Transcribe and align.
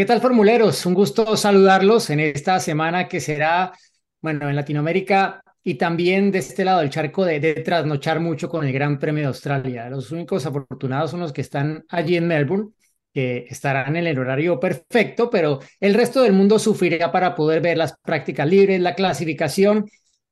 ¿Qué 0.00 0.06
tal, 0.06 0.22
formuleros? 0.22 0.86
Un 0.86 0.94
gusto 0.94 1.36
saludarlos 1.36 2.08
en 2.08 2.20
esta 2.20 2.58
semana 2.58 3.06
que 3.06 3.20
será, 3.20 3.74
bueno, 4.22 4.48
en 4.48 4.56
Latinoamérica 4.56 5.42
y 5.62 5.74
también 5.74 6.32
de 6.32 6.38
este 6.38 6.64
lado 6.64 6.80
del 6.80 6.88
charco 6.88 7.22
de, 7.22 7.38
de, 7.38 7.52
trasnochar 7.56 8.18
mucho 8.18 8.48
con 8.48 8.64
el 8.64 8.72
Gran 8.72 8.98
Premio 8.98 9.24
de 9.24 9.26
Australia. 9.26 9.90
Los 9.90 10.10
únicos 10.10 10.46
afortunados 10.46 11.10
son 11.10 11.20
los 11.20 11.34
que 11.34 11.42
están 11.42 11.84
allí 11.90 12.16
en 12.16 12.26
Melbourne 12.28 12.70
que 13.12 13.44
estarán 13.50 13.94
en 13.94 14.06
el 14.06 14.18
horario 14.18 14.58
perfecto, 14.58 15.28
pero 15.28 15.60
el 15.78 15.92
resto 15.92 16.22
del 16.22 16.32
mundo 16.32 16.58
sufrirá 16.58 17.12
para 17.12 17.34
poder 17.34 17.60
ver 17.60 17.76
las 17.76 17.94
prácticas 18.00 18.48
libres, 18.48 18.80
la 18.80 18.94
clasificación 18.94 19.84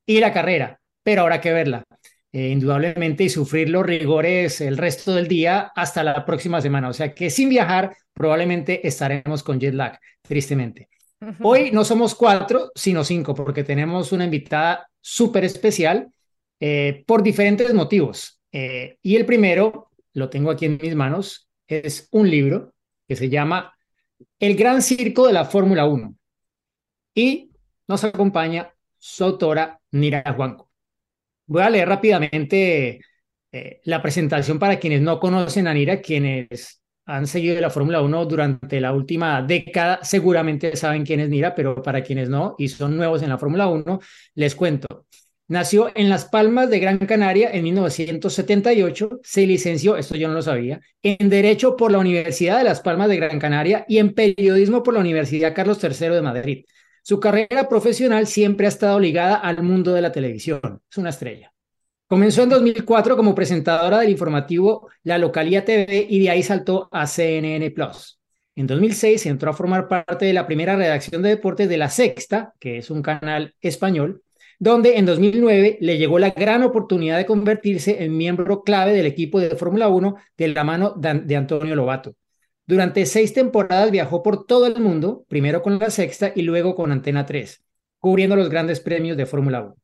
y 0.06 0.20
la 0.20 0.32
carrera, 0.32 0.80
pero 1.02 1.20
habrá 1.20 1.42
que 1.42 1.52
verla. 1.52 1.84
Eh, 2.30 2.50
indudablemente 2.50 3.24
y 3.24 3.30
sufrir 3.30 3.70
los 3.70 3.86
rigores 3.86 4.60
el 4.60 4.76
resto 4.76 5.14
del 5.14 5.28
día 5.28 5.72
hasta 5.74 6.04
la 6.04 6.26
próxima 6.26 6.60
semana. 6.60 6.90
O 6.90 6.92
sea 6.92 7.14
que 7.14 7.30
sin 7.30 7.48
viajar 7.48 7.96
probablemente 8.12 8.86
estaremos 8.86 9.42
con 9.42 9.58
jet 9.58 9.72
lag, 9.72 9.98
tristemente. 10.20 10.90
Hoy 11.42 11.70
no 11.72 11.84
somos 11.84 12.14
cuatro, 12.14 12.70
sino 12.74 13.02
cinco, 13.02 13.34
porque 13.34 13.64
tenemos 13.64 14.12
una 14.12 14.24
invitada 14.24 14.88
súper 15.00 15.44
especial 15.44 16.12
eh, 16.60 17.02
por 17.06 17.22
diferentes 17.22 17.72
motivos. 17.72 18.40
Eh, 18.52 18.98
y 19.02 19.16
el 19.16 19.24
primero, 19.24 19.90
lo 20.12 20.28
tengo 20.28 20.50
aquí 20.50 20.66
en 20.66 20.78
mis 20.80 20.94
manos, 20.94 21.48
es 21.66 22.08
un 22.12 22.30
libro 22.30 22.74
que 23.08 23.16
se 23.16 23.30
llama 23.30 23.74
El 24.38 24.54
Gran 24.54 24.82
Circo 24.82 25.26
de 25.26 25.32
la 25.32 25.46
Fórmula 25.46 25.86
1 25.86 26.14
y 27.14 27.50
nos 27.86 28.04
acompaña 28.04 28.72
su 28.98 29.24
autora 29.24 29.80
Nira 29.92 30.22
Juanco. 30.36 30.67
Voy 31.48 31.62
a 31.62 31.70
leer 31.70 31.88
rápidamente 31.88 33.00
eh, 33.52 33.80
la 33.84 34.02
presentación 34.02 34.58
para 34.58 34.78
quienes 34.78 35.00
no 35.00 35.18
conocen 35.18 35.66
a 35.66 35.72
Nira, 35.74 36.00
quienes 36.00 36.82
han 37.06 37.26
seguido 37.26 37.58
la 37.58 37.70
Fórmula 37.70 38.02
1 38.02 38.26
durante 38.26 38.80
la 38.82 38.92
última 38.92 39.40
década, 39.40 40.00
seguramente 40.02 40.76
saben 40.76 41.06
quién 41.06 41.20
es 41.20 41.30
Nira, 41.30 41.54
pero 41.54 41.82
para 41.82 42.02
quienes 42.02 42.28
no 42.28 42.54
y 42.58 42.68
son 42.68 42.98
nuevos 42.98 43.22
en 43.22 43.30
la 43.30 43.38
Fórmula 43.38 43.66
1, 43.66 43.98
les 44.34 44.54
cuento. 44.54 45.06
Nació 45.48 45.90
en 45.94 46.10
Las 46.10 46.26
Palmas 46.26 46.68
de 46.68 46.80
Gran 46.80 46.98
Canaria 46.98 47.50
en 47.50 47.64
1978, 47.64 49.20
se 49.22 49.46
licenció, 49.46 49.96
esto 49.96 50.16
yo 50.16 50.28
no 50.28 50.34
lo 50.34 50.42
sabía, 50.42 50.80
en 51.02 51.30
Derecho 51.30 51.74
por 51.76 51.90
la 51.90 51.98
Universidad 51.98 52.58
de 52.58 52.64
Las 52.64 52.82
Palmas 52.82 53.08
de 53.08 53.16
Gran 53.16 53.38
Canaria 53.38 53.86
y 53.88 53.96
en 53.96 54.12
Periodismo 54.12 54.82
por 54.82 54.92
la 54.92 55.00
Universidad 55.00 55.54
Carlos 55.54 55.82
III 55.82 56.08
de 56.10 56.22
Madrid. 56.22 56.64
Su 57.08 57.20
carrera 57.20 57.70
profesional 57.70 58.26
siempre 58.26 58.66
ha 58.66 58.68
estado 58.68 59.00
ligada 59.00 59.36
al 59.36 59.62
mundo 59.62 59.94
de 59.94 60.02
la 60.02 60.12
televisión, 60.12 60.82
es 60.90 60.98
una 60.98 61.08
estrella. 61.08 61.54
Comenzó 62.06 62.42
en 62.42 62.50
2004 62.50 63.16
como 63.16 63.34
presentadora 63.34 64.00
del 64.00 64.10
informativo 64.10 64.90
La 65.04 65.16
Localía 65.16 65.64
TV 65.64 66.06
y 66.06 66.20
de 66.20 66.28
ahí 66.28 66.42
saltó 66.42 66.90
a 66.92 67.06
CNN 67.06 67.70
Plus. 67.70 68.20
En 68.56 68.66
2006 68.66 69.24
entró 69.24 69.50
a 69.50 69.54
formar 69.54 69.88
parte 69.88 70.26
de 70.26 70.34
la 70.34 70.46
primera 70.46 70.76
redacción 70.76 71.22
de 71.22 71.30
deportes 71.30 71.66
de 71.70 71.78
La 71.78 71.88
Sexta, 71.88 72.52
que 72.60 72.76
es 72.76 72.90
un 72.90 73.00
canal 73.00 73.54
español, 73.62 74.22
donde 74.58 74.98
en 74.98 75.06
2009 75.06 75.78
le 75.80 75.96
llegó 75.96 76.18
la 76.18 76.32
gran 76.32 76.62
oportunidad 76.62 77.16
de 77.16 77.24
convertirse 77.24 78.04
en 78.04 78.18
miembro 78.18 78.62
clave 78.62 78.92
del 78.92 79.06
equipo 79.06 79.40
de 79.40 79.56
Fórmula 79.56 79.88
1 79.88 80.14
de 80.36 80.48
la 80.48 80.62
mano 80.62 80.92
de 80.94 81.36
Antonio 81.36 81.74
Lobato. 81.74 82.16
Durante 82.68 83.06
seis 83.06 83.32
temporadas 83.32 83.90
viajó 83.90 84.22
por 84.22 84.44
todo 84.44 84.66
el 84.66 84.78
mundo, 84.78 85.24
primero 85.26 85.62
con 85.62 85.78
la 85.78 85.88
sexta 85.88 86.32
y 86.34 86.42
luego 86.42 86.74
con 86.74 86.92
Antena 86.92 87.24
3, 87.24 87.64
cubriendo 87.98 88.36
los 88.36 88.50
grandes 88.50 88.80
premios 88.80 89.16
de 89.16 89.24
Fórmula 89.24 89.62
1. 89.62 89.74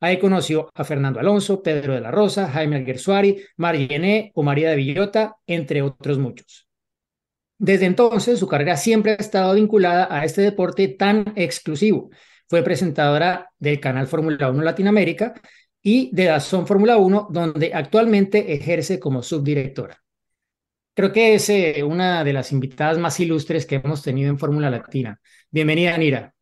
Ahí 0.00 0.18
conoció 0.18 0.70
a 0.74 0.84
Fernando 0.84 1.20
Alonso, 1.20 1.62
Pedro 1.62 1.92
de 1.92 2.00
la 2.00 2.10
Rosa, 2.10 2.48
Jaime 2.48 2.76
Alguersuari, 2.76 3.42
Mariené 3.58 4.32
o 4.34 4.42
María 4.42 4.70
de 4.70 4.76
Villota, 4.76 5.36
entre 5.46 5.82
otros 5.82 6.18
muchos. 6.18 6.66
Desde 7.58 7.84
entonces, 7.84 8.38
su 8.38 8.48
carrera 8.48 8.78
siempre 8.78 9.12
ha 9.12 9.16
estado 9.16 9.52
vinculada 9.52 10.08
a 10.10 10.24
este 10.24 10.40
deporte 10.40 10.88
tan 10.88 11.34
exclusivo, 11.36 12.08
fue 12.48 12.62
presentadora 12.62 13.50
del 13.58 13.80
canal 13.80 14.06
Fórmula 14.06 14.48
1 14.48 14.62
Latinoamérica 14.62 15.34
y 15.82 16.08
de 16.14 16.24
Dazón 16.24 16.66
Fórmula 16.66 16.96
1, 16.96 17.28
donde 17.30 17.74
actualmente 17.74 18.54
ejerce 18.54 18.98
como 18.98 19.22
subdirectora. 19.22 20.02
Creo 21.00 21.12
que 21.12 21.32
es 21.32 21.48
eh, 21.48 21.82
una 21.82 22.22
de 22.24 22.34
las 22.34 22.52
invitadas 22.52 22.98
más 22.98 23.18
ilustres 23.20 23.64
que 23.64 23.76
hemos 23.76 24.02
tenido 24.02 24.28
en 24.28 24.38
Fórmula 24.38 24.68
Latina. 24.68 25.18
Bienvenida, 25.50 25.96
Nira. 25.96 26.34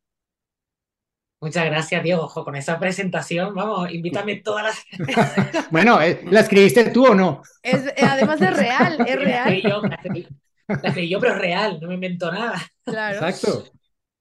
Muchas 1.41 1.65
gracias, 1.67 2.03
Diego. 2.03 2.23
Ojo, 2.23 2.45
con 2.45 2.57
esa 2.57 2.77
presentación, 2.77 3.55
vamos, 3.55 3.89
invítame 3.93 4.35
todas 4.45 4.65
las. 4.65 5.69
bueno, 5.71 6.03
eh, 6.03 6.23
¿la 6.29 6.41
escribiste 6.41 6.91
tú 6.91 7.07
o 7.07 7.15
no? 7.15 7.41
Es, 7.63 7.87
eh, 7.87 7.95
además 8.03 8.43
es 8.43 8.57
real, 8.57 9.07
es 9.07 9.21
real. 9.21 9.63
La 9.63 9.95
escribí, 10.83 11.09
yo, 11.09 11.21
pero 11.21 11.35
es 11.35 11.39
real, 11.39 11.79
no 11.81 11.87
me 11.87 11.95
invento 11.95 12.33
nada. 12.33 12.61
Claro. 12.85 13.15
Exacto 13.15 13.65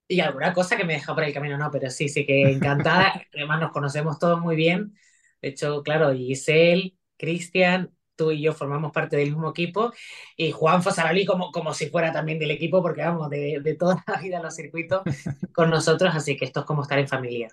y 0.08 0.20
alguna 0.20 0.54
cosa 0.54 0.78
que 0.78 0.86
me 0.86 0.94
deja 0.94 1.16
por 1.16 1.24
el 1.24 1.34
camino, 1.34 1.58
no, 1.58 1.72
pero 1.72 1.90
sí, 1.90 2.08
sí 2.10 2.28
que 2.28 2.52
encantada. 2.52 3.26
Además, 3.34 3.60
nos 3.60 3.72
conocemos 3.72 4.20
todos 4.20 4.40
muy 4.40 4.56
bien. 4.56 4.94
De 5.42 5.50
hecho, 5.50 5.84
claro, 5.84 6.14
Giselle, 6.14 6.96
Cristian, 7.18 7.92
tú 8.18 8.32
y 8.32 8.42
yo 8.42 8.54
formamos 8.54 8.92
parte 8.92 9.16
del 9.18 9.30
mismo 9.30 9.50
equipo. 9.52 9.94
Y 10.36 10.52
Juan 10.52 10.84
Fosaroli 10.84 11.26
como, 11.26 11.52
como 11.52 11.74
si 11.74 11.90
fuera 11.90 12.12
también 12.12 12.40
del 12.40 12.52
equipo, 12.52 12.82
porque 12.82 13.02
vamos, 13.04 13.30
de, 13.30 13.62
de 13.64 13.76
toda 13.76 14.04
la 14.08 14.20
vida 14.22 14.38
en 14.38 14.44
los 14.44 14.56
circuitos 14.56 15.04
con 15.54 15.70
nosotros. 15.70 16.14
Así 16.16 16.36
que 16.36 16.46
esto 16.46 16.62
es 16.62 16.66
como 16.66 16.82
estar 16.84 17.00
en 17.00 17.08
familia. 17.08 17.50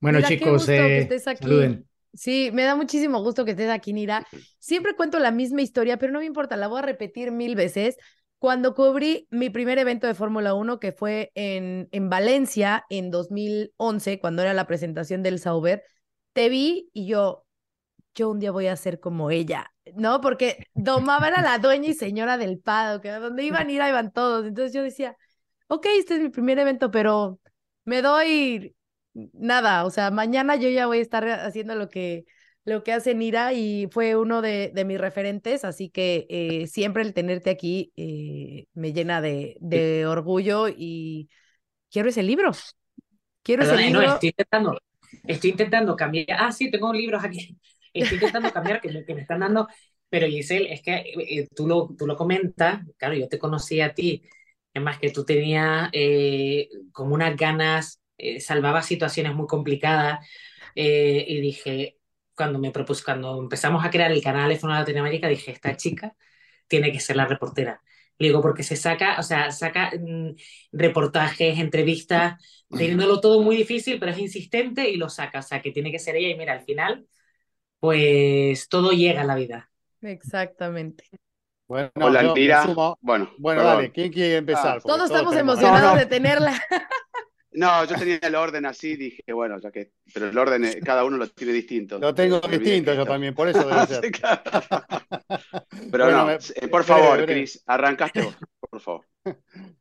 Bueno, 0.00 0.20
chicos, 0.22 0.68
eh, 0.68 1.08
saluden. 1.40 1.88
Sí, 2.14 2.50
me 2.52 2.62
da 2.64 2.76
muchísimo 2.76 3.22
gusto 3.22 3.44
que 3.44 3.52
estés 3.52 3.70
aquí, 3.70 3.92
Nira. 3.92 4.26
Siempre 4.58 4.94
cuento 4.96 5.18
la 5.18 5.30
misma 5.30 5.62
historia, 5.62 5.98
pero 5.98 6.12
no 6.12 6.20
me 6.20 6.24
importa, 6.24 6.56
la 6.56 6.68
voy 6.68 6.78
a 6.78 6.82
repetir 6.82 7.30
mil 7.30 7.54
veces 7.54 7.96
cuando 8.38 8.74
cubrí 8.74 9.26
mi 9.30 9.50
primer 9.50 9.78
evento 9.78 10.06
de 10.06 10.14
Fórmula 10.14 10.54
1, 10.54 10.78
que 10.78 10.92
fue 10.92 11.32
en, 11.34 11.88
en 11.92 12.10
Valencia 12.10 12.84
en 12.90 13.10
2011, 13.10 14.18
cuando 14.20 14.42
era 14.42 14.54
la 14.54 14.66
presentación 14.66 15.22
del 15.22 15.38
Sauber, 15.38 15.82
te 16.32 16.48
vi 16.48 16.90
y 16.92 17.06
yo, 17.06 17.45
yo 18.16 18.30
un 18.30 18.40
día 18.40 18.50
voy 18.50 18.66
a 18.66 18.76
ser 18.76 18.98
como 18.98 19.30
ella, 19.30 19.72
¿no? 19.94 20.20
Porque 20.20 20.66
domaba 20.74 21.28
era 21.28 21.42
la 21.42 21.58
dueña 21.58 21.90
y 21.90 21.94
señora 21.94 22.38
del 22.38 22.58
Pado, 22.58 23.00
que 23.00 23.10
donde 23.12 23.44
iban 23.44 23.68
a 23.68 23.72
ir, 23.72 23.82
iban 23.88 24.12
todos. 24.12 24.46
Entonces 24.46 24.72
yo 24.72 24.82
decía, 24.82 25.16
ok, 25.68 25.86
este 25.98 26.14
es 26.16 26.20
mi 26.20 26.30
primer 26.30 26.58
evento, 26.58 26.90
pero 26.90 27.38
me 27.84 28.02
doy 28.02 28.74
nada, 29.32 29.84
o 29.84 29.90
sea, 29.90 30.10
mañana 30.10 30.56
yo 30.56 30.68
ya 30.68 30.86
voy 30.86 30.98
a 30.98 31.02
estar 31.02 31.26
haciendo 31.28 31.74
lo 31.74 31.88
que 31.88 32.24
lo 32.66 32.82
que 32.82 32.92
hace 32.92 33.14
Nira 33.14 33.52
y 33.52 33.86
fue 33.92 34.16
uno 34.16 34.42
de, 34.42 34.72
de 34.74 34.84
mis 34.84 35.00
referentes, 35.00 35.64
así 35.64 35.88
que 35.88 36.26
eh, 36.28 36.66
siempre 36.66 37.04
el 37.04 37.14
tenerte 37.14 37.48
aquí 37.48 37.92
eh, 37.96 38.66
me 38.74 38.92
llena 38.92 39.20
de, 39.20 39.56
de, 39.60 40.04
orgullo 40.04 40.66
y 40.68 41.30
quiero 41.92 42.08
ese 42.08 42.24
libro. 42.24 42.50
Quiero 43.44 43.62
ese 43.62 43.76
libro. 43.76 44.02
No, 44.02 44.14
estoy 44.14 44.30
intentando, 44.30 44.80
estoy 45.28 45.50
intentando 45.50 45.94
cambiar. 45.94 46.26
Ah, 46.40 46.50
sí, 46.50 46.68
tengo 46.68 46.92
libros 46.92 47.22
aquí. 47.22 47.56
Estoy 48.02 48.16
intentando 48.16 48.52
cambiar 48.52 48.80
que 48.80 48.90
me, 48.92 49.04
que 49.04 49.14
me 49.14 49.22
están 49.22 49.40
dando. 49.40 49.68
Pero 50.08 50.26
Giselle, 50.28 50.72
es 50.72 50.82
que 50.82 50.94
eh, 50.96 51.48
tú, 51.54 51.66
lo, 51.66 51.88
tú 51.98 52.06
lo 52.06 52.16
comentas, 52.16 52.80
claro, 52.96 53.14
yo 53.14 53.28
te 53.28 53.38
conocí 53.38 53.80
a 53.80 53.94
ti, 53.94 54.22
es 54.72 54.82
más 54.82 54.98
que 54.98 55.10
tú 55.10 55.24
tenías 55.24 55.90
como 56.92 57.14
unas 57.14 57.36
ganas, 57.36 58.00
salvabas 58.40 58.86
situaciones 58.86 59.34
muy 59.34 59.46
complicadas 59.46 60.26
y 60.74 61.40
dije, 61.40 61.98
cuando 62.34 62.58
me 62.58 62.70
propuse, 62.70 63.02
cuando 63.04 63.40
empezamos 63.40 63.84
a 63.84 63.90
crear 63.90 64.12
el 64.12 64.22
canal 64.22 64.48
de 64.48 64.58
Fórmula 64.58 64.80
Latinoamérica, 64.80 65.28
dije, 65.28 65.50
esta 65.52 65.76
chica 65.76 66.14
tiene 66.68 66.92
que 66.92 67.00
ser 67.00 67.16
la 67.16 67.26
reportera. 67.26 67.82
Le 68.18 68.28
digo, 68.28 68.42
porque 68.42 68.62
se 68.62 68.76
saca, 68.76 69.16
o 69.18 69.22
sea, 69.22 69.50
saca 69.52 69.92
mm, 69.98 70.30
reportajes, 70.72 71.58
entrevistas, 71.58 72.42
teniéndolo 72.70 73.20
todo 73.20 73.42
muy 73.42 73.56
difícil, 73.56 73.98
pero 74.00 74.12
es 74.12 74.18
insistente 74.18 74.88
y 74.90 74.96
lo 74.96 75.08
saca. 75.10 75.40
O 75.40 75.42
sea, 75.42 75.62
que 75.62 75.72
tiene 75.72 75.92
que 75.92 75.98
ser 75.98 76.16
ella. 76.16 76.30
Y 76.30 76.36
mira, 76.38 76.54
al 76.54 76.62
final, 76.62 77.06
pues 77.86 78.68
todo 78.68 78.90
llega 78.90 79.20
a 79.20 79.24
la 79.24 79.36
vida. 79.36 79.70
Exactamente. 80.02 81.04
Bueno, 81.68 81.88
Hola, 82.00 82.22
yo 82.24 82.34
me 82.34 82.40
Lira. 82.40 82.64
sumo. 82.64 82.98
Bueno, 83.00 83.30
Bueno, 83.38 83.60
perdón. 83.60 83.76
dale, 83.76 83.92
¿quién 83.92 84.12
quiere 84.12 84.36
empezar? 84.38 84.78
Ah. 84.78 84.80
Todos 84.84 85.04
estamos 85.08 85.32
tenemos- 85.32 85.54
emocionados 85.54 85.82
No, 85.90 85.94
no. 85.94 85.98
de 86.00 86.06
tenerla. 86.06 86.52
No, 87.52 87.84
yo 87.86 87.96
tenía 87.96 88.18
el 88.20 88.34
orden 88.34 88.66
así, 88.66 88.96
dije, 88.96 89.32
bueno, 89.32 89.58
ya 89.58 89.70
que, 89.70 89.92
pero 90.12 90.28
el 90.28 90.36
orden, 90.36 90.62
eh, 90.66 90.78
cada 90.84 91.04
uno 91.04 91.16
lo 91.16 91.26
tiene 91.30 91.54
distinto. 91.54 91.98
Lo 91.98 92.14
tengo 92.14 92.38
distinto 92.40 92.92
yo 92.92 93.06
también, 93.06 93.34
por 93.34 93.48
eso 93.48 93.66
debe 93.66 93.86
ser. 93.86 94.02
Pero 95.90 96.04
Bueno, 96.04 96.18
no, 96.18 96.26
me- 96.26 96.68
por 96.68 96.84
favor. 96.84 97.24
Cris, 97.24 97.62
arrancaste 97.66 98.20
vos, 98.20 98.36
por 98.60 98.80
favor. 98.82 99.06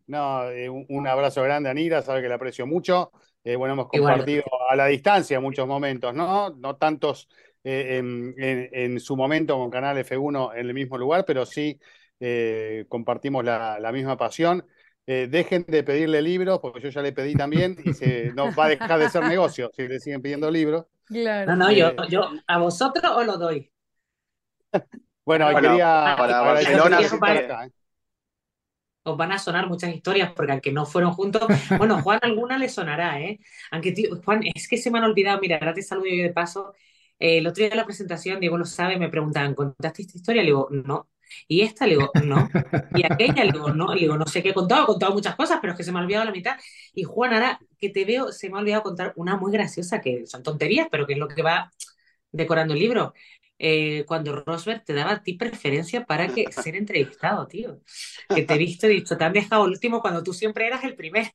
No, 0.08 0.50
eh, 0.52 0.70
un, 0.70 1.06
abrazo 1.06 1.44
grande 1.44 1.68
a 1.70 1.74
Nira, 1.74 2.02
sabe 2.02 2.22
que 2.22 2.30
la 2.30 2.36
aprecio 2.36 2.66
mucho. 2.66 3.12
Eh, 3.44 3.58
bueno, 3.58 3.74
hemos 3.74 3.90
Igual. 3.92 4.14
compartido 4.14 4.44
a 4.70 4.76
la 4.78 4.86
distancia 4.86 5.42
muchos 5.42 5.68
momentos, 5.68 6.14
¿no? 6.14 6.52
No 6.52 6.78
tantos 6.78 7.28
eh, 7.66 7.98
en, 8.00 8.36
en- 8.38 8.70
en 8.74 9.02
su 9.02 9.18
momento 9.18 9.58
con 9.58 9.72
Canal 9.72 9.98
F1 10.00 10.54
en 10.54 10.68
el 10.68 10.76
mismo 10.76 10.98
lugar, 10.98 11.26
pero 11.26 11.46
sí 11.46 11.80
eh, 12.22 12.86
compartimos 12.90 13.46
la, 13.46 13.80
la 13.82 13.92
misma 13.94 14.18
pasión. 14.18 14.66
Eh, 15.08 15.28
dejen 15.30 15.66
de 15.68 15.84
pedirle 15.84 16.22
libros, 16.22 16.60
porque 16.62 16.82
yo 16.82 16.90
ya 16.90 17.02
le 17.04 17.14
pedí 17.14 17.36
también, 17.36 17.78
y 17.84 17.94
se, 17.94 18.32
no 18.34 18.54
va 18.56 18.66
a 18.66 18.70
dejar 18.70 19.00
de 19.00 19.10
ser 19.10 19.24
negocio 19.26 19.72
si 19.76 19.88
le 19.88 20.00
siguen 20.00 20.22
pidiendo 20.24 20.50
libros. 20.52 20.86
Claro. 21.06 21.48
No, 21.48 21.56
no, 21.56 21.72
yo, 21.72 21.94
yo, 22.10 22.30
¿a 22.48 22.58
vosotros 22.60 23.12
os 23.16 23.26
lo 23.26 23.38
doy? 23.38 23.72
Bueno, 25.26 25.48
Bueno, 25.50 25.60
quería 25.60 26.14
para 26.18 26.42
Barcelona 26.42 27.00
acá, 27.00 27.66
¿eh? 27.66 27.72
Os 29.04 29.16
van 29.18 29.32
a 29.32 29.38
sonar 29.40 29.68
muchas 29.68 29.94
historias, 29.94 30.32
porque 30.36 30.52
aunque 30.52 30.72
no 30.72 30.86
fueron 30.86 31.14
juntos, 31.14 31.44
bueno, 31.78 32.02
Juan 32.02 32.20
alguna 32.24 32.58
le 32.58 32.70
sonará, 32.70 33.22
¿eh? 33.22 33.40
Aunque, 33.72 33.92
tío, 33.92 34.20
Juan, 34.24 34.42
es 34.56 34.68
que 34.68 34.78
se 34.78 34.90
me 34.90 34.98
han 34.98 35.04
olvidado, 35.06 35.40
mira, 35.40 35.58
ahora 35.58 35.74
te 35.76 35.84
saludo 35.84 36.08
yo 36.08 36.24
de 36.24 36.34
paso. 36.34 36.74
Eh, 37.20 37.38
el 37.40 37.48
otro 37.48 37.62
día 37.62 37.70
de 37.70 37.76
la 37.76 37.86
presentación, 37.86 38.40
Diego 38.40 38.58
lo 38.58 38.66
sabe, 38.66 38.98
me 38.98 39.10
preguntaban, 39.10 39.56
¿contaste 39.56 40.02
esta 40.04 40.18
historia? 40.18 40.42
Le 40.42 40.48
digo, 40.48 40.68
no. 40.72 41.10
Y 41.48 41.62
esta, 41.62 41.86
le 41.88 41.96
digo, 41.96 42.12
no. 42.24 42.50
Y 42.96 43.04
aquella, 43.06 43.44
le 43.44 43.52
digo, 43.52 43.70
no. 43.72 43.94
Le 43.94 44.02
digo, 44.02 44.18
no 44.18 44.26
sé 44.28 44.44
qué 44.44 44.50
he 44.50 44.54
contado, 44.54 44.84
he 44.84 44.88
contado 44.88 45.14
muchas 45.14 45.36
cosas, 45.36 45.60
pero 45.62 45.74
es 45.74 45.78
que 45.78 45.84
se 45.84 45.92
me 45.92 46.00
ha 46.00 46.02
olvidado 46.04 46.26
la 46.26 46.32
mitad. 46.32 46.58
Y 46.94 47.04
Juan, 47.04 47.34
ahora 47.34 47.60
que 47.78 47.90
te 47.90 48.06
veo, 48.06 48.32
se 48.32 48.50
me 48.50 48.58
ha 48.58 48.62
olvidado 48.62 48.84
contar 48.84 49.14
una 49.16 49.38
muy 49.38 49.52
graciosa, 49.52 50.02
que 50.02 50.26
son 50.28 50.44
tonterías, 50.44 50.88
pero 50.92 51.06
que 51.08 51.14
es 51.14 51.20
lo 51.20 51.28
que 51.28 51.42
va 51.42 51.72
decorando 52.32 52.74
el 52.74 52.80
libro. 52.80 53.14
Eh, 53.58 54.04
cuando 54.06 54.36
Rosberg 54.36 54.84
te 54.84 54.94
daba 54.94 55.12
a 55.14 55.24
ti 55.24 55.34
preferencia 55.36 56.06
para 56.06 56.28
que 56.28 56.52
ser 56.52 56.76
entrevistado, 56.76 57.48
tío. 57.48 57.80
Que 58.28 58.44
te 58.44 58.54
he 58.54 58.58
visto 58.58 58.88
y 58.88 58.96
dicho, 58.96 59.18
te 59.18 59.24
han 59.24 59.34
dejado 59.34 59.64
último 59.64 60.02
cuando 60.02 60.24
tú 60.24 60.34
siempre 60.34 60.68
eras 60.68 60.84
el 60.84 60.96
primero. 60.96 61.30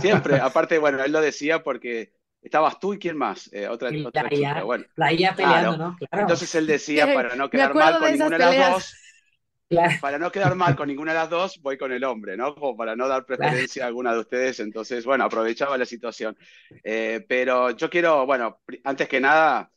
Siempre, 0.00 0.38
aparte, 0.38 0.78
bueno, 0.78 1.02
él 1.02 1.10
lo 1.10 1.20
decía 1.20 1.62
porque 1.64 2.12
estabas 2.42 2.78
tú 2.80 2.94
y 2.94 2.98
quién 2.98 3.16
más, 3.16 3.50
Eh, 3.52 3.68
otra, 3.68 3.92
Y 3.94 4.04
otra 4.04 4.28
chica, 4.28 4.36
IA. 4.58 4.62
bueno. 4.64 4.84
Peleando, 5.36 5.76
¿no? 5.76 5.96
Claro. 5.98 6.22
Entonces 6.22 6.54
él 6.54 6.66
decía, 6.66 7.12
para 7.14 7.36
no 7.36 7.48
quedar 7.48 7.74
mal 7.74 7.98
con 7.98 8.04
de 8.04 8.12
ninguna 8.12 8.38
de 8.38 8.44
las 8.44 8.72
dos, 8.72 8.94
Claro. 9.68 9.92
para 10.00 10.18
no 10.18 10.30
quedar 10.30 10.54
mal 10.54 10.76
con 10.76 10.88
ninguna 10.88 11.12
de 11.12 11.18
las 11.18 11.30
dos, 11.30 11.60
voy 11.62 11.78
con 11.78 11.92
el 11.92 12.04
hombre, 12.04 12.36
¿no? 12.36 12.54
Como 12.54 12.76
para 12.76 12.94
no 12.94 13.08
dar 13.08 13.24
preferencia 13.24 13.84
a 13.84 13.86
alguna 13.86 14.12
de 14.12 14.20
ustedes. 14.20 14.60
Entonces, 14.60 15.04
bueno, 15.06 15.24
aprovechaba 15.24 15.78
la 15.78 15.86
situación. 15.86 16.36
Eh, 16.84 17.24
pero 17.28 17.70
yo 17.70 17.88
quiero, 17.88 18.26
bueno, 18.26 18.60
antes 18.84 19.08
que 19.08 19.20
nada, 19.20 19.70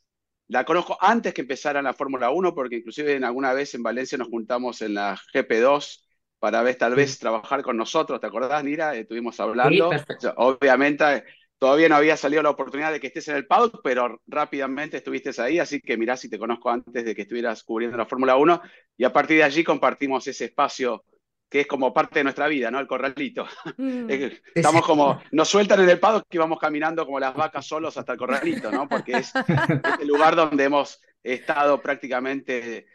la 0.48 0.66
conozco 0.66 0.98
antes 1.00 1.34
que 1.34 1.42
empezara 1.42 1.82
la 1.82 1.94
Fórmula 1.94 2.30
1, 2.32 2.54
porque 2.54 2.76
inclusive 2.78 3.14
en 3.16 3.24
alguna 3.24 3.54
vez 3.54 3.74
en 3.74 3.84
Valencia 3.84 4.18
nos 4.18 4.28
juntamos 4.28 4.82
en 4.82 4.94
la 4.96 5.18
GP2 5.34 6.06
para 6.40 6.62
ver 6.62 6.76
tal 6.76 6.94
vez 6.96 7.18
trabajar 7.18 7.64
con 7.64 7.78
nosotros. 7.78 8.20
¿Te 8.20 8.28
acordás, 8.28 8.64
Nira? 8.64 8.96
Estuvimos 8.96 9.40
hablando. 9.40 9.90
sea, 10.20 10.34
obviamente 10.38 11.24
todavía 11.57 11.90
no 11.90 11.96
había 11.96 12.18
salido 12.18 12.44
la 12.44 12.50
oportunidad 12.50 12.92
de 12.92 13.00
que 13.00 13.07
estés 13.07 13.28
en 13.30 13.38
el 13.38 13.48
paddock, 13.48 13.81
pero 13.84 14.22
rápidamente 14.28 14.98
estuviste 14.98 15.31
ahí, 15.42 15.60
así 15.60 15.81
que 15.81 15.98
mirá 15.98 16.18
si 16.18 16.30
te 16.30 16.40
conozco 16.40 16.69
antes 16.69 17.06
de 17.06 17.16
que 17.16 17.24
estuvieras 17.24 17.63
cubriendo 17.63 17.98
la 17.98 18.06
Fórmula 18.06 18.36
1 18.36 18.62
y 18.98 19.04
a 19.04 19.13
partir 19.13 19.38
de 19.38 19.44
allí 19.44 19.63
compartimos 19.63 20.28
ese 20.28 20.46
espacio 20.46 21.04
que 21.50 21.62
es 21.62 21.68
como 21.68 21.94
parte 21.94 22.19
de 22.19 22.24
nuestra 22.24 22.48
vida, 22.48 22.72
¿no? 22.72 22.80
El 22.80 22.88
corralito. 22.88 23.48
Mm. 23.78 24.10
Estamos 24.54 24.86
como, 24.86 25.22
nos 25.31 25.48
sueltan 25.48 25.81
en 25.81 25.90
el 25.90 26.00
paddock 26.00 26.28
que 26.30 26.40
vamos 26.40 26.60
caminando 26.60 27.06
como 27.06 27.19
las 27.19 27.34
vacas 27.34 27.66
solos 27.66 27.96
hasta 27.98 28.13
el 28.13 28.18
corralito, 28.18 28.72
¿no? 28.72 28.88
Porque 28.88 29.13
es, 29.13 29.34
es 29.36 30.00
el 30.01 30.08
lugar 30.08 30.36
donde 30.36 30.63
hemos 30.63 31.01
estado 31.24 31.81
prácticamente 31.81 32.88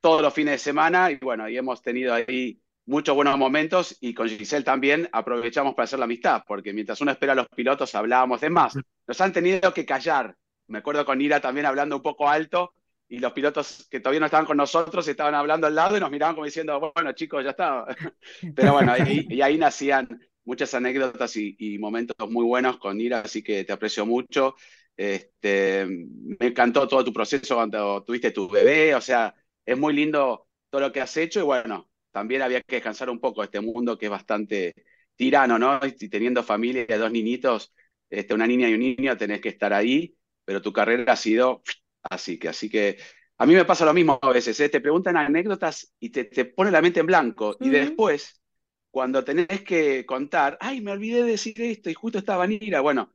todos 0.00 0.22
los 0.22 0.32
fines 0.32 0.52
de 0.52 0.58
semana 0.58 1.10
y 1.10 1.16
bueno, 1.16 1.48
y 1.48 1.56
hemos 1.56 1.82
tenido 1.82 2.14
ahí 2.14 2.60
muchos 2.88 3.14
buenos 3.14 3.36
momentos 3.36 3.96
y 4.00 4.14
con 4.14 4.28
Giselle 4.28 4.64
también 4.64 5.08
aprovechamos 5.12 5.74
para 5.74 5.84
hacer 5.84 5.98
la 5.98 6.06
amistad, 6.06 6.42
porque 6.46 6.72
mientras 6.72 7.00
uno 7.02 7.12
espera 7.12 7.32
a 7.34 7.36
los 7.36 7.48
pilotos 7.48 7.94
hablábamos, 7.94 8.42
es 8.42 8.50
más, 8.50 8.78
nos 9.06 9.20
han 9.20 9.32
tenido 9.32 9.74
que 9.74 9.84
callar. 9.84 10.34
Me 10.68 10.78
acuerdo 10.78 11.04
con 11.04 11.20
Ira 11.20 11.38
también 11.40 11.66
hablando 11.66 11.96
un 11.96 12.02
poco 12.02 12.28
alto 12.28 12.72
y 13.06 13.18
los 13.18 13.32
pilotos 13.32 13.86
que 13.90 14.00
todavía 14.00 14.20
no 14.20 14.26
estaban 14.26 14.46
con 14.46 14.56
nosotros 14.56 15.06
estaban 15.06 15.34
hablando 15.34 15.66
al 15.66 15.74
lado 15.74 15.96
y 15.98 16.00
nos 16.00 16.10
miraban 16.10 16.34
como 16.34 16.46
diciendo, 16.46 16.92
bueno 16.94 17.12
chicos, 17.12 17.44
ya 17.44 17.50
está. 17.50 17.84
Pero 18.56 18.72
bueno, 18.72 18.94
y, 19.06 19.34
y 19.34 19.42
ahí 19.42 19.58
nacían 19.58 20.08
muchas 20.44 20.72
anécdotas 20.72 21.36
y, 21.36 21.56
y 21.58 21.78
momentos 21.78 22.16
muy 22.30 22.44
buenos 22.46 22.78
con 22.78 22.98
Ira, 22.98 23.20
así 23.20 23.42
que 23.42 23.64
te 23.64 23.72
aprecio 23.72 24.06
mucho. 24.06 24.54
Este, 24.96 25.86
me 25.86 26.46
encantó 26.46 26.88
todo 26.88 27.04
tu 27.04 27.12
proceso 27.12 27.56
cuando 27.56 28.02
tuviste 28.02 28.30
tu 28.30 28.48
bebé, 28.48 28.94
o 28.94 29.00
sea, 29.00 29.34
es 29.64 29.76
muy 29.78 29.92
lindo 29.92 30.48
todo 30.70 30.80
lo 30.80 30.90
que 30.92 31.02
has 31.02 31.16
hecho 31.18 31.40
y 31.40 31.42
bueno, 31.42 31.88
también 32.18 32.42
había 32.42 32.62
que 32.62 32.76
descansar 32.76 33.10
un 33.10 33.20
poco 33.20 33.40
de 33.42 33.46
este 33.46 33.60
mundo 33.60 33.96
que 33.96 34.06
es 34.06 34.10
bastante 34.10 34.74
tirano, 35.14 35.56
¿no? 35.58 35.78
Y 35.84 36.08
teniendo 36.08 36.42
familia 36.42 36.98
dos 36.98 37.12
niñitos, 37.12 37.72
este, 38.10 38.34
una 38.34 38.46
niña 38.46 38.68
y 38.68 38.74
un 38.74 38.80
niño, 38.80 39.16
tenés 39.16 39.40
que 39.40 39.50
estar 39.50 39.72
ahí, 39.72 40.16
pero 40.44 40.60
tu 40.60 40.72
carrera 40.72 41.12
ha 41.12 41.16
sido 41.16 41.62
así 42.02 42.38
que, 42.38 42.48
así 42.48 42.68
que 42.68 42.98
a 43.38 43.46
mí 43.46 43.54
me 43.54 43.64
pasa 43.64 43.84
lo 43.84 43.94
mismo 43.94 44.18
a 44.20 44.32
veces, 44.32 44.58
¿eh? 44.58 44.68
Te 44.68 44.80
preguntan 44.80 45.16
anécdotas 45.16 45.94
y 46.00 46.10
te, 46.10 46.24
te 46.24 46.44
pone 46.46 46.72
la 46.72 46.82
mente 46.82 47.00
en 47.00 47.06
blanco 47.06 47.56
y 47.60 47.68
después, 47.70 48.42
cuando 48.90 49.22
tenés 49.22 49.62
que 49.62 50.04
contar, 50.04 50.58
ay, 50.60 50.80
me 50.80 50.90
olvidé 50.90 51.22
de 51.22 51.30
decir 51.30 51.60
esto 51.62 51.88
y 51.88 51.94
justo 51.94 52.18
estaba 52.18 52.46
Nira, 52.48 52.80
bueno, 52.80 53.12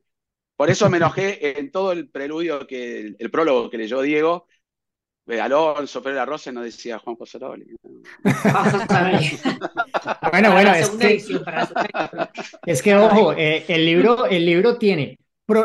por 0.56 0.70
eso 0.70 0.90
me 0.90 0.98
enojé 0.98 1.60
en 1.60 1.72
todo 1.72 1.92
el 1.92 2.10
preludio, 2.10 2.66
que 2.68 3.00
el, 3.02 3.16
el 3.20 3.32
prólogo 3.32 3.70
que 3.70 3.78
leyó 3.78 4.02
Diego, 4.02 4.48
Alonso, 5.42 6.02
Pereira 6.02 6.26
Rosa, 6.26 6.52
no 6.52 6.62
decía 6.62 7.00
Juan 7.00 7.16
José 7.16 7.40
Loli. 7.40 7.66
Bueno, 10.32 10.52
bueno, 10.52 10.74
es 10.74 10.90
que, 10.90 11.24
es 12.66 12.82
que 12.82 12.96
ojo, 12.96 13.34
eh, 13.34 13.66
el 13.68 13.86
libro, 13.86 14.26
el 14.26 14.46
libro 14.46 14.78
tiene, 14.78 15.20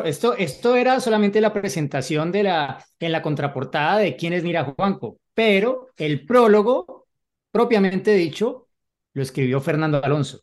esto, 0.05 0.35
esto 0.35 0.77
era 0.77 1.01
solamente 1.01 1.41
la 1.41 1.53
presentación 1.53 2.31
de 2.31 2.43
la, 2.43 2.85
en 2.99 3.13
la 3.13 3.23
contraportada 3.23 3.99
de 3.99 4.17
quién 4.17 4.35
es 4.35 4.45
Mira 4.45 4.65
Juanco, 4.65 5.19
pero 5.35 5.89
el 5.97 6.27
prólogo, 6.27 7.07
propiamente 7.51 8.15
dicho, 8.15 8.69
lo 9.15 9.23
escribió 9.23 9.61
Fernando 9.61 10.03
Alonso 10.03 10.43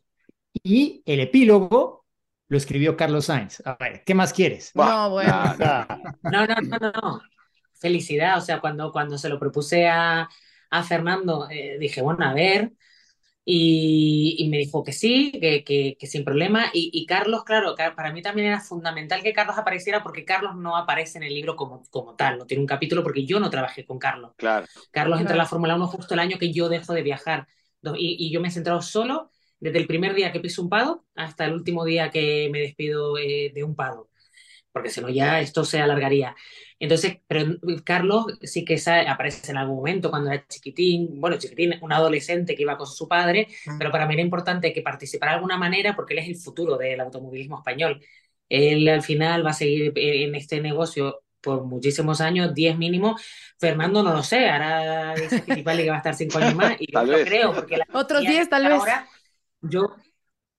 y 0.62 1.02
el 1.06 1.20
epílogo 1.20 2.04
lo 2.48 2.56
escribió 2.56 2.96
Carlos 2.96 3.26
Sainz. 3.26 3.62
A 3.64 3.76
ver, 3.78 4.02
¿qué 4.04 4.14
más 4.14 4.32
quieres? 4.32 4.72
No, 4.74 5.10
bueno. 5.10 5.54
no, 5.58 6.46
no, 6.46 6.46
no, 6.46 6.78
no. 6.78 7.22
Felicidad. 7.80 8.38
O 8.38 8.40
sea, 8.40 8.60
cuando, 8.60 8.92
cuando 8.92 9.18
se 9.18 9.28
lo 9.28 9.38
propuse 9.38 9.88
a, 9.88 10.28
a 10.70 10.82
Fernando, 10.84 11.48
eh, 11.50 11.78
dije, 11.78 12.02
bueno, 12.02 12.24
a 12.26 12.34
ver. 12.34 12.72
Y, 13.48 14.34
y 14.38 14.48
me 14.48 14.58
dijo 14.58 14.82
que 14.82 14.92
sí, 14.92 15.30
que, 15.40 15.62
que, 15.64 15.96
que 15.98 16.06
sin 16.08 16.24
problema. 16.24 16.66
Y, 16.72 16.90
y 16.92 17.06
Carlos, 17.06 17.44
claro, 17.44 17.74
para 17.76 18.12
mí 18.12 18.20
también 18.22 18.48
era 18.48 18.60
fundamental 18.60 19.22
que 19.22 19.32
Carlos 19.32 19.56
apareciera 19.56 20.02
porque 20.02 20.24
Carlos 20.24 20.56
no 20.56 20.76
aparece 20.76 21.18
en 21.18 21.24
el 21.24 21.34
libro 21.34 21.54
como, 21.56 21.84
como 21.90 22.16
tal, 22.16 22.38
no 22.38 22.46
tiene 22.46 22.62
un 22.62 22.66
capítulo 22.66 23.04
porque 23.04 23.24
yo 23.24 23.38
no 23.38 23.48
trabajé 23.50 23.84
con 23.86 23.98
Carlos. 23.98 24.32
claro. 24.36 24.66
Carlos 24.90 25.20
entra 25.20 25.34
a 25.34 25.38
la 25.38 25.46
Fórmula 25.46 25.76
1 25.76 25.86
justo 25.88 26.14
el 26.14 26.20
año 26.20 26.38
que 26.38 26.52
yo 26.52 26.68
dejo 26.68 26.92
de 26.92 27.02
viajar. 27.02 27.46
Y, 27.96 28.16
y 28.26 28.32
yo 28.32 28.40
me 28.40 28.48
he 28.48 28.50
centrado 28.50 28.82
solo 28.82 29.30
desde 29.60 29.78
el 29.78 29.86
primer 29.86 30.14
día 30.14 30.32
que 30.32 30.40
piso 30.40 30.62
un 30.62 30.68
paddock 30.68 31.04
hasta 31.14 31.44
el 31.44 31.52
último 31.54 31.84
día 31.84 32.10
que 32.10 32.48
me 32.50 32.60
despido 32.60 33.16
eh, 33.18 33.52
de 33.54 33.62
un 33.64 33.76
paddock. 33.76 34.10
Porque 34.72 34.90
si 34.90 35.00
no 35.00 35.08
ya 35.08 35.40
esto 35.40 35.64
se 35.64 35.80
alargaría. 35.80 36.36
Entonces, 36.78 37.18
pero 37.26 37.56
Carlos 37.84 38.26
sí 38.42 38.64
que 38.64 38.78
aparece 39.08 39.50
en 39.50 39.56
algún 39.58 39.76
momento 39.76 40.10
cuando 40.10 40.30
era 40.30 40.46
chiquitín, 40.46 41.20
bueno, 41.20 41.38
chiquitín, 41.38 41.74
un 41.80 41.92
adolescente 41.92 42.54
que 42.54 42.62
iba 42.62 42.76
con 42.76 42.86
su 42.86 43.08
padre, 43.08 43.48
pero 43.78 43.90
para 43.90 44.06
mí 44.06 44.14
era 44.14 44.22
importante 44.22 44.72
que 44.72 44.82
participara 44.82 45.32
de 45.32 45.36
alguna 45.36 45.56
manera 45.58 45.96
porque 45.96 46.14
él 46.14 46.20
es 46.20 46.28
el 46.28 46.36
futuro 46.36 46.76
del 46.76 47.00
automovilismo 47.00 47.58
español. 47.58 48.00
Él 48.48 48.88
al 48.88 49.02
final 49.02 49.44
va 49.44 49.50
a 49.50 49.52
seguir 49.54 49.92
en 49.96 50.34
este 50.34 50.60
negocio 50.60 51.22
por 51.40 51.64
muchísimos 51.64 52.20
años, 52.20 52.54
10 52.54 52.76
mínimo. 52.78 53.16
Fernando 53.58 54.02
no 54.02 54.12
lo 54.12 54.22
sé, 54.22 54.48
ahora 54.48 55.14
dice 55.14 55.42
que 55.44 55.62
va 55.62 55.72
a 55.94 55.98
estar 55.98 56.14
5 56.14 56.38
años 56.38 56.54
más 56.54 56.76
y 56.80 56.92
yo 56.92 56.98
Tal 56.98 57.10
lo 57.10 57.20
vez. 57.20 57.22
creo, 57.22 57.54
porque 57.54 57.76
la 57.76 57.86
Otros 57.92 58.24
tecnología 58.24 58.26
10 58.26 58.48
tal 58.48 58.66
vez. 58.68 58.84
ahora, 58.84 59.08
yo, 59.62 59.96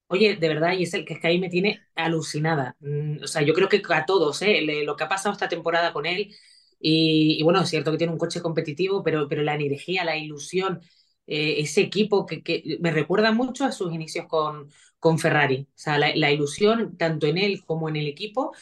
oye, 0.08 0.36
de 0.36 0.48
verdad, 0.48 0.74
y 0.74 0.84
es 0.84 0.94
el 0.94 1.06
que 1.06 1.14
es 1.16 1.20
que 1.20 1.28
ahí 1.28 1.40
me 1.40 1.50
tiene 1.50 1.82
alucinada. 1.96 2.76
Mm, 2.80 3.24
O 3.24 3.28
sea, 3.28 3.42
yo 3.42 3.54
creo 3.54 3.70
que 3.70 3.82
a 3.90 4.06
todos, 4.06 4.42
¿eh? 4.42 4.62
Lo 4.86 4.96
que 4.96 5.04
ha 5.04 5.10
pasado 5.10 5.34
esta 5.34 5.50
temporada 5.50 5.94
con 5.94 6.06
él, 6.06 6.34
y, 6.80 7.42
bueno, 7.44 7.62
es 7.62 7.70
cierto 7.70 7.92
que 7.92 7.98
tiene 7.98 8.14
un 8.14 8.20
coche 8.20 8.42
competitivo, 8.42 9.04
pero, 9.04 9.28
pero 9.28 9.42
la 9.44 9.56
energía, 9.56 10.04
la 10.06 10.16
ilusión, 10.18 10.82
eh, 11.26 11.56
ese 11.60 11.82
equipo 11.82 12.26
que, 12.26 12.78
me 12.80 12.92
recuerda 12.92 13.32
mucho 13.32 13.66
a 13.66 13.72
sus 13.72 13.94
inicios 13.94 14.28
con, 14.28 14.70
con 15.00 15.18
Ferrari. 15.20 15.68
O 15.70 15.72
sea, 15.76 15.98
la, 15.98 16.16
la 16.16 16.32
ilusión 16.32 16.98
tanto 16.98 17.26
en 17.28 17.38
él 17.38 17.64
como 17.66 17.90
en 17.90 17.96
el 17.98 18.08
equipo, 18.08 18.54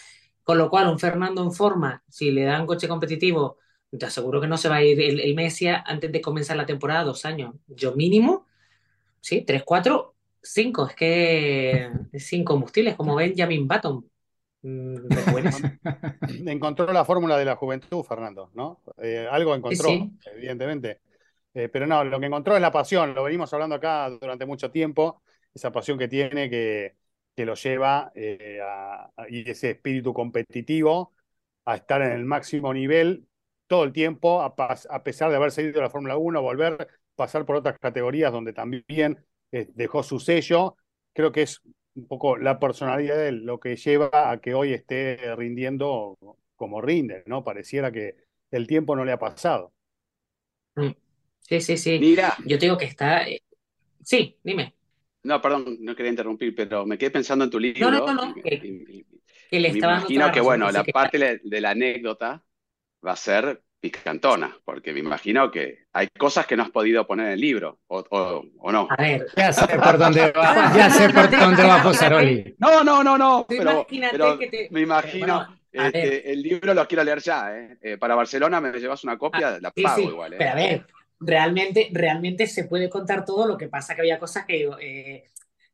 con 0.43 0.57
lo 0.57 0.69
cual 0.69 0.87
un 0.89 0.99
Fernando 0.99 1.43
en 1.43 1.51
forma, 1.51 2.03
si 2.09 2.31
le 2.31 2.43
dan 2.43 2.65
coche 2.65 2.87
competitivo 2.87 3.57
te 3.97 4.05
aseguro 4.05 4.41
que 4.41 4.47
no 4.47 4.57
se 4.57 4.67
va 4.69 4.77
a 4.77 4.83
ir 4.83 4.99
el, 5.01 5.19
el 5.21 5.35
Messi 5.35 5.67
antes 5.67 6.11
de 6.11 6.21
comenzar 6.21 6.57
la 6.57 6.65
temporada 6.65 7.03
dos 7.05 7.23
años. 7.25 7.55
Yo 7.67 7.95
mínimo, 7.95 8.45
sí, 9.21 9.43
tres, 9.45 9.63
cuatro, 9.65 10.14
cinco. 10.45 10.87
Es 10.87 10.95
que 10.95 11.89
sin 12.13 12.43
combustibles, 12.43 12.95
como 12.95 13.15
Benjamin 13.15 13.67
Button. 13.67 14.05
Mm. 14.61 14.95
Encontró 16.47 16.91
la 16.91 17.05
fórmula 17.05 17.37
de 17.37 17.45
la 17.45 17.55
juventud, 17.55 18.03
Fernando, 18.03 18.49
¿no? 18.55 18.81
Eh, 19.01 19.27
algo 19.29 19.53
encontró, 19.55 19.89
Sí, 19.89 20.11
evidentemente. 20.33 20.99
Eh, 21.53 21.69
pero 21.69 21.87
no, 21.87 22.03
lo 22.03 22.19
que 22.19 22.25
encontró 22.25 22.55
es 22.55 22.61
la 22.61 22.71
pasión, 22.71 23.13
lo 23.15 23.23
venimos 23.23 23.53
hablando 23.53 23.75
acá 23.75 24.09
durante 24.09 24.45
mucho 24.45 24.71
tiempo, 24.71 25.21
esa 25.53 25.71
pasión 25.71 25.97
que 25.97 26.07
tiene 26.07 26.49
que, 26.49 26.95
que 27.35 27.45
lo 27.45 27.55
lleva 27.55 28.11
eh, 28.15 28.59
a- 28.61 29.09
a- 29.15 29.25
y 29.29 29.49
ese 29.49 29.71
espíritu 29.71 30.13
competitivo 30.13 31.13
a 31.65 31.75
estar 31.75 32.01
en 32.01 32.11
el 32.11 32.25
máximo 32.25 32.73
nivel 32.73 33.27
todo 33.67 33.83
el 33.83 33.93
tiempo, 33.93 34.41
a, 34.41 34.55
pas- 34.55 34.87
a 34.89 35.03
pesar 35.03 35.29
de 35.29 35.37
haber 35.37 35.51
seguido 35.51 35.81
la 35.81 35.89
Fórmula 35.89 36.17
1, 36.17 36.41
volver, 36.41 36.87
pasar 37.15 37.45
por 37.45 37.55
otras 37.57 37.77
categorías 37.79 38.31
donde 38.31 38.53
también 38.53 39.25
eh, 39.51 39.67
dejó 39.75 40.03
su 40.03 40.19
sello. 40.19 40.75
Creo 41.13 41.31
que 41.31 41.43
es 41.43 41.61
un 41.95 42.07
poco 42.07 42.37
la 42.37 42.59
personalidad 42.59 43.15
de 43.17 43.29
él 43.29 43.45
lo 43.45 43.59
que 43.59 43.75
lleva 43.77 44.31
a 44.31 44.39
que 44.41 44.53
hoy 44.53 44.73
esté 44.73 45.17
rindiendo 45.35 46.17
como 46.55 46.81
rinde, 46.81 47.23
¿no? 47.27 47.43
Pareciera 47.43 47.91
que 47.91 48.15
el 48.51 48.67
tiempo 48.67 48.95
no 48.95 49.05
le 49.05 49.11
ha 49.13 49.19
pasado. 49.19 49.73
Mm. 50.75 50.91
Sí, 51.41 51.61
sí, 51.61 51.77
sí. 51.77 52.01
Mira, 52.01 52.35
Yo 52.45 52.57
te 52.59 52.65
digo 52.65 52.77
que 52.77 52.85
está. 52.85 53.27
eh, 53.27 53.41
Sí, 54.03 54.37
dime. 54.43 54.75
no, 55.23 55.41
perdón, 55.41 55.77
no 55.81 55.95
quería 55.95 56.11
interrumpir, 56.11 56.55
pero 56.55 56.85
me 56.85 56.97
quedé 56.97 57.11
pensando 57.11 57.45
en 57.45 57.51
tu 57.51 57.59
No, 57.77 57.89
libro 57.89 57.91
no, 57.91 58.01
no, 58.01 58.13
no. 58.13 58.35
y- 58.35 58.41
Que, 58.43 58.67
y- 58.67 58.99
y- 58.99 59.05
que 59.49 59.59
le 59.59 59.69
Me 59.71 59.79
imagino 59.79 60.31
que, 60.31 60.41
bueno, 60.41 60.71
la 60.71 60.83
que 60.83 60.91
parte 60.91 61.39
de 61.43 61.61
la 61.61 61.71
anécdota 61.71 62.45
va 63.07 63.13
a 63.13 63.17
ser 63.17 63.64
picantona, 63.89 64.55
porque 64.63 64.93
me 64.93 64.99
imagino 64.99 65.49
que 65.51 65.85
hay 65.93 66.07
cosas 66.17 66.45
que 66.45 66.55
no 66.55 66.63
has 66.63 66.69
podido 66.71 67.05
poner 67.07 67.27
en 67.27 67.33
el 67.33 67.41
libro, 67.41 67.79
o, 67.87 67.99
o- 68.09 68.45
o 68.59 68.71
no. 68.71 68.87
A 68.89 68.95
ver, 69.01 69.25
Ya 69.35 69.51
sé 69.53 69.67
por 69.77 69.97
dónde 69.97 70.31
va, 70.31 70.73
ya 70.75 70.89
sé 70.89 71.09
por 71.09 71.29
dónde 71.29 71.63
va 71.63 71.77
Fosaroli. 71.83 72.55
No, 72.59 72.83
no, 72.83 73.03
no, 73.03 73.17
no, 73.17 73.45
pero, 73.47 73.71
imagínate 73.71 74.11
pero 74.17 74.37
que 74.39 74.47
te- 74.47 74.67
me 74.71 74.81
imagino, 74.81 75.25
Bueno, 75.25 75.57
este, 75.71 76.31
el 76.31 76.41
libro 76.41 76.73
lo 76.73 76.87
quiero 76.87 77.03
leer 77.03 77.19
ya, 77.19 77.57
¿eh? 77.57 77.77
Eh, 77.81 77.97
para 77.97 78.15
Barcelona 78.15 78.61
me 78.61 78.71
llevas 78.79 79.03
una 79.03 79.17
copia, 79.17 79.59
la 79.59 79.71
Sí, 79.75 79.83
pago 79.83 80.01
sí, 80.01 80.07
igual, 80.07 80.33
¿eh? 80.33 80.37
pero 80.37 80.51
a 80.51 80.55
ver, 80.55 80.85
realmente, 81.19 81.89
realmente 81.91 82.47
se 82.47 82.65
puede 82.65 82.89
contar 82.89 83.25
todo, 83.25 83.47
lo 83.47 83.57
que 83.57 83.67
pasa 83.67 83.95
que 83.95 84.01
había 84.01 84.19
cosas 84.19 84.45
que 84.45 84.69
eh, 84.81 85.23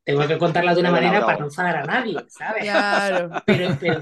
tengo 0.03 0.27
que 0.27 0.37
contarlas 0.37 0.75
de 0.75 0.81
una 0.81 0.91
manera 0.91 1.25
para 1.25 1.39
no 1.39 1.45
enfadar 1.45 1.77
a 1.77 1.83
nadie, 1.85 2.25
¿sabes? 2.29 2.63
Claro. 2.63 3.29
Pero, 3.45 3.77
pero, 3.79 3.99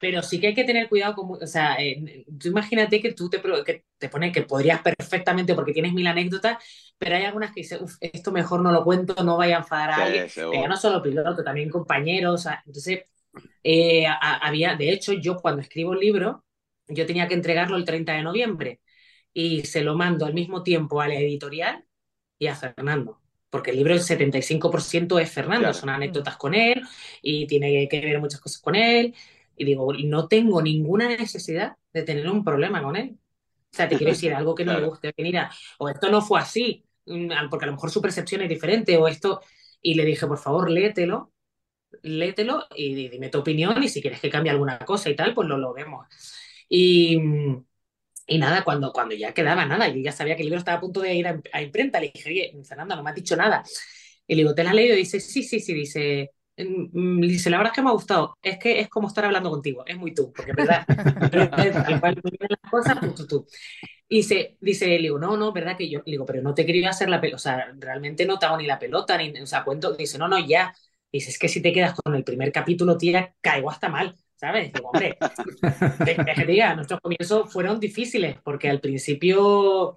pero 0.00 0.22
sí 0.22 0.40
que 0.40 0.48
hay 0.48 0.54
que 0.56 0.64
tener 0.64 0.88
cuidado 0.90 1.14
con, 1.16 1.42
o 1.42 1.48
sea, 1.48 1.76
eh, 1.80 2.26
tú 2.40 2.48
imagínate 2.48 3.00
que 3.02 3.12
tú 3.14 3.30
te, 3.30 3.40
que 3.66 3.86
te 3.98 4.10
pones 4.10 4.32
que 4.34 4.42
podrías 4.44 4.82
perfectamente 4.82 5.54
porque 5.54 5.74
tienes 5.74 5.94
mil 5.94 6.06
anécdotas, 6.08 6.58
pero 6.98 7.16
hay 7.16 7.24
algunas 7.24 7.52
que 7.52 7.62
dices, 7.62 7.80
"Uf, 7.82 7.96
esto 8.00 8.32
mejor 8.32 8.62
no 8.62 8.72
lo 8.72 8.84
cuento, 8.84 9.22
no 9.24 9.38
vaya 9.38 9.56
a 9.56 9.60
enfadar 9.60 9.90
a 9.92 10.02
Sí, 10.02 10.02
alguien, 10.04 10.24
no 10.68 10.76
solo 10.78 11.02
piloto, 11.02 11.44
también 11.44 11.70
compañeros, 11.70 12.34
o 12.34 12.38
sea, 12.44 12.62
entonces, 12.66 13.04
eh, 13.62 14.06
a- 14.06 14.38
había, 14.46 14.76
de 14.76 14.90
hecho, 14.92 15.12
yo 15.12 15.36
cuando 15.36 15.62
escribo 15.62 15.90
un 15.90 15.98
libro, 16.00 16.44
yo 16.88 17.06
tenía 17.06 17.28
que 17.28 17.34
entregarlo 17.34 17.76
el 17.76 17.84
30 17.84 18.12
de 18.14 18.22
noviembre 18.22 18.80
y 19.32 19.62
se 19.66 19.82
lo 19.82 19.96
mando 19.96 20.26
al 20.26 20.34
mismo 20.34 20.62
tiempo 20.62 21.00
a 21.00 21.08
la 21.08 21.14
editorial 21.16 21.84
y 22.38 22.46
a 22.48 22.56
Fernando. 22.56 23.20
Porque 23.50 23.70
el 23.72 23.76
libro 23.78 23.94
el 23.94 24.00
75% 24.02 25.18
es 25.18 25.30
Fernando, 25.32 25.72
Claro. 25.72 25.74
son 25.74 25.90
anécdotas 25.90 26.36
con 26.36 26.54
él 26.54 26.82
y 27.22 27.46
tiene 27.46 27.88
que 27.88 28.00
ver 28.00 28.20
muchas 28.20 28.40
cosas 28.40 28.60
con 28.62 28.76
él. 28.76 29.14
Y 29.60 29.64
digo, 29.66 29.92
no 29.94 30.28
tengo 30.28 30.62
ninguna 30.62 31.08
necesidad 31.08 31.76
de 31.92 32.02
tener 32.04 32.28
un 32.30 32.44
problema 32.44 32.82
con 32.82 32.96
él. 32.96 33.18
O 33.72 33.76
sea, 33.76 33.88
te 33.88 33.96
quiero 33.96 34.12
decir 34.12 34.34
algo 34.34 34.54
que 34.54 34.64
no 34.66 34.72
le 34.74 34.80
Claro. 34.80 34.90
guste. 34.90 35.12
que 35.12 35.22
Mira, 35.22 35.50
o 35.78 35.88
esto 35.88 36.10
no 36.10 36.22
fue 36.22 36.40
así, 36.40 36.84
mm, 37.06 37.30
al- 37.32 37.48
porque 37.50 37.64
a 37.66 37.68
lo 37.68 37.74
mejor 37.74 37.90
su 37.90 38.02
percepción 38.02 38.42
es 38.42 38.48
diferente, 38.48 38.96
o 38.96 39.08
esto. 39.08 39.40
Y 39.82 39.94
le 39.94 40.04
dije, 40.06 40.26
por 40.26 40.38
favor, 40.38 40.70
léetelo, 40.70 41.32
léetelo 42.02 42.66
y 42.76 42.94
di- 42.94 43.08
dime 43.10 43.30
tu 43.30 43.38
opinión. 43.40 43.82
Y 43.82 43.88
si 43.88 44.02
quieres 44.02 44.20
que 44.20 44.30
cambie 44.30 44.52
alguna 44.52 44.78
cosa 44.80 45.10
y 45.10 45.16
tal, 45.16 45.34
pues 45.34 45.48
lo, 45.48 45.58
lo 45.58 45.72
vemos. 45.74 46.06
Y. 46.68 47.18
y 48.26 48.38
nada, 48.38 48.62
cuando, 48.64 48.92
cuando 48.92 49.14
ya 49.14 49.34
quedaba 49.34 49.64
nada, 49.66 49.88
yo 49.88 50.00
ya 50.00 50.12
sabía 50.12 50.36
que 50.36 50.42
el 50.42 50.46
libro 50.48 50.58
estaba 50.60 50.78
a 50.78 50.80
punto 50.80 51.00
de 51.00 51.14
ir 51.14 51.26
a, 51.28 51.40
a 51.52 51.62
imprenta, 51.62 52.00
le 52.00 52.10
dije, 52.14 52.28
oye, 52.30 52.64
Fernando, 52.64 52.94
no 52.96 53.02
me 53.02 53.10
has 53.10 53.16
dicho 53.16 53.36
nada. 53.36 53.64
Y 54.26 54.34
le 54.36 54.42
digo, 54.42 54.54
¿te 54.54 54.62
la 54.64 54.70
has 54.70 54.76
leído? 54.76 54.94
Y 54.94 54.98
dice, 54.98 55.18
sí, 55.20 55.42
sí, 55.42 55.58
sí, 55.60 55.74
dice, 55.74 56.30
dice, 57.22 57.50
la 57.50 57.58
verdad 57.58 57.72
es 57.72 57.76
que 57.76 57.82
me 57.82 57.88
ha 57.90 57.92
gustado, 57.92 58.36
es 58.42 58.58
que 58.58 58.80
es 58.80 58.88
como 58.88 59.08
estar 59.08 59.24
hablando 59.24 59.50
contigo, 59.50 59.84
es 59.86 59.96
muy 59.96 60.14
tú, 60.14 60.32
porque 60.32 60.52
es 60.52 60.56
verdad, 60.56 60.84
tal 60.86 62.00
cual 62.00 62.20
las 62.22 62.70
cosas, 62.70 63.00
tú, 63.00 63.14
tú, 63.14 63.26
tú. 63.26 63.46
Y 64.08 64.18
dice, 64.18 64.56
dice, 64.60 64.86
le 64.86 64.98
digo, 64.98 65.18
no, 65.18 65.36
no, 65.36 65.52
verdad 65.52 65.76
que 65.76 65.88
yo, 65.88 66.00
le 66.04 66.12
digo, 66.12 66.26
pero 66.26 66.42
no 66.42 66.54
te 66.54 66.66
quería 66.66 66.90
hacer 66.90 67.08
la 67.08 67.20
pelota, 67.20 67.36
o 67.36 67.38
sea, 67.38 67.72
realmente 67.78 68.26
no 68.26 68.38
te 68.38 68.46
hago 68.46 68.56
ni 68.56 68.66
la 68.66 68.78
pelota, 68.78 69.16
ni, 69.18 69.30
o 69.40 69.46
sea, 69.46 69.64
cuento, 69.64 69.92
dice, 69.94 70.18
no, 70.18 70.28
no, 70.28 70.38
ya. 70.38 70.74
Dice, 71.12 71.30
es 71.30 71.38
que 71.38 71.48
si 71.48 71.60
te 71.62 71.72
quedas 71.72 71.94
con 71.94 72.14
el 72.14 72.24
primer 72.24 72.52
capítulo, 72.52 72.96
tía, 72.96 73.34
caigo 73.40 73.70
hasta 73.70 73.88
mal, 73.88 74.16
¿sabes? 74.36 74.72
Digo, 74.72 74.90
hombre, 74.90 75.16
Deja 76.04 76.24
que 76.34 76.46
diga, 76.46 76.74
nuestros 76.74 77.00
comienzos 77.00 77.52
fueron 77.52 77.80
difíciles, 77.80 78.36
porque 78.42 78.68
al 78.68 78.80
principio, 78.80 79.96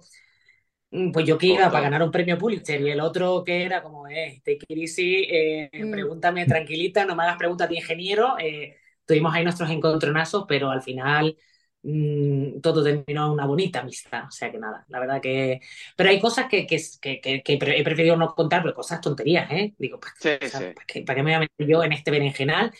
pues 1.12 1.26
yo 1.26 1.38
que 1.38 1.46
iba 1.48 1.70
para 1.70 1.82
ganar 1.82 2.02
un 2.02 2.10
premio 2.10 2.38
Pulitzer 2.38 2.80
y 2.80 2.90
el 2.90 3.00
otro 3.00 3.42
que 3.44 3.64
era 3.64 3.82
como, 3.82 4.06
eh, 4.08 4.40
take 4.44 4.60
it 4.68 4.78
easy, 4.78 5.24
eh, 5.30 5.70
Mm. 5.78 5.90
pregúntame 5.90 6.46
tranquilita, 6.46 7.04
no 7.04 7.16
me 7.16 7.22
hagas 7.24 7.36
preguntas 7.38 7.68
de 7.68 7.76
ingeniero. 7.76 8.36
eh, 8.38 8.76
tuvimos 9.06 9.34
ahí 9.34 9.44
nuestros 9.44 9.70
encontronazos, 9.70 10.44
pero 10.48 10.70
al 10.70 10.82
final 10.82 11.36
mm, 11.82 12.60
todo 12.60 12.82
terminó 12.82 13.26
en 13.26 13.32
una 13.32 13.46
bonita 13.46 13.80
amistad. 13.80 14.24
O 14.28 14.30
sea 14.30 14.50
que 14.50 14.58
nada, 14.58 14.84
la 14.88 15.00
verdad 15.00 15.20
que. 15.20 15.60
Pero 15.96 16.10
hay 16.10 16.20
cosas 16.20 16.46
que, 16.48 16.66
que, 16.66 16.78
que, 17.00 17.20
que- 17.42 17.58
he 17.78 17.84
preferido 17.84 18.16
no 18.16 18.34
contar, 18.34 18.62
pero 18.62 18.74
cosas 18.74 19.00
tonterías, 19.00 19.50
¿eh? 19.50 19.74
Digo, 19.78 20.00
pues, 20.00 20.12
Sí, 20.20 20.30
o 20.42 20.46
sea, 20.46 20.60
sí. 20.60 20.74
¿para 20.74 20.86
qué, 20.86 21.02
para 21.02 21.16
qué 21.16 21.22
me 21.22 21.30
voy 21.30 21.34
a 21.36 21.40
meter 21.40 21.66
yo 21.66 21.82
en 21.84 21.92
este 21.92 22.10
berenjenal? 22.10 22.72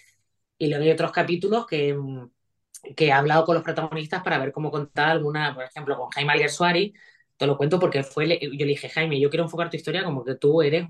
Y 0.58 0.68
luego 0.68 0.84
hay 0.84 0.90
otros 0.92 1.12
capítulos 1.12 1.66
que, 1.66 1.94
mm, 1.94 2.30
que 2.96 3.06
he 3.06 3.12
hablado 3.12 3.44
con 3.44 3.54
los 3.54 3.64
protagonistas 3.64 4.22
para 4.22 4.38
ver 4.38 4.52
cómo 4.52 4.70
contar 4.70 5.10
alguna, 5.10 5.54
por 5.54 5.64
ejemplo, 5.64 5.96
con 5.96 6.10
Jaime 6.10 6.32
Alguersuari, 6.34 6.94
te 7.36 7.46
lo 7.46 7.56
cuento 7.56 7.78
porque 7.80 8.02
fue, 8.04 8.38
yo 8.40 8.48
le 8.50 8.66
dije, 8.66 8.88
Jaime, 8.88 9.20
yo 9.20 9.30
quiero 9.30 9.44
enfocar 9.44 9.70
tu 9.70 9.76
historia 9.76 10.04
como 10.04 10.24
que 10.24 10.36
tú 10.36 10.62
eres 10.62 10.88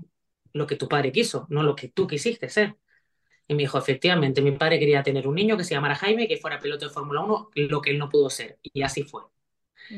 lo 0.53 0.67
que 0.67 0.75
tu 0.75 0.87
padre 0.87 1.11
quiso, 1.11 1.45
no 1.49 1.63
lo 1.63 1.75
que 1.75 1.89
tú 1.89 2.07
quisiste 2.07 2.49
ser. 2.49 2.75
Y 3.47 3.55
me 3.55 3.63
dijo, 3.63 3.77
efectivamente, 3.77 4.41
mi 4.41 4.51
padre 4.53 4.79
quería 4.79 5.03
tener 5.03 5.27
un 5.27 5.35
niño 5.35 5.57
que 5.57 5.63
se 5.63 5.75
llamara 5.75 5.95
Jaime, 5.95 6.27
que 6.27 6.37
fuera 6.37 6.59
piloto 6.59 6.87
de 6.87 6.93
Fórmula 6.93 7.21
1, 7.23 7.49
lo 7.55 7.81
que 7.81 7.91
él 7.91 7.99
no 7.99 8.09
pudo 8.09 8.29
ser. 8.29 8.59
Y 8.63 8.81
así 8.83 9.03
fue. 9.03 9.23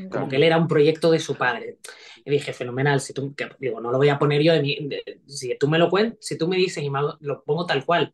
Como 0.10 0.27
Claro. 0.27 0.30
que 0.30 0.38
él 0.38 0.44
era 0.44 0.58
un 0.58 0.68
proyecto 0.68 1.12
de 1.12 1.20
su 1.20 1.36
padre. 1.36 1.80
Y 2.25 2.32
dije, 2.32 2.54
fenomenal, 2.54 3.00
si 3.01 3.13
tú, 3.13 3.34
que- 3.36 3.50
digo, 3.60 3.82
no 3.82 3.92
lo 3.92 3.98
voy 3.98 4.10
a 4.10 4.20
poner 4.20 4.42
yo 4.42 4.54
de 4.54 4.62
mi, 4.62 4.75
de- 4.88 5.22
si 5.27 5.58
tú 5.58 5.68
me 5.68 5.77
lo 5.80 5.89
cuentas, 5.89 6.18
si 6.25 6.38
tú 6.38 6.48
me 6.48 6.58
dices 6.58 6.84
y 6.84 6.89
me 6.89 7.00
lo 7.22 7.44
pongo 7.44 7.66
tal 7.66 7.86
cual, 7.86 8.13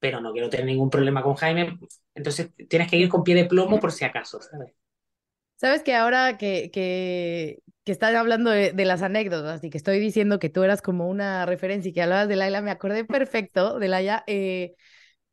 pero 0.00 0.20
no 0.20 0.32
quiero 0.32 0.50
tener 0.50 0.66
ningún 0.66 0.90
problema 0.90 1.22
con 1.22 1.34
Jaime, 1.36 1.78
entonces 2.14 2.50
tienes 2.68 2.90
que 2.90 2.96
ir 2.98 3.08
con 3.08 3.24
pie 3.24 3.34
de 3.36 3.46
plomo 3.46 3.80
por 3.80 3.92
si 3.92 4.04
acaso, 4.04 4.40
¿sabes? 4.42 4.72
Sabes 5.56 5.82
que 5.82 5.94
ahora 5.94 6.38
que, 6.38 6.70
que, 6.72 7.62
que 7.84 7.92
estás 7.92 8.14
hablando 8.14 8.50
de, 8.50 8.72
las 8.84 9.02
anécdotas 9.02 9.64
y 9.64 9.70
que 9.70 9.78
estoy 9.78 9.98
diciendo 9.98 10.38
que 10.38 10.50
tú 10.50 10.62
eras 10.62 10.82
como 10.82 11.08
una 11.08 11.46
referencia 11.46 11.90
y 11.90 11.92
que 11.92 12.02
hablabas 12.02 12.28
de 12.28 12.36
Laila, 12.36 12.60
me 12.62 12.70
acordé 12.70 13.04
perfecto 13.04 13.78
de 13.78 13.88
Laila, 13.88 14.24
eh, 14.26 14.74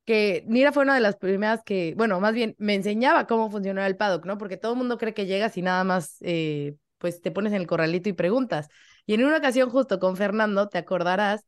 que 0.06 0.44
Nira 0.48 0.72
fue 0.72 0.84
una 0.84 0.96
de 0.96 1.02
las 1.02 1.18
primeras 1.18 1.64
que, 1.64 1.94
bueno, 1.98 2.20
más 2.22 2.34
bien 2.34 2.56
me 2.58 2.76
enseñaba 2.76 3.28
cómo 3.28 3.52
funcionaba 3.52 3.88
el 3.88 3.98
paddock, 3.98 4.26
¿no? 4.26 4.38
Porque 4.38 4.58
todo 4.58 4.74
el 4.74 4.78
mundo 4.78 4.98
cree 4.98 5.14
que 5.14 5.26
llegas 5.26 5.58
y 5.58 5.62
nada 5.62 5.84
más, 5.84 6.18
eh, 6.22 6.76
pues 6.98 7.22
te 7.22 7.32
pones 7.32 7.52
en 7.54 7.62
el 7.62 7.68
corralito 7.68 8.10
y 8.10 8.14
preguntas. 8.14 8.70
Y 9.06 9.16
en 9.16 9.26
una 9.26 9.38
ocasión 9.38 9.70
justo 9.70 10.00
con 10.00 10.16
Fernando, 10.16 10.70
te 10.70 10.78
acordarás 10.78 11.46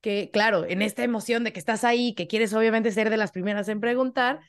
que, 0.00 0.30
claro, 0.32 0.64
en 0.64 0.82
esta 0.82 1.04
emoción 1.04 1.44
de 1.44 1.52
que 1.52 1.58
estás 1.58 1.84
ahí, 1.84 2.14
que 2.14 2.26
quieres 2.28 2.54
obviamente 2.54 2.92
ser 2.92 3.10
de 3.10 3.16
las 3.18 3.32
primeras 3.32 3.68
en 3.68 3.80
preguntar, 3.80 4.40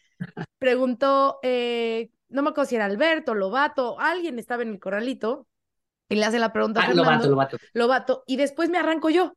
preguntó, 0.60 1.40
eh, 1.44 2.12
no 2.30 2.44
me 2.44 2.50
acuerdo 2.50 2.70
si 2.70 2.76
era 2.76 2.86
Alberto, 2.86 3.36
Lobato, 3.36 4.00
alguien 4.00 4.40
estaba 4.40 4.64
en 4.64 4.70
el 4.70 4.80
corralito 4.80 5.48
y 6.10 6.16
le 6.16 6.26
hace 6.26 6.40
la 6.40 6.54
pregunta 6.54 6.82
a 6.82 6.84
Ah, 6.84 6.86
Fernando. 6.86 7.26
Lobato, 7.26 7.30
Lobato. 7.30 7.58
Lobato, 7.74 8.24
y 8.28 8.38
después 8.38 8.70
me 8.70 8.78
arranco 8.80 9.10
yo. 9.10 9.34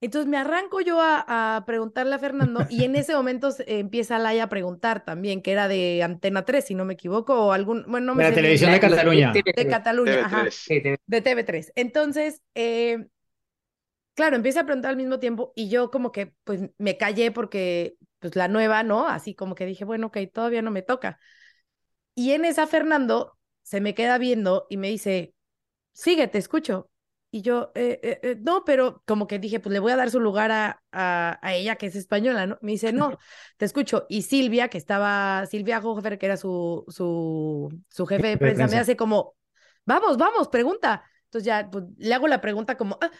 Entonces 0.00 0.28
me 0.30 0.36
arranco 0.36 0.80
yo 0.82 1.00
a, 1.00 1.56
a 1.56 1.64
preguntarle 1.66 2.14
a 2.14 2.18
Fernando 2.18 2.66
y 2.68 2.84
en 2.84 2.96
ese 2.96 3.14
momento 3.14 3.50
se- 3.50 3.80
empieza 3.80 4.18
Laia 4.18 4.44
a 4.44 4.48
preguntar 4.48 5.04
también, 5.04 5.42
que 5.42 5.52
era 5.52 5.68
de 5.68 6.02
Antena 6.02 6.44
3, 6.44 6.66
si 6.66 6.74
no 6.74 6.84
me 6.84 6.94
equivoco, 6.94 7.34
o 7.46 7.52
algún, 7.52 7.84
bueno, 7.88 8.06
no 8.08 8.14
me 8.14 8.22
De 8.22 8.24
la 8.24 8.32
sé 8.32 8.38
bien, 8.38 8.60
televisión 8.60 8.72
de 8.72 8.80
Cataluña. 8.80 9.32
de 9.54 9.68
Cataluña, 9.68 10.18
ajá, 10.22 10.50
TV3. 10.50 10.54
Sí, 10.54 10.82
te- 10.82 10.98
de 11.06 11.20
TV3. 11.22 11.72
Entonces, 11.76 12.42
eh, 12.54 13.06
claro, 14.14 14.36
empieza 14.36 14.60
a 14.60 14.64
preguntar 14.64 14.90
al 14.90 14.96
mismo 14.96 15.18
tiempo 15.18 15.52
y 15.56 15.68
yo 15.68 15.90
como 15.90 16.12
que 16.12 16.34
pues 16.44 16.62
me 16.78 16.96
callé 16.96 17.30
porque 17.32 17.96
pues 18.18 18.36
la 18.36 18.48
nueva, 18.48 18.82
¿no? 18.82 19.06
Así 19.08 19.34
como 19.34 19.54
que 19.54 19.66
dije, 19.66 19.84
bueno, 19.84 20.08
ok, 20.08 20.18
todavía 20.32 20.62
no 20.62 20.70
me 20.70 20.82
toca. 20.82 21.18
Y 22.16 22.32
en 22.32 22.46
esa 22.46 22.68
Fernando 22.68 23.38
se 23.64 23.82
me 23.82 23.94
queda 23.96 24.18
viendo 24.18 24.66
y 24.70 24.78
me 24.78 24.90
dice, 24.90 25.34
sigue, 25.96 26.28
te 26.28 26.38
escucho. 26.38 26.90
Y 27.30 27.42
yo, 27.42 27.72
eh, 27.74 27.98
eh, 28.02 28.20
eh, 28.22 28.36
no, 28.40 28.64
pero 28.64 29.02
como 29.04 29.26
que 29.26 29.38
dije, 29.38 29.60
pues 29.60 29.72
le 29.72 29.80
voy 29.80 29.92
a 29.92 29.96
dar 29.96 30.10
su 30.10 30.20
lugar 30.20 30.52
a, 30.52 30.82
a, 30.92 31.38
a, 31.42 31.54
ella, 31.54 31.76
que 31.76 31.86
es 31.86 31.96
española, 31.96 32.46
¿no? 32.46 32.58
Me 32.62 32.72
dice, 32.72 32.92
no, 32.92 33.18
te 33.56 33.64
escucho. 33.64 34.06
Y 34.08 34.22
Silvia, 34.22 34.68
que 34.68 34.78
estaba, 34.78 35.44
Silvia 35.46 35.80
Hofer, 35.80 36.18
que 36.18 36.26
era 36.26 36.36
su, 36.36 36.84
su, 36.88 37.68
su 37.88 38.06
jefe 38.06 38.28
de 38.28 38.38
prensa, 38.38 38.68
me 38.68 38.78
hace 38.78 38.96
como, 38.96 39.34
vamos, 39.84 40.16
vamos, 40.16 40.48
pregunta. 40.48 41.02
Entonces 41.24 41.46
ya 41.46 41.68
pues, 41.70 41.84
le 41.98 42.14
hago 42.14 42.28
la 42.28 42.40
pregunta 42.40 42.76
como, 42.76 42.98
ah, 43.00 43.10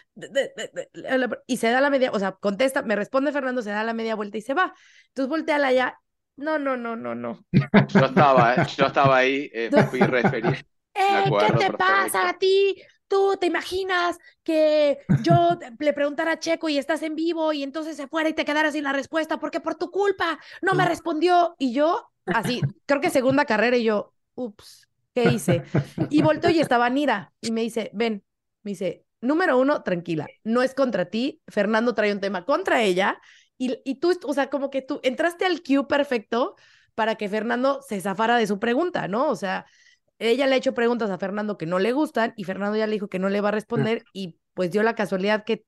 y 1.45 1.57
se 1.57 1.69
da 1.69 1.81
la 1.81 1.89
media, 1.89 2.11
o 2.11 2.19
sea, 2.19 2.31
contesta, 2.31 2.81
me 2.83 2.95
responde 2.95 3.31
Fernando, 3.31 3.61
se 3.61 3.71
da 3.71 3.83
la 3.83 3.93
media 3.93 4.15
vuelta 4.15 4.37
y 4.37 4.41
se 4.41 4.53
va. 4.53 4.73
Entonces 5.09 5.29
voltea 5.29 5.59
la 5.59 5.73
ya, 5.73 5.99
no, 6.37 6.57
no, 6.57 6.77
no, 6.77 6.95
no, 6.95 7.13
no. 7.13 7.43
Yo 7.51 8.05
estaba, 8.05 8.65
yo 8.65 8.85
estaba 8.85 9.17
ahí, 9.17 9.49
eh, 9.53 9.69
fui 9.89 9.99
referir. 9.99 10.65
Eh, 10.97 11.31
¿Qué 11.39 11.53
te 11.53 11.73
pasa 11.73 12.29
a 12.29 12.37
ti? 12.37 12.75
tú 13.07 13.37
te 13.39 13.47
imaginas 13.47 14.17
que 14.43 14.99
yo 15.23 15.57
le 15.79 15.93
preguntara 15.93 16.33
a 16.33 16.39
Checo 16.39 16.69
y 16.69 16.77
estás 16.77 17.01
en 17.03 17.15
vivo 17.15 17.53
y 17.53 17.63
entonces 17.63 17.97
se 17.97 18.07
fuera 18.07 18.29
y 18.29 18.33
te 18.33 18.45
quedara 18.45 18.71
sin 18.71 18.83
la 18.83 18.93
respuesta 18.93 19.39
porque 19.39 19.59
por 19.59 19.75
tu 19.75 19.91
culpa 19.91 20.39
no 20.61 20.73
me 20.73 20.85
respondió 20.85 21.55
y 21.57 21.73
yo 21.73 22.09
así, 22.25 22.61
creo 22.85 23.01
que 23.01 23.09
segunda 23.09 23.45
carrera 23.45 23.77
y 23.77 23.83
yo, 23.83 24.13
ups, 24.35 24.87
¿qué 25.13 25.25
hice? 25.31 25.63
Y 26.09 26.21
volteo 26.21 26.51
y 26.51 26.59
estaba 26.59 26.89
Nira 26.89 27.33
y 27.41 27.51
me 27.51 27.61
dice, 27.61 27.89
ven, 27.93 28.23
me 28.63 28.71
dice, 28.71 29.05
número 29.21 29.57
uno, 29.57 29.83
tranquila, 29.83 30.27
no 30.43 30.61
es 30.61 30.73
contra 30.73 31.05
ti, 31.05 31.41
Fernando 31.47 31.93
trae 31.93 32.11
un 32.11 32.19
tema 32.19 32.45
contra 32.45 32.83
ella 32.83 33.19
y, 33.57 33.79
y 33.85 33.95
tú, 33.95 34.17
o 34.25 34.33
sea, 34.33 34.49
como 34.49 34.69
que 34.69 34.81
tú 34.81 34.99
entraste 35.03 35.45
al 35.45 35.61
cue 35.63 35.87
perfecto 35.87 36.55
para 36.95 37.15
que 37.15 37.29
Fernando 37.29 37.81
se 37.87 38.01
zafara 38.01 38.37
de 38.37 38.47
su 38.47 38.59
pregunta, 38.59 39.07
¿no? 39.07 39.29
O 39.29 39.35
sea, 39.35 39.65
ella 40.19 40.47
le 40.47 40.55
ha 40.55 40.57
hecho 40.57 40.73
preguntas 40.73 41.09
a 41.09 41.17
Fernando 41.17 41.57
que 41.57 41.65
no 41.65 41.79
le 41.79 41.91
gustan 41.91 42.33
y 42.35 42.43
Fernando 42.43 42.77
ya 42.77 42.87
le 42.87 42.93
dijo 42.93 43.07
que 43.07 43.19
no 43.19 43.29
le 43.29 43.41
va 43.41 43.49
a 43.49 43.51
responder 43.51 44.03
y 44.13 44.37
pues 44.53 44.71
dio 44.71 44.83
la 44.83 44.95
casualidad 44.95 45.43
que 45.43 45.65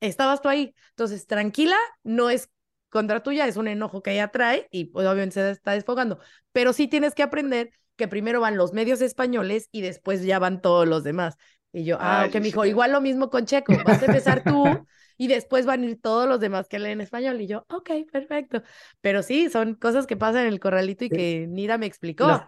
estabas 0.00 0.40
tú 0.40 0.48
ahí. 0.48 0.74
Entonces, 0.90 1.26
tranquila, 1.26 1.76
no 2.02 2.30
es 2.30 2.50
contra 2.88 3.22
tuya, 3.22 3.46
es 3.46 3.56
un 3.56 3.68
enojo 3.68 4.02
que 4.02 4.12
ella 4.12 4.28
trae 4.28 4.66
y 4.70 4.86
pues 4.86 5.06
obviamente 5.06 5.34
se 5.34 5.50
está 5.50 5.72
desfogando. 5.72 6.18
Pero 6.52 6.72
sí 6.72 6.88
tienes 6.88 7.14
que 7.14 7.22
aprender 7.22 7.70
que 7.96 8.08
primero 8.08 8.40
van 8.40 8.56
los 8.56 8.72
medios 8.72 9.00
españoles 9.02 9.68
y 9.72 9.82
después 9.82 10.22
ya 10.22 10.38
van 10.38 10.62
todos 10.62 10.86
los 10.88 11.04
demás. 11.04 11.36
Y 11.72 11.84
yo, 11.84 11.98
ah, 12.00 12.24
ok, 12.28 12.34
me 12.34 12.40
dijo, 12.40 12.64
igual 12.64 12.92
lo 12.92 13.00
mismo 13.00 13.28
con 13.28 13.44
Checo, 13.44 13.74
vas 13.84 14.02
a 14.02 14.06
empezar 14.06 14.42
tú 14.42 14.64
y 15.18 15.26
después 15.26 15.66
van 15.66 15.82
a 15.82 15.86
ir 15.86 16.00
todos 16.00 16.26
los 16.26 16.40
demás 16.40 16.68
que 16.68 16.78
leen 16.78 17.02
español. 17.02 17.40
Y 17.42 17.46
yo, 17.46 17.66
ok, 17.68 17.90
perfecto. 18.10 18.62
Pero 19.02 19.22
sí, 19.22 19.50
son 19.50 19.74
cosas 19.74 20.06
que 20.06 20.16
pasan 20.16 20.42
en 20.42 20.48
el 20.48 20.60
corralito 20.60 21.04
y 21.04 21.10
que 21.10 21.46
Nira 21.48 21.76
me 21.76 21.86
explicó 21.86 22.46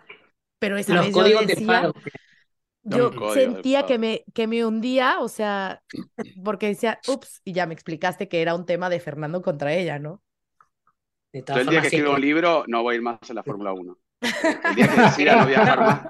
pero 0.60 0.76
esa 0.76 1.00
vez 1.00 1.12
yo 1.12 1.42
decía, 1.44 1.90
yo 2.82 3.10
sentía 3.34 3.86
que 3.86 3.98
me, 3.98 4.24
que 4.32 4.46
me 4.46 4.64
hundía, 4.64 5.18
o 5.18 5.28
sea, 5.28 5.82
porque 6.44 6.68
decía, 6.68 7.00
ups, 7.08 7.40
y 7.44 7.52
ya 7.52 7.66
me 7.66 7.74
explicaste 7.74 8.28
que 8.28 8.42
era 8.42 8.54
un 8.54 8.66
tema 8.66 8.88
de 8.88 9.00
Fernando 9.00 9.42
contra 9.42 9.72
ella, 9.74 9.98
¿no? 9.98 10.22
yo 11.32 11.54
el 11.56 11.68
día 11.68 11.80
que 11.80 11.86
escriba 11.86 12.14
un 12.14 12.20
libro 12.20 12.64
no 12.66 12.82
voy 12.82 12.94
a 12.94 12.96
ir 12.96 13.02
más 13.02 13.18
a 13.28 13.34
la 13.34 13.42
Fórmula 13.42 13.72
1. 13.72 13.98
El 14.20 14.74
día 14.74 14.88
que 14.88 15.00
decida 15.00 15.36
no 15.36 15.46
viajar 15.46 15.80
más, 15.80 16.00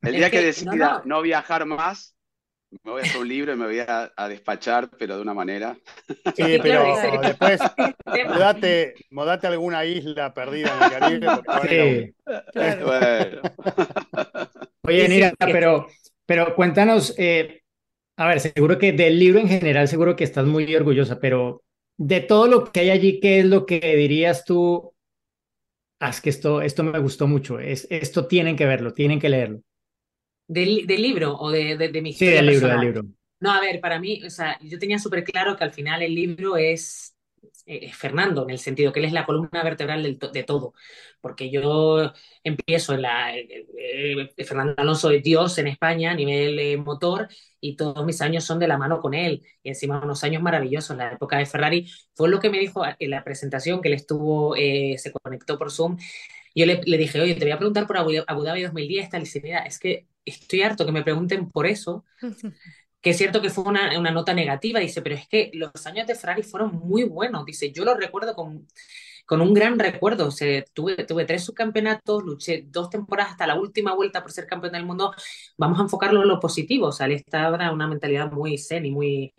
el 0.00 0.16
día 0.16 0.30
que, 0.30 0.40
decida 0.40 1.02
no, 1.04 1.20
viajar 1.20 1.66
más, 1.66 2.16
me 2.82 2.90
voy 2.90 3.02
a 3.02 3.04
hacer 3.04 3.20
un 3.20 3.28
libro 3.28 3.52
y 3.52 3.56
me 3.56 3.66
voy 3.66 3.78
a, 3.80 4.10
despachar, 4.28 4.88
pero 4.98 5.16
de 5.16 5.22
una 5.22 5.34
manera. 5.34 5.76
Sí, 6.34 6.58
pero 6.62 6.84
después 7.20 7.60
modate, 8.28 8.94
modate 9.10 9.46
alguna 9.46 9.84
isla 9.84 10.32
perdida 10.32 10.74
en 10.76 10.84
el 10.84 11.42
Caribe. 11.44 12.14
Sí. 12.52 12.82
Bueno. 12.82 13.40
Oye, 14.84 15.08
Nira, 15.08 15.32
pero, 15.38 15.86
pero 16.26 16.54
cuéntanos, 16.54 17.14
eh, 17.18 17.62
a 18.16 18.26
ver, 18.26 18.40
seguro 18.40 18.78
que 18.78 18.92
del 18.92 19.18
libro 19.18 19.38
en 19.38 19.48
general, 19.48 19.88
seguro 19.88 20.16
que 20.16 20.24
estás 20.24 20.46
muy 20.46 20.74
orgullosa, 20.74 21.20
pero 21.20 21.62
de 21.98 22.20
todo 22.20 22.46
lo 22.46 22.72
que 22.72 22.80
hay 22.80 22.90
allí, 22.90 23.20
¿qué 23.20 23.40
es 23.40 23.44
lo 23.44 23.66
que 23.66 23.80
dirías 23.96 24.44
tú? 24.44 24.92
Haz 26.00 26.20
que 26.20 26.30
esto, 26.30 26.62
esto 26.62 26.82
me 26.82 26.98
gustó 26.98 27.28
mucho, 27.28 27.60
es, 27.60 27.86
esto 27.90 28.26
tienen 28.26 28.56
que 28.56 28.66
verlo, 28.66 28.92
tienen 28.92 29.20
que 29.20 29.28
leerlo. 29.28 29.60
¿Del, 30.52 30.86
del 30.86 31.02
libro 31.02 31.34
o 31.38 31.50
de, 31.50 31.76
de, 31.76 32.02
mi 32.02 32.12
Sí, 32.12 32.26
del 32.26 32.46
libro, 32.46 32.68
del 32.68 32.80
libro. 32.80 33.02
No, 33.40 33.52
a 33.52 33.60
ver, 33.60 33.80
para 33.80 33.98
mí, 33.98 34.22
o 34.24 34.30
sea, 34.30 34.58
yo 34.60 34.78
tenía 34.78 34.98
súper 34.98 35.24
claro 35.24 35.56
que 35.56 35.64
al 35.64 35.72
final 35.72 36.02
el 36.02 36.14
libro 36.14 36.56
es, 36.58 37.16
es, 37.64 37.96
Fernando, 37.96 38.44
en 38.44 38.50
el 38.50 38.58
sentido 38.58 38.92
que 38.92 39.00
él 39.00 39.06
es 39.06 39.12
la 39.12 39.24
columna 39.24 39.64
vertebral 39.64 40.02
del 40.02 40.18
de 40.18 40.42
todo. 40.44 40.74
Porque 41.22 41.50
yo 41.50 42.12
empiezo 42.44 42.92
en 42.94 43.02
la. 43.02 43.34
Eh, 43.36 43.66
eh, 44.36 44.44
Fernando 44.44 44.74
Alonso 44.76 45.10
es 45.10 45.22
Dios 45.22 45.56
en 45.58 45.68
España 45.68 46.12
a 46.12 46.14
nivel 46.14 46.58
eh, 46.58 46.76
motor 46.76 47.28
y 47.60 47.76
todos 47.76 48.04
mis 48.04 48.20
años 48.20 48.44
son 48.44 48.58
de 48.58 48.68
la 48.68 48.76
mano 48.76 49.00
con 49.00 49.14
él. 49.14 49.42
Y 49.62 49.70
encima 49.70 50.02
unos 50.04 50.22
años 50.22 50.42
maravillosos. 50.42 50.96
La 50.96 51.12
época 51.12 51.38
de 51.38 51.46
Ferrari 51.46 51.90
fue 52.14 52.28
lo 52.28 52.40
que 52.40 52.50
me 52.50 52.58
dijo 52.58 52.82
en 52.98 53.10
la 53.10 53.24
presentación 53.24 53.80
que 53.80 53.88
él 53.88 53.94
estuvo, 53.94 54.54
se 54.54 55.12
conectó 55.22 55.58
por 55.58 55.70
Zoom. 55.72 55.96
Yo 56.54 56.66
le, 56.66 56.80
le, 56.84 56.98
dije, 56.98 57.20
oye, 57.20 57.34
te 57.34 57.44
voy 57.44 57.52
a 57.52 57.56
preguntar 57.58 57.86
por 57.86 57.96
Abu, 57.96 58.12
Dhabi 58.42 58.62
2010, 58.62 59.08
tal, 59.10 59.22
y 59.22 59.24
dice, 59.24 59.40
mira, 59.42 59.60
es 59.60 59.78
que 59.78 60.06
estoy 60.24 60.62
harto 60.62 60.86
que 60.86 60.92
me 60.92 61.02
pregunten 61.02 61.50
por 61.50 61.66
eso, 61.66 62.04
que 63.00 63.10
es 63.10 63.18
cierto 63.18 63.42
que 63.42 63.50
fue 63.50 63.64
una, 63.64 63.98
una, 63.98 64.12
nota 64.12 64.32
negativa, 64.34 64.80
dice, 64.80 65.02
pero 65.02 65.16
es 65.16 65.28
que 65.28 65.50
los 65.54 65.86
años 65.86 66.06
de 66.06 66.14
Ferrari 66.14 66.42
fueron 66.42 66.76
muy 66.76 67.04
buenos, 67.04 67.44
dice, 67.44 67.72
yo 67.72 67.84
los 67.84 67.96
recuerdo 67.96 68.34
con, 68.34 68.66
con 69.26 69.40
un 69.40 69.54
gran 69.54 69.78
recuerdo, 69.78 70.26
o 70.28 70.30
sea, 70.30 70.64
tuve, 70.72 71.04
tuve 71.04 71.24
tres 71.24 71.44
subcampeonatos, 71.44 72.22
luché 72.22 72.64
dos 72.68 72.90
temporadas 72.90 73.32
hasta 73.32 73.46
la 73.46 73.58
última 73.58 73.94
vuelta 73.94 74.22
por 74.22 74.32
ser 74.32 74.46
campeón 74.46 74.72
del 74.74 74.86
mundo, 74.86 75.14
vamos 75.56 75.78
a 75.78 75.82
enfocarlo 75.82 76.22
en 76.22 76.28
lo 76.28 76.40
positivo, 76.40 76.88
o 76.88 76.92
sea, 76.92 77.06
él 77.06 77.12
estaba 77.12 77.72
una 77.72 77.88
mentalidad 77.88 78.30
muy 78.30 78.58
zen 78.58 78.86
y 78.86 78.90
muy... 78.90 79.34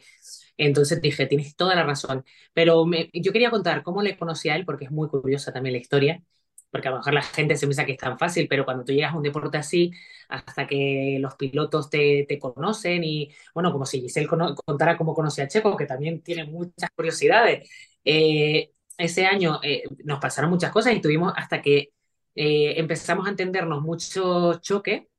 Entonces 0.57 1.01
dije, 1.01 1.25
tienes 1.25 1.55
toda 1.55 1.75
la 1.75 1.83
razón, 1.83 2.23
pero 2.53 2.85
me, 2.85 3.09
yo 3.13 3.31
quería 3.31 3.49
contar 3.49 3.81
cómo 3.83 4.01
le 4.03 4.17
conocí 4.17 4.49
a 4.49 4.55
él, 4.55 4.65
porque 4.65 4.85
es 4.85 4.91
muy 4.91 5.07
curiosa 5.09 5.51
también 5.51 5.73
la 5.73 5.79
historia, 5.79 6.23
porque 6.73 6.87
a 6.87 6.91
lo 6.91 6.97
mejor 6.97 7.13
la 7.13 7.21
gente 7.21 7.55
se 7.55 7.67
piensa 7.67 7.85
que 7.85 7.91
es 7.93 7.99
tan 7.99 8.17
fácil, 8.17 8.47
pero 8.49 8.65
cuando 8.65 8.83
tú 8.83 8.93
llegas 8.93 9.13
a 9.13 9.17
un 9.17 9.21
deporte 9.23 9.59
así, 9.59 9.91
hasta 10.27 10.65
que 10.65 11.17
los 11.19 11.35
pilotos 11.35 11.87
te, 11.91 12.25
te 12.27 12.39
conocen 12.39 13.03
y, 13.03 13.29
bueno, 13.53 13.71
como 13.71 13.85
si 13.85 14.01
Giselle 14.01 14.27
contara 14.65 14.97
cómo 14.97 15.13
conoce 15.13 15.43
a 15.43 15.47
Checo, 15.47 15.77
que 15.77 15.85
también 15.85 16.21
tiene 16.23 16.45
muchas 16.45 16.89
curiosidades. 16.95 17.69
Eh, 18.03 18.71
ese 18.97 19.25
año 19.27 19.59
eh, 19.63 19.83
nos 20.03 20.19
pasaron 20.19 20.49
muchas 20.49 20.71
cosas 20.71 20.95
y 20.95 21.01
tuvimos 21.01 21.31
hasta 21.35 21.61
que 21.61 21.91
eh, 22.35 22.73
empezamos 22.79 23.27
a 23.27 23.29
entendernos 23.29 23.81
mucho 23.83 24.55
choque 24.59 25.09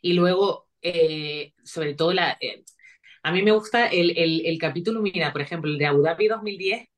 y 0.00 0.12
luego, 0.14 0.68
sobre 1.64 1.94
todo, 1.94 2.12
la, 2.12 2.36
a 3.22 3.32
mí 3.32 3.42
me 3.42 3.52
gusta 3.52 3.86
el, 3.88 4.16
el, 4.18 4.46
el 4.46 4.58
capítulo, 4.58 5.00
mira, 5.00 5.32
por 5.32 5.40
ejemplo, 5.42 5.70
el 5.70 5.78
de 5.78 5.86
Abu 5.86 6.02
Dhabi 6.02 6.28
2010 6.28 6.88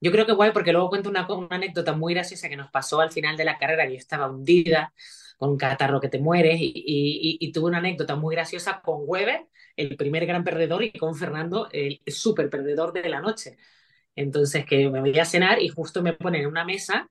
yo 0.00 0.10
creo 0.12 0.26
que 0.26 0.32
guay 0.32 0.52
porque 0.52 0.72
luego 0.72 0.88
cuento 0.88 1.10
una, 1.10 1.26
anécdota 1.50 1.92
muy 1.94 2.14
graciosa 2.14 2.48
que 2.48 2.56
nos 2.56 2.70
pasó 2.70 3.00
al 3.00 3.12
final 3.12 3.36
de 3.36 3.44
la 3.44 3.58
carrera, 3.58 3.86
que 3.86 3.92
yo 3.92 3.98
estaba 3.98 4.30
hundida 4.30 4.94
con 5.38 5.56
catarro 5.56 6.00
que 6.00 6.08
te 6.08 6.18
mueres 6.18 6.58
y, 6.60 6.72
y, 7.40 7.52
tuve 7.52 7.68
una 7.68 7.78
anécdota 7.78 8.14
muy 8.16 8.34
graciosa 8.34 8.82
con 8.82 9.02
Weber, 9.06 9.46
el 9.76 9.96
primer 9.96 10.26
gran 10.26 10.44
perdedor, 10.44 10.84
y 10.84 10.92
con 10.92 11.14
Fernando, 11.14 11.68
el 11.72 12.02
súper 12.06 12.50
perdedor 12.50 12.92
de 12.92 13.08
la 13.08 13.20
noche. 13.20 13.56
Entonces, 14.16 14.66
que 14.66 14.90
me 14.90 15.00
voy 15.00 15.18
a 15.18 15.24
cenar 15.24 15.62
y 15.62 15.68
justo 15.68 16.02
me 16.02 16.12
ponen 16.12 16.46
una 16.46 16.64
mesa 16.64 17.10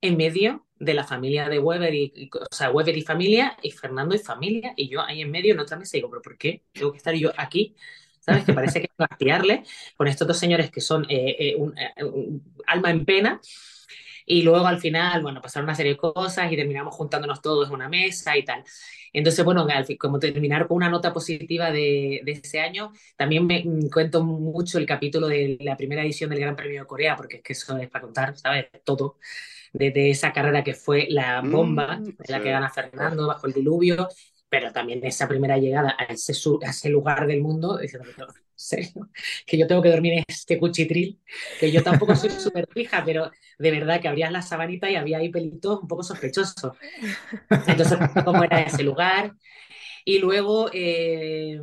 en 0.00 0.16
medio 0.16 0.66
de 0.76 0.94
la 0.94 1.04
familia 1.04 1.48
de 1.48 1.58
Weber 1.58 1.94
y, 1.94 2.30
o 2.34 2.54
sea, 2.54 2.70
Weber 2.70 2.96
y 2.96 3.02
familia, 3.02 3.56
y 3.62 3.70
Fernando 3.70 4.14
y 4.14 4.18
familia, 4.18 4.74
y 4.76 4.88
yo 4.88 5.00
ahí 5.00 5.22
en 5.22 5.30
medio 5.30 5.54
en 5.54 5.60
otra 5.60 5.78
mesa 5.78 5.96
y 5.96 6.00
digo, 6.00 6.10
pero 6.10 6.22
¿por 6.22 6.36
qué 6.36 6.64
tengo 6.72 6.92
que 6.92 6.98
estar 6.98 7.14
yo 7.14 7.32
aquí? 7.36 7.76
¿Sabes? 8.24 8.44
Que 8.44 8.52
parece 8.52 8.80
que 8.80 8.88
a 8.98 9.38
con 9.96 10.08
estos 10.08 10.26
dos 10.26 10.38
señores 10.38 10.70
que 10.70 10.80
son 10.80 11.04
eh, 11.08 11.36
eh, 11.38 11.56
eh, 11.96 12.04
un, 12.04 12.42
alma 12.66 12.90
en 12.90 13.04
pena. 13.04 13.40
Y 14.26 14.42
luego 14.42 14.66
al 14.66 14.80
final, 14.80 15.22
bueno, 15.22 15.42
pasaron 15.42 15.64
una 15.66 15.74
serie 15.74 15.92
de 15.92 15.98
cosas 15.98 16.50
y 16.50 16.56
terminamos 16.56 16.94
juntándonos 16.94 17.42
todos 17.42 17.68
en 17.68 17.74
una 17.74 17.90
mesa 17.90 18.36
y 18.38 18.44
tal. 18.44 18.64
Entonces, 19.12 19.44
bueno, 19.44 19.66
como 19.98 20.18
terminar 20.18 20.66
con 20.66 20.78
una 20.78 20.88
nota 20.88 21.12
positiva 21.12 21.70
de, 21.70 22.22
de 22.24 22.32
ese 22.32 22.60
año, 22.60 22.92
también 23.16 23.46
me 23.46 23.62
mm, 23.62 23.90
cuento 23.90 24.24
mucho 24.24 24.78
el 24.78 24.86
capítulo 24.86 25.28
de 25.28 25.58
la 25.60 25.76
primera 25.76 26.02
edición 26.02 26.30
del 26.30 26.40
Gran 26.40 26.56
Premio 26.56 26.80
de 26.80 26.86
Corea, 26.86 27.16
porque 27.16 27.36
es 27.36 27.42
que 27.42 27.52
eso 27.52 27.76
es 27.76 27.90
para 27.90 28.02
contar, 28.02 28.36
¿sabes? 28.38 28.66
Todo. 28.82 29.18
De, 29.72 30.10
esa 30.10 30.32
carrera 30.32 30.64
que 30.64 30.72
fue 30.72 31.06
la 31.10 31.42
bomba, 31.42 31.98
mm, 31.98 32.16
la 32.28 32.42
que 32.42 32.50
gana 32.50 32.70
Fernando 32.70 33.26
bajo 33.26 33.46
el 33.46 33.52
diluvio, 33.52 34.08
pero 34.48 34.72
también 34.72 35.04
esa 35.04 35.28
primera 35.28 35.58
llegada 35.58 35.96
a 35.98 36.04
ese, 36.04 36.32
a 36.64 36.70
ese 36.70 36.88
lugar 36.90 37.26
del 37.26 37.42
mundo, 37.42 37.78
diciendo, 37.78 38.08
en 38.08 38.26
serio, 38.54 39.10
que 39.46 39.58
yo 39.58 39.66
tengo 39.66 39.82
que 39.82 39.90
dormir 39.90 40.14
en 40.14 40.24
este 40.28 40.58
cuchitril, 40.58 41.20
que 41.58 41.72
yo 41.72 41.82
tampoco 41.82 42.14
soy 42.16 42.30
súper 42.30 42.68
fija, 42.72 43.04
pero 43.04 43.30
de 43.58 43.70
verdad 43.70 44.00
que 44.00 44.08
abrías 44.08 44.30
la 44.32 44.42
sabanita 44.42 44.90
y 44.90 44.96
había 44.96 45.18
ahí 45.18 45.30
pelitos 45.30 45.80
un 45.82 45.88
poco 45.88 46.02
sospechosos. 46.04 46.72
Entonces, 47.66 47.98
¿cómo 48.24 48.44
era 48.44 48.62
ese 48.62 48.82
lugar? 48.84 49.34
Y 50.04 50.18
luego, 50.20 50.70
eh, 50.72 51.60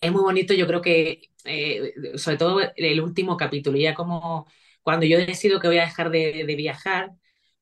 es 0.00 0.12
muy 0.12 0.22
bonito, 0.22 0.54
yo 0.54 0.66
creo 0.66 0.80
que, 0.82 1.22
eh, 1.44 1.92
sobre 2.16 2.36
todo 2.38 2.60
el 2.76 3.00
último 3.00 3.36
capítulo, 3.36 3.78
ya 3.78 3.94
como 3.94 4.46
cuando 4.82 5.06
yo 5.06 5.18
decido 5.18 5.60
que 5.60 5.68
voy 5.68 5.78
a 5.78 5.82
dejar 5.82 6.10
de, 6.10 6.44
de 6.46 6.54
viajar, 6.56 7.10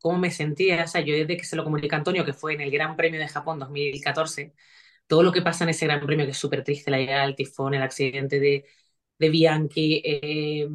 cómo 0.00 0.18
me 0.18 0.30
sentía. 0.30 0.84
O 0.84 0.88
sea, 0.88 1.00
yo 1.02 1.14
desde 1.14 1.36
que 1.36 1.44
se 1.44 1.56
lo 1.56 1.64
comunica 1.64 1.96
Antonio, 1.96 2.24
que 2.24 2.32
fue 2.32 2.54
en 2.54 2.60
el 2.62 2.70
Gran 2.70 2.96
Premio 2.96 3.20
de 3.20 3.28
Japón 3.28 3.58
2014, 3.58 4.54
todo 5.06 5.22
lo 5.22 5.32
que 5.32 5.42
pasa 5.42 5.64
en 5.64 5.70
ese 5.70 5.86
Gran 5.86 6.04
Premio, 6.06 6.26
que 6.26 6.32
es 6.32 6.38
súper 6.38 6.64
triste, 6.64 6.90
la 6.90 6.98
llegada 6.98 7.22
del 7.26 7.36
tifón, 7.36 7.74
el 7.74 7.82
accidente 7.82 8.40
de, 8.40 8.66
de 9.18 9.30
Bianchi, 9.30 10.02
eh, 10.04 10.68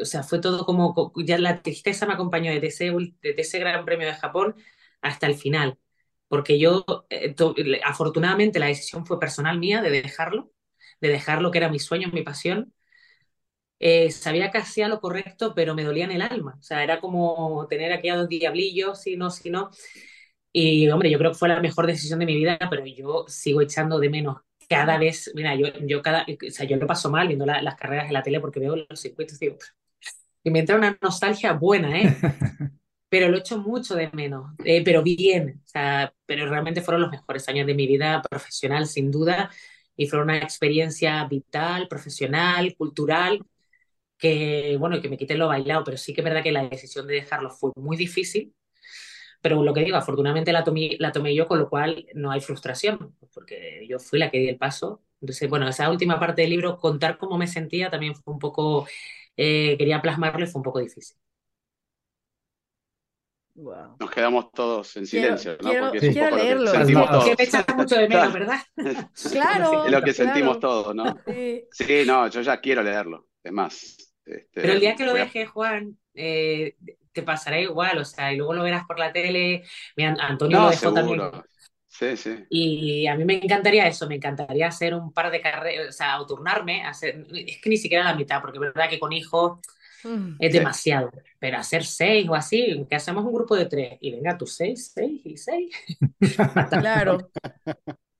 o 0.00 0.04
sea, 0.04 0.22
fue 0.22 0.40
todo 0.40 0.64
como, 0.66 1.12
ya 1.24 1.38
la 1.38 1.62
tristeza 1.62 2.06
me 2.06 2.14
acompañó 2.14 2.52
desde 2.52 2.68
ese, 2.68 2.86
desde 3.22 3.42
ese 3.42 3.58
Gran 3.60 3.84
Premio 3.84 4.06
de 4.06 4.14
Japón 4.14 4.56
hasta 5.02 5.26
el 5.26 5.34
final, 5.36 5.78
porque 6.28 6.58
yo, 6.58 6.84
eh, 7.10 7.34
afortunadamente 7.84 8.58
la 8.58 8.66
decisión 8.66 9.06
fue 9.06 9.20
personal 9.20 9.58
mía 9.58 9.82
de 9.82 9.90
dejarlo, 9.90 10.52
de 11.00 11.08
dejarlo 11.10 11.50
que 11.50 11.58
era 11.58 11.68
mi 11.70 11.78
sueño, 11.78 12.08
mi 12.12 12.22
pasión, 12.22 12.73
eh, 13.78 14.10
sabía 14.10 14.50
que 14.50 14.58
hacía 14.58 14.88
lo 14.88 15.00
correcto, 15.00 15.54
pero 15.54 15.74
me 15.74 15.84
dolía 15.84 16.04
en 16.04 16.12
el 16.12 16.22
alma. 16.22 16.56
O 16.58 16.62
sea, 16.62 16.82
era 16.82 17.00
como 17.00 17.66
tener 17.68 17.92
aquellos 17.92 18.28
diablillos, 18.28 19.02
si 19.02 19.16
no, 19.16 19.30
si 19.30 19.50
no. 19.50 19.70
Y, 20.52 20.88
hombre, 20.90 21.10
yo 21.10 21.18
creo 21.18 21.32
que 21.32 21.38
fue 21.38 21.48
la 21.48 21.60
mejor 21.60 21.86
decisión 21.86 22.20
de 22.20 22.26
mi 22.26 22.36
vida, 22.36 22.58
pero 22.70 22.86
yo 22.86 23.24
sigo 23.28 23.60
echando 23.60 23.98
de 23.98 24.10
menos 24.10 24.36
cada 24.68 24.98
vez, 24.98 25.30
mira, 25.34 25.54
yo, 25.56 25.66
yo 25.86 26.02
cada, 26.02 26.24
o 26.24 26.50
sea, 26.50 26.66
yo 26.66 26.76
lo 26.76 26.86
paso 26.86 27.10
mal 27.10 27.26
viendo 27.26 27.44
las 27.46 27.74
carreras 27.76 28.06
en 28.06 28.14
la 28.14 28.22
tele 28.22 28.40
porque 28.40 28.60
veo 28.60 28.76
los 28.76 29.00
circuitos 29.00 29.40
y 29.42 29.46
digo, 29.46 29.58
y 30.42 30.50
me 30.50 30.60
entra 30.60 30.76
una 30.76 30.96
nostalgia 31.00 31.52
buena, 31.52 32.00
¿eh? 32.00 32.16
pero 33.08 33.28
lo 33.28 33.38
echo 33.38 33.58
mucho 33.58 33.94
de 33.94 34.10
menos, 34.12 34.52
eh, 34.64 34.82
pero 34.84 35.02
bien, 35.02 35.62
o 35.64 35.68
sea, 35.68 36.12
pero 36.26 36.48
realmente 36.48 36.82
fueron 36.82 37.02
los 37.02 37.10
mejores 37.10 37.48
años 37.48 37.66
de 37.66 37.74
mi 37.74 37.86
vida 37.86 38.22
profesional, 38.22 38.86
sin 38.86 39.10
duda, 39.10 39.50
y 39.96 40.06
fue 40.08 40.20
una 40.20 40.38
experiencia 40.38 41.24
vital, 41.26 41.88
profesional, 41.88 42.74
cultural, 42.76 43.44
que, 44.18 44.76
bueno, 44.78 45.00
que 45.00 45.08
me 45.08 45.16
quité 45.16 45.36
lo 45.36 45.48
bailado, 45.48 45.84
pero 45.84 45.96
sí 45.96 46.14
que 46.14 46.20
es 46.20 46.24
verdad 46.24 46.42
que 46.42 46.52
la 46.52 46.68
decisión 46.68 47.06
de 47.06 47.14
dejarlo 47.14 47.50
fue 47.50 47.72
muy 47.76 47.96
difícil, 47.96 48.54
pero 49.44 49.62
lo 49.62 49.74
que 49.74 49.84
digo, 49.84 49.96
afortunadamente 49.96 50.52
la 50.52 50.64
tomé, 50.64 50.96
la 50.98 51.12
tomé 51.12 51.34
yo, 51.34 51.46
con 51.46 51.58
lo 51.58 51.68
cual 51.68 52.06
no 52.14 52.30
hay 52.30 52.40
frustración, 52.40 53.14
porque 53.34 53.86
yo 53.86 53.98
fui 53.98 54.18
la 54.18 54.30
que 54.30 54.38
di 54.38 54.48
el 54.48 54.56
paso. 54.56 55.02
Entonces, 55.20 55.50
bueno, 55.50 55.68
esa 55.68 55.90
última 55.90 56.18
parte 56.18 56.42
del 56.42 56.50
libro, 56.50 56.78
contar 56.78 57.18
cómo 57.18 57.36
me 57.36 57.46
sentía 57.46 57.90
también 57.90 58.14
fue 58.14 58.32
un 58.32 58.38
poco, 58.38 58.86
eh, 59.36 59.76
quería 59.76 60.00
plasmarlo 60.00 60.44
y 60.44 60.48
fue 60.48 60.60
un 60.60 60.64
poco 60.64 60.78
difícil. 60.78 61.16
Nos 63.54 64.10
quedamos 64.10 64.50
todos 64.50 64.96
en 64.96 65.06
silencio, 65.06 65.56
¿no? 65.60 65.70
Porque 65.78 65.98
es 65.98 66.16
un 66.16 66.24
poco 66.24 66.36
leerlo. 66.36 66.64
Lo 66.64 66.72
que 66.72 66.78
sentimos 66.78 67.10
todos. 67.10 67.24
Que 67.24 67.36
me 67.36 67.44
echas 67.44 67.76
mucho 67.76 67.96
de 67.96 68.08
menos, 68.08 68.32
¿verdad? 68.32 68.60
claro. 69.30 69.84
Es 69.84 69.92
lo 69.92 70.02
que 70.02 70.12
sentimos 70.12 70.58
todos, 70.58 70.94
¿no? 70.94 71.18
Sí. 71.26 71.64
sí. 71.70 72.02
no, 72.06 72.26
yo 72.28 72.40
ya 72.40 72.60
quiero 72.60 72.82
leerlo. 72.82 73.28
Es 73.44 73.52
más. 73.52 73.96
Este, 74.24 74.60
Pero 74.60 74.72
el 74.72 74.80
día 74.80 74.96
que 74.96 75.04
lo 75.04 75.14
deje, 75.14 75.46
Juan, 75.46 75.96
eh, 76.14 76.76
te 77.12 77.22
pasará 77.22 77.60
igual, 77.60 77.98
o 77.98 78.04
sea, 78.04 78.32
y 78.32 78.36
luego 78.36 78.54
lo 78.54 78.64
verás 78.64 78.84
por 78.86 78.98
la 78.98 79.12
tele. 79.12 79.62
Mira, 79.96 80.16
Antonio 80.18 80.62
lo 80.62 80.70
dejó 80.70 80.92
también. 80.92 81.20
Sí, 81.86 82.16
sí. 82.16 82.44
Y 82.50 83.06
a 83.06 83.14
mí 83.14 83.24
me 83.24 83.34
encantaría 83.34 83.86
eso, 83.86 84.08
me 84.08 84.16
encantaría 84.16 84.66
hacer 84.66 84.94
un 84.94 85.12
par 85.12 85.30
de 85.30 85.40
carreras, 85.40 85.90
o 85.90 85.92
sea, 85.92 86.20
o 86.20 86.26
turnarme, 86.26 86.84
hacer, 86.84 87.24
es 87.32 87.60
que 87.60 87.70
ni 87.70 87.76
siquiera 87.76 88.02
la 88.02 88.16
mitad, 88.16 88.40
porque 88.40 88.56
es 88.56 88.62
verdad 88.62 88.90
que 88.90 88.98
con 88.98 89.12
hijos 89.12 89.60
Mm. 90.04 90.36
es 90.38 90.52
demasiado. 90.52 91.10
Pero 91.38 91.58
hacer 91.58 91.84
seis 91.84 92.28
o 92.28 92.34
así, 92.34 92.86
que 92.88 92.96
hacemos 92.96 93.24
un 93.24 93.32
grupo 93.32 93.56
de 93.56 93.66
tres 93.66 93.98
y 94.00 94.12
venga 94.12 94.36
tú 94.36 94.46
seis, 94.46 94.92
seis 94.94 95.20
y 95.24 95.36
seis. 95.36 95.74
claro. 96.70 97.30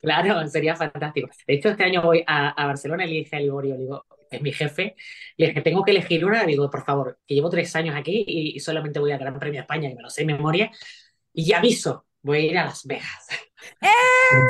Claro, 0.05 0.47
sería 0.49 0.77
fantástico. 0.77 1.29
De 1.47 1.55
hecho, 1.55 1.71
este 1.71 1.85
año 1.85 2.03
voy 2.03 2.23
a, 2.27 2.51
a 2.51 2.67
Barcelona 2.67 3.05
y 3.05 3.09
le 3.09 3.15
dije 3.17 3.37
a 3.37 3.41
Liborio, 3.41 3.77
digo, 3.77 4.07
es 4.31 4.43
mi 4.43 4.53
jefe, 4.53 4.97
le 5.37 5.49
dije, 5.49 5.63
tengo 5.63 5.83
que 5.85 5.93
elegir 5.93 6.25
una, 6.25 6.45
digo, 6.45 6.71
por 6.71 6.85
favor, 6.85 7.19
que 7.27 7.35
llevo 7.35 7.51
tres 7.51 7.75
años 7.77 7.97
aquí 7.97 8.25
y, 8.27 8.61
solamente 8.61 8.99
voy 8.99 9.13
a 9.13 9.19
Gran 9.19 9.39
Premio 9.39 9.61
España, 9.61 9.89
y 9.89 9.95
me 9.95 10.03
lo 10.03 10.11
sé 10.11 10.23
de 10.23 10.33
memoria, 10.33 10.71
y 11.33 11.47
ya 11.47 11.59
aviso, 11.59 12.07
voy 12.23 12.39
a 12.39 12.41
ir 12.41 12.59
a 12.59 12.65
Las 12.67 12.85
Vegas. 12.87 13.29
¡Eh! 13.81 13.89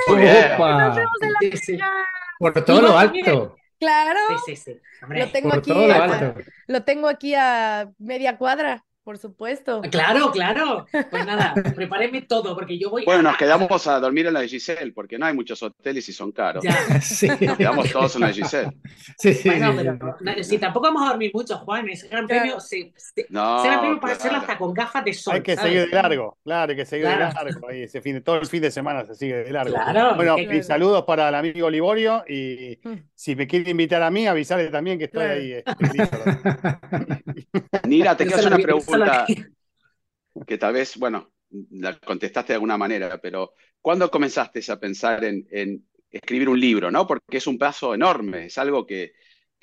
¡Nos 0.09 0.97
vemos 0.97 1.13
en 1.21 1.79
la 1.79 2.07
Por 2.39 2.65
todo 2.65 2.81
lo 2.81 2.99
alto. 2.99 3.57
Claro. 3.79 4.21
Sí, 4.47 4.55
sí, 4.55 4.73
sí. 4.73 4.81
lo 5.09 5.29
tengo 5.29 5.55
aquí. 5.55 5.73
A, 5.73 6.35
lo 6.69 6.85
tengo 6.85 7.09
aquí 7.09 7.35
a 7.35 7.91
media 7.99 8.39
cuadra. 8.39 8.85
Por 9.05 9.19
supuesto. 9.19 9.83
Claro, 9.91 10.33
claro. 10.33 10.87
Pues 11.11 11.27
nada, 11.27 11.53
prepárenme 11.77 12.23
todo, 12.23 12.55
porque 12.55 12.79
yo 12.79 12.89
voy. 12.89 13.05
Bueno, 13.05 13.21
nos 13.21 13.37
quedamos 13.37 13.87
a 13.87 14.01
dormir 14.01 14.27
en 14.27 14.33
la 14.33 14.41
de 14.41 14.49
Giselle, 14.49 14.93
porque 14.93 15.19
no 15.19 15.27
hay 15.27 15.35
muchos 15.35 15.63
hoteles 15.63 16.09
y 16.09 16.13
son 16.15 16.33
caros. 16.33 16.65
Ya. 16.65 16.75
Sí. 17.05 17.29
Nos 17.29 17.59
quedamos 17.59 17.93
todos 17.93 18.15
en 18.15 18.23
la 18.23 18.29
de 18.29 18.33
Giselle. 18.33 18.71
Sí, 19.19 19.35
sí, 19.35 19.49
bueno, 19.49 19.99
pero 20.25 20.43
si 20.43 20.59
tampoco 20.59 20.87
vamos 20.87 21.03
a 21.03 21.11
dormir 21.11 21.31
mucho, 21.35 21.59
Juan, 21.59 21.87
ese 21.89 22.09
gran 22.09 22.27
premio, 22.27 22.59
sí, 22.61 22.93
no, 23.29 23.59
ese 23.59 23.69
gran 23.69 23.81
premio 23.81 24.01
para 24.01 24.15
hacerlo 24.15 24.39
hasta 24.39 24.57
con 24.57 24.73
gafas 24.73 25.05
de 25.05 25.13
sol. 25.13 25.35
Hay 25.35 25.43
que 25.43 25.55
seguir 25.57 25.91
de 25.91 25.95
largo, 25.95 26.39
claro, 26.43 26.71
hay 26.71 26.77
que 26.77 26.87
seguir 26.87 27.09
de 27.09 27.17
largo. 27.17 27.69
Ahí 27.69 27.83
ese 27.83 28.01
fin, 28.01 28.23
todo 28.23 28.37
el 28.37 28.47
fin 28.47 28.63
de 28.63 28.71
semana 28.71 29.05
se 29.05 29.15
sigue 29.15 29.45
de 29.45 29.51
largo. 29.51 29.75
Claro. 29.75 30.17
Bueno, 30.17 30.39
y 30.39 30.63
saludos 30.63 31.05
para 31.05 31.29
el 31.29 31.35
amigo 31.35 31.69
Liborio 31.69 32.25
y 32.27 32.79
mm. 32.83 32.95
si 33.15 33.37
me 33.37 33.47
quiere 33.47 33.71
invitar 33.71 34.03
a 34.03 34.11
mí, 34.11 34.27
avisarle 34.27 34.69
también 34.69 34.99
que 34.99 35.05
estoy 35.05 35.25
ahí. 35.25 35.53
Este, 35.53 35.75
Nira, 37.89 38.17
te 38.17 38.25
quiero 38.25 38.39
hacer 38.39 38.53
una 38.53 38.63
pregunta 38.63 38.94
que 40.47 40.59
tal 40.59 40.75
vez, 40.75 40.97
bueno, 40.97 41.33
la 41.71 41.99
contestaste 41.99 42.53
de 42.53 42.55
alguna 42.55 42.77
manera, 42.77 43.21
pero 43.21 43.55
¿cuándo 43.81 44.11
comenzaste 44.11 44.61
a 44.71 44.81
pensar 44.81 45.25
en, 45.25 45.87
escribir 46.11 46.49
un 46.49 46.61
libro? 46.61 46.91
¿no? 46.91 47.07
Porque 47.07 47.39
es 47.39 47.47
un 47.47 47.59
paso 47.59 47.95
enorme, 47.95 48.47
es 48.47 48.59
algo 48.59 48.87
que, 48.87 49.13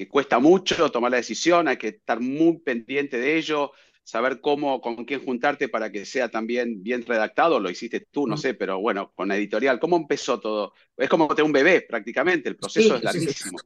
cuesta 0.09 0.39
mucho 0.39 0.89
tomar 0.89 1.11
la 1.11 1.17
decisión, 1.17 1.67
hay 1.67 1.77
que 1.77 1.89
estar 1.89 2.19
muy 2.19 2.57
pendiente 2.59 3.19
de 3.19 3.37
ello, 3.37 3.71
saber 4.03 4.41
cómo, 4.41 4.81
con 4.81 5.05
quién 5.05 5.23
juntarte 5.23 5.69
para 5.69 5.91
que 5.91 6.05
sea 6.05 6.27
también 6.29 6.81
bien 6.81 7.05
redactado, 7.05 7.59
lo 7.59 7.69
hiciste 7.69 8.07
tú, 8.09 8.25
no 8.25 8.33
mm. 8.33 8.39
sé, 8.39 8.53
pero 8.55 8.79
bueno, 8.79 9.11
con 9.13 9.27
la 9.27 9.37
editorial, 9.37 9.79
¿cómo 9.79 9.97
empezó 9.97 10.39
todo? 10.39 10.73
Es 10.97 11.07
como 11.07 11.27
tener 11.27 11.43
un 11.43 11.51
bebé 11.51 11.81
prácticamente, 11.81 12.49
el 12.49 12.57
proceso 12.57 12.95
es 12.95 13.03
larguísimo. 13.03 13.59
Sí, 13.59 13.65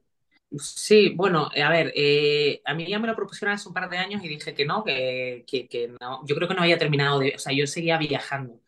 bueno, 1.16 1.50
a 1.54 1.70
ver, 1.70 1.92
eh, 1.94 2.62
a 2.64 2.74
mí 2.74 2.86
ya 2.86 2.98
me 2.98 3.08
lo 3.08 3.16
propusieron 3.16 3.54
hace 3.54 3.68
un 3.68 3.74
par 3.74 3.90
de 3.90 3.98
años 3.98 4.22
y 4.24 4.28
dije 4.28 4.54
que 4.54 4.64
no, 4.64 4.84
que, 4.84 5.44
que, 5.46 5.88
no, 6.00 6.22
yo 6.26 6.34
creo 6.36 6.48
que 6.48 6.54
no 6.54 6.62
había 6.62 6.78
terminado 6.78 7.18
de, 7.18 7.34
o 7.36 7.38
sea, 7.38 7.52
yo 7.52 7.66
seguía 7.66 7.98
viajando 7.98 8.60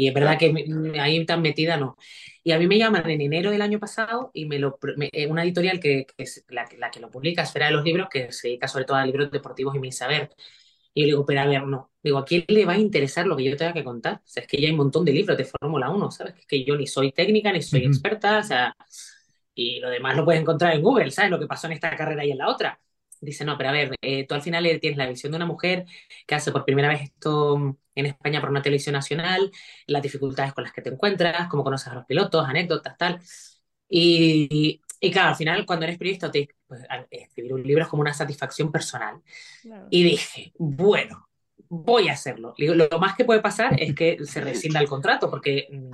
y 0.00 0.08
es 0.08 0.14
verdad 0.14 0.38
que 0.38 0.54
ahí 0.98 1.26
tan 1.26 1.42
metida 1.42 1.76
no. 1.76 1.96
Y 2.42 2.52
a 2.52 2.58
mí 2.58 2.66
me 2.66 2.78
llaman 2.78 3.08
en 3.10 3.20
enero 3.20 3.50
del 3.50 3.60
año 3.62 3.78
pasado 3.78 4.30
y 4.32 4.46
me 4.46 4.58
lo, 4.58 4.78
eh, 5.12 5.26
una 5.26 5.44
editorial 5.44 5.78
que, 5.78 6.06
es 6.16 6.44
la, 6.48 6.66
la, 6.78 6.90
que 6.90 7.00
lo 7.00 7.10
publica, 7.10 7.42
Esfera 7.42 7.66
de 7.66 7.72
los 7.72 7.84
Libros, 7.84 8.08
que 8.10 8.32
se 8.32 8.48
dedica 8.48 8.66
sobre 8.66 8.86
todo 8.86 8.96
a 8.96 9.04
libros 9.04 9.30
deportivos 9.30 9.74
y 9.76 9.78
mi 9.78 9.92
saber. 9.92 10.30
Y 10.94 11.02
yo 11.02 11.06
digo, 11.06 11.26
pero 11.26 11.40
a 11.42 11.46
ver, 11.46 11.64
no. 11.66 11.92
Digo, 12.02 12.18
¿a 12.18 12.24
quién 12.24 12.44
le 12.48 12.64
va 12.64 12.72
a 12.74 12.78
interesar 12.78 13.26
lo 13.26 13.36
que 13.36 13.44
yo 13.44 13.56
tenga 13.56 13.74
que 13.74 13.84
contar? 13.84 14.16
O 14.24 14.28
sea, 14.28 14.42
es 14.42 14.48
que 14.48 14.60
ya 14.60 14.68
hay 14.68 14.72
un 14.72 14.78
montón 14.78 15.04
de 15.04 15.12
libros 15.12 15.36
de 15.36 15.44
Fórmula 15.44 15.90
1, 15.90 16.10
¿sabes? 16.10 16.34
Es 16.38 16.46
que 16.46 16.64
yo 16.64 16.76
ni 16.76 16.86
soy 16.86 17.12
técnica, 17.12 17.52
ni 17.52 17.62
soy 17.62 17.84
experta, 17.84 18.38
o 18.38 18.42
sea, 18.42 18.74
y 19.54 19.80
lo 19.80 19.90
demás 19.90 20.16
lo 20.16 20.24
puedes 20.24 20.40
encontrar 20.40 20.74
en 20.74 20.82
Google, 20.82 21.10
¿sabes? 21.10 21.30
Lo 21.30 21.38
que 21.38 21.46
pasó 21.46 21.66
en 21.66 21.74
esta 21.74 21.96
carrera 21.96 22.24
y 22.24 22.30
en 22.32 22.38
la 22.38 22.48
otra. 22.48 22.80
Dice, 23.20 23.44
no, 23.44 23.56
pero 23.58 23.68
a 23.68 23.72
ver, 23.72 23.94
eh, 24.00 24.26
tú 24.26 24.34
al 24.34 24.42
final 24.42 24.64
tienes 24.80 24.96
la 24.96 25.06
visión 25.06 25.32
de 25.32 25.36
una 25.36 25.46
mujer 25.46 25.84
que 26.26 26.34
hace 26.34 26.52
por 26.52 26.64
primera 26.64 26.88
vez 26.88 27.02
esto 27.02 27.76
en 27.94 28.06
España 28.06 28.40
por 28.40 28.48
una 28.50 28.62
televisión 28.62 28.94
nacional, 28.94 29.50
las 29.86 30.02
dificultades 30.02 30.54
con 30.54 30.64
las 30.64 30.72
que 30.72 30.80
te 30.82 30.90
encuentras, 30.90 31.48
cómo 31.48 31.62
conoces 31.62 31.88
a 31.88 31.94
los 31.94 32.06
pilotos, 32.06 32.46
anécdotas, 32.48 32.96
tal. 32.96 33.20
Y, 33.88 34.80
y 35.00 35.10
claro, 35.10 35.30
al 35.30 35.36
final, 35.36 35.66
cuando 35.66 35.84
eres 35.84 35.98
periodista, 35.98 36.30
te, 36.30 36.48
pues, 36.66 36.82
escribir 37.10 37.54
un 37.54 37.62
libro 37.62 37.82
es 37.82 37.88
como 37.88 38.02
una 38.02 38.14
satisfacción 38.14 38.70
personal. 38.70 39.20
Y 39.90 40.02
dije, 40.02 40.52
bueno, 40.58 41.28
voy 41.68 42.08
a 42.08 42.12
hacerlo. 42.12 42.54
Lo 42.58 42.98
más 42.98 43.16
que 43.16 43.24
puede 43.24 43.40
pasar 43.40 43.80
es 43.80 43.94
que 43.94 44.18
se 44.24 44.40
rescinda 44.40 44.80
el 44.80 44.88
contrato, 44.88 45.30
porque 45.30 45.68
mm, 45.70 45.90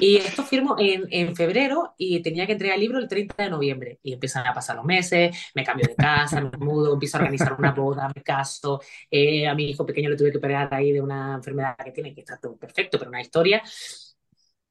y 0.00 0.16
esto 0.16 0.42
firmo 0.42 0.76
en, 0.78 1.06
en, 1.10 1.34
febrero 1.34 1.94
y 1.96 2.20
tenía 2.22 2.46
que 2.46 2.52
entregar 2.52 2.76
el 2.76 2.80
libro 2.82 2.98
el 2.98 3.08
30 3.08 3.44
de 3.44 3.50
noviembre. 3.50 3.98
Y 4.02 4.12
empiezan 4.12 4.46
a 4.46 4.52
pasar 4.52 4.76
los 4.76 4.84
meses, 4.84 5.36
me 5.54 5.64
cambio 5.64 5.86
de 5.88 5.94
casa, 5.94 6.40
me 6.40 6.50
mudo, 6.58 6.94
empiezo 6.94 7.16
a 7.16 7.20
organizar 7.20 7.54
una 7.58 7.72
boda, 7.72 8.10
me 8.14 8.22
caso. 8.22 8.80
Eh, 9.10 9.46
a 9.46 9.54
mi 9.54 9.70
hijo 9.70 9.86
pequeño 9.86 10.10
le 10.10 10.16
tuve 10.16 10.32
que 10.32 10.38
operar 10.38 10.72
ahí 10.72 10.92
de 10.92 11.00
una 11.00 11.34
enfermedad 11.34 11.76
que 11.84 11.92
tiene, 11.92 12.14
que 12.14 12.20
está 12.20 12.38
todo 12.38 12.56
perfecto, 12.56 12.98
pero 12.98 13.10
una 13.10 13.20
historia. 13.20 13.62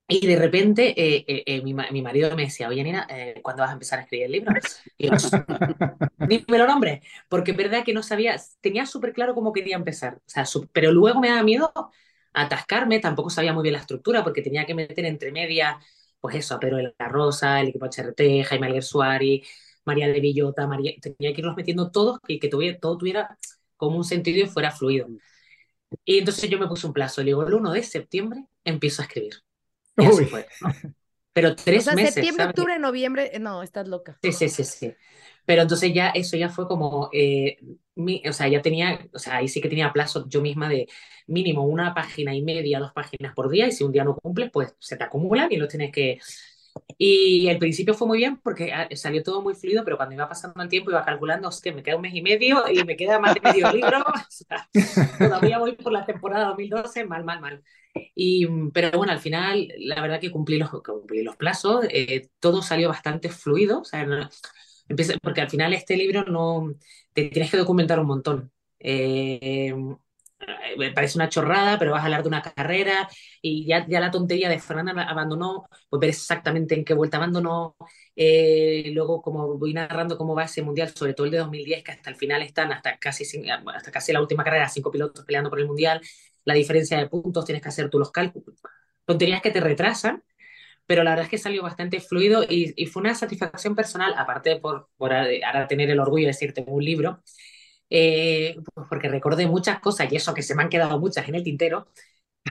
Y 0.08 0.28
de 0.28 0.36
repente 0.36 0.94
eh, 0.96 1.26
eh, 1.48 1.62
mi, 1.64 1.74
mi, 1.74 2.02
marido 2.04 2.36
me 2.36 2.44
decía, 2.44 2.68
oye 2.68 2.84
Nina, 2.84 3.08
¿cuándo 3.42 3.64
vas 3.64 3.72
a 3.72 3.74
empezar 3.74 3.98
a 3.98 4.04
escribir 4.04 4.28
el 4.28 4.32
libro? 4.34 4.54
Y 4.98 5.08
yo, 5.08 5.14
ni 6.20 6.46
me 6.48 6.60
lo 6.60 6.68
nombre, 6.68 7.02
porque 7.28 7.52
es 7.52 7.58
verdad 7.58 7.84
que 7.84 7.94
no 7.94 8.04
sabía, 8.04 8.36
tenía 8.62 8.86
súper 8.86 9.14
claro 9.14 9.34
cómo 9.34 9.52
quería 9.52 9.76
empezar, 9.76 10.18
o 10.18 10.22
sea, 10.28 10.46
pero 10.72 10.92
luego 10.92 11.20
me 11.20 11.30
daba 11.30 11.42
miedo 11.42 11.74
atascarme, 12.36 13.00
tampoco 13.00 13.30
sabía 13.30 13.54
muy 13.54 13.64
bien 13.64 13.74
la 13.74 13.80
estructura 13.80 14.24
porque 14.24 14.42
tenía 14.42 14.66
que 14.66 14.76
meter 14.76 15.06
entre 15.06 15.32
medias, 15.32 15.78
pues 16.20 16.36
eso, 16.36 16.58
pero 16.60 16.78
el 16.80 16.94
La 17.00 17.08
Rosa, 17.08 17.62
el 17.62 17.70
equipo 17.70 17.86
HRT, 17.86 18.44
Jaime 18.44 18.68
Alguersuari, 18.68 19.44
María 19.86 20.08
de 20.08 20.20
Villota, 20.20 20.68
María, 20.68 20.94
tenía 21.02 21.34
que 21.34 21.42
irlos 21.42 21.56
metiendo 21.56 21.92
todos 21.92 22.20
y 22.28 22.40
que 22.40 22.50
tuviera, 22.50 22.80
todo 22.80 22.98
tuviera 22.98 23.38
como 23.78 23.98
un 23.98 24.04
sentido 24.04 24.44
y 24.46 24.48
fuera 24.50 24.72
fluido. 24.72 25.08
Y 26.04 26.20
entonces 26.20 26.50
yo 26.50 26.60
me 26.60 26.68
puse 26.68 26.88
un 26.88 26.94
plazo, 26.94 27.22
le 27.22 27.28
digo, 27.28 27.46
el 27.46 27.54
1 27.54 27.72
de 27.72 27.84
septiembre 27.84 28.46
empiezo 28.64 29.02
a 29.02 29.06
escribir. 29.06 29.36
Y 29.98 30.06
así 30.06 30.26
fue, 30.26 30.46
Pero 31.34 31.56
tres 31.56 31.94
meses. 31.94 32.14
Septiembre, 32.16 32.46
octubre, 32.46 32.80
noviembre, 32.80 33.32
no, 33.40 33.64
estás 33.64 33.88
loca. 33.88 34.18
Sí, 34.22 34.32
sí, 34.32 34.50
sí, 34.50 34.64
sí. 34.64 34.94
Pero 35.46 35.62
entonces 35.62 35.94
ya 35.94 36.10
eso 36.10 36.38
ya 36.38 36.50
fue 36.50 36.68
como, 36.68 37.10
eh, 37.14 37.58
mi, 37.96 38.22
o 38.28 38.34
sea, 38.34 38.48
ya 38.48 38.62
tenía, 38.62 39.08
o 39.14 39.20
sea, 39.20 39.38
ahí 39.38 39.48
sí 39.48 39.62
que 39.62 39.70
tenía 39.70 39.94
plazo 39.94 40.28
yo 40.28 40.42
misma 40.42 40.70
de 40.70 40.88
mínimo 41.28 41.64
una 41.66 41.94
página 41.94 42.36
y 42.36 42.42
media, 42.44 42.80
dos 42.80 42.94
páginas 42.94 43.34
por 43.34 43.50
día, 43.50 43.68
y 43.68 43.72
si 43.72 43.84
un 43.84 43.92
día 43.92 44.04
no 44.04 44.16
cumples, 44.16 44.52
pues 44.52 44.76
se 44.80 44.98
te 44.98 45.04
acumulan 45.04 45.52
y 45.52 45.58
lo 45.58 45.68
tienes 45.68 45.92
que... 45.92 46.20
Y 46.98 47.48
al 47.48 47.58
principio 47.58 47.94
fue 47.94 48.08
muy 48.08 48.18
bien 48.18 48.38
porque 48.38 48.74
ah, 48.74 48.90
salió 48.96 49.24
todo 49.24 49.42
muy 49.42 49.56
fluido, 49.56 49.86
pero 49.86 49.96
cuando 49.96 50.14
iba 50.14 50.28
pasando 50.28 50.62
el 50.62 50.68
tiempo 50.68 50.92
iba 50.92 51.06
calculando, 51.06 51.48
hostia, 51.48 51.74
me 51.74 51.82
queda 51.84 51.96
un 51.96 52.02
mes 52.02 52.14
y 52.14 52.22
medio 52.22 52.66
y 52.70 52.84
me 52.84 52.98
queda 52.98 53.18
más 53.20 53.34
de 53.34 53.42
medio 53.42 53.72
libro, 53.74 54.00
o 54.08 54.14
sea, 54.30 54.70
todavía 55.18 55.58
voy 55.60 55.74
por 55.74 55.94
la 55.94 56.06
temporada 56.06 56.48
2012, 56.48 57.06
mal, 57.06 57.24
mal, 57.24 57.40
mal. 57.40 57.64
Y, 58.14 58.46
pero 58.74 58.92
bueno, 58.98 59.14
al 59.14 59.20
final, 59.20 59.70
la 59.78 60.02
verdad 60.02 60.20
que 60.20 60.32
cumplí 60.32 60.58
los, 60.58 60.70
cumplí 60.70 61.24
los 61.24 61.38
plazos, 61.38 61.86
eh, 61.90 62.30
todo 62.42 62.62
salió 62.62 62.90
bastante 62.90 63.30
fluido, 63.30 63.80
o 63.80 63.86
sea, 63.86 64.06
no, 64.06 64.30
empieza, 64.88 65.14
porque 65.22 65.42
al 65.42 65.50
final 65.50 65.74
este 65.74 65.98
libro 65.98 66.24
no, 66.24 66.74
te 67.14 67.30
tienes 67.30 67.52
que 67.52 67.58
documentar 67.58 68.00
un 68.00 68.08
montón. 68.08 68.52
Eh, 68.80 69.74
me 70.78 70.92
parece 70.92 71.18
una 71.18 71.30
chorrada, 71.30 71.80
pero 71.80 71.92
vas 71.92 72.02
a 72.02 72.06
hablar 72.06 72.22
de 72.24 72.28
una 72.28 72.42
carrera 72.42 73.08
y 73.42 73.66
ya, 73.66 73.86
ya 73.88 74.00
la 74.00 74.12
tontería 74.12 74.50
de 74.50 74.60
Fernanda 74.60 75.04
abandonó, 75.04 75.68
pues 75.90 76.00
ver 76.00 76.10
exactamente 76.10 76.76
en 76.76 76.86
qué 76.86 76.94
vuelta 76.94 77.18
abandonó. 77.18 77.76
Eh, 78.16 78.92
luego, 78.94 79.22
como 79.22 79.58
voy 79.58 79.74
narrando 79.74 80.18
cómo 80.18 80.36
va 80.36 80.46
ese 80.46 80.62
mundial, 80.62 80.90
sobre 80.96 81.14
todo 81.14 81.26
el 81.26 81.32
de 81.32 81.38
2010, 81.40 81.84
que 81.84 81.92
hasta 81.92 82.10
el 82.10 82.16
final 82.16 82.42
están, 82.42 82.72
hasta 82.72 82.98
casi, 82.98 83.24
hasta 83.50 83.92
casi 83.92 84.14
la 84.14 84.22
última 84.22 84.44
carrera, 84.44 84.70
cinco 84.70 84.92
pilotos 84.92 85.26
peleando 85.26 85.50
por 85.50 85.60
el 85.60 85.68
mundial, 85.68 86.02
la 86.44 86.54
diferencia 86.54 86.98
de 86.98 87.08
puntos, 87.08 87.46
tienes 87.46 87.62
que 87.62 87.70
hacer 87.70 87.90
tú 87.90 88.00
los 88.00 88.12
cálculos. 88.12 88.60
Tonterías 89.06 89.42
que 89.42 89.52
te 89.52 89.60
retrasan, 89.60 90.24
pero 90.86 91.04
la 91.04 91.12
verdad 91.12 91.26
es 91.26 91.32
que 91.32 91.38
salió 91.38 91.64
bastante 91.64 92.00
fluido 92.02 92.44
y, 92.44 92.74
y 92.76 92.86
fue 92.88 93.02
una 93.02 93.16
satisfacción 93.16 93.76
personal, 93.76 94.14
aparte 94.18 94.52
de 94.52 94.56
por, 94.58 94.90
por 94.98 95.14
ahora 95.14 95.68
tener 95.68 95.90
el 95.90 96.00
orgullo 96.00 96.24
de 96.26 96.28
decirte 96.28 96.64
un 96.68 96.84
libro 96.84 97.22
eh, 97.90 98.56
pues 98.74 98.88
porque 98.90 99.10
recordé 99.10 99.48
muchas 99.48 99.80
cosas 99.80 100.12
y 100.12 100.16
eso 100.16 100.34
que 100.34 100.42
se 100.44 100.56
me 100.56 100.64
han 100.64 100.70
quedado 100.70 101.00
muchas 101.00 101.28
en 101.30 101.36
el 101.36 101.44
tintero 101.44 101.88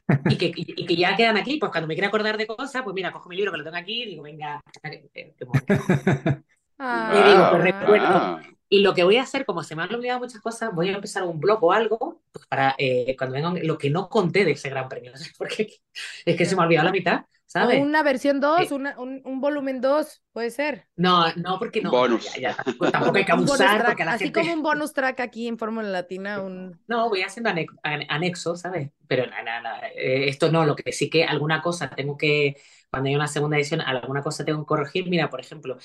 y 0.28 0.38
que, 0.38 0.52
y, 0.56 0.86
que 0.86 0.96
ya 0.96 1.16
quedan 1.16 1.36
aquí, 1.36 1.58
pues 1.58 1.70
cuando 1.72 1.88
me 1.88 1.94
quiera 1.94 2.08
acordar 2.08 2.36
de 2.38 2.46
cosas, 2.46 2.82
pues 2.82 2.94
mira, 2.94 3.12
cojo 3.12 3.28
mi 3.28 3.36
libro 3.36 3.52
que 3.52 3.58
lo 3.58 3.64
tengo 3.64 3.76
aquí 3.76 4.02
y 4.04 4.06
digo, 4.06 4.22
venga, 4.22 4.60
eh, 4.84 5.34
Ah, 5.48 5.64
y 6.90 7.22
digo, 7.22 7.48
pues 7.48 7.62
Ah, 7.62 7.78
recuerdo. 7.80 8.36
ah. 8.40 8.53
Y 8.76 8.80
lo 8.82 8.94
que 8.94 9.04
voy 9.04 9.16
a 9.16 9.22
hacer, 9.22 9.44
como 9.46 9.62
se 9.62 9.76
me 9.76 9.82
han 9.82 9.94
olvidado 9.94 10.20
muchas 10.20 10.40
cosas, 10.40 10.74
voy 10.74 10.88
a 10.90 10.94
empezar 10.94 11.22
un 11.24 11.40
blog 11.40 11.62
o 11.64 11.72
algo 11.72 12.22
pues 12.32 12.46
para 12.46 12.74
eh, 12.78 13.14
cuando 13.18 13.34
vengan 13.34 13.58
lo 13.66 13.78
que 13.78 13.90
no 13.90 14.08
conté 14.08 14.44
de 14.44 14.52
ese 14.52 14.70
gran 14.70 14.88
premio, 14.88 15.12
porque 15.38 15.80
es 16.24 16.36
que 16.36 16.44
se 16.46 16.56
me 16.56 16.62
ha 16.62 16.64
olvidado 16.66 16.86
la 16.86 16.92
mitad, 16.92 17.24
¿sabes? 17.46 17.78
una 17.82 18.02
versión 18.02 18.40
2, 18.40 18.70
Eh, 18.70 18.72
un, 18.72 18.86
un 19.24 19.40
volumen 19.40 19.80
2, 19.80 20.22
puede 20.32 20.50
ser. 20.50 20.88
No, 20.96 21.32
no, 21.36 21.58
porque 21.58 21.80
no, 21.82 21.90
no, 21.90 21.98
Bonus. 21.98 22.24
ya, 22.34 22.40
ya, 22.40 22.54
tampoco, 22.56 22.90
tampoco 22.90 23.16
hay 23.16 23.24
que 23.24 23.32
abusar 23.32 23.78
track, 23.78 24.00
a 24.00 24.04
la 24.04 24.12
así 24.12 24.24
gente... 24.24 24.40
como 24.40 24.52
un 24.52 24.62
bonus 24.62 24.92
track 24.92 25.20
aquí 25.20 25.48
en 25.48 25.58
Fórmula 25.58 25.88
Latina, 25.88 26.40
un... 26.40 26.80
No, 26.86 27.08
voy 27.08 27.22
haciendo 27.22 27.48
ane- 27.50 27.66
an- 27.82 28.04
anexos, 28.10 28.60
¿sabes? 28.60 28.90
Pero 29.08 29.26
nada, 29.26 29.42
nada, 29.62 29.88
eh, 29.94 30.28
esto 30.28 30.52
no, 30.52 30.66
lo 30.66 30.76
que 30.76 30.92
sí 30.92 31.08
que 31.08 31.24
alguna 31.24 31.62
cosa 31.62 31.88
tengo 31.90 32.16
que, 32.18 32.56
cuando 32.90 33.08
hay 33.08 33.16
una 33.16 33.26
segunda 33.26 33.56
edición, 33.56 33.80
alguna 33.80 34.22
cosa 34.22 34.44
tengo 34.44 34.60
que 34.60 34.66
corregir. 34.66 35.08
Mira, 35.08 35.30
por 35.30 35.40
ejemplo, 35.40 35.78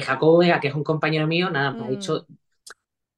Jacobo 0.00 0.38
Vega, 0.38 0.60
que 0.60 0.68
es 0.68 0.74
un 0.74 0.84
compañero 0.84 1.26
mío, 1.26 1.50
nada, 1.50 1.76
me 1.78 1.86
ha 1.86 1.88
Mm. 1.88 1.90
dicho 1.90 2.26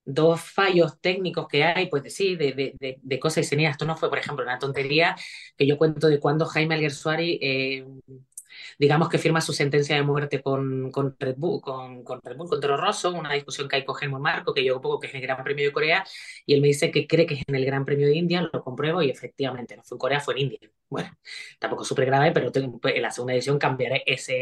dos 0.04 0.40
fallos 0.42 1.00
técnicos 1.00 1.48
que 1.48 1.64
hay, 1.64 1.88
pues 1.88 2.02
de, 2.02 2.10
sí, 2.10 2.36
de, 2.36 2.52
de, 2.52 2.74
de, 2.78 2.98
de 3.02 3.20
cosas 3.20 3.50
y 3.52 3.64
esto 3.64 3.86
no 3.86 3.96
fue, 3.96 4.10
por 4.10 4.18
ejemplo, 4.18 4.44
una 4.44 4.58
tontería 4.58 5.16
que 5.56 5.66
yo 5.66 5.78
cuento 5.78 6.08
de 6.08 6.20
cuando 6.20 6.44
Jaime 6.46 6.74
Alguersuari, 6.74 7.38
eh, 7.42 7.86
digamos 8.78 9.08
que 9.08 9.18
firma 9.18 9.40
su 9.40 9.52
sentencia 9.52 9.96
de 9.96 10.02
muerte 10.02 10.42
con, 10.42 10.90
con 10.90 11.16
Red 11.18 11.36
Bull, 11.36 11.60
con, 11.60 12.04
con 12.04 12.20
Red 12.22 12.36
Bull, 12.36 12.48
con 12.48 12.60
Toro 12.60 12.76
Rosso, 12.76 13.12
una 13.12 13.32
discusión 13.32 13.68
que 13.68 13.76
hay 13.76 13.84
con 13.84 13.96
Helmut 14.00 14.20
Marco, 14.20 14.54
que 14.54 14.64
yo 14.64 14.80
poco 14.80 15.00
que 15.00 15.06
es 15.08 15.14
el 15.14 15.20
Gran 15.20 15.42
Premio 15.42 15.66
de 15.66 15.72
Corea, 15.72 16.04
y 16.46 16.54
él 16.54 16.60
me 16.60 16.68
dice 16.68 16.90
que 16.90 17.06
cree 17.06 17.26
que 17.26 17.34
es 17.34 17.42
en 17.46 17.54
el 17.54 17.64
Gran 17.64 17.84
Premio 17.84 18.06
de 18.06 18.14
India, 18.14 18.48
lo 18.52 18.62
compruebo 18.62 19.02
y 19.02 19.10
efectivamente 19.10 19.76
no 19.76 19.82
fue 19.84 19.96
en 19.96 20.00
Corea, 20.00 20.20
fue 20.20 20.34
en 20.34 20.40
India. 20.40 20.58
Bueno, 20.88 21.16
tampoco 21.58 21.84
súper 21.84 22.06
grave, 22.06 22.32
pero 22.32 22.52
pues, 22.80 22.94
en 22.94 23.02
la 23.02 23.10
segunda 23.10 23.34
edición 23.34 23.58
cambiaré 23.58 24.02
esa 24.06 24.32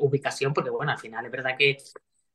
ubicación 0.00 0.52
porque, 0.52 0.70
bueno, 0.70 0.92
al 0.92 0.98
final 0.98 1.24
es 1.24 1.30
verdad 1.30 1.56
que 1.56 1.76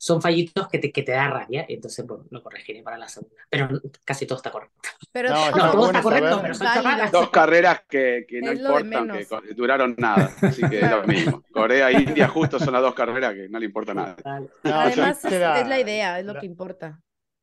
son 0.01 0.19
fallitos 0.19 0.67
que 0.67 0.79
te, 0.79 0.91
que 0.91 1.03
te 1.03 1.11
da 1.11 1.27
rabia, 1.29 1.63
entonces 1.69 2.07
bueno, 2.07 2.25
lo 2.31 2.41
corregiré 2.41 2.81
para 2.81 2.97
la 2.97 3.07
segunda. 3.07 3.35
Pero 3.47 3.69
casi 4.03 4.25
todo 4.25 4.37
está 4.37 4.49
correcto. 4.49 4.89
Pero 5.11 5.29
No, 5.29 5.35
todo 5.35 5.45
está 5.45 5.57
No, 5.57 5.71
todo 5.71 5.77
bueno 5.77 5.87
está 5.89 6.01
correcto, 6.01 6.39
pero 6.41 6.55
son. 6.55 7.11
Dos 7.11 7.29
carreras 7.29 7.81
que, 7.87 8.25
que 8.27 8.41
no 8.41 8.51
importan, 8.51 9.11
que 9.11 9.53
duraron 9.53 9.93
nada, 9.99 10.31
así 10.41 10.67
que 10.67 10.79
es 10.79 10.89
lo 10.89 11.03
mismo. 11.03 11.43
Corea 11.51 11.91
e 11.91 12.01
India 12.01 12.27
justo 12.27 12.57
son 12.57 12.73
las 12.73 12.81
dos 12.81 12.95
carreras 12.95 13.35
que 13.35 13.47
no 13.47 13.59
le 13.59 13.65
importa 13.67 13.93
nada. 13.93 14.15
No, 14.63 14.73
Además, 14.79 15.23
es, 15.23 15.67
la 15.67 15.79
idea, 15.79 16.19
es 16.19 16.25
lo 16.25 16.35
que 16.35 16.47
importa. 16.47 16.99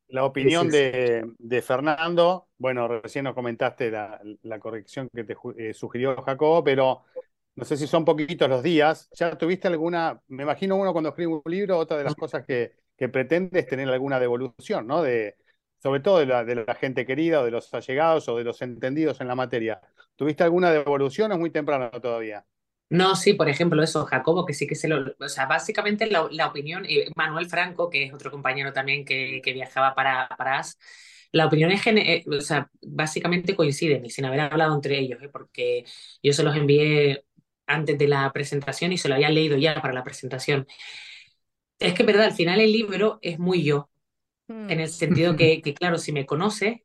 La 0.09 0.25
opinión 0.25 0.69
Sí, 0.73 0.73
sí, 0.73 0.77
sí. 0.79 1.13
de, 1.13 1.31
de 1.39 1.63
Fernando, 1.63 2.49
bueno, 2.59 2.89
recién 2.89 3.25
nos 3.25 3.35
comentaste 3.35 3.91
la, 3.93 4.21
la 4.43 4.59
corrección 4.59 5.09
que 5.15 5.23
te 5.23 5.37
eh, 5.59 5.75
sugirió 5.75 6.21
Jacobo, 6.23 6.65
pero 6.65 7.05
no 7.59 7.65
sé 7.65 7.77
si 7.77 7.89
son 7.89 8.05
poquitos 8.05 8.49
los 8.49 8.63
días. 8.63 9.11
¿Ya 9.19 9.37
tuviste 9.37 9.67
alguna, 9.67 10.21
me 10.29 10.45
imagino 10.45 10.77
uno 10.77 10.93
cuando 10.93 11.11
escribe 11.11 11.33
un 11.33 11.43
libro, 11.47 11.77
otra 11.77 11.97
de 11.97 12.05
las 12.05 12.15
cosas 12.15 12.45
que, 12.47 12.73
que 12.97 13.09
pretende 13.09 13.59
es 13.59 13.67
tener 13.67 13.89
alguna 13.89 14.21
devolución, 14.21 14.87
¿no? 14.87 15.03
De, 15.03 15.37
sobre 15.83 15.99
todo 15.99 16.21
de 16.21 16.27
la, 16.27 16.45
de 16.45 16.55
la 16.55 16.75
gente 16.77 17.05
querida 17.05 17.41
o 17.41 17.45
de 17.45 17.51
los 17.51 17.75
allegados 17.75 18.29
o 18.29 18.37
de 18.37 18.45
los 18.45 18.63
entendidos 18.63 19.21
en 19.21 19.27
la 19.27 19.35
materia. 19.35 19.81
¿Tuviste 20.15 20.45
alguna 20.45 20.71
devolución 20.71 21.33
o 21.33 21.35
es 21.35 21.41
muy 21.41 21.51
temprano 21.51 21.91
todavía? 22.01 22.47
No, 22.91 23.17
sí, 23.17 23.35
por 23.35 23.49
ejemplo, 23.49 23.83
eso, 23.83 24.07
Jacobo, 24.07 24.47
que 24.47 24.55
sí 24.55 24.69
que 24.69 24.77
se 24.77 24.87
lo. 24.87 25.15
O 25.19 25.29
sea, 25.29 25.47
básicamente 25.47 26.07
la, 26.07 26.29
la 26.31 26.47
opinión, 26.47 26.87
y 26.89 27.07
Manuel 27.17 27.49
Franco, 27.49 27.91
que 27.91 28.05
es 28.05 28.15
otro 28.15 28.31
compañero 28.31 28.73
también 28.73 29.05
que, 29.05 29.43
que 29.43 29.53
viajaba 29.53 29.95
para, 29.97 30.29
para 30.39 30.61
AS, 30.61 30.79
la 31.33 31.47
opinión 31.47 31.71
es, 31.71 31.87
eh, 31.87 32.25
o 32.27 32.41
sea, 32.41 32.71
básicamente 32.81 33.55
coinciden, 33.55 34.05
y 34.07 34.11
sin 34.11 34.25
haber 34.25 34.41
hablado 34.41 34.75
entre 34.75 34.99
ellos, 34.99 35.23
¿eh? 35.23 35.29
porque 35.29 35.85
yo 36.23 36.33
se 36.33 36.43
los 36.43 36.57
envié 36.57 37.25
antes 37.69 37.99
de 37.99 38.09
la 38.09 38.33
presentación 38.33 38.93
y 38.93 38.99
se 38.99 39.09
lo 39.09 39.15
había 39.15 39.31
leído 39.31 39.57
ya 39.57 39.81
para 39.81 39.95
la 39.95 40.05
presentación. 40.05 40.67
Es 41.79 41.95
que, 41.95 42.03
verdad, 42.03 42.25
al 42.27 42.33
final 42.33 42.61
el 42.61 42.73
libro 42.73 43.19
es 43.23 43.39
muy 43.39 43.63
yo, 43.63 43.89
Mm. 44.49 44.69
en 44.69 44.81
el 44.81 44.89
sentido 44.91 45.37
que, 45.37 45.63
que, 45.63 45.75
claro, 45.75 45.99
si 45.99 46.13
me 46.13 46.27
conoces, 46.27 46.79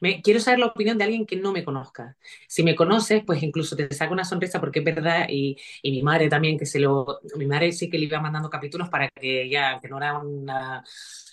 me, 0.00 0.22
quiero 0.22 0.40
saber 0.40 0.60
la 0.60 0.66
opinión 0.66 0.98
de 0.98 1.04
alguien 1.04 1.26
que 1.26 1.36
no 1.36 1.52
me 1.52 1.64
conozca. 1.64 2.16
Si 2.48 2.62
me 2.64 2.76
conoces, 2.76 3.24
pues 3.26 3.42
incluso 3.42 3.76
te 3.76 3.92
saca 3.94 4.12
una 4.12 4.24
sonrisa 4.24 4.60
porque 4.60 4.80
es 4.80 4.84
verdad, 4.84 5.26
y, 5.30 5.56
y 5.82 5.92
mi 5.92 6.02
madre 6.02 6.28
también, 6.28 6.58
que 6.58 6.66
se 6.66 6.80
lo, 6.80 7.20
mi 7.36 7.46
madre 7.46 7.72
sí 7.72 7.90
que 7.90 7.98
le 7.98 8.06
iba 8.06 8.20
mandando 8.20 8.50
capítulos 8.50 8.88
para 8.90 9.08
que 9.10 9.48
ya, 9.50 9.80
que 9.80 9.88
no 9.88 9.98
era 9.98 10.18
una, 10.18 10.84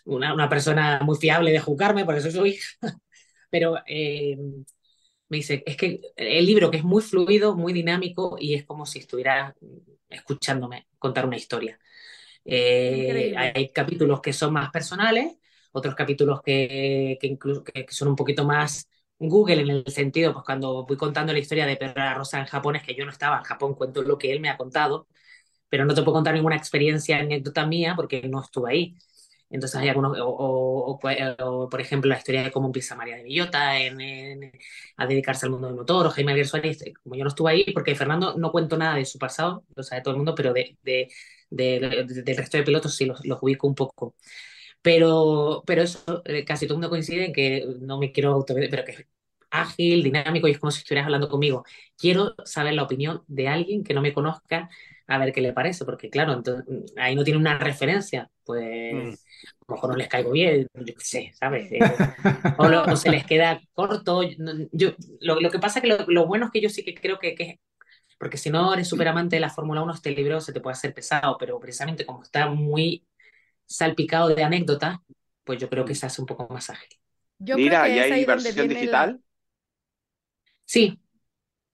una, 0.06 0.34
una 0.34 0.50
persona 0.50 1.02
muy 1.04 1.18
fiable 1.18 1.52
de 1.52 1.60
juzgarme, 1.60 2.06
por 2.06 2.16
eso 2.18 2.32
soy 2.32 2.52
hija, 2.52 2.68
pero 3.52 3.78
eh, 3.88 4.38
me 5.30 5.38
dice, 5.38 5.64
es 5.66 5.78
que 5.78 6.02
el 6.16 6.46
libro 6.46 6.72
que 6.72 6.78
es 6.78 6.84
muy 6.84 7.02
fluido, 7.02 7.56
muy 7.56 7.74
dinámico, 7.74 8.38
y 8.40 8.56
es 8.56 8.66
como 8.66 8.86
si 8.86 9.00
estuviera 9.00 9.56
escuchándome 10.10 10.88
contar 10.98 11.26
una 11.26 11.38
historia. 11.38 11.80
Eh, 12.46 13.36
hay 13.38 13.70
capítulos 13.72 14.22
que 14.22 14.34
son 14.34 14.54
más 14.54 14.72
personales, 14.72 15.36
otros 15.72 15.96
capítulos 15.96 16.42
que, 16.42 17.18
que, 17.22 17.28
incluso, 17.28 17.64
que, 17.64 17.86
son 17.90 18.10
un 18.10 18.16
poquito 18.16 18.44
más 18.46 18.90
Google 19.20 19.62
en 19.62 19.70
el 19.70 19.88
sentido, 19.88 20.34
pues 20.34 20.46
cuando 20.46 20.86
voy 20.86 20.98
contando 20.98 21.34
la 21.34 21.40
historia 21.40 21.66
de 21.66 21.78
Pedro 21.78 21.96
la 21.98 22.14
Rosa 22.16 22.40
en 22.40 22.46
Japón, 22.46 22.76
es 22.78 22.84
que 22.84 22.96
yo 22.96 23.06
no 23.06 23.12
estaba 23.12 23.38
en 23.38 23.44
Japón, 23.44 23.76
cuento 23.76 24.02
lo 24.02 24.18
que 24.18 24.32
él 24.32 24.40
me 24.40 24.50
ha 24.50 24.58
contado, 24.58 25.08
pero 25.70 25.86
no 25.86 25.94
te 25.94 26.02
puedo 26.02 26.16
contar 26.16 26.34
ninguna 26.36 26.56
experiencia, 26.58 27.20
anécdota 27.20 27.66
mía, 27.68 27.94
porque 27.96 28.24
no 28.28 28.42
estuve 28.42 28.72
ahí. 28.72 28.96
Entonces 29.50 29.80
hay 29.82 29.90
algunos, 29.90 30.18
o, 30.22 31.00
por 31.72 31.82
ejemplo, 31.82 32.10
la 32.10 32.18
historia 32.18 32.44
de 32.44 32.52
cómo 32.52 32.68
empieza 32.68 32.96
María 32.96 33.18
de 33.18 33.24
Villota 33.24 33.72
a 34.98 35.08
dedicarse 35.08 35.46
al 35.46 35.52
mundo 35.52 35.68
del 35.68 35.76
motor, 35.76 36.08
o 36.08 36.10
Jaime 36.12 36.32
Aguirre 36.34 36.48
Suárez, 36.48 36.84
como 37.04 37.16
yo 37.16 37.24
no 37.24 37.30
estuve 37.30 37.52
ahí, 37.52 37.66
porque 37.74 37.96
Fernando 37.96 38.36
no 38.38 38.52
cuento 38.52 38.78
nada 38.78 38.96
de 38.96 39.06
su 39.06 39.18
pasado, 39.20 39.64
lo 39.76 39.84
sabe 39.84 40.02
todo 40.02 40.12
el 40.14 40.18
mundo, 40.18 40.36
pero 40.36 40.54
de, 40.54 40.78
de, 40.84 41.10
de, 41.50 41.80
de 42.08 42.22
del 42.24 42.38
resto 42.38 42.58
de 42.58 42.64
pilotos 42.64 42.96
sí 42.96 43.06
los, 43.06 43.22
ubico 43.42 43.68
un 43.68 43.76
poco. 43.76 44.16
Pero, 44.82 45.64
pero 45.68 45.82
eso, 45.84 46.22
eh, 46.26 46.46
casi 46.46 46.66
todo 46.66 46.76
el 46.76 46.78
mundo 46.80 46.90
coincide 46.90 47.26
en 47.26 47.34
que 47.34 47.66
no 47.82 48.00
me 48.00 48.12
quiero 48.12 48.46
pero 48.48 48.86
que 48.86 49.08
ágil, 49.52 50.04
dinámico 50.04 50.48
y 50.48 50.52
es 50.52 50.60
como 50.60 50.72
si 50.72 50.80
estuvieras 50.80 51.06
hablando 51.06 51.30
conmigo. 51.30 51.64
Quiero 51.98 52.36
saber 52.46 52.74
la 52.74 52.84
opinión 52.84 53.24
de 53.28 53.48
alguien 53.48 53.84
que 53.84 53.94
no 53.94 54.02
me 54.02 54.14
conozca, 54.14 54.70
a 55.08 55.18
ver 55.18 55.34
qué 55.34 55.42
le 55.42 55.54
parece, 55.54 55.86
porque 55.86 56.10
claro, 56.10 56.34
entonces, 56.34 56.94
ahí 56.98 57.16
no 57.16 57.24
tiene 57.24 57.40
una 57.40 57.58
referencia, 57.58 58.30
pues 58.46 58.94
mm. 58.94 59.08
a 59.08 59.66
lo 59.68 59.76
mejor 59.76 59.90
no 59.90 59.96
les 59.96 60.08
caigo 60.08 60.32
bien, 60.32 60.68
yo 60.74 60.94
qué 60.94 61.04
sé, 61.04 61.32
¿sabes? 61.34 61.70
Eh, 61.72 61.80
o, 62.58 62.68
lo, 62.68 62.84
o, 62.84 62.96
se 62.96 63.10
les 63.10 63.26
queda 63.26 63.62
corto. 63.74 64.22
Yo, 64.72 64.92
lo, 65.22 65.40
lo 65.40 65.50
que 65.50 65.60
pasa 65.60 65.80
es 65.80 65.84
que 65.84 65.90
lo, 65.90 66.06
lo, 66.08 66.28
bueno 66.28 66.46
es 66.46 66.52
que 66.52 66.62
yo 66.62 66.70
sí 66.70 66.84
que 66.84 66.94
creo 66.94 67.18
que, 67.20 67.36
que 67.36 67.60
porque 68.20 68.38
si 68.38 68.50
no 68.50 68.74
eres 68.74 68.88
súper 68.88 69.08
amante 69.08 69.38
de 69.38 69.40
la 69.40 69.50
Fórmula 69.50 69.82
1, 69.82 69.94
este 69.94 70.12
libro 70.12 70.42
se 70.42 70.52
te 70.52 70.60
puede 70.60 70.74
hacer 70.74 70.94
pesado, 70.94 71.38
pero 71.40 71.60
precisamente 71.60 72.06
como 72.06 72.22
está 72.22 72.48
muy 72.48 73.08
salpicado 73.66 74.28
de 74.28 74.44
anécdotas, 74.44 74.98
pues 75.44 75.58
yo 75.58 75.70
creo 75.70 75.86
que 75.86 75.96
se 75.96 76.06
hace 76.06 76.22
un 76.22 76.28
poco 76.28 76.48
más 76.52 76.70
ágil. 76.70 77.00
Yo 77.38 77.56
Mira, 77.56 77.84
creo 77.84 77.94
que 77.94 78.10
¿y 78.10 78.12
hay 78.12 78.26
versión 78.26 78.68
digital? 78.68 79.22
Sí. 80.70 81.00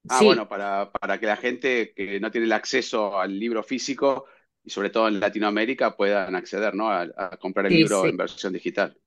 Ah, 0.08 0.20
sí. 0.20 0.26
bueno, 0.26 0.48
para, 0.48 0.90
para 0.90 1.20
que 1.20 1.26
la 1.26 1.36
gente 1.36 1.94
que 1.94 2.18
no 2.22 2.32
tiene 2.32 2.46
el 2.46 2.54
acceso 2.54 3.20
al 3.20 3.38
libro 3.38 3.62
físico 3.62 4.26
y 4.64 4.70
sobre 4.70 4.90
todo 4.90 5.10
en 5.10 5.20
Latinoamérica 5.20 5.98
puedan 5.98 6.34
acceder 6.34 6.74
¿no? 6.76 6.90
a, 6.90 7.02
a 7.18 7.36
comprar 7.36 7.66
el 7.66 7.74
sí, 7.74 7.78
libro 7.80 8.04
sí. 8.04 8.10
en 8.10 8.16
versión 8.16 8.54
digital. 8.54 8.98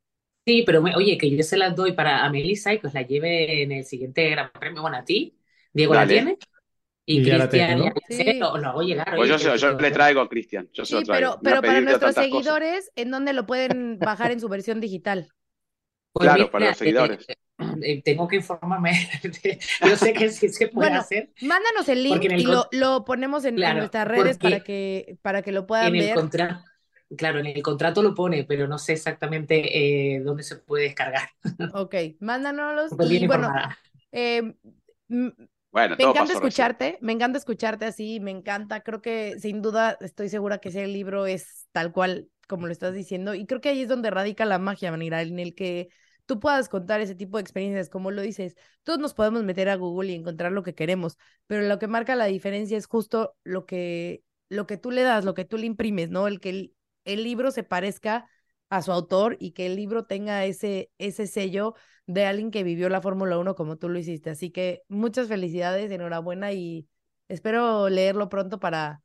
Sí, 0.45 0.63
pero 0.67 0.83
oye, 0.83 1.17
que 1.17 1.35
yo 1.35 1.43
se 1.43 1.57
las 1.57 1.75
doy 1.75 1.93
para 1.93 2.23
a 2.23 2.31
Melissa 2.31 2.75
y 2.75 2.81
que 2.81 2.89
os 2.89 2.93
la 2.93 3.01
lleve 3.01 3.63
en 3.63 3.73
el 3.73 3.85
siguiente 3.87 4.29
Gran 4.29 4.51
Premio. 4.53 4.83
Bueno, 4.83 4.99
a 4.99 5.05
ti, 5.05 5.39
Diego 5.73 5.95
la 5.95 6.07
tiene. 6.07 6.37
Y, 7.07 7.23
Cristian, 7.23 7.81
lo, 8.39 8.49
hago 8.49 8.83
llegar. 8.83 9.17
Pues 9.17 9.43
yo, 9.43 9.57
yo 9.57 9.73
le 9.73 9.91
traigo 9.91 10.21
a 10.21 10.29
Cristian. 10.29 10.69
Sí, 10.71 10.97
pero, 11.07 11.39
pero 11.43 11.63
para 11.63 11.81
nuestros 11.81 12.15
seguidores, 12.15 12.93
¿en 12.95 13.11
dónde 13.11 13.33
lo 13.33 13.47
pueden 13.47 13.99
bajar 13.99 14.33
en 14.33 14.41
su 14.41 14.51
versión 14.51 14.83
digital? 14.83 15.29
Pues 16.13 16.29
claro, 16.29 16.51
para 16.51 16.67
los 16.67 16.77
seguidores. 16.77 17.27
Eh, 17.27 17.33
eh, 17.33 17.48
tengo 18.05 18.29
que 18.29 18.37
informarme. 18.37 18.93
yo 19.87 19.97
sé 19.97 20.13
que 20.13 20.31
sí 20.31 20.49
se 20.49 20.69
puede 20.69 20.93
hacer. 20.93 21.31
Mándanos 21.43 21.89
el 21.89 22.03
link 22.03 22.25
y 22.25 22.45
lo, 22.45 22.69
lo, 22.73 23.05
ponemos 23.05 23.45
en, 23.45 23.57
nuestras 23.57 24.07
redes 24.07 24.39
para 24.39 24.61
que, 24.61 25.19
para 25.23 25.43
que 25.43 25.53
lo 25.53 25.67
puedan 25.67 25.93
ver. 25.93 26.17
Claro, 27.17 27.39
en 27.39 27.47
el 27.47 27.63
contrato 27.63 28.03
lo 28.03 28.15
pone, 28.15 28.45
pero 28.45 28.69
no 28.69 28.77
sé 28.79 28.93
exactamente 28.93 30.15
eh, 30.15 30.21
dónde 30.21 30.43
se 30.43 30.57
puede 30.57 30.85
descargar. 30.85 31.31
Ok, 31.73 31.95
mándanos. 32.21 32.93
y 33.11 33.27
bueno, 33.27 33.51
eh, 34.13 34.55
bueno, 35.09 35.97
me 35.99 36.05
encanta 36.05 36.33
escucharte, 36.35 36.99
me 37.01 37.13
encanta 37.13 37.39
escucharte 37.39 37.87
así, 37.87 38.21
me 38.21 38.31
encanta. 38.31 38.83
Creo 38.83 39.01
que 39.01 39.39
sin 39.41 39.63
duda 39.63 39.97
estoy 40.01 40.29
segura 40.29 40.59
que 40.59 40.69
ese 40.69 40.87
libro 40.87 41.27
es 41.27 41.67
tal 41.73 41.93
cual 41.93 42.29
como 42.47 42.67
lo 42.67 42.73
estás 42.73 42.93
diciendo. 42.93 43.35
Y 43.35 43.47
creo 43.47 43.63
que 43.63 43.71
ahí 43.71 43.83
es 43.83 43.89
donde 43.89 44.11
radica 44.11 44.45
la 44.45 44.59
magia, 44.59 44.91
Manira, 44.91 45.23
en 45.23 45.39
el 45.39 45.55
que 45.55 45.89
tú 46.29 46.39
puedas 46.41 46.69
contar 46.69 47.01
ese 47.01 47.15
tipo 47.15 47.39
de 47.39 47.41
experiencias, 47.41 47.89
como 47.89 48.11
lo 48.11 48.21
dices. 48.21 48.55
Todos 48.83 48.99
nos 48.99 49.15
podemos 49.15 49.45
meter 49.45 49.71
a 49.71 49.77
Google 49.77 50.13
y 50.13 50.15
encontrar 50.15 50.53
lo 50.53 50.63
que 50.63 50.75
queremos, 50.75 51.17
pero 51.47 51.63
lo 51.67 51.79
que 51.79 51.89
marca 51.89 52.15
la 52.17 52.27
diferencia 52.27 52.77
es 52.77 52.87
justo 52.87 53.35
lo 53.45 53.65
que, 53.65 54.23
lo 54.51 54.67
que 54.67 54.77
tú 54.77 54.91
le 54.91 55.03
das, 55.03 55.25
lo 55.25 55.33
que 55.33 55.47
tú 55.47 55.57
le 55.57 55.65
imprimes, 55.65 56.11
¿no? 56.11 56.29
El 56.29 56.39
que 56.39 56.73
el 57.07 57.25
libro 57.25 57.51
se 57.51 57.63
parezca 57.63 58.29
a 58.69 58.83
su 58.83 58.93
autor 58.93 59.39
y 59.41 59.53
que 59.53 59.65
el 59.65 59.77
libro 59.77 60.05
tenga 60.05 60.45
ese, 60.45 60.91
ese 60.99 61.27
sello 61.27 61.75
de 62.05 62.27
alguien 62.27 62.51
que 62.51 62.63
vivió 62.63 62.91
la 62.91 63.01
Fórmula 63.01 63.39
1 63.39 63.55
como 63.55 63.79
tú 63.79 63.89
lo 63.89 63.99
hiciste. 63.99 64.29
Así 64.29 64.51
que 64.51 64.83
muchas 64.87 65.29
felicidades, 65.29 65.91
enhorabuena 65.91 66.53
y 66.53 66.87
espero 67.29 67.89
leerlo 67.89 68.29
pronto 68.29 68.61
para, 68.61 69.01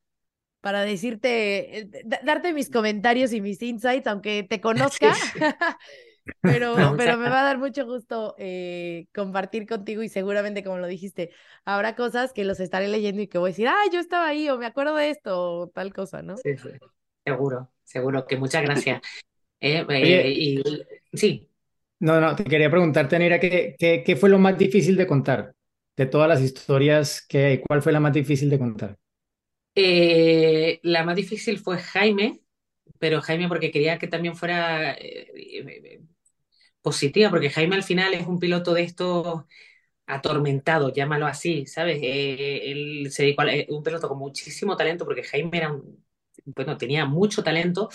para 0.60 0.82
decirte, 0.82 1.80
eh, 1.80 1.90
darte 2.26 2.52
mis 2.52 2.70
comentarios 2.70 3.32
y 3.32 3.40
mis 3.40 3.62
insights, 3.62 4.08
aunque 4.08 4.44
te 4.44 4.60
conozca. 4.62 5.16
pero, 6.42 6.76
pero 6.98 7.18
me 7.18 7.30
va 7.30 7.42
a 7.42 7.44
dar 7.44 7.58
mucho 7.58 7.86
gusto 7.86 8.36
eh, 8.38 9.08
compartir 9.14 9.68
contigo 9.68 10.04
y 10.04 10.10
seguramente, 10.10 10.64
como 10.64 10.78
lo 10.78 10.88
dijiste, 10.88 11.32
habrá 11.66 11.96
cosas 11.96 12.34
que 12.34 12.46
los 12.46 12.60
estaré 12.60 12.88
leyendo 12.88 13.22
y 13.22 13.28
que 13.28 13.38
voy 13.38 13.50
a 13.50 13.52
decir, 13.52 13.68
ah, 13.68 13.84
yo 13.92 14.00
estaba 14.00 14.28
ahí 14.28 14.50
o 14.50 14.58
me 14.58 14.66
acuerdo 14.66 14.96
de 14.96 15.10
esto 15.10 15.42
o 15.42 15.68
tal 15.68 15.94
cosa, 15.94 16.22
¿no? 16.22 16.38
Sí, 16.38 16.58
sí. 16.58 16.70
Seguro, 17.26 17.72
seguro 17.84 18.26
que 18.26 18.38
muchas 18.38 18.64
gracias. 18.64 19.02
Eh, 19.66 19.86
eh, 19.88 20.30
y, 20.30 20.62
sí. 21.14 21.48
No, 22.00 22.20
no, 22.20 22.36
te 22.36 22.44
quería 22.44 22.70
preguntarte, 22.70 23.16
Anira, 23.16 23.40
¿qué, 23.40 23.78
qué, 23.80 24.16
fue 24.18 24.30
lo 24.30 24.38
más 24.38 24.58
difícil 24.58 24.98
de 24.98 25.08
contar? 25.08 25.56
De 25.96 26.06
todas 26.06 26.28
las 26.28 26.42
historias 26.42 27.26
que 27.26 27.46
hay, 27.46 27.62
¿cuál 27.62 27.82
fue 27.82 27.94
la 27.94 28.02
más 28.02 28.12
difícil 28.12 28.50
de 28.50 28.60
contar? 28.60 28.98
Eh, 29.74 30.82
la 30.84 31.06
más 31.06 31.16
difícil 31.16 31.60
fue 31.60 31.78
Jaime, 31.78 32.42
pero 33.04 33.22
Jaime 33.22 33.50
porque 33.50 33.70
quería 33.70 34.00
que 34.00 34.08
también 34.08 34.34
fuera 34.34 34.96
positiva, 36.82 37.30
porque 37.30 37.50
Jaime 37.50 37.76
al 37.76 37.84
final 37.84 38.14
es 38.14 38.26
un 38.26 38.40
piloto 38.40 38.74
de 38.74 38.84
estos 38.84 39.44
atormentado, 40.08 40.94
llámalo 40.94 41.28
así, 41.28 41.66
¿sabes? 41.66 42.00
él 42.02 43.08
se 43.12 43.24
dedicó 43.24 43.42
a 43.42 43.48
un 43.68 43.84
piloto 43.84 44.08
con 44.08 44.20
muchísimo 44.20 44.78
talento, 44.78 45.04
porque 45.04 45.24
Jaime 45.24 45.58
era 45.58 45.78
bueno, 46.46 46.78
tenía 46.78 47.06
mucho 47.06 47.44
talento, 47.44 47.90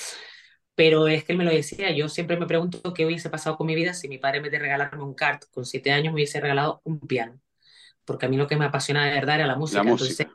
pero 0.74 1.08
es 1.08 1.24
que 1.24 1.32
él 1.32 1.38
me 1.38 1.44
lo 1.44 1.52
decía, 1.52 1.90
yo 1.92 2.10
siempre 2.10 2.36
me 2.38 2.46
pregunto 2.46 2.92
qué 2.92 3.06
hubiese 3.06 3.30
pasado 3.30 3.56
con 3.56 3.66
mi 3.66 3.74
vida 3.74 3.94
si 3.94 4.08
mi 4.08 4.18
padre 4.18 4.38
en 4.38 4.42
vez 4.44 4.52
de 4.52 4.58
regalarme 4.58 5.02
un 5.04 5.14
kart 5.14 5.44
con 5.50 5.64
siete 5.64 5.90
años 5.90 6.12
me 6.12 6.16
hubiese 6.18 6.38
regalado 6.40 6.82
un 6.84 7.00
piano, 7.00 7.40
porque 8.08 8.26
a 8.26 8.28
mí 8.28 8.36
lo 8.36 8.48
que 8.48 8.56
me 8.56 8.64
apasiona 8.64 9.04
de 9.04 9.12
verdad 9.12 9.36
era 9.36 9.46
la 9.46 9.56
música. 9.56 9.82
Entonces, 9.82 10.26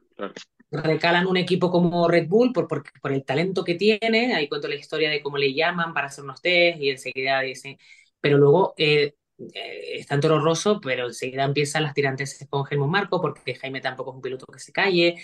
recalan 0.71 1.27
un 1.27 1.37
equipo 1.37 1.69
como 1.69 2.07
Red 2.07 2.27
Bull 2.27 2.53
por, 2.53 2.67
por, 2.67 2.83
por, 3.01 3.11
el 3.11 3.25
talento 3.25 3.63
que 3.63 3.75
tiene, 3.75 4.33
ahí 4.33 4.47
cuento 4.47 4.67
la 4.69 4.75
historia 4.75 5.09
de 5.09 5.21
cómo 5.21 5.37
le 5.37 5.53
llaman 5.53 5.93
para 5.93 6.07
hacer 6.07 6.23
unos 6.23 6.41
test 6.41 6.79
y 6.79 6.89
enseguida 6.91 7.41
dicen, 7.41 7.77
pero 8.21 8.37
luego... 8.37 8.73
Eh, 8.77 9.15
eh, 9.53 9.97
está 9.99 10.15
en 10.15 10.21
Toro 10.21 10.39
Rosso, 10.39 10.79
pero 10.79 11.07
enseguida 11.07 11.43
empiezan 11.43 11.83
las 11.83 11.93
tirantes 11.93 12.45
con 12.49 12.65
Helmut 12.69 12.89
Marco, 12.89 13.19
porque 13.19 13.55
Jaime 13.55 13.81
tampoco 13.81 14.11
es 14.11 14.15
un 14.17 14.21
piloto 14.21 14.45
que 14.45 14.59
se 14.59 14.71
calle, 14.71 15.15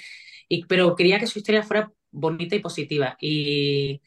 y, 0.47 0.65
pero 0.65 0.95
quería 0.95 1.19
que 1.19 1.27
su 1.27 1.39
historia 1.39 1.63
fuera 1.63 1.93
bonita 2.11 2.55
y 2.55 2.59
positiva. 2.59 3.15
Y, 3.21 4.01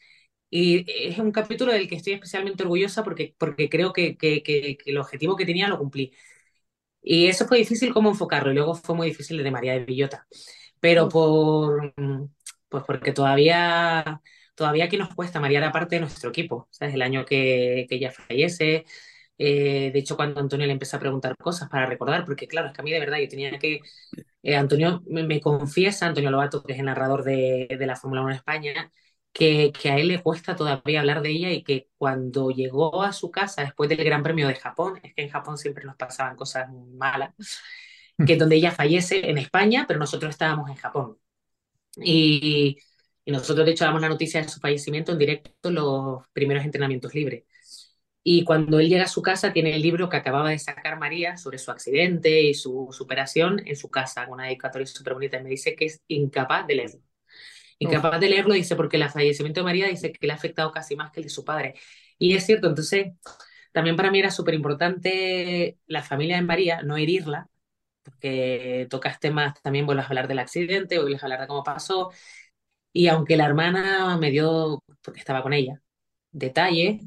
y 0.49 0.85
es 0.87 1.17
un 1.17 1.31
capítulo 1.31 1.71
del 1.71 1.87
que 1.87 1.95
estoy 1.95 2.13
especialmente 2.13 2.63
orgullosa 2.63 3.03
porque, 3.03 3.35
porque 3.37 3.69
creo 3.69 3.93
que, 3.93 4.17
que, 4.17 4.43
que, 4.43 4.77
el 4.85 4.97
objetivo 4.97 5.35
que 5.35 5.45
tenía 5.45 5.67
lo 5.67 5.79
cumplí. 5.79 6.13
Y 7.03 7.27
eso 7.27 7.45
fue 7.47 7.57
difícil 7.59 7.93
cómo 7.93 8.09
enfocarlo, 8.09 8.51
y 8.51 8.55
luego 8.55 8.75
fue 8.75 8.95
muy 8.95 9.07
difícil 9.07 9.43
de 9.43 9.51
María 9.51 9.73
de 9.73 9.85
Villota. 9.85 10.25
Pero 10.79 11.09
por, 11.09 11.93
pues 12.69 12.83
porque 12.85 13.11
todavía, 13.13 14.21
todavía 14.55 14.89
que 14.89 14.97
nos 14.97 15.13
cuesta, 15.15 15.39
María 15.39 15.59
era 15.59 15.71
parte 15.71 15.95
de 15.95 16.01
nuestro 16.01 16.29
equipo, 16.29 16.67
¿sabes? 16.71 16.95
El 16.95 17.01
año 17.01 17.25
que, 17.25 17.85
que 17.89 17.95
ella 17.95 18.11
fallece, 18.11 18.85
eh, 19.37 19.91
de 19.91 19.99
hecho, 19.99 20.15
cuando 20.15 20.39
Antonio 20.39 20.65
le 20.67 20.73
empezó 20.73 20.97
a 20.97 20.99
preguntar 20.99 21.35
cosas 21.37 21.69
para 21.69 21.85
recordar, 21.85 22.25
porque 22.25 22.47
claro, 22.47 22.67
es 22.67 22.73
que 22.73 22.81
a 22.81 22.83
mí 22.83 22.91
de 22.91 22.99
verdad 22.99 23.17
yo 23.19 23.27
tenía 23.27 23.57
que... 23.59 23.81
Eh, 24.43 24.55
Antonio 24.55 25.03
me, 25.07 25.39
confiesa, 25.41 26.07
Antonio 26.07 26.31
Lobato, 26.31 26.63
que 26.63 26.73
es 26.73 26.79
el 26.79 26.85
narrador 26.85 27.23
de, 27.23 27.67
de 27.77 27.85
la 27.87 27.95
Fórmula 27.95 28.21
1 28.21 28.31
en 28.31 28.35
España, 28.37 28.91
que, 29.33 29.71
que, 29.71 29.89
a 29.91 29.97
él 29.97 30.09
le 30.09 30.21
cuesta 30.21 30.55
todavía 30.55 30.99
hablar 31.01 31.21
de 31.21 31.31
ella 31.31 31.51
y 31.51 31.63
que 31.63 31.89
cuando 31.97 32.51
llegó 32.51 33.03
a 33.03 33.13
su 33.13 33.31
casa 33.31 33.63
después 33.63 33.89
del 33.89 34.03
Gran 34.03 34.23
Premio 34.23 34.47
de 34.47 34.55
Japón, 34.55 34.99
es 35.03 35.13
que 35.15 35.23
en 35.23 35.29
Japón 35.29 35.57
siempre 35.57 35.85
nos 35.85 35.95
pasaban 35.97 36.35
cosas 36.37 36.69
malas, 36.71 37.33
que 38.25 38.37
donde 38.37 38.57
ella 38.57 38.71
fallece 38.71 39.29
en 39.29 39.37
España, 39.37 39.85
pero 39.87 39.99
nosotros 39.99 40.29
estábamos 40.31 40.69
en 40.69 40.75
Japón. 40.75 41.17
Y, 41.97 42.77
y 43.25 43.31
nosotros 43.31 43.65
de 43.65 43.71
hecho 43.73 43.85
damos 43.85 44.01
la 44.01 44.09
noticia 44.09 44.41
de 44.41 44.49
su 44.49 44.59
fallecimiento 44.59 45.11
en 45.13 45.17
directo 45.19 45.71
los 45.71 46.23
primeros 46.33 46.65
entrenamientos 46.65 47.13
libres. 47.15 47.43
Y 48.23 48.43
cuando 48.45 48.79
él 48.79 48.89
llega 48.89 49.03
a 49.03 49.07
su 49.07 49.21
casa, 49.21 49.51
tiene 49.53 49.75
el 49.75 49.81
libro 49.81 50.09
que 50.09 50.17
acababa 50.17 50.49
de 50.49 50.59
sacar 50.59 50.97
María 50.97 51.37
sobre 51.37 51.57
su 51.57 51.71
accidente 51.71 52.41
y 52.41 52.53
su 52.53 52.89
superación 52.91 53.61
en 53.65 53.75
su 53.75 53.89
casa, 53.89 54.27
una 54.29 54.45
dedicatoria 54.45 54.87
súper 54.87 55.13
bonita. 55.13 55.39
Y 55.39 55.43
me 55.43 55.49
dice 55.49 55.75
que 55.75 55.85
es 55.85 56.01
incapaz 56.07 56.65
de 56.67 56.75
leerlo. 56.75 57.01
Incapaz 57.83 58.19
de 58.19 58.29
leerlo, 58.29 58.53
dice, 58.53 58.75
porque 58.75 58.97
el 58.97 59.09
fallecimiento 59.09 59.61
de 59.61 59.65
María 59.65 59.87
dice 59.87 60.11
que 60.11 60.27
le 60.27 60.33
ha 60.33 60.35
afectado 60.35 60.71
casi 60.71 60.95
más 60.95 61.11
que 61.11 61.19
el 61.21 61.25
de 61.25 61.29
su 61.29 61.45
padre. 61.45 61.75
Y 62.17 62.35
es 62.35 62.45
cierto, 62.45 62.67
entonces, 62.67 63.13
también 63.71 63.95
para 63.95 64.11
mí 64.11 64.19
era 64.19 64.31
súper 64.31 64.53
importante 64.53 65.79
la 65.87 66.03
familia 66.03 66.35
de 66.37 66.43
María, 66.43 66.81
no 66.83 66.97
herirla, 66.97 67.49
porque 68.03 68.87
tocas 68.89 69.19
temas, 69.19 69.61
también 69.61 69.85
vuelves 69.85 70.05
a 70.05 70.09
hablar 70.09 70.27
del 70.27 70.39
accidente, 70.39 70.99
vuelves 70.99 71.23
a 71.23 71.25
hablar 71.27 71.41
de 71.41 71.47
cómo 71.47 71.63
pasó. 71.63 72.11
Y 72.93 73.07
aunque 73.07 73.37
la 73.37 73.45
hermana 73.45 74.17
me 74.17 74.31
dio, 74.31 74.83
porque 75.01 75.19
estaba 75.19 75.43
con 75.43 75.53
ella, 75.53 75.81
detalle, 76.31 77.01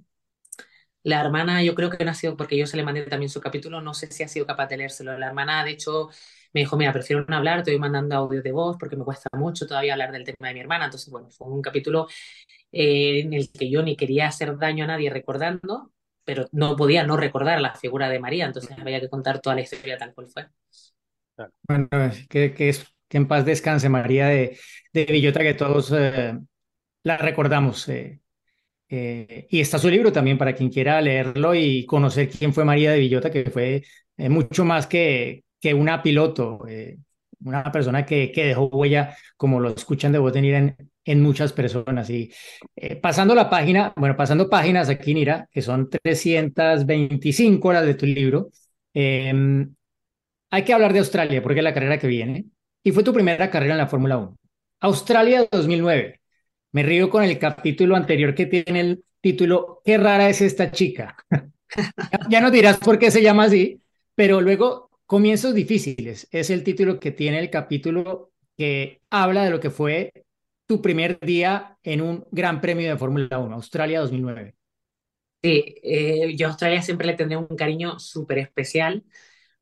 la 1.02 1.20
hermana, 1.20 1.62
yo 1.62 1.74
creo 1.74 1.90
que 1.90 2.04
no 2.04 2.10
ha 2.10 2.14
sido, 2.14 2.36
porque 2.36 2.56
yo 2.58 2.66
se 2.66 2.76
le 2.76 2.82
mandé 2.82 3.02
también 3.02 3.30
su 3.30 3.40
capítulo, 3.40 3.80
no 3.80 3.94
sé 3.94 4.10
si 4.10 4.24
ha 4.24 4.28
sido 4.28 4.44
capaz 4.46 4.66
de 4.66 4.76
leérselo. 4.78 5.16
La 5.18 5.28
hermana, 5.28 5.64
de 5.64 5.70
hecho, 5.70 6.10
me 6.52 6.60
dijo, 6.60 6.76
mira, 6.76 6.92
prefiero 6.92 7.24
no 7.28 7.36
hablar, 7.36 7.62
te 7.62 7.70
voy 7.70 7.80
mandando 7.80 8.16
audio 8.16 8.42
de 8.42 8.52
voz 8.52 8.76
porque 8.78 8.96
me 8.96 9.04
cuesta 9.04 9.28
mucho 9.34 9.66
todavía 9.66 9.92
hablar 9.94 10.12
del 10.12 10.24
tema 10.24 10.48
de 10.48 10.54
mi 10.54 10.60
hermana. 10.60 10.86
Entonces, 10.86 11.10
bueno, 11.10 11.30
fue 11.30 11.48
un 11.48 11.62
capítulo 11.62 12.08
eh, 12.72 13.20
en 13.20 13.32
el 13.32 13.50
que 13.50 13.70
yo 13.70 13.82
ni 13.82 13.96
quería 13.96 14.28
hacer 14.28 14.56
daño 14.58 14.84
a 14.84 14.88
nadie 14.88 15.10
recordando, 15.10 15.92
pero 16.24 16.46
no 16.52 16.76
podía 16.76 17.04
no 17.04 17.16
recordar 17.16 17.60
la 17.60 17.74
figura 17.74 18.08
de 18.08 18.18
María, 18.18 18.46
entonces 18.46 18.76
había 18.78 19.00
que 19.00 19.08
contar 19.08 19.40
toda 19.40 19.56
la 19.56 19.62
historia 19.62 19.98
tal 19.98 20.14
cual 20.14 20.26
fue. 20.26 20.48
Bueno, 21.68 21.88
que, 22.28 22.54
que, 22.54 22.68
es, 22.68 22.86
que 23.08 23.16
en 23.18 23.28
paz 23.28 23.44
descanse 23.44 23.88
María 23.88 24.26
de, 24.28 24.58
de 24.92 25.04
Villota, 25.04 25.40
que 25.40 25.54
todos 25.54 25.92
eh, 25.96 26.38
la 27.04 27.16
recordamos. 27.16 27.88
Eh, 27.88 28.20
eh, 28.88 29.46
y 29.50 29.60
está 29.60 29.78
su 29.78 29.88
libro 29.90 30.12
también 30.12 30.38
para 30.38 30.54
quien 30.54 30.70
quiera 30.70 31.00
leerlo 31.00 31.54
y 31.54 31.86
conocer 31.86 32.28
quién 32.30 32.54
fue 32.54 32.64
María 32.64 32.92
de 32.92 33.00
Villota, 33.00 33.30
que 33.30 33.50
fue 33.50 33.84
eh, 34.16 34.28
mucho 34.28 34.64
más 34.64 34.86
que, 34.86 35.44
que 35.60 35.74
una 35.74 36.02
piloto, 36.02 36.66
eh, 36.68 36.98
una 37.44 37.70
persona 37.70 38.04
que, 38.04 38.32
que, 38.32 38.46
dejó 38.46 38.66
huella, 38.66 39.16
como 39.36 39.60
lo 39.60 39.70
escuchan 39.70 40.12
de 40.12 40.18
voz 40.18 40.34
en, 40.36 40.76
en 41.04 41.22
muchas 41.22 41.52
personas. 41.52 42.10
Y 42.10 42.32
pasando 43.00 43.34
la 43.34 43.48
página, 43.50 43.92
bueno, 43.96 44.16
pasando 44.16 44.48
páginas 44.48 44.88
aquí, 44.88 45.14
Nira, 45.14 45.48
que 45.52 45.62
son 45.62 45.88
325 45.88 47.68
horas 47.68 47.86
de 47.86 47.94
tu 47.94 48.06
libro, 48.06 48.50
em, 48.94 49.74
hay 50.50 50.62
que 50.64 50.72
hablar 50.72 50.92
de 50.92 51.00
Australia, 51.00 51.42
porque 51.42 51.60
es 51.60 51.64
la 51.64 51.74
carrera 51.74 51.98
que 51.98 52.06
viene, 52.06 52.46
y 52.82 52.92
fue 52.92 53.02
tu 53.02 53.12
primera 53.12 53.50
carrera 53.50 53.74
en 53.74 53.78
la 53.78 53.86
Fórmula 53.88 54.16
1. 54.18 54.36
Australia 54.80 55.46
2009. 55.50 56.20
Me 56.72 56.82
río 56.82 57.10
con 57.10 57.24
el 57.24 57.38
capítulo 57.38 57.96
anterior 57.96 58.34
que 58.34 58.46
tiene 58.46 58.80
el 58.80 59.04
título 59.20 59.80
Qué 59.84 59.98
rara 59.98 60.28
es 60.28 60.40
esta 60.40 60.70
chica. 60.70 61.16
ya 62.30 62.40
nos 62.40 62.52
dirás 62.52 62.78
por 62.78 62.98
qué 62.98 63.10
se 63.10 63.22
llama 63.22 63.44
así, 63.44 63.80
pero 64.14 64.40
luego 64.40 64.85
Comienzos 65.06 65.54
difíciles 65.54 66.28
es 66.32 66.50
el 66.50 66.64
título 66.64 66.98
que 66.98 67.12
tiene 67.12 67.38
el 67.38 67.50
capítulo 67.50 68.32
que 68.56 69.02
habla 69.10 69.44
de 69.44 69.50
lo 69.50 69.60
que 69.60 69.70
fue 69.70 70.12
tu 70.66 70.82
primer 70.82 71.20
día 71.20 71.78
en 71.84 72.00
un 72.02 72.26
Gran 72.32 72.60
Premio 72.60 72.90
de 72.90 72.98
Fórmula 72.98 73.38
1, 73.38 73.54
Australia 73.54 74.00
2009. 74.00 74.56
Sí, 75.42 75.76
eh, 75.82 76.34
yo 76.36 76.46
a 76.46 76.50
Australia 76.50 76.82
siempre 76.82 77.06
le 77.06 77.14
tendré 77.14 77.36
un 77.36 77.46
cariño 77.46 77.98
súper 78.00 78.38
especial, 78.38 79.04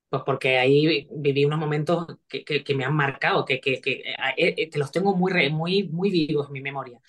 pues 0.09 0.23
porque 0.25 0.59
ahí 0.59 1.09
viví 1.13 1.45
unos 1.45 1.59
momentos 1.59 2.07
que, 2.29 2.45
que, 2.45 2.65
que 2.65 2.75
me 2.75 2.85
han 2.85 2.95
marcado, 2.95 3.45
que, 3.45 3.61
que, 3.61 3.81
que, 3.81 4.03
eh, 4.37 4.71
que 4.71 4.79
los 4.79 4.93
tengo 4.93 5.15
muy, 5.17 5.51
muy, 5.51 5.89
muy 5.89 6.11
vivos 6.11 6.47
en 6.49 6.53
mi 6.55 6.61
memoria. 6.63 7.01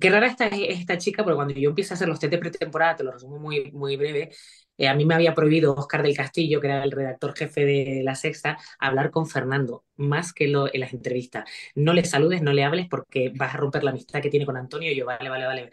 Qué 0.00 0.10
rara 0.10 0.26
esta, 0.26 0.46
esta 0.48 0.98
chica, 0.98 1.24
porque 1.24 1.36
cuando 1.36 1.54
yo 1.54 1.70
empiezo 1.70 1.94
a 1.94 1.96
hacer 1.96 2.08
los 2.08 2.20
test 2.20 2.32
de 2.32 2.38
pretemporada, 2.38 2.96
te 2.96 3.04
lo 3.04 3.12
resumo 3.12 3.38
muy, 3.38 3.72
muy 3.72 3.96
breve, 3.96 4.30
eh, 4.78 4.88
a 4.88 4.94
mí 4.94 5.04
me 5.04 5.14
había 5.14 5.34
prohibido 5.34 5.74
Oscar 5.74 6.02
del 6.02 6.16
Castillo, 6.16 6.60
que 6.60 6.68
era 6.68 6.84
el 6.84 6.92
redactor 6.92 7.36
jefe 7.36 7.64
de 7.66 8.02
La 8.04 8.14
Sexta, 8.14 8.58
hablar 8.78 9.10
con 9.10 9.26
Fernando, 9.26 9.84
más 9.96 10.32
que 10.32 10.44
en 10.44 10.80
las 10.80 10.92
entrevistas. 10.94 11.48
No 11.74 11.92
le 11.92 12.04
saludes, 12.04 12.42
no 12.42 12.52
le 12.52 12.64
hables, 12.64 12.88
porque 12.88 13.32
vas 13.34 13.54
a 13.54 13.58
romper 13.58 13.84
la 13.84 13.90
amistad 13.90 14.22
que 14.22 14.30
tiene 14.30 14.46
con 14.46 14.56
Antonio. 14.56 14.90
Y 14.92 14.96
yo, 14.96 15.06
vale, 15.06 15.28
vale, 15.28 15.46
vale. 15.46 15.70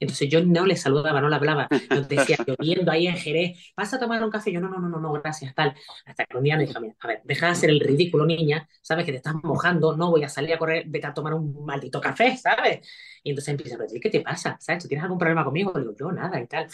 Entonces 0.00 0.28
yo 0.28 0.44
no 0.44 0.66
le 0.66 0.76
saludaba, 0.76 1.20
no 1.20 1.28
le 1.28 1.36
hablaba. 1.36 1.68
Nos 1.90 2.08
decía, 2.08 2.36
lloviendo 2.46 2.90
ahí 2.90 3.06
en 3.06 3.16
Jerez, 3.16 3.72
¿vas 3.76 3.94
a 3.94 3.98
tomar 4.00 4.22
un 4.22 4.30
café? 4.30 4.52
Yo, 4.52 4.60
no, 4.60 4.68
no, 4.68 4.78
no, 4.78 4.88
no, 4.88 5.00
no, 5.00 5.12
gracias, 5.12 5.54
tal. 5.54 5.74
Hasta 6.04 6.24
que 6.26 6.36
un 6.36 6.42
día 6.44 6.56
me 6.56 6.66
dijo, 6.66 6.78
a 6.78 7.06
ver, 7.06 7.22
deja 7.24 7.46
de 7.46 7.52
hacer 7.52 7.70
el 7.70 7.80
ridículo, 7.80 8.26
niña, 8.26 8.68
sabes 8.82 9.04
que 9.04 9.12
te 9.12 9.18
estás 9.18 9.34
mojando, 9.42 9.96
no 9.96 10.10
voy 10.10 10.24
a 10.24 10.28
salir 10.28 10.52
a 10.54 10.58
correr, 10.58 10.84
vete 10.86 11.06
a 11.06 11.14
tomar 11.14 11.34
un 11.34 11.64
maldito 11.64 12.00
café, 12.00 12.36
¿sabes? 12.36 12.86
Y 13.22 13.30
entonces 13.30 13.52
empieza 13.52 13.76
decir, 13.78 14.00
¿qué 14.00 14.10
te 14.10 14.20
pasa? 14.20 14.56
¿Sabes? 14.60 14.82
¿Tú 14.82 14.88
tienes 14.88 15.04
algún 15.04 15.18
problema 15.18 15.44
conmigo? 15.44 15.72
Le 15.74 15.80
digo, 15.80 15.94
yo 15.98 16.12
nada 16.12 16.40
y 16.40 16.46
tal. 16.46 16.68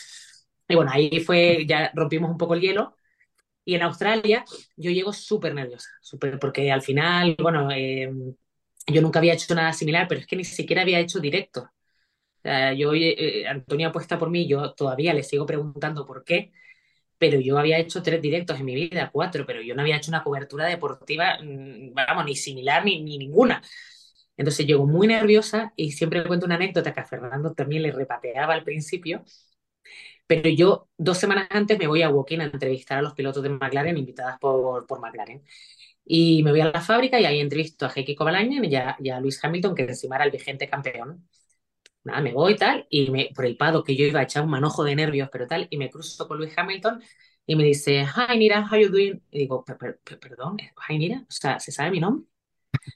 Y 0.70 0.76
bueno, 0.76 0.90
ahí 0.92 1.20
fue, 1.20 1.66
ya 1.66 1.90
rompimos 1.94 2.30
un 2.30 2.38
poco 2.38 2.54
el 2.54 2.60
hielo. 2.60 2.96
Y 3.64 3.74
en 3.74 3.82
Australia 3.82 4.44
yo 4.76 4.90
llego 4.90 5.12
súper 5.12 5.54
nerviosa, 5.54 5.90
súper, 6.00 6.38
porque 6.38 6.72
al 6.72 6.82
final, 6.82 7.36
bueno, 7.40 7.70
eh, 7.70 8.10
yo 8.86 9.02
nunca 9.02 9.18
había 9.18 9.34
hecho 9.34 9.54
nada 9.54 9.72
similar, 9.72 10.08
pero 10.08 10.20
es 10.20 10.26
que 10.26 10.36
ni 10.36 10.44
siquiera 10.44 10.82
había 10.82 10.98
hecho 10.98 11.20
directo 11.20 11.70
yo, 12.76 12.94
eh, 12.94 13.46
Antonia 13.46 13.88
apuesta 13.88 14.18
por 14.18 14.30
mí, 14.30 14.46
yo 14.48 14.72
todavía 14.74 15.12
le 15.14 15.22
sigo 15.22 15.46
preguntando 15.46 16.06
por 16.06 16.24
qué, 16.24 16.52
pero 17.18 17.40
yo 17.40 17.58
había 17.58 17.78
hecho 17.78 18.02
tres 18.02 18.22
directos 18.22 18.58
en 18.58 18.66
mi 18.66 18.74
vida, 18.74 19.10
cuatro, 19.12 19.44
pero 19.46 19.62
yo 19.62 19.74
no 19.74 19.82
había 19.82 19.96
hecho 19.96 20.10
una 20.10 20.24
cobertura 20.24 20.66
deportiva, 20.66 21.38
mm, 21.42 21.92
vamos, 21.94 22.24
ni 22.24 22.36
similar 22.36 22.84
ni, 22.84 23.02
ni 23.02 23.18
ninguna. 23.18 23.62
Entonces 24.36 24.66
llego 24.66 24.86
muy 24.86 25.06
nerviosa 25.06 25.72
y 25.76 25.92
siempre 25.92 26.24
cuento 26.24 26.46
una 26.46 26.54
anécdota 26.56 26.94
que 26.94 27.00
a 27.00 27.04
Fernando 27.04 27.52
también 27.54 27.82
le 27.82 27.92
repateaba 27.92 28.54
al 28.54 28.64
principio, 28.64 29.24
pero 30.30 30.48
yo 30.48 30.88
dos 30.96 31.18
semanas 31.18 31.48
antes 31.50 31.76
me 31.76 31.88
voy 31.88 32.02
a 32.02 32.08
Woking 32.08 32.40
a 32.42 32.44
entrevistar 32.44 32.98
a 32.98 33.02
los 33.02 33.14
pilotos 33.14 33.42
de 33.42 33.48
McLaren 33.48 33.98
invitadas 33.98 34.38
por, 34.38 34.86
por 34.86 35.00
McLaren. 35.00 35.42
Y 36.04 36.44
me 36.44 36.52
voy 36.52 36.60
a 36.60 36.66
la 36.66 36.80
fábrica 36.80 37.20
y 37.20 37.24
ahí 37.24 37.40
entrevisto 37.40 37.84
a 37.86 37.92
Heikki 37.94 38.14
Kovalainen 38.14 38.64
y 38.64 38.76
a, 38.76 38.96
y 39.00 39.10
a 39.10 39.18
Luis 39.20 39.44
Hamilton, 39.44 39.74
que 39.74 39.82
encima 39.82 40.14
era 40.16 40.24
el 40.26 40.30
vigente 40.30 40.68
campeón 40.68 41.28
nada, 42.04 42.20
me 42.20 42.32
voy 42.32 42.56
tal, 42.56 42.86
y 42.90 43.10
me, 43.10 43.30
por 43.34 43.44
el 43.44 43.56
pado 43.56 43.82
que 43.84 43.96
yo 43.96 44.04
iba 44.06 44.20
a 44.20 44.22
echar 44.22 44.44
un 44.44 44.50
manojo 44.50 44.84
de 44.84 44.94
nervios, 44.96 45.28
pero 45.32 45.46
tal, 45.48 45.66
y 45.70 45.76
me 45.76 45.90
cruzo 45.90 46.28
con 46.28 46.38
Luis 46.38 46.52
Hamilton 46.56 47.02
y 47.46 47.56
me 47.56 47.64
dice, 47.64 48.04
hi 48.04 48.38
Nira, 48.38 48.68
how 48.70 48.78
you 48.78 48.88
doing? 48.88 49.20
Y 49.30 49.40
digo, 49.40 49.64
perdón, 49.64 50.58
hi 50.88 50.98
Nira, 50.98 51.18
o 51.22 51.30
sea, 51.30 51.58
¿se 51.58 51.72
sabe 51.72 51.90
mi 51.90 52.00
nombre? 52.00 52.26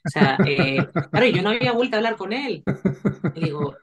O 0.05 0.09
sea, 0.09 0.37
eh, 0.47 0.77
claro, 1.11 1.27
yo 1.27 1.41
no 1.41 1.49
había 1.49 1.73
vuelto 1.73 1.95
a 1.95 1.99
hablar 1.99 2.15
con 2.15 2.31
él. 2.33 2.63
Y 3.35 3.41
digo, 3.41 3.75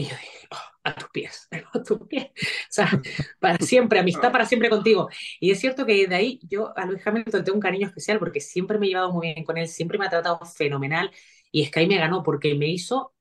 y 0.00 0.04
yo 0.04 0.10
dije, 0.10 0.48
oh, 0.50 0.56
a 0.84 0.94
tus 0.94 1.08
pies, 1.10 1.48
a 1.74 1.82
tus 1.82 2.06
pies. 2.08 2.26
O 2.26 2.30
sea, 2.70 2.88
para 3.40 3.58
siempre, 3.58 4.00
amistad 4.00 4.32
para 4.32 4.46
siempre 4.46 4.70
contigo. 4.70 5.08
Y 5.40 5.50
es 5.50 5.60
cierto 5.60 5.86
que 5.86 6.06
de 6.06 6.14
ahí 6.14 6.40
yo 6.42 6.76
a 6.76 6.86
Luis 6.86 7.06
Hamilton 7.06 7.44
tengo 7.44 7.56
un 7.56 7.62
cariño 7.62 7.86
especial 7.88 8.18
porque 8.18 8.40
siempre 8.40 8.78
me 8.78 8.86
he 8.86 8.90
llevado 8.90 9.12
muy 9.12 9.32
bien 9.32 9.44
con 9.44 9.58
él, 9.58 9.68
siempre 9.68 9.98
me 9.98 10.06
ha 10.06 10.10
tratado 10.10 10.40
fenomenal. 10.46 11.10
Y 11.52 11.62
es 11.62 11.70
que 11.70 11.80
ahí 11.80 11.86
me 11.86 11.98
ganó 11.98 12.22
porque 12.22 12.54
me 12.54 12.68
hizo 12.68 13.14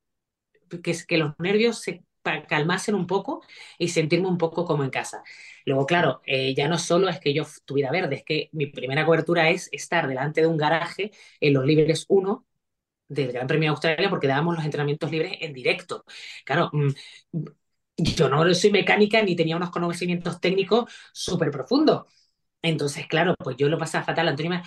que, 0.84 0.96
que 1.08 1.18
los 1.18 1.34
nervios 1.40 1.80
se 1.82 2.04
calmasen 2.48 2.96
un 2.96 3.08
poco 3.08 3.42
y 3.78 3.90
sentirme 3.90 4.28
un 4.28 4.38
poco 4.38 4.66
como 4.66 4.84
en 4.84 4.90
casa. 4.90 5.24
Luego, 5.66 5.86
claro, 5.86 6.22
eh, 6.26 6.54
ya 6.56 6.68
no 6.68 6.78
solo 6.78 7.10
es 7.10 7.20
que 7.20 7.34
yo 7.34 7.46
tuviera 7.66 7.92
verde, 7.92 8.16
es 8.16 8.24
que 8.24 8.50
mi 8.52 8.68
primera 8.68 9.06
cobertura 9.06 9.50
es 9.50 9.70
estar 9.72 10.08
delante 10.08 10.42
de 10.42 10.48
un 10.48 10.58
garaje 10.58 11.12
en 11.40 11.54
los 11.54 11.66
libres 11.66 12.06
1 12.08 12.46
del 13.10 13.34
Gran 13.34 13.48
Premio 13.48 13.68
de 13.68 13.72
Australia 13.72 14.10
porque 14.10 14.28
dábamos 14.28 14.56
los 14.56 14.66
entrenamientos 14.66 15.12
libres 15.12 15.34
en 15.42 15.54
directo. 15.54 16.06
Claro, 16.46 16.70
mm, 16.72 16.90
yo 17.98 18.30
no 18.30 18.54
soy 18.54 18.72
mecánica 18.72 19.22
ni 19.22 19.36
tenía 19.36 19.58
unos 19.58 19.72
conocimientos 19.72 20.40
técnicos 20.40 20.92
súper 21.12 21.52
profundos. 21.52 22.06
Entonces, 22.62 23.08
claro, 23.08 23.36
pues 23.38 23.58
yo 23.58 23.70
lo 23.70 23.78
pasaba 23.78 24.06
fatal. 24.06 24.30
Antonio 24.30 24.52
me 24.52 24.64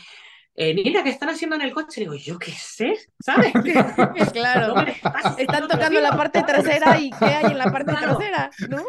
eh, 0.54 0.74
mira, 0.74 1.02
¿qué 1.02 1.08
están 1.08 1.30
haciendo 1.30 1.56
en 1.56 1.62
el 1.62 1.72
coche? 1.72 2.02
digo, 2.02 2.14
yo 2.14 2.38
qué 2.38 2.52
sé, 2.52 2.94
¿sabes? 3.18 3.52
claro, 4.32 4.74
están 5.38 5.66
tocando 5.66 5.98
la 6.00 6.14
parte 6.14 6.42
trasera 6.42 7.00
y 7.00 7.10
¿qué 7.10 7.24
hay 7.24 7.52
en 7.52 7.58
la 7.58 7.72
parte 7.72 7.94
trasera? 7.94 8.50
¿No? 8.68 8.84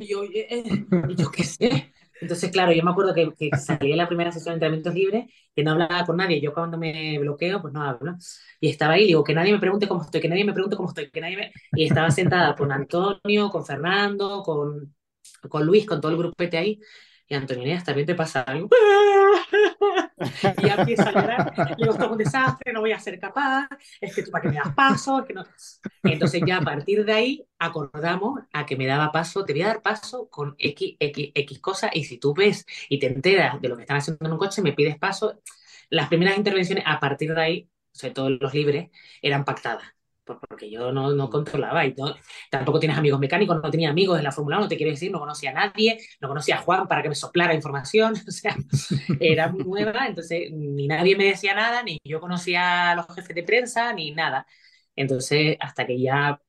yo, 0.00 0.24
eh, 0.24 0.84
yo 1.16 1.30
qué 1.30 1.44
sé. 1.44 1.92
Entonces, 2.20 2.50
claro, 2.50 2.72
yo 2.72 2.82
me 2.82 2.90
acuerdo 2.90 3.14
que, 3.14 3.32
que 3.36 3.50
salí 3.56 3.92
en 3.92 3.98
la 3.98 4.08
primera 4.08 4.32
sesión 4.32 4.52
de 4.52 4.56
entrenamientos 4.56 4.94
libres, 4.94 5.24
que 5.54 5.64
no 5.64 5.72
hablaba 5.72 6.04
con 6.04 6.16
nadie. 6.16 6.40
Yo 6.40 6.52
cuando 6.52 6.78
me 6.78 7.18
bloqueo, 7.18 7.60
pues 7.62 7.72
no 7.72 7.82
hablo. 7.82 8.16
Y 8.60 8.68
estaba 8.68 8.94
ahí, 8.94 9.06
digo, 9.06 9.24
que 9.24 9.34
nadie 9.34 9.52
me 9.52 9.58
pregunte 9.60 9.88
cómo 9.88 10.02
estoy, 10.02 10.20
que 10.20 10.28
nadie 10.28 10.44
me 10.44 10.52
pregunte 10.52 10.76
cómo 10.76 10.88
estoy, 10.88 11.10
que 11.10 11.20
nadie 11.20 11.36
me... 11.36 11.52
Y 11.72 11.84
estaba 11.86 12.10
sentada 12.10 12.54
con 12.54 12.70
Antonio, 12.72 13.50
con 13.50 13.64
Fernando, 13.64 14.42
con, 14.42 14.94
con 15.48 15.64
Luis, 15.66 15.86
con 15.86 16.00
todo 16.00 16.12
el 16.12 16.18
grupete 16.18 16.58
ahí. 16.58 16.80
Y 17.28 17.34
Antonio, 17.34 17.78
también 17.84 18.06
te 18.06 18.14
pasa 18.14 18.42
algo? 18.42 18.68
y 20.58 20.66
ya 20.66 20.74
empieza 20.74 21.08
a 21.08 21.12
llorar. 21.12 21.52
Le 21.56 21.76
digo, 21.76 21.96
es 21.96 22.10
un 22.10 22.18
desastre, 22.18 22.72
no 22.72 22.80
voy 22.80 22.92
a 22.92 22.98
ser 23.00 23.18
capaz, 23.18 23.68
es 24.00 24.14
que 24.14 24.22
tú 24.22 24.30
para 24.30 24.42
que 24.42 24.48
me 24.48 24.56
das 24.56 24.74
paso, 24.74 25.24
que 25.24 25.34
no. 25.34 25.44
Entonces 26.02 26.42
ya 26.46 26.58
a 26.58 26.62
partir 26.62 27.04
de 27.04 27.12
ahí 27.12 27.46
acordamos 27.58 28.40
a 28.52 28.66
que 28.66 28.76
me 28.76 28.86
daba 28.86 29.12
paso, 29.12 29.44
te 29.44 29.52
voy 29.52 29.62
a 29.62 29.68
dar 29.68 29.82
paso 29.82 30.28
con 30.28 30.54
X, 30.58 30.96
X, 30.98 31.32
X 31.34 31.58
cosas 31.60 31.90
y 31.94 32.04
si 32.04 32.18
tú 32.18 32.34
ves 32.34 32.66
y 32.88 32.98
te 32.98 33.06
enteras 33.06 33.60
de 33.60 33.68
lo 33.68 33.76
que 33.76 33.82
están 33.82 33.98
haciendo 33.98 34.26
en 34.26 34.32
un 34.32 34.38
coche, 34.38 34.62
me 34.62 34.72
pides 34.72 34.98
paso. 34.98 35.40
Las 35.88 36.08
primeras 36.08 36.36
intervenciones 36.36 36.84
a 36.86 37.00
partir 37.00 37.34
de 37.34 37.42
ahí, 37.42 37.70
sobre 37.92 38.14
todo 38.14 38.30
los 38.30 38.54
libres, 38.54 38.90
eran 39.22 39.44
pactadas 39.44 39.99
porque 40.38 40.70
yo 40.70 40.92
no, 40.92 41.10
no 41.12 41.30
controlaba 41.30 41.84
y 41.86 41.94
tampoco 42.50 42.78
tienes 42.78 42.98
amigos 42.98 43.18
mecánicos, 43.18 43.60
no 43.62 43.70
tenía 43.70 43.90
amigos 43.90 44.18
en 44.18 44.24
la 44.24 44.32
Fórmula 44.32 44.58
1, 44.58 44.68
te 44.68 44.76
quiero 44.76 44.92
decir, 44.92 45.10
no 45.10 45.18
conocía 45.18 45.50
a 45.50 45.54
nadie, 45.54 45.98
no 46.20 46.28
conocía 46.28 46.56
a 46.56 46.58
Juan 46.58 46.86
para 46.86 47.02
que 47.02 47.08
me 47.08 47.14
soplara 47.14 47.54
información, 47.54 48.14
o 48.28 48.30
sea, 48.30 48.56
era 49.20 49.48
muy 49.48 49.82
nueva, 49.82 50.06
entonces 50.06 50.50
ni 50.52 50.86
nadie 50.86 51.16
me 51.16 51.24
decía 51.24 51.54
nada, 51.54 51.82
ni 51.82 51.98
yo 52.04 52.20
conocía 52.20 52.90
a 52.92 52.94
los 52.94 53.06
jefes 53.14 53.34
de 53.34 53.42
prensa, 53.42 53.92
ni 53.92 54.12
nada. 54.12 54.46
Entonces, 54.96 55.56
hasta 55.60 55.86
que 55.86 56.00
ya 56.00 56.40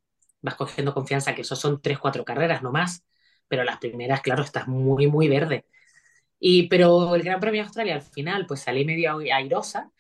vas 0.42 0.56
cogiendo 0.56 0.94
confianza, 0.94 1.36
que 1.36 1.42
eso 1.42 1.56
son 1.56 1.82
tres, 1.82 2.00
cuatro 2.00 2.26
carreras, 2.26 2.62
no 2.64 2.72
más, 2.72 3.04
pero 3.48 3.64
las 3.64 3.78
primeras, 3.78 4.22
claro, 4.22 4.44
estás 4.44 4.68
muy, 4.68 5.08
muy 5.08 5.28
verde. 5.30 5.66
Y, 6.40 6.68
pero 6.70 7.16
el 7.16 7.24
Gran 7.24 7.40
Premio 7.40 7.62
de 7.62 7.66
Australia 7.68 7.96
al 7.96 8.02
final, 8.02 8.48
pues 8.48 8.62
salí 8.62 8.86
medio 8.86 9.20
airosa, 9.34 9.92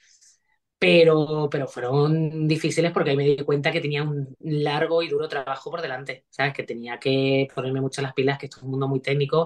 pero, 0.81 1.47
pero 1.51 1.67
fueron 1.67 2.47
difíciles 2.47 2.91
porque 2.91 3.11
ahí 3.11 3.15
me 3.15 3.23
di 3.23 3.37
cuenta 3.37 3.71
que 3.71 3.81
tenía 3.81 4.01
un 4.01 4.35
largo 4.39 5.03
y 5.03 5.09
duro 5.09 5.27
trabajo 5.27 5.69
por 5.69 5.79
delante, 5.79 6.25
¿sabes? 6.31 6.55
Que 6.55 6.63
tenía 6.63 6.97
que 6.97 7.47
ponerme 7.53 7.81
mucho 7.81 8.01
las 8.01 8.13
pilas, 8.15 8.39
que 8.39 8.47
esto 8.47 8.57
es 8.57 8.63
un 8.63 8.71
mundo 8.71 8.87
muy 8.87 8.99
técnico 8.99 9.45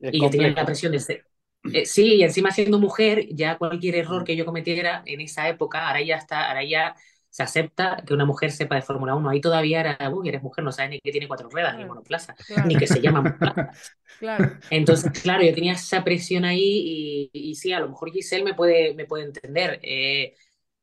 y 0.00 0.20
yo 0.20 0.28
tenía 0.28 0.50
la 0.50 0.66
presión 0.66 0.90
de 0.90 0.98
ser... 0.98 1.24
Eh, 1.72 1.86
sí, 1.86 2.16
y 2.16 2.24
encima 2.24 2.50
siendo 2.50 2.80
mujer, 2.80 3.28
ya 3.30 3.58
cualquier 3.58 3.94
error 3.94 4.24
que 4.24 4.34
yo 4.34 4.44
cometiera 4.44 5.04
en 5.06 5.20
esa 5.20 5.48
época, 5.48 5.86
ahora 5.86 6.02
ya 6.02 6.16
está, 6.16 6.48
ahora 6.48 6.64
ya 6.64 6.96
se 7.30 7.44
acepta 7.44 8.02
que 8.04 8.14
una 8.14 8.24
mujer 8.24 8.50
sepa 8.50 8.74
de 8.74 8.82
Fórmula 8.82 9.14
1. 9.14 9.28
Ahí 9.28 9.40
todavía 9.40 9.80
era, 9.80 10.10
uy, 10.10 10.28
eres 10.28 10.42
mujer, 10.42 10.64
no 10.64 10.72
sabes 10.72 10.90
ni 10.90 11.00
que 11.00 11.12
tiene 11.12 11.28
cuatro 11.28 11.48
ruedas, 11.48 11.76
ni 11.76 11.84
monoplaza, 11.84 12.34
ni 12.64 12.74
que 12.76 12.88
se 12.88 13.00
llama 13.00 13.20
monoplaza. 13.22 13.70
Claro. 14.18 14.52
Entonces, 14.70 15.12
claro, 15.20 15.44
yo 15.44 15.52
tenía 15.54 15.74
esa 15.74 16.02
presión 16.02 16.46
ahí 16.46 17.28
y, 17.30 17.50
y, 17.50 17.54
sí, 17.54 17.74
a 17.74 17.80
lo 17.80 17.90
mejor 17.90 18.10
Giselle 18.10 18.44
me 18.44 18.54
puede, 18.54 18.94
me 18.94 19.04
puede 19.04 19.24
entender. 19.24 19.78
Eh, 19.82 20.34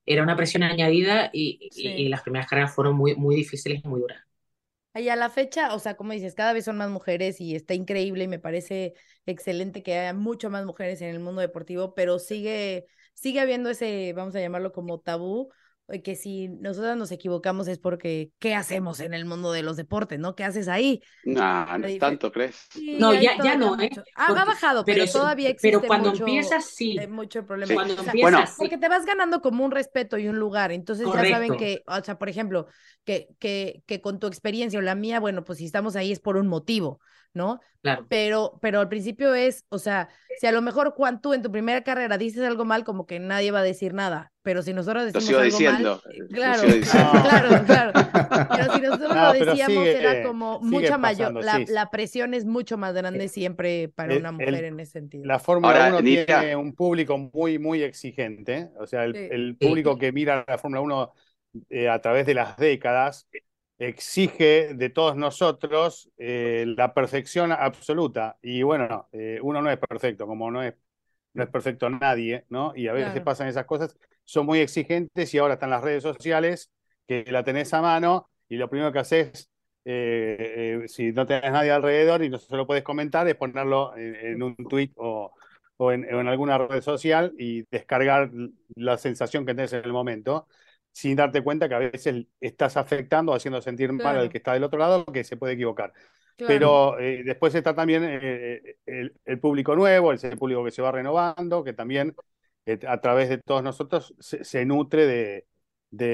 era 0.05 0.23
una 0.23 0.35
presión 0.35 0.63
añadida 0.63 1.29
y, 1.31 1.69
y, 1.75 2.09
las 2.09 2.21
primeras 2.21 2.47
carreras 2.47 2.73
fueron 2.73 2.95
muy, 2.95 3.15
muy 3.15 3.35
difíciles 3.35 3.81
y 3.83 3.87
muy 3.87 4.01
duras. 4.01 4.21
Y 4.95 5.09
a 5.09 5.15
la 5.15 5.29
fecha, 5.29 5.73
o 5.73 5.79
sea, 5.79 5.95
como 5.95 6.13
dices, 6.13 6.35
cada 6.35 6.53
vez 6.53 6.65
son 6.65 6.77
más 6.77 6.89
mujeres 6.89 7.41
y 7.41 7.55
está 7.55 7.73
increíble 7.73 8.25
y 8.25 8.27
me 8.27 8.37
parece 8.37 8.93
excelente 9.25 9.81
que 9.81 9.97
haya 9.97 10.13
mucho 10.13 10.51
más 10.51 10.65
mujeres 10.65 11.01
en 11.01 11.09
el 11.09 11.19
mundo 11.19 11.41
deportivo, 11.41 11.95
pero 11.95 12.19
sigue, 12.19 12.85
sigue 13.15 13.39
habiendo 13.39 13.71
ese, 13.71 14.13
vamos 14.13 14.35
a 14.35 14.39
llamarlo 14.39 14.71
como 14.71 14.99
tabú, 14.99 15.49
que 16.03 16.15
si 16.15 16.47
nosotros 16.47 16.95
nos 16.95 17.11
equivocamos 17.11 17.67
es 17.67 17.77
porque 17.77 18.31
¿qué 18.39 18.55
hacemos 18.55 19.01
en 19.01 19.13
el 19.13 19.25
mundo 19.25 19.51
de 19.51 19.63
los 19.63 19.75
deportes, 19.75 20.17
no? 20.17 20.33
¿Qué 20.35 20.43
haces 20.43 20.67
ahí? 20.67 21.01
No, 21.25 21.77
no 21.77 21.87
tanto, 21.99 22.31
¿crees? 22.31 22.67
no, 22.99 23.13
ya, 23.13 23.37
ya 23.43 23.57
no, 23.57 23.79
¿eh? 23.79 23.89
Ah, 24.15 24.27
ha 24.29 24.45
bajado, 24.45 24.85
pero, 24.85 25.05
todavía 25.05 25.49
existe 25.49 25.77
Pero 25.77 25.87
cuando 25.87 26.11
empiezas, 26.11 26.65
sí. 26.65 26.97
Mucho 27.09 27.45
problema. 27.45 27.73
Cuando 27.73 28.01
empiezas, 28.01 28.55
Porque 28.57 28.77
te 28.77 28.87
vas 28.87 29.05
ganando 29.05 29.41
como 29.41 29.65
un 29.65 29.71
respeto 29.71 30.17
y 30.17 30.27
un 30.27 30.39
lugar, 30.39 30.71
entonces 30.71 31.05
ya 31.13 31.29
saben 31.29 31.57
que, 31.57 31.83
o 31.85 32.01
sea, 32.01 32.17
por 32.17 32.29
ejemplo, 32.29 32.67
que, 33.03 33.27
que, 33.39 33.83
que 33.85 34.01
con 34.01 34.19
tu 34.19 34.27
experiencia 34.27 34.79
o 34.79 34.81
la 34.81 34.95
mía, 34.95 35.19
bueno, 35.19 35.43
pues 35.43 35.59
si 35.59 35.65
estamos 35.65 35.95
ahí 35.95 36.11
es 36.11 36.19
por 36.19 36.37
un 36.37 36.47
motivo, 36.47 36.99
¿no? 37.33 37.59
Claro. 37.81 38.05
Pero, 38.09 38.57
pero 38.61 38.79
al 38.79 38.87
principio 38.87 39.35
es, 39.35 39.65
o 39.67 39.79
sea, 39.79 40.07
si 40.39 40.47
a 40.47 40.51
lo 40.53 40.61
mejor 40.61 40.91
Juan, 40.91 41.21
tú 41.21 41.33
en 41.33 41.41
tu 41.41 41.51
primera 41.51 41.83
carrera 41.83 42.17
dices 42.17 42.43
algo 42.43 42.63
mal, 42.63 42.85
como 42.85 43.05
que 43.05 43.19
nadie 43.19 43.51
va 43.51 43.59
a 43.59 43.63
decir 43.63 43.93
nada 43.93 44.32
pero 44.43 44.61
si 44.61 44.73
nosotros 44.73 45.03
Lo 45.13 45.19
decimos 45.19 45.25
sigo 45.25 45.39
algo 45.39 45.45
diciendo. 45.57 46.01
mal, 46.05 46.13
eh, 46.13 46.19
lo 46.19 46.27
claro, 46.27 46.61
sigo 46.61 46.73
diciendo. 46.75 47.11
claro, 47.23 47.65
claro. 47.65 47.91
Pero 48.49 48.73
si 48.73 48.81
nosotros 48.81 49.15
No, 49.15 49.33
lo 49.33 49.33
decíamos, 49.33 49.83
sigue- 49.85 49.97
era 49.99 50.23
como 50.23 50.59
sigue 50.59 50.71
mucha 50.71 50.97
mayor, 50.97 51.33
pasando, 51.33 51.41
la, 51.41 51.65
sí. 51.65 51.65
la 51.69 51.89
presión 51.89 52.33
es 52.33 52.45
mucho 52.45 52.77
más 52.77 52.93
grande 52.93 53.27
siempre 53.29 53.89
para 53.89 54.13
el- 54.13 54.19
una 54.19 54.29
el- 54.29 54.35
mujer 54.35 54.65
en 54.65 54.79
ese 54.79 54.91
sentido. 54.93 55.25
La 55.25 55.39
Fórmula 55.39 55.85
Ahora, 55.85 55.89
1 55.89 56.01
Nita- 56.01 56.39
tiene 56.41 56.55
un 56.55 56.73
público 56.75 57.17
muy, 57.17 57.57
muy 57.59 57.81
exigente. 57.83 58.69
O 58.79 58.85
sea, 58.87 59.05
el, 59.05 59.13
Sí. 59.15 59.27
el 59.31 59.57
público 59.57 59.97
que 59.97 60.11
mira 60.11 60.43
la 60.47 60.57
Fórmula 60.57 60.81
1 60.81 61.13
eh, 61.69 61.87
a 61.89 62.01
través 62.01 62.25
de 62.25 62.33
las 62.33 62.57
décadas 62.57 63.27
exige 63.77 64.73
de 64.75 64.89
todos 64.89 65.15
nosotros 65.15 66.09
eh, 66.17 66.65
la 66.77 66.93
perfección 66.93 67.51
absoluta. 67.51 68.37
Y 68.41 68.63
bueno, 68.63 69.07
eh, 69.11 69.39
uno 69.41 69.61
no 69.61 69.69
es 69.71 69.77
perfecto, 69.77 70.25
como 70.27 70.49
no 70.51 70.63
es, 70.63 70.73
no 71.33 71.43
es 71.43 71.49
perfecto 71.49 71.89
nadie, 71.89 72.45
¿no? 72.49 72.73
Y 72.75 72.87
a 72.87 72.93
veces 72.93 73.11
Claro. 73.11 73.25
pasan 73.25 73.47
esas 73.47 73.65
cosas, 73.65 73.95
son 74.25 74.45
muy 74.45 74.59
exigentes 74.59 75.33
y 75.33 75.37
ahora 75.37 75.55
están 75.55 75.69
las 75.71 75.83
redes 75.83 76.03
sociales 76.03 76.71
que 77.07 77.25
la 77.29 77.43
tenés 77.43 77.73
a 77.73 77.81
mano 77.81 78.29
y 78.49 78.57
lo 78.57 78.69
primero 78.69 78.91
que 78.91 78.99
haces, 78.99 79.49
eh, 79.85 80.79
eh, 80.83 80.87
si 80.87 81.11
no 81.11 81.25
tenés 81.25 81.51
nadie 81.51 81.71
alrededor 81.71 82.23
y 82.23 82.29
no 82.29 82.37
se 82.37 82.55
lo 82.55 82.65
puedes 82.67 82.83
comentar, 82.83 83.27
es 83.27 83.35
ponerlo 83.35 83.95
en, 83.97 84.15
en 84.15 84.43
un 84.43 84.55
tweet 84.55 84.91
o, 84.95 85.33
o 85.77 85.91
en, 85.91 86.05
o 86.13 86.21
en 86.21 86.27
alguna 86.27 86.57
red 86.57 86.81
social 86.81 87.33
y 87.37 87.63
descargar 87.69 88.31
la 88.75 88.97
sensación 88.97 89.45
que 89.45 89.53
tenés 89.55 89.73
en 89.73 89.83
el 89.85 89.91
momento, 89.93 90.47
sin 90.91 91.15
darte 91.15 91.41
cuenta 91.41 91.67
que 91.67 91.75
a 91.75 91.79
veces 91.79 92.25
estás 92.39 92.77
afectando, 92.77 93.33
haciendo 93.33 93.61
sentir 93.61 93.91
mal 93.93 93.99
Claro. 93.99 94.19
al 94.19 94.29
que 94.29 94.37
está 94.37 94.53
del 94.53 94.63
otro 94.63 94.79
lado, 94.79 95.05
que 95.05 95.23
se 95.23 95.37
puede 95.37 95.53
equivocar. 95.53 95.91
Claro. 96.37 96.45
Pero 96.45 96.99
eh, 96.99 97.23
después 97.23 97.55
está 97.55 97.73
también 97.75 98.03
eh, 98.05 98.77
el, 98.85 99.13
el 99.25 99.39
público 99.39 99.75
nuevo, 99.75 100.11
el, 100.11 100.19
el 100.23 100.37
público 100.37 100.63
que 100.63 100.71
se 100.71 100.81
va 100.81 100.91
renovando, 100.91 101.63
que 101.63 101.73
también 101.73 102.15
a 102.87 103.01
través 103.01 103.29
de 103.29 103.37
todos 103.39 103.63
nosotros 103.63 104.15
se, 104.19 104.65
nutre 104.65 105.05
de, 105.05 105.45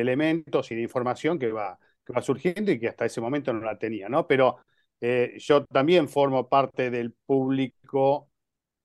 elementos 0.02 0.72
y 0.72 0.76
de 0.76 0.82
información 0.82 1.40
que 1.40 1.52
va, 1.52 1.80
que 2.06 2.14
va 2.14 2.22
surgiendo 2.22 2.72
y 2.72 2.80
que 2.80 2.90
hasta 2.90 3.06
ese 3.06 3.22
momento 3.22 3.54
no 3.54 3.62
la 3.62 3.78
tenía, 3.78 4.10
¿no? 4.10 4.28
Pero 4.28 4.58
eh, 5.02 5.36
yo 5.40 5.66
también 5.66 6.10
formo 6.10 6.50
parte 6.50 6.90
del 6.92 7.14
público 7.26 8.30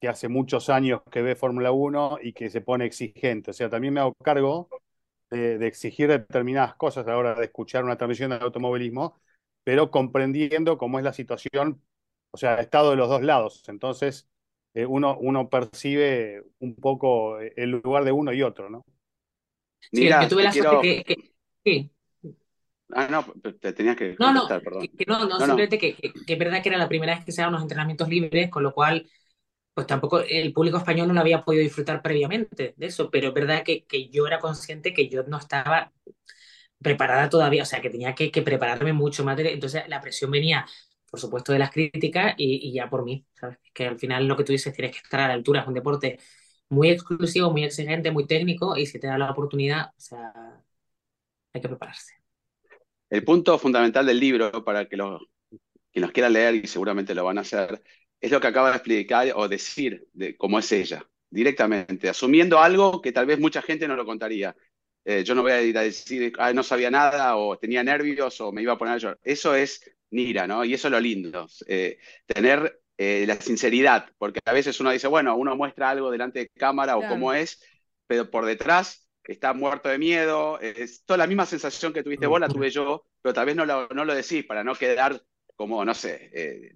que 0.00 0.08
hace 0.08 0.28
muchos 0.28 0.68
años 0.70 1.02
que 1.10 1.22
ve 1.22 1.36
Fórmula 1.36 1.72
1 1.72 2.18
y 2.22 2.32
que 2.34 2.50
se 2.50 2.60
pone 2.60 2.84
exigente. 2.86 3.50
O 3.52 3.54
sea, 3.54 3.70
también 3.70 3.94
me 3.94 4.00
hago 4.00 4.14
cargo 4.22 4.68
de, 5.30 5.66
exigir 5.66 6.08
determinadas 6.08 6.74
cosas 6.76 7.06
a 7.06 7.10
la 7.10 7.18
hora 7.18 7.34
de 7.34 7.46
escuchar 7.46 7.84
una 7.84 7.96
transmisión 7.96 8.30
de 8.30 8.36
automovilismo, 8.36 9.20
pero 9.64 9.90
comprendiendo 9.90 10.78
cómo 10.78 10.98
es 10.98 11.04
la 11.04 11.12
situación, 11.12 11.82
o 12.30 12.36
sea, 12.36 12.56
estado 12.56 12.90
de 12.90 12.96
los 12.96 13.08
dos 13.08 13.22
lados. 13.22 13.64
Entonces, 13.68 14.28
eh, 14.74 14.86
uno, 14.86 15.16
uno 15.18 15.48
percibe 15.48 16.44
un 16.60 16.74
poco 16.76 17.38
el 17.40 17.70
lugar 17.70 18.04
de 18.04 18.12
uno 18.12 18.32
y 18.32 18.42
otro, 18.42 18.70
¿no? 18.70 18.84
Sí, 19.92 20.16
Mira, 20.16 20.18
yo 20.18 20.28
tuve 20.28 20.42
la 20.42 20.52
quiero- 20.52 20.52
suerte 20.52 20.78
que, 20.78 21.04
que- 21.04 21.32
sí. 21.64 21.90
Ah, 22.92 23.08
no, 23.10 23.24
te 23.60 23.72
tenías 23.72 23.96
que 23.96 24.18
No, 24.18 24.32
no, 24.32 24.42
contestar, 24.46 24.62
perdón. 24.62 24.88
que, 24.88 24.90
que 24.90 25.04
no, 25.08 25.26
no, 25.26 25.40
No, 25.40 25.46
no. 25.46 25.56
simplemente 25.56 25.78
que, 25.78 25.96
que, 25.96 26.12
que 26.24 26.32
es 26.34 26.38
verdad 26.38 26.62
que 26.62 26.68
era 26.68 26.78
la 26.78 26.88
primera 26.88 27.14
vez 27.16 27.24
que 27.24 27.32
se 27.32 27.40
daban 27.40 27.54
unos 27.54 27.62
entrenamientos 27.64 28.08
libres, 28.08 28.48
con 28.50 28.62
lo 28.62 28.72
cual, 28.72 29.08
pues 29.74 29.86
tampoco 29.86 30.20
el 30.20 30.52
público 30.52 30.78
español 30.78 31.08
no 31.08 31.14
lo 31.14 31.20
había 31.20 31.44
podido 31.44 31.62
disfrutar 31.64 32.02
previamente 32.02 32.74
de 32.76 32.86
eso, 32.86 33.10
pero 33.10 33.28
es 33.28 33.34
verdad 33.34 33.64
que, 33.64 33.86
que 33.86 34.08
yo 34.10 34.26
era 34.26 34.40
consciente 34.40 34.94
que 34.94 35.08
yo 35.08 35.24
no 35.24 35.38
estaba 35.38 35.92
preparada 36.80 37.30
todavía, 37.30 37.62
o 37.64 37.66
sea, 37.66 37.80
que 37.82 37.90
tenía 37.90 38.14
que, 38.14 38.30
que 38.32 38.42
prepararme 38.42 38.92
mucho 38.94 39.24
más, 39.24 39.36
de- 39.36 39.52
entonces 39.54 39.84
la 39.88 40.00
presión 40.02 40.30
venía, 40.30 40.66
por 41.14 41.20
supuesto, 41.20 41.52
de 41.52 41.60
las 41.60 41.70
críticas 41.70 42.34
y, 42.38 42.72
ya 42.72 42.90
por 42.90 43.04
mí. 43.04 43.24
Que 43.72 43.86
al 43.86 43.96
final 44.00 44.26
lo 44.26 44.36
que 44.36 44.42
tú 44.42 44.50
dices, 44.50 44.74
tienes 44.74 44.96
que 44.96 44.98
estar 44.98 45.20
a 45.20 45.28
la 45.28 45.34
altura, 45.34 45.60
es 45.60 45.68
un 45.68 45.74
deporte 45.74 46.18
muy 46.70 46.90
exclusivo, 46.90 47.52
muy 47.52 47.62
exigente, 47.62 48.10
muy 48.10 48.26
técnico, 48.26 48.76
y 48.76 48.84
si 48.84 48.98
te 48.98 49.06
da 49.06 49.16
la 49.16 49.30
oportunidad, 49.30 49.92
o 50.10 50.16
hay 51.52 51.60
que 51.60 51.68
prepararse. 51.68 52.14
El 53.08 53.22
punto 53.22 53.56
fundamental 53.60 54.04
del 54.04 54.18
libro, 54.18 54.64
para 54.64 54.88
que 54.88 54.96
los, 54.96 55.22
quien 55.92 56.02
los 56.02 56.10
quiera 56.10 56.28
leer, 56.28 56.56
y 56.56 56.66
seguramente 56.66 57.14
lo 57.14 57.24
van 57.24 57.38
a 57.38 57.42
hacer, 57.42 57.80
es 58.20 58.32
lo 58.32 58.40
que 58.40 58.48
acaba 58.48 58.70
de 58.70 58.76
explicar 58.78 59.28
o 59.36 59.46
decir 59.46 60.08
de 60.14 60.36
cómo 60.36 60.58
es 60.58 60.72
ella, 60.72 61.08
directamente, 61.30 62.08
asumiendo 62.08 62.58
algo 62.58 63.00
que 63.00 63.12
tal 63.12 63.26
vez 63.26 63.38
mucha 63.38 63.62
gente 63.62 63.86
no 63.86 63.94
lo 63.94 64.04
contaría. 64.04 64.56
Eh, 65.04 65.22
yo 65.22 65.36
no 65.36 65.42
voy 65.42 65.52
a 65.52 65.62
ir 65.62 65.78
a 65.78 65.82
decir, 65.82 66.32
"Ah, 66.38 66.52
no 66.52 66.64
sabía 66.64 66.90
nada, 66.90 67.36
o 67.36 67.56
tenía 67.56 67.84
nervios, 67.84 68.40
o 68.40 68.50
me 68.50 68.62
iba 68.62 68.72
a 68.72 68.78
poner 68.78 68.94
a 68.94 68.98
llorar. 68.98 69.20
Eso 69.22 69.54
es 69.54 69.93
Nira, 70.14 70.46
¿no? 70.46 70.64
Y 70.64 70.74
eso 70.74 70.88
es 70.88 70.92
lo 70.92 71.00
lindo, 71.00 71.46
eh, 71.66 71.98
tener 72.26 72.80
eh, 72.96 73.24
la 73.26 73.40
sinceridad, 73.40 74.08
porque 74.18 74.40
a 74.44 74.52
veces 74.52 74.78
uno 74.80 74.90
dice, 74.90 75.08
bueno, 75.08 75.36
uno 75.36 75.56
muestra 75.56 75.90
algo 75.90 76.10
delante 76.10 76.38
de 76.40 76.48
cámara 76.48 76.96
o 76.96 77.06
cómo 77.08 77.32
es, 77.32 77.60
pero 78.06 78.30
por 78.30 78.46
detrás 78.46 79.08
está 79.24 79.52
muerto 79.52 79.88
de 79.88 79.98
miedo, 79.98 80.60
es 80.60 81.04
toda 81.04 81.18
la 81.18 81.26
misma 81.26 81.46
sensación 81.46 81.92
que 81.92 82.02
tuviste 82.02 82.26
vos 82.26 82.40
la 82.40 82.48
tuve 82.48 82.70
yo, 82.70 83.06
pero 83.20 83.34
tal 83.34 83.46
vez 83.46 83.56
no 83.56 83.66
lo, 83.66 83.88
no 83.88 84.04
lo 84.04 84.14
decís 84.14 84.44
para 84.44 84.62
no 84.62 84.74
quedar 84.74 85.20
como, 85.56 85.84
no 85.84 85.94
sé, 85.94 86.30
eh, 86.32 86.72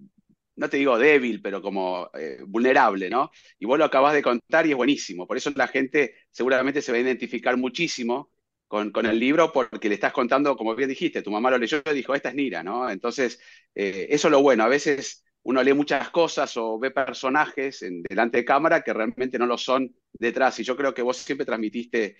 no 0.55 0.69
te 0.69 0.77
digo 0.77 0.97
débil, 0.97 1.41
pero 1.41 1.61
como 1.61 2.09
eh, 2.13 2.39
vulnerable, 2.45 3.09
¿no? 3.09 3.31
Y 3.57 3.65
vos 3.65 3.77
lo 3.79 3.85
acabás 3.85 4.13
de 4.13 4.21
contar 4.21 4.65
y 4.65 4.71
es 4.71 4.75
buenísimo, 4.75 5.25
por 5.25 5.37
eso 5.37 5.51
la 5.55 5.67
gente 5.67 6.15
seguramente 6.31 6.81
se 6.81 6.91
va 6.91 6.97
a 6.97 7.01
identificar 7.01 7.55
muchísimo 7.55 8.31
con, 8.69 8.91
con 8.91 9.05
el 9.07 9.19
libro 9.19 9.51
porque 9.51 9.89
le 9.89 9.95
estás 9.95 10.13
contando, 10.13 10.55
como 10.55 10.75
bien 10.75 10.89
dijiste, 10.89 11.23
tu 11.23 11.31
mamá 11.31 11.51
lo 11.51 11.57
leyó 11.57 11.81
y 11.85 11.93
dijo, 11.95 12.15
esta 12.15 12.29
es 12.29 12.35
Nira, 12.35 12.63
¿no? 12.63 12.89
Entonces, 12.89 13.41
eh, 13.75 14.07
eso 14.11 14.27
es 14.27 14.31
lo 14.31 14.41
bueno, 14.41 14.63
a 14.63 14.69
veces 14.69 15.25
uno 15.43 15.63
lee 15.63 15.73
muchas 15.73 16.09
cosas 16.11 16.55
o 16.57 16.77
ve 16.79 16.91
personajes 16.91 17.81
en, 17.81 18.03
delante 18.03 18.37
de 18.37 18.45
cámara 18.45 18.81
que 18.83 18.93
realmente 18.93 19.39
no 19.39 19.47
lo 19.47 19.57
son 19.57 19.95
detrás. 20.13 20.59
Y 20.59 20.63
yo 20.63 20.77
creo 20.77 20.93
que 20.93 21.01
vos 21.01 21.17
siempre 21.17 21.45
transmitiste 21.45 22.17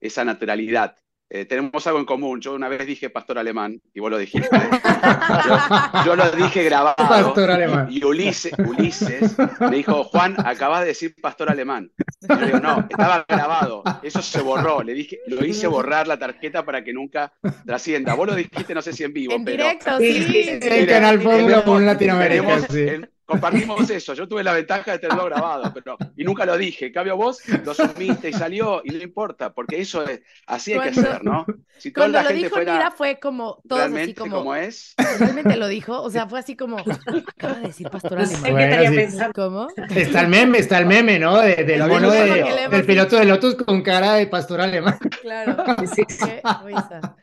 esa 0.00 0.24
naturalidad. 0.24 0.96
Eh, 1.34 1.46
tenemos 1.46 1.86
algo 1.86 1.98
en 1.98 2.04
común. 2.04 2.42
Yo 2.42 2.52
una 2.52 2.68
vez 2.68 2.86
dije 2.86 3.08
pastor 3.08 3.38
alemán 3.38 3.80
y 3.94 4.00
vos 4.00 4.10
lo 4.10 4.18
dijiste. 4.18 4.50
Yo, 5.48 6.04
yo 6.04 6.16
lo 6.16 6.30
dije 6.32 6.62
grabado. 6.62 6.94
Pastor 6.96 7.50
alemán. 7.50 7.88
Y 7.90 8.04
Ulises, 8.04 8.52
Ulises 8.58 9.34
me 9.60 9.76
dijo, 9.76 10.04
Juan, 10.04 10.36
acabas 10.44 10.80
de 10.82 10.88
decir 10.88 11.14
pastor 11.22 11.50
alemán. 11.50 11.90
Y 12.20 12.26
yo 12.28 12.34
le 12.38 12.46
digo, 12.46 12.60
no, 12.60 12.86
estaba 12.88 13.24
grabado. 13.26 13.82
Eso 14.02 14.20
se 14.20 14.42
borró. 14.42 14.82
Le 14.82 14.92
dije, 14.92 15.20
lo 15.26 15.42
hice 15.44 15.66
borrar 15.68 16.06
la 16.06 16.18
tarjeta 16.18 16.66
para 16.66 16.84
que 16.84 16.92
nunca 16.92 17.32
trascienda. 17.64 18.12
Vos 18.14 18.26
lo 18.28 18.34
dijiste, 18.34 18.74
no 18.74 18.82
sé 18.82 18.92
si 18.92 19.04
en 19.04 19.14
vivo, 19.14 19.32
En 19.32 19.44
pero 19.44 19.64
directo, 19.64 19.98
Sí, 19.98 20.12
sí. 20.12 20.24
sí, 20.24 20.44
sí. 20.60 20.68
El 20.68 20.86
canal 20.86 21.18
Fórmula 21.22 21.62
1 21.66 21.80
Latinoamérica, 21.80 22.42
tenemos- 22.42 22.66
sí. 22.70 22.80
en- 22.80 23.10
compartimos 23.32 23.90
eso. 23.90 24.14
Yo 24.14 24.28
tuve 24.28 24.44
la 24.44 24.52
ventaja 24.52 24.92
de 24.92 24.98
tenerlo 24.98 25.24
grabado, 25.26 25.72
pero 25.74 25.96
y 26.16 26.24
nunca 26.24 26.44
lo 26.46 26.56
dije. 26.56 26.86
En 26.86 26.92
cambio, 26.92 27.16
vos 27.16 27.40
lo 27.64 27.74
sumiste 27.74 28.28
y 28.30 28.32
salió, 28.32 28.80
y 28.84 28.90
no 28.90 29.02
importa, 29.02 29.52
porque 29.52 29.80
eso 29.80 30.04
es, 30.06 30.20
así 30.46 30.72
hay 30.74 30.80
que 30.80 30.88
hacer, 31.00 31.24
¿no? 31.24 31.44
Si 31.78 31.90
toda 31.90 32.04
Cuando 32.06 32.18
la 32.18 32.22
lo 32.22 32.28
gente 32.28 32.44
dijo 32.44 32.54
fuera 32.54 32.72
Nira 32.74 32.90
fue 32.92 33.18
como, 33.18 33.60
todos 33.68 33.82
así 33.92 34.14
como, 34.14 34.36
como 34.36 34.54
es, 34.54 34.94
realmente 35.18 35.56
lo 35.56 35.66
dijo, 35.68 36.00
o 36.00 36.10
sea, 36.10 36.28
fue 36.28 36.38
así 36.38 36.56
como, 36.56 36.76
acaba 36.78 37.54
de 37.54 37.66
decir 37.68 37.88
pastor 37.90 38.18
No 38.18 38.26
sé 38.26 38.36
alemán. 38.36 38.44
qué 38.44 38.52
Bueno, 38.52 38.66
estaría 38.70 38.90
sí. 38.90 38.96
pensando. 38.96 39.32
¿Cómo? 39.34 39.68
Está 39.96 40.20
el 40.20 40.28
meme, 40.28 40.58
está 40.58 40.78
el 40.78 40.86
meme, 40.86 41.18
¿no? 41.18 41.40
De- 41.40 41.56
del 41.64 41.84
mono 41.86 42.10
de- 42.10 42.40
hemos 42.40 42.70
del 42.70 42.84
piloto 42.86 43.16
de 43.16 43.24
Lotus 43.24 43.56
con 43.56 43.82
cara 43.82 44.14
de 44.14 44.26
pastor 44.26 44.60
alemán. 44.60 44.98
Claro, 45.22 45.64
Sí, 45.94 46.02
sí. 46.08 46.18
qué 46.18 46.42
risa. 46.64 47.16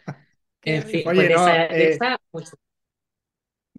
Qué 0.62 0.76
En 0.78 0.84
fin, 0.84 1.04
risa. 1.08 1.10
Oye, 1.10 1.28
pues 1.28 1.30
no, 1.38 1.48
esa- 1.48 1.66
eh, 1.66 1.90
esa, 1.94 2.18
mucho. 2.32 2.52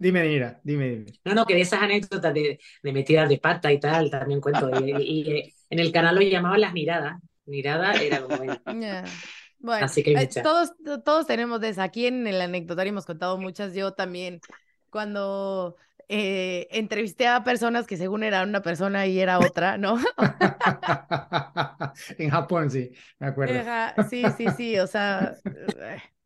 Dime, 0.01 0.23
Nira, 0.27 0.59
dime, 0.63 0.89
dime. 0.89 1.05
No, 1.25 1.33
no, 1.35 1.45
que 1.45 1.53
de 1.55 1.61
esas 1.61 1.81
anécdotas 1.83 2.33
de, 2.33 2.59
de 2.81 2.91
metidas 2.93 3.29
de 3.29 3.37
pata 3.37 3.71
y 3.71 3.79
tal, 3.79 4.09
también 4.09 4.41
cuento. 4.41 4.69
Y, 4.71 4.89
y- 4.91 5.21
y, 5.21 5.31
eh, 5.31 5.53
en 5.69 5.79
el 5.79 5.91
canal 5.91 6.15
lo 6.15 6.21
llamaban 6.21 6.59
las 6.61 6.73
miradas. 6.73 7.21
Mirada 7.45 7.93
era 8.01 8.21
como. 8.21 8.41
Ya. 8.65 9.21
Bueno, 9.59 9.85
Así 9.85 10.03
que 10.03 10.15
eh, 10.15 10.27
muchas. 10.27 10.43
todos, 10.43 10.71
todos 11.05 11.27
tenemos 11.27 11.61
de 11.61 11.69
esas. 11.69 11.85
Aquí 11.85 12.05
en 12.07 12.25
el 12.27 12.41
anecdotario 12.41 12.91
hemos 12.91 13.05
contado 13.05 13.37
muchas. 13.37 13.73
Yo 13.75 13.93
también, 13.93 14.41
cuando 14.89 15.75
eh, 16.09 16.67
entrevisté 16.71 17.27
a 17.27 17.43
personas 17.43 17.85
que 17.87 17.97
según 17.97 18.23
era 18.23 18.43
una 18.43 18.61
persona 18.61 19.05
y 19.07 19.19
era 19.19 19.39
otra, 19.39 19.77
¿no? 19.77 19.97
En 22.17 22.29
Japón, 22.29 22.69
sí, 22.71 22.91
me 23.19 23.27
acuerdo. 23.27 23.67
Sí, 24.09 24.31
sí, 24.31 24.51
sí, 24.51 24.77
o 24.79 24.87
sea. 24.87 25.37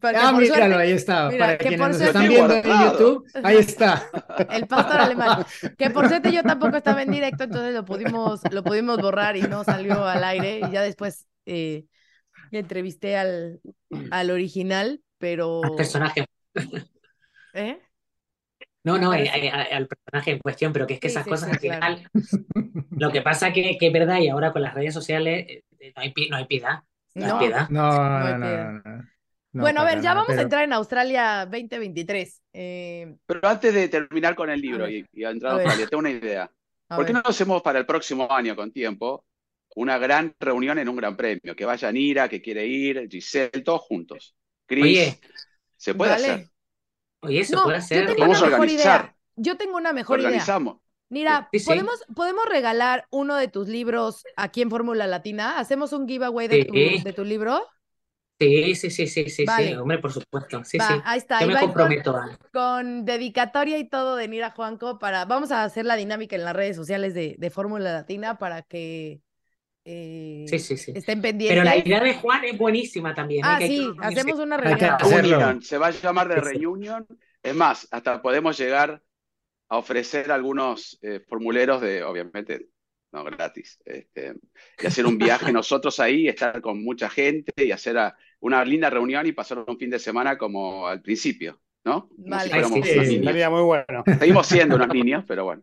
porque 0.00 0.16
Ah, 0.16 0.32
míralo, 0.32 0.54
suerte, 0.54 0.74
ahí 0.76 0.92
está. 0.92 1.28
mira, 1.30 1.44
Para 1.46 1.58
que 1.58 1.68
quienes 1.68 1.88
nos 1.88 1.96
suerte- 1.96 2.06
están 2.18 2.28
viendo 2.28 2.54
en. 2.54 2.62
YouTube, 2.92 3.26
ahí 3.42 3.56
está. 3.56 4.08
el 4.50 4.66
pastor 4.66 5.00
alemán, 5.00 5.44
que 5.78 5.90
por 5.90 6.08
suerte 6.08 6.32
yo 6.32 6.42
tampoco 6.42 6.76
estaba 6.76 7.02
en 7.02 7.10
directo, 7.10 7.44
entonces 7.44 7.74
lo 7.74 7.84
pudimos, 7.84 8.40
lo 8.50 8.62
pudimos 8.62 8.98
borrar 9.00 9.36
y 9.36 9.42
no 9.42 9.64
salió 9.64 10.04
al 10.04 10.24
aire. 10.24 10.60
Y 10.68 10.70
ya 10.72 10.82
después 10.82 11.26
eh, 11.46 11.84
entrevisté 12.50 13.16
al, 13.16 13.60
al 14.10 14.30
original, 14.30 15.00
pero. 15.18 15.62
Al 15.64 15.74
personaje. 15.76 16.24
¿Eh? 17.54 17.78
No, 18.84 18.96
no, 18.96 19.12
eh, 19.12 19.28
eh, 19.34 19.50
al 19.50 19.86
personaje 19.86 20.30
en 20.32 20.38
cuestión, 20.38 20.72
pero 20.72 20.86
que 20.86 20.94
es 20.94 21.00
que 21.00 21.08
Sí, 21.08 21.12
esas 21.14 21.24
sí, 21.24 21.30
cosas 21.30 21.48
sí, 21.60 21.68
al 21.68 21.78
claro. 21.78 21.96
final. 21.96 22.10
Lo 22.90 23.10
que 23.12 23.22
pasa 23.22 23.52
que, 23.52 23.76
que 23.78 23.88
es 23.88 23.92
verdad, 23.92 24.18
y 24.20 24.28
ahora 24.28 24.52
con 24.52 24.62
las 24.62 24.74
redes 24.74 24.94
sociales 24.94 25.44
eh, 25.48 25.92
no 25.94 26.02
hay, 26.02 26.14
no 26.30 26.36
hay 26.36 26.46
piedad. 26.46 26.78
No 27.14 27.24
hay 27.26 27.32
No. 27.32 27.38
piedad. 27.38 27.68
No, 27.68 28.38
No 28.38 28.38
no. 28.38 29.04
No, 29.52 29.62
no. 29.64 29.72
No, 29.72 29.78
bueno, 29.78 29.80
a 29.80 29.84
ver, 29.84 30.00
ya 30.00 30.14
nada, 30.14 30.14
vamos 30.14 30.36
a 30.36 30.42
entrar 30.42 30.64
en 30.64 30.72
Australia 30.72 31.46
2023. 31.46 32.42
Eh, 32.52 33.16
pero 33.26 33.48
antes 33.48 33.72
de 33.74 33.88
terminar 33.88 34.34
con 34.34 34.50
el 34.50 34.60
libro 34.60 34.88
y, 34.88 35.06
y 35.12 35.24
entrar 35.24 35.52
A 35.52 35.54
a 35.54 35.58
ver. 35.58 35.66
Australia, 35.66 35.86
tengo 35.88 36.00
una 36.00 36.10
idea. 36.10 36.50
a 36.88 36.96
¿Por 36.96 37.04
qué 37.06 37.12
ver. 37.12 37.14
no 37.14 37.20
lo 37.24 37.30
hacemos 37.30 37.62
para 37.62 37.78
el 37.78 37.86
próximo 37.86 38.30
año 38.30 38.54
con 38.56 38.72
tiempo? 38.72 39.24
una 39.76 39.96
gran 39.98 40.34
reunión 40.40 40.78
en 40.78 40.88
un 40.88 40.96
gran 40.96 41.16
premio, 41.16 41.54
que 41.54 41.64
vaya 41.64 41.92
Nira, 41.92 42.28
que 42.28 42.42
quiere 42.42 42.66
ir, 42.66 43.06
Giselle, 43.08 43.62
todos 43.62 43.82
juntos. 43.82 44.34
Chris, 44.66 45.20
se 45.76 45.94
puede 45.94 46.12
hacer. 46.14 46.48
Oye, 47.20 47.44
se 47.44 47.56
puede 47.56 47.76
hacer. 47.76 48.08
Yo 48.08 48.14
tengo 48.16 48.20
Vamos 48.22 48.38
una 48.38 48.46
a 48.46 48.50
mejor 48.50 48.60
organizar. 48.64 49.00
idea. 49.02 49.16
Yo 49.36 49.56
tengo 49.56 49.76
una 49.76 49.92
mejor 49.92 50.18
Organizamos. 50.18 50.74
idea. 50.74 50.82
Mira, 51.10 51.48
Sí, 51.52 51.60
sí. 51.60 51.66
¿podemos, 51.66 52.04
¿podemos 52.14 52.44
regalar 52.46 53.06
uno 53.10 53.36
de 53.36 53.46
tus 53.48 53.68
libros 53.68 54.24
aquí 54.36 54.62
en 54.62 54.70
Fórmula 54.70 55.06
Latina? 55.06 55.58
¿Hacemos 55.60 55.92
un 55.92 56.08
giveaway 56.08 56.48
de, 56.48 56.64
tu, 56.64 56.74
Sí. 56.74 57.02
de 57.04 57.12
tu 57.12 57.24
libro? 57.24 57.64
Sí, 58.40 58.74
sí, 58.76 58.90
sí, 58.90 59.06
sí, 59.08 59.28
sí, 59.30 59.44
Vale. 59.46 59.68
sí, 59.68 59.74
hombre, 59.74 59.98
por 59.98 60.12
supuesto. 60.12 60.62
Sí, 60.64 60.78
Va, 60.78 60.86
sí. 60.94 61.02
ahí 61.04 61.18
está. 61.18 61.40
Yo 61.40 61.48
me 61.48 61.54
con- 61.54 61.62
comprometo 61.62 62.16
a. 62.16 62.38
con 62.52 63.04
dedicatoria 63.04 63.78
y 63.78 63.88
todo 63.88 64.16
de 64.16 64.28
Nira 64.28 64.50
Juanco 64.50 64.98
para. 64.98 65.24
Vamos 65.24 65.50
a 65.50 65.64
hacer 65.64 65.84
la 65.86 65.96
dinámica 65.96 66.36
en 66.36 66.44
las 66.44 66.54
redes 66.54 66.76
sociales 66.76 67.14
de, 67.14 67.34
de 67.38 67.50
Fórmula 67.50 67.92
Latina 67.92 68.38
para 68.38 68.62
que 68.62 69.20
eh, 69.84 70.46
Sí, 70.48 70.58
sí, 70.60 70.76
sí. 70.76 70.92
estén 70.92 71.20
pendientes. 71.20 71.58
Pero 71.58 71.64
la 71.64 71.76
idea 71.76 72.00
de 72.00 72.14
Juan 72.14 72.44
es 72.44 72.56
buenísima 72.58 73.14
también. 73.14 73.44
¿eh? 73.44 73.48
Ah, 73.48 73.58
que 73.58 73.66
sí, 73.68 73.90
hacemos 74.00 74.38
una 74.38 74.56
reunión. 74.56 75.62
se 75.62 75.78
va 75.78 75.88
a 75.88 75.90
llamar 75.90 76.28
de. 76.28 76.36
Reunion. 76.40 77.06
Es 77.42 77.54
más, 77.54 77.88
hasta 77.90 78.22
podemos 78.22 78.58
llegar 78.58 79.02
a 79.68 79.78
ofrecer 79.78 80.30
algunos 80.32 80.98
eh, 81.02 81.20
formuleros 81.28 81.80
de, 81.80 82.02
obviamente, 82.02 82.68
no 83.12 83.24
gratis, 83.24 83.80
este, 83.84 84.34
y 84.82 84.86
hacer 84.86 85.06
un 85.06 85.18
viaje 85.18 85.52
nosotros 85.52 85.98
ahí, 86.00 86.28
estar 86.28 86.60
con 86.60 86.82
mucha 86.82 87.08
gente 87.08 87.52
y 87.64 87.70
hacer 87.72 87.98
a- 87.98 88.16
una 88.40 88.64
linda 88.64 88.90
reunión 88.90 89.26
y 89.26 89.32
pasar 89.32 89.64
un 89.66 89.78
fin 89.78 89.90
de 89.90 89.98
semana 89.98 90.38
como 90.38 90.86
al 90.86 91.02
principio, 91.02 91.60
¿no? 91.84 92.08
Como 92.08 92.38
si 92.40 92.82
sí, 92.82 93.16
estaría 93.16 93.50
muy 93.50 93.62
bueno. 93.62 94.04
Seguimos 94.18 94.46
siendo 94.46 94.76
unos 94.76 94.88
niños, 94.88 95.24
pero 95.26 95.44
bueno. 95.44 95.62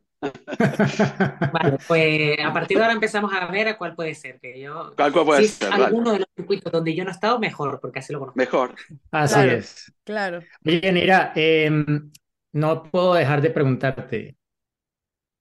Vale, 1.51 1.77
pues 1.87 2.37
a 2.43 2.51
partir 2.53 2.77
de 2.77 2.83
ahora 2.83 2.93
empezamos 2.93 3.31
a 3.33 3.45
ver 3.47 3.67
a 3.67 3.77
cuál 3.77 3.95
puede 3.95 4.15
ser. 4.15 4.39
Que 4.39 4.59
yo, 4.59 4.91
¿Cuál 4.95 5.11
cuál 5.13 5.25
puede 5.25 5.43
si 5.43 5.49
ser? 5.49 5.73
Alguno 5.73 6.13
de 6.13 6.19
los 6.19 6.27
circuitos 6.35 6.71
donde 6.71 6.95
yo 6.95 7.03
no 7.03 7.11
he 7.11 7.13
estado, 7.13 7.39
mejor, 7.39 7.79
porque 7.79 7.99
así 7.99 8.11
lo 8.13 8.19
conozco. 8.19 8.37
Mejor. 8.37 8.75
Así 9.11 9.33
Claro. 9.33 9.51
es. 9.51 9.93
Claro. 10.03 10.43
Oye, 10.65 10.91
Nira, 10.91 11.31
em, 11.35 12.11
no 12.53 12.83
puedo 12.83 13.13
dejar 13.13 13.41
de 13.41 13.49
preguntarte, 13.51 14.35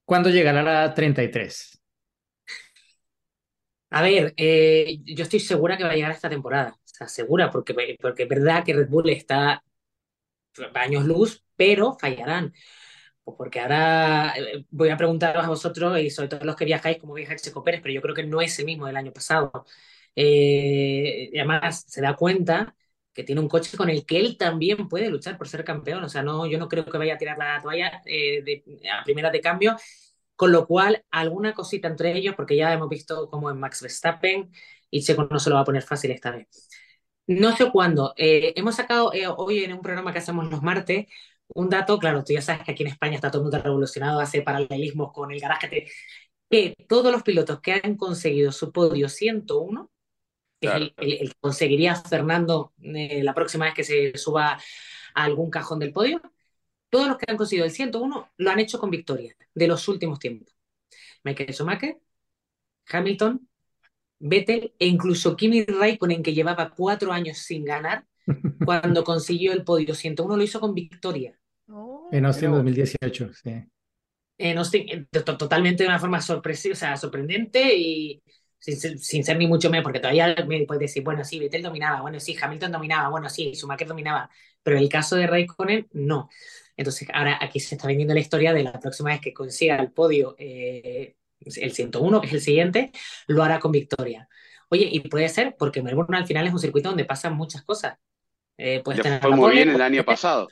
¿cuándo 0.06 0.30
llegará 0.30 0.62
la 0.62 0.94
33? 0.94 1.80
A 3.90 4.02
ver, 4.02 4.34
eh, 4.36 4.98
yo 5.04 5.22
estoy 5.22 5.38
segura 5.40 5.76
que 5.76 5.84
va 5.84 5.90
a 5.90 5.94
llegar 5.94 6.10
esta 6.10 6.28
temporada. 6.28 6.76
O 6.94 6.96
sea, 6.96 7.08
segura, 7.08 7.50
porque, 7.50 7.74
porque 8.00 8.22
es 8.22 8.28
verdad 8.28 8.64
que 8.64 8.72
Red 8.72 8.88
Bull 8.88 9.10
está 9.10 9.64
años 10.74 11.04
luz, 11.04 11.44
pero 11.56 11.94
fallarán. 11.98 12.52
Pues 13.24 13.36
porque 13.36 13.60
ahora 13.60 14.34
eh, 14.36 14.64
voy 14.70 14.90
a 14.90 14.96
preguntaros 14.96 15.44
a 15.44 15.48
vosotros 15.48 15.98
y 15.98 16.10
sobre 16.10 16.28
todo 16.28 16.44
los 16.44 16.54
que 16.56 16.64
viajáis, 16.66 16.98
cómo 16.98 17.14
viaja 17.14 17.34
Checo 17.36 17.64
Pérez, 17.64 17.80
pero 17.82 17.94
yo 17.94 18.00
creo 18.02 18.14
que 18.14 18.24
no 18.24 18.40
es 18.40 18.56
el 18.60 18.66
mismo 18.66 18.86
del 18.86 18.96
año 18.96 19.12
pasado. 19.12 19.66
Eh, 20.14 21.30
y 21.32 21.38
además 21.38 21.84
se 21.88 22.00
da 22.00 22.14
cuenta 22.16 22.76
que 23.12 23.24
tiene 23.24 23.40
un 23.40 23.48
coche 23.48 23.76
con 23.76 23.90
el 23.90 24.06
que 24.06 24.20
él 24.20 24.36
también 24.38 24.88
puede 24.88 25.08
luchar 25.10 25.36
por 25.38 25.48
ser 25.48 25.64
campeón. 25.64 26.04
O 26.04 26.08
sea, 26.08 26.22
no, 26.22 26.46
yo 26.46 26.58
no 26.58 26.68
creo 26.68 26.84
que 26.84 26.98
vaya 26.98 27.14
a 27.14 27.18
tirar 27.18 27.38
la 27.38 27.60
toalla 27.62 28.02
eh, 28.06 28.42
de, 28.44 28.64
a 28.90 29.02
primera 29.04 29.30
de 29.30 29.40
cambio. 29.40 29.76
Con 30.36 30.52
lo 30.52 30.66
cual, 30.66 31.04
alguna 31.10 31.54
cosita 31.54 31.88
entre 31.88 32.16
ellos, 32.16 32.34
porque 32.36 32.56
ya 32.56 32.72
hemos 32.72 32.88
visto 32.88 33.28
cómo 33.30 33.50
es 33.50 33.56
Max 33.56 33.82
Verstappen 33.82 34.52
y 34.90 35.02
Checo 35.02 35.26
no 35.30 35.40
se 35.40 35.50
lo 35.50 35.56
va 35.56 35.62
a 35.62 35.64
poner 35.64 35.82
fácil 35.82 36.10
esta 36.12 36.30
vez. 36.32 36.48
No 37.26 37.56
sé 37.56 37.70
cuándo. 37.72 38.12
Eh, 38.16 38.52
hemos 38.56 38.76
sacado 38.76 39.12
eh, 39.14 39.26
hoy 39.28 39.64
en 39.64 39.72
un 39.72 39.80
programa 39.82 40.12
que 40.12 40.18
hacemos 40.18 40.50
los 40.50 40.62
martes 40.62 41.06
un 41.48 41.68
dato, 41.70 41.98
claro, 41.98 42.24
tú 42.24 42.32
ya 42.32 42.40
sabes 42.42 42.64
que 42.64 42.72
aquí 42.72 42.82
en 42.82 42.88
España 42.90 43.14
está 43.16 43.30
todo 43.30 43.42
el 43.42 43.44
mundo 43.44 43.58
revolucionado, 43.62 44.18
hace 44.20 44.42
paralelismos 44.42 45.12
con 45.12 45.30
el 45.30 45.40
garaje, 45.40 45.68
que, 45.70 45.86
que 46.50 46.74
todos 46.88 47.12
los 47.12 47.22
pilotos 47.22 47.60
que 47.60 47.80
han 47.84 47.96
conseguido 47.96 48.52
su 48.52 48.72
podio 48.72 49.08
101, 49.08 49.90
que 50.60 50.68
Claro. 50.68 50.86
es 50.86 50.92
el, 50.98 51.12
el- 51.14 51.22
el 51.22 51.28
que 51.30 51.40
conseguiría 51.40 51.96
Fernando 51.96 52.74
eh, 52.82 53.22
la 53.24 53.34
próxima 53.34 53.66
vez 53.66 53.74
que 53.74 53.84
se 53.84 54.16
suba 54.18 54.54
a 55.14 55.24
algún 55.24 55.50
cajón 55.50 55.78
del 55.80 55.92
podio, 55.92 56.22
todos 56.90 57.08
los 57.08 57.18
que 57.18 57.26
han 57.30 57.36
conseguido 57.38 57.66
el 57.66 57.72
101 57.72 58.30
lo 58.38 58.50
han 58.50 58.60
hecho 58.60 58.78
con 58.80 58.90
victoria 58.90 59.36
de 59.54 59.68
los 59.68 59.88
últimos 59.88 60.18
tiempos. 60.20 60.54
Michael 61.24 61.54
Schumacher, 61.54 61.98
Hamilton, 62.88 63.48
Vettel 64.24 64.74
e 64.78 64.86
incluso 64.86 65.36
Kimi 65.36 65.64
Raikkonen, 65.64 66.22
que 66.22 66.34
llevaba 66.34 66.70
cuatro 66.70 67.12
años 67.12 67.38
sin 67.38 67.64
ganar, 67.64 68.06
cuando 68.64 69.04
consiguió 69.04 69.52
el 69.52 69.64
podio 69.64 69.94
101 69.94 70.36
lo 70.38 70.44
hizo 70.44 70.60
con 70.60 70.74
victoria. 70.74 71.38
Oh, 71.68 72.08
En 72.10 72.24
Austin 72.24 72.50
vos. 72.50 72.58
2018, 72.58 73.30
sí. 73.34 73.64
En 74.36 74.58
Austin, 74.58 74.88
eh, 74.88 75.06
to- 75.24 75.36
totalmente 75.36 75.84
de 75.84 75.88
una 75.88 75.98
forma 75.98 76.20
sorpresiva, 76.20 76.72
o 76.72 76.76
sea, 76.76 76.96
sorprendente 76.96 77.76
y 77.76 78.22
sin, 78.58 78.76
ser- 78.76 78.98
sin 78.98 79.22
ser 79.24 79.36
ni 79.38 79.46
mucho 79.46 79.70
menos, 79.70 79.84
porque 79.84 80.00
todavía 80.00 80.34
me 80.48 80.66
puedes 80.66 80.80
decir, 80.80 81.04
bueno, 81.04 81.24
sí, 81.24 81.38
Vettel 81.38 81.62
dominaba, 81.62 82.00
bueno, 82.00 82.18
sí, 82.20 82.36
Hamilton 82.40 82.72
dominaba, 82.72 83.08
bueno, 83.10 83.28
sí, 83.28 83.52
Schumacher 83.54 83.86
dominaba, 83.86 84.28
pero 84.62 84.78
el 84.78 84.88
caso 84.88 85.16
de 85.16 85.26
Raikkonen, 85.28 85.88
no. 85.92 86.28
Entonces, 86.76 87.08
ahora 87.14 87.38
aquí 87.40 87.60
se 87.60 87.76
está 87.76 87.86
vendiendo 87.86 88.14
la 88.14 88.20
historia 88.20 88.52
de 88.52 88.64
la 88.64 88.80
próxima 88.80 89.10
vez 89.10 89.20
que 89.20 89.32
consiga 89.32 89.76
el 89.76 89.92
podio, 89.92 90.34
eh, 90.38 91.14
el 91.56 91.72
101, 91.72 92.20
que 92.20 92.26
es 92.28 92.32
el 92.34 92.40
siguiente, 92.40 92.92
lo 93.26 93.42
hará 93.42 93.58
con 93.60 93.72
victoria. 93.72 94.28
Oye, 94.70 94.88
y 94.90 95.00
puede 95.00 95.28
ser, 95.28 95.54
porque 95.58 95.82
Melbourne 95.82 96.16
al 96.16 96.26
final 96.26 96.46
es 96.46 96.52
un 96.52 96.58
circuito 96.58 96.88
donde 96.88 97.04
pasan 97.04 97.34
muchas 97.36 97.62
cosas. 97.62 97.98
Eh, 98.56 98.82
Le 98.86 99.02
tener 99.02 99.20
fue 99.20 99.30
muy 99.30 99.40
pole, 99.40 99.54
bien 99.56 99.68
el 99.70 99.80
año 99.82 99.90
tener- 99.90 100.04
pasado. 100.04 100.48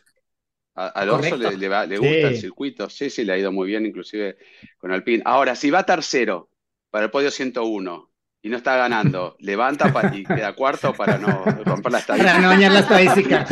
A, 0.74 0.86
a 0.86 0.88
Alonso 1.02 1.30
Correcto. 1.30 1.50
le, 1.50 1.56
le 1.58 1.68
va- 1.68 1.86
le 1.86 1.96
Sí. 1.98 2.02
gusta 2.06 2.28
el 2.28 2.36
circuito. 2.36 2.88
Sí, 2.88 3.10
sí, 3.10 3.24
le 3.24 3.32
ha 3.34 3.38
ido 3.38 3.52
muy 3.52 3.66
bien, 3.68 3.84
inclusive 3.84 4.38
con 4.78 4.90
Alpine. 4.92 5.22
Ahora, 5.26 5.54
si 5.54 5.70
va 5.70 5.84
tercero 5.84 6.48
para 6.90 7.04
el 7.06 7.10
podio 7.10 7.30
101 7.30 8.11
y 8.42 8.48
no 8.48 8.56
está 8.56 8.76
ganando, 8.76 9.36
levanta 9.40 9.92
pa- 9.92 10.14
y 10.14 10.24
queda 10.24 10.52
cuarto 10.54 10.92
para 10.92 11.16
no 11.18 11.44
romper 11.64 11.92
la 11.92 12.00
Para 12.00 12.38
no 12.40 12.48
estadística. 12.48 12.48
dañar 12.48 12.72
la 12.72 12.80
estadística. 12.80 13.46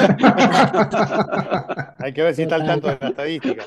Hay 1.98 2.12
que 2.12 2.22
ver 2.22 2.34
si 2.34 2.42
está 2.42 2.56
al 2.56 2.66
tanto 2.66 2.88
de 2.88 2.98
la 3.00 3.08
estadística. 3.08 3.66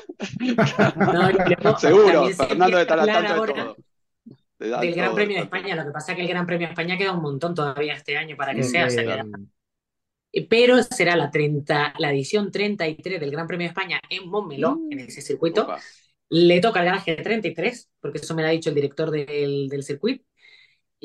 No, 0.96 1.30
y 1.30 1.32
luego 1.34 1.78
Seguro, 1.78 2.26
Fernando 2.28 2.78
está 2.78 2.94
al 2.94 3.06
tanto 3.06 3.46
de 3.46 3.52
todo. 3.52 3.76
Del 4.58 4.94
Gran 4.94 5.06
todo, 5.08 5.14
Premio 5.16 5.36
de. 5.36 5.42
España. 5.44 5.74
Lo 5.76 5.84
que 5.84 5.90
pasa 5.90 6.12
es 6.12 6.16
que 6.16 6.22
el 6.22 6.28
Gran 6.28 6.46
Premio 6.46 6.66
de 6.68 6.72
España 6.72 6.96
queda 6.96 7.12
un 7.12 7.22
montón 7.22 7.54
todavía 7.54 7.94
este 7.94 8.16
año 8.16 8.36
para 8.36 8.54
que 8.54 8.62
Sí, 8.62 8.70
sea. 8.70 8.86
o 8.86 8.90
sea, 8.90 9.02
queda- 9.02 9.26
eh, 10.32 10.46
Pero 10.48 10.82
será 10.82 11.16
la, 11.16 11.30
30, 11.30 11.94
la 11.98 12.10
edición 12.10 12.50
33 12.50 13.20
del 13.20 13.30
Gran 13.30 13.46
Premio 13.46 13.64
de 13.66 13.68
España 13.70 14.00
en 14.08 14.28
Montmeló, 14.28 14.76
Mm. 14.76 14.92
en 14.92 15.00
ese 15.00 15.20
circuito. 15.22 15.62
Opa. 15.64 15.78
Le 16.30 16.60
toca 16.60 16.80
el 16.80 16.86
garaje 16.86 17.14
33, 17.16 17.90
porque 18.00 18.18
eso 18.18 18.34
me 18.34 18.42
lo 18.42 18.48
ha 18.48 18.52
dicho 18.52 18.70
el 18.70 18.74
director 18.74 19.10
del, 19.10 19.68
del 19.68 19.82
circuito. 19.82 20.24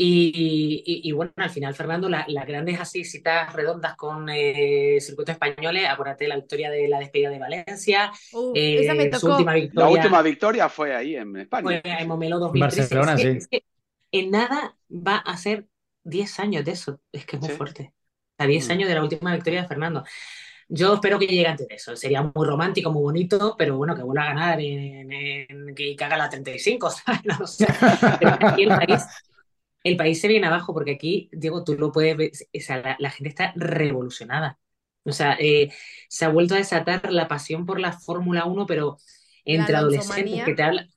Y, 0.02 0.82
y- 0.86 1.10
y 1.10 1.12
bueno, 1.12 1.34
al 1.36 1.50
final, 1.50 1.76
Fernando, 1.76 2.08
la- 2.08 2.24
las 2.30 2.46
grandes 2.48 2.80
así 2.80 3.04
citas 3.04 3.52
redondas 3.54 3.96
con 3.98 4.30
eh, 4.30 4.98
circuitos 5.02 5.34
españoles, 5.34 5.88
acuérdate 5.90 6.24
de 6.24 6.30
la 6.30 6.36
victoria 6.38 6.70
de 6.72 6.88
la 6.88 7.00
despedida 7.00 7.30
de 7.30 7.38
Valencia, 7.40 8.10
uh, 8.32 8.54
eh, 8.56 8.80
esa 8.80 8.94
me 8.94 9.12
su 9.12 9.20
tocó. 9.20 9.34
última 9.34 9.52
La 9.52 9.60
victoria 9.60 9.90
última 9.90 10.22
victoria 10.22 10.70
fue 10.70 10.96
ahí 10.96 11.18
en 11.18 11.36
España. 11.36 11.64
fue 11.64 11.82
en 11.84 12.08
Montmeló 12.08 12.40
2013. 12.40 12.96
Barcelona, 12.96 13.14
Es 13.16 13.22
que- 13.22 13.32
sí. 13.32 13.38
es 13.40 13.48
que 13.50 13.64
en 14.14 14.32
nada 14.32 14.78
va 14.90 15.18
a 15.18 15.36
ser 15.36 15.66
10 16.06 16.40
años 16.40 16.64
de 16.64 16.72
eso, 16.72 17.02
es 17.12 17.26
que 17.26 17.36
es 17.36 17.42
muy 17.42 17.50
Sí. 17.52 17.56
fuerte. 17.58 17.94
A 18.38 18.48
10 18.48 18.70
Mm. 18.70 18.72
años 18.72 18.88
de 18.88 18.96
la 18.96 19.04
última 19.04 19.34
victoria 19.34 19.64
de 19.64 19.68
Fernando. 19.68 20.06
Yo 20.70 20.94
espero 20.94 21.20
que 21.20 21.28
llegue 21.28 21.46
antes 21.46 21.68
de 21.68 21.76
eso. 21.76 21.94
Sería 21.98 22.22
muy 22.22 22.48
romántico, 22.48 22.90
muy 22.90 23.02
bonito, 23.02 23.56
pero 23.58 23.76
bueno, 23.76 23.96
que 23.98 24.04
vuelva 24.04 24.24
a 24.24 24.28
ganar 24.34 24.62
en, 24.62 25.12
en- 25.12 25.76
que 25.76 25.98
haga 26.00 26.16
la 26.16 26.30
35, 26.30 26.90
¿sabes? 27.06 27.20
No 27.26 27.38
lo 27.40 27.48
sé. 27.48 27.68
Pero 28.20 28.38
aquí 28.40 28.64
el 28.64 28.70
país, 28.70 29.04
el 29.84 29.98
país 29.98 30.20
se 30.22 30.28
viene 30.28 30.48
abajo 30.48 30.74
porque 30.74 30.92
aquí, 30.92 31.30
Diego, 31.32 31.64
tú 31.64 31.76
lo 31.78 31.92
puedes 31.92 32.18
ver, 32.18 32.32
o 32.34 32.60
sea, 32.62 32.78
la, 32.82 32.96
la 33.00 33.10
gente 33.12 33.30
está 33.30 33.54
revolucionada. 33.56 34.60
O 35.04 35.12
sea, 35.14 35.38
eh, 35.40 35.70
se 36.10 36.26
ha 36.26 36.30
vuelto 36.30 36.56
a 36.56 36.58
desatar 36.58 37.12
la 37.12 37.28
pasión 37.28 37.66
por 37.66 37.80
la 37.80 37.94
Fórmula 37.94 38.46
1, 38.46 38.66
pero 38.66 38.98
entre 39.46 39.76
adolescentes 39.76 40.44
que 40.44 40.54
te 40.54 40.64
hablan, 40.64 40.88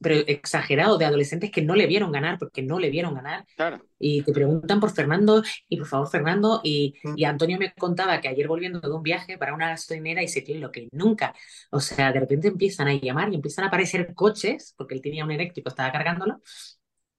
pero 0.00 0.16
exagerado, 0.28 0.96
de 0.98 1.04
adolescentes 1.06 1.50
que 1.50 1.62
no 1.62 1.74
le 1.74 1.86
vieron 1.86 2.12
ganar, 2.12 2.38
porque 2.38 2.62
no 2.62 2.78
le 2.78 2.90
vieron 2.90 3.14
ganar, 3.14 3.44
Claro. 3.56 3.84
y 3.98 4.22
te 4.22 4.32
preguntan 4.32 4.78
por 4.78 4.92
Fernando, 4.92 5.42
y 5.68 5.76
por 5.78 5.86
favor, 5.86 6.08
Fernando, 6.08 6.60
y, 6.62 6.94
Mm. 7.02 7.14
y 7.16 7.24
Antonio 7.24 7.58
me 7.58 7.72
contaba 7.74 8.20
que 8.20 8.28
ayer 8.28 8.46
volviendo 8.46 8.80
de 8.80 8.90
un 8.92 9.02
viaje 9.02 9.38
para 9.38 9.54
una 9.54 9.70
gasolinera 9.70 10.22
y 10.22 10.28
se 10.28 10.42
tiene 10.42 10.60
lo 10.60 10.70
que 10.70 10.88
nunca, 10.92 11.34
o 11.70 11.80
sea, 11.80 12.12
de 12.12 12.20
repente 12.20 12.48
empiezan 12.48 12.88
a 12.88 12.94
llamar 12.94 13.32
y 13.32 13.36
empiezan 13.36 13.64
a 13.64 13.68
aparecer 13.68 14.14
coches, 14.14 14.74
porque 14.76 14.94
él 14.94 15.02
tenía 15.02 15.24
un 15.24 15.32
eléctrico, 15.32 15.68
estaba 15.70 15.90
cargándolo, 15.92 16.40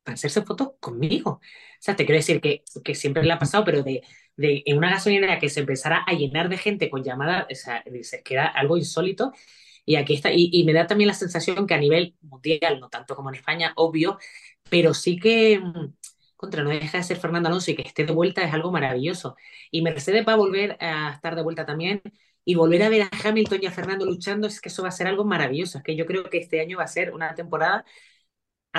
para 0.08 0.16
hacerse 0.16 0.42
fotos 0.44 0.70
conmigo. 0.80 1.32
O 1.32 1.42
sea, 1.80 1.96
te 1.98 2.06
quiero 2.06 2.18
decir 2.20 2.40
que, 2.42 2.64
que 2.84 2.96
siempre 2.96 3.24
le 3.24 3.34
ha 3.34 3.40
pasado, 3.40 3.66
pero 3.66 3.84
de, 3.84 4.04
de 4.38 4.64
en 4.66 4.78
una 4.78 4.90
gasolinera 4.92 5.38
que 5.40 5.50
se 5.50 5.60
empezara 5.62 6.04
a 6.08 6.14
llenar 6.14 6.48
de 6.50 6.58
gente 6.58 6.90
con 6.90 7.04
llamadas, 7.04 7.46
o 7.52 7.56
sea, 7.56 7.84
dices 7.92 8.22
que 8.24 8.36
era 8.36 8.48
algo 8.48 8.78
insólito. 8.78 9.34
Y 9.86 9.96
aquí 9.98 10.14
está, 10.16 10.32
y, 10.32 10.50
y 10.54 10.64
me 10.66 10.74
da 10.74 10.88
también 10.88 11.08
la 11.10 11.14
sensación 11.14 11.68
que 11.68 11.74
a 11.74 11.78
nivel 11.78 12.16
mundial, 12.22 12.80
no 12.80 12.90
tanto 12.90 13.16
como 13.16 13.30
en 13.30 13.36
España, 13.36 13.74
obvio, 13.76 14.18
pero 14.70 14.94
sí 14.94 15.18
que, 15.20 15.60
mm, 15.60 15.94
contra, 16.36 16.64
no 16.64 16.70
deja 16.70 16.98
de 16.98 17.04
ser 17.04 17.18
Fernando 17.18 17.50
Alonso 17.50 17.72
y 17.72 17.76
que 17.76 17.82
esté 17.84 18.06
de 18.06 18.14
vuelta 18.14 18.44
es 18.44 18.54
algo 18.54 18.72
maravilloso. 18.72 19.36
Y 19.72 19.82
Mercedes 19.82 20.26
va 20.28 20.34
a 20.34 20.36
volver 20.38 20.78
a 20.80 21.12
estar 21.14 21.36
de 21.36 21.44
vuelta 21.44 21.66
también 21.66 22.02
y 22.46 22.56
volver 22.56 22.84
a 22.84 22.90
ver 22.90 23.04
a 23.04 23.10
Hamilton 23.24 23.60
y 23.62 23.66
a 23.66 23.72
Fernando 23.72 24.06
luchando, 24.06 24.48
es 24.48 24.62
que 24.62 24.70
eso 24.70 24.84
va 24.84 24.90
a 24.90 24.92
ser 24.92 25.08
algo 25.08 25.26
maravilloso. 25.26 25.78
Es 25.80 25.84
que 25.84 25.96
yo 25.96 26.06
creo 26.06 26.30
que 26.30 26.38
este 26.38 26.62
año 26.62 26.78
va 26.78 26.84
a 26.86 26.88
ser 26.88 27.14
una 27.14 27.36
temporada 27.36 27.84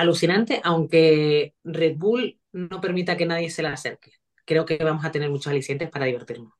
alucinante, 0.00 0.60
aunque 0.64 1.54
Red 1.64 1.96
Bull 1.96 2.38
no 2.52 2.80
permita 2.80 3.16
que 3.16 3.26
nadie 3.26 3.50
se 3.50 3.62
la 3.62 3.72
acerque. 3.72 4.12
Creo 4.44 4.64
que 4.64 4.76
vamos 4.78 5.04
a 5.04 5.12
tener 5.12 5.30
muchos 5.30 5.48
alicientes 5.48 5.90
para 5.90 6.06
divertirnos. 6.06 6.52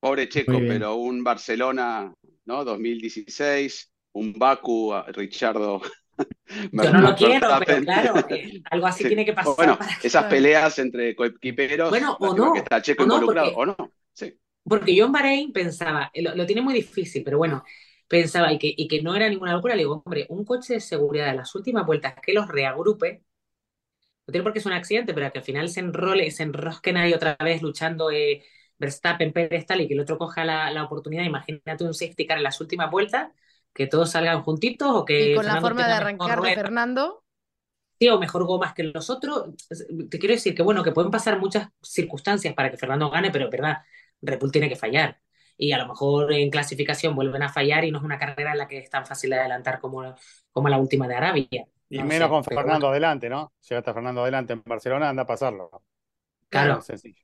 Pobre 0.00 0.28
Checo, 0.28 0.58
pero 0.66 0.94
un 0.94 1.24
Barcelona, 1.24 2.12
¿no? 2.44 2.64
2016, 2.64 3.92
un 4.12 4.32
Baku, 4.34 4.94
Richardo. 5.08 5.80
Yo 6.72 6.92
no 6.92 7.00
lo 7.00 7.16
quiero, 7.16 7.48
pero 7.64 7.82
claro, 7.84 8.26
eh, 8.30 8.60
algo 8.70 8.86
así 8.86 9.04
tiene 9.04 9.24
que 9.24 9.32
pasar. 9.32 9.54
Bueno, 9.56 9.78
esas 10.02 10.24
peleas 10.24 10.78
entre 10.78 11.14
coequiperos, 11.14 11.90
bueno, 11.90 12.16
o 12.20 12.34
no, 12.34 12.52
que 12.52 12.60
está 12.60 12.82
Checo 12.82 13.04
involucrado, 13.04 13.52
o 13.54 13.66
no. 13.66 13.76
Sí. 14.12 14.34
Porque 14.64 14.94
yo 14.94 15.06
en 15.06 15.12
Bahrein 15.12 15.52
pensaba, 15.52 16.10
lo, 16.14 16.34
lo, 16.34 16.46
tiene 16.46 16.60
muy 16.60 16.74
difícil, 16.74 17.22
pero 17.24 17.38
bueno, 17.38 17.64
pensaba 18.08 18.52
y 18.52 18.58
que, 18.58 18.72
y 18.76 18.88
que 18.88 19.02
no 19.02 19.14
era 19.14 19.28
ninguna 19.28 19.52
locura. 19.52 19.74
Le 19.76 19.82
digo, 19.82 20.02
hombre, 20.04 20.26
un 20.30 20.44
coche 20.44 20.74
de 20.74 20.80
seguridad 20.80 21.28
en 21.28 21.36
las 21.36 21.54
últimas 21.54 21.86
vueltas 21.86 22.14
que 22.22 22.32
los 22.32 22.48
reagrupe, 22.48 23.22
no 24.26 24.32
tiene 24.32 24.42
por 24.42 24.52
qué 24.52 24.60
ser 24.60 24.72
un 24.72 24.78
accidente, 24.78 25.14
pero 25.14 25.30
que 25.32 25.38
al 25.38 25.44
final 25.44 25.68
se 25.68 25.80
enrole, 25.80 26.30
se 26.30 26.42
enrosquen 26.42 26.96
ahí 26.96 27.14
otra 27.14 27.36
vez 27.40 27.62
luchando 27.62 28.10
eh, 28.10 28.44
Verstappen, 28.78 29.32
Pérez, 29.32 29.66
tal, 29.66 29.80
y 29.80 29.88
que 29.88 29.94
el 29.94 30.00
otro 30.00 30.18
coja 30.18 30.44
la, 30.44 30.70
la, 30.70 30.84
oportunidad. 30.84 31.24
Imagínate 31.24 31.84
un 31.84 31.94
safety 31.94 32.26
car 32.26 32.38
en 32.38 32.44
las 32.44 32.60
últimas 32.60 32.90
vueltas, 32.90 33.32
que 33.72 33.86
todos 33.86 34.10
salgan 34.10 34.42
juntitos 34.42 34.90
o 34.90 35.04
que. 35.04 35.32
Y 35.32 35.34
con 35.34 35.44
Fernando 35.44 35.54
la 35.54 35.68
forma 35.68 35.86
de 35.86 35.92
arrancar 35.94 36.42
de 36.42 36.54
Fernando. 36.54 37.24
Sí, 37.98 38.08
o 38.08 38.18
mejor 38.18 38.44
gomas 38.44 38.74
que 38.74 38.84
los 38.84 39.10
otros. 39.10 39.54
Te 40.10 40.18
quiero 40.18 40.34
decir 40.34 40.54
que, 40.54 40.62
bueno, 40.62 40.84
que 40.84 40.92
pueden 40.92 41.10
pasar 41.10 41.38
muchas 41.40 41.68
circunstancias 41.82 42.54
para 42.54 42.70
que 42.70 42.76
Fernando 42.76 43.10
gane, 43.10 43.30
pero 43.30 43.46
es 43.46 43.50
verdad, 43.50 43.78
Red 44.20 44.38
Bull 44.38 44.52
tiene 44.52 44.68
que 44.68 44.76
fallar 44.76 45.18
y 45.58 45.72
a 45.72 45.78
lo 45.78 45.88
mejor 45.88 46.32
en 46.32 46.48
clasificación 46.50 47.14
vuelven 47.14 47.42
a 47.42 47.52
fallar 47.52 47.84
y 47.84 47.90
no 47.90 47.98
es 47.98 48.04
una 48.04 48.18
carrera 48.18 48.52
en 48.52 48.58
la 48.58 48.68
que 48.68 48.78
es 48.78 48.88
tan 48.88 49.04
fácil 49.04 49.30
de 49.30 49.40
adelantar 49.40 49.80
como, 49.80 50.14
como 50.52 50.68
la 50.68 50.78
última 50.78 51.08
de 51.08 51.16
Arabia. 51.16 51.66
Y 51.90 52.02
menos 52.02 52.28
con 52.28 52.44
Fernando 52.44 52.88
adelante, 52.88 53.28
¿no? 53.28 53.52
Si 53.60 53.74
hasta 53.74 53.92
Fernando 53.92 54.22
adelante 54.22 54.52
en 54.52 54.62
Barcelona, 54.64 55.08
anda 55.08 55.22
a 55.22 55.26
pasarlo. 55.26 55.82
Claro. 56.48 56.80
sencillo. 56.80 57.22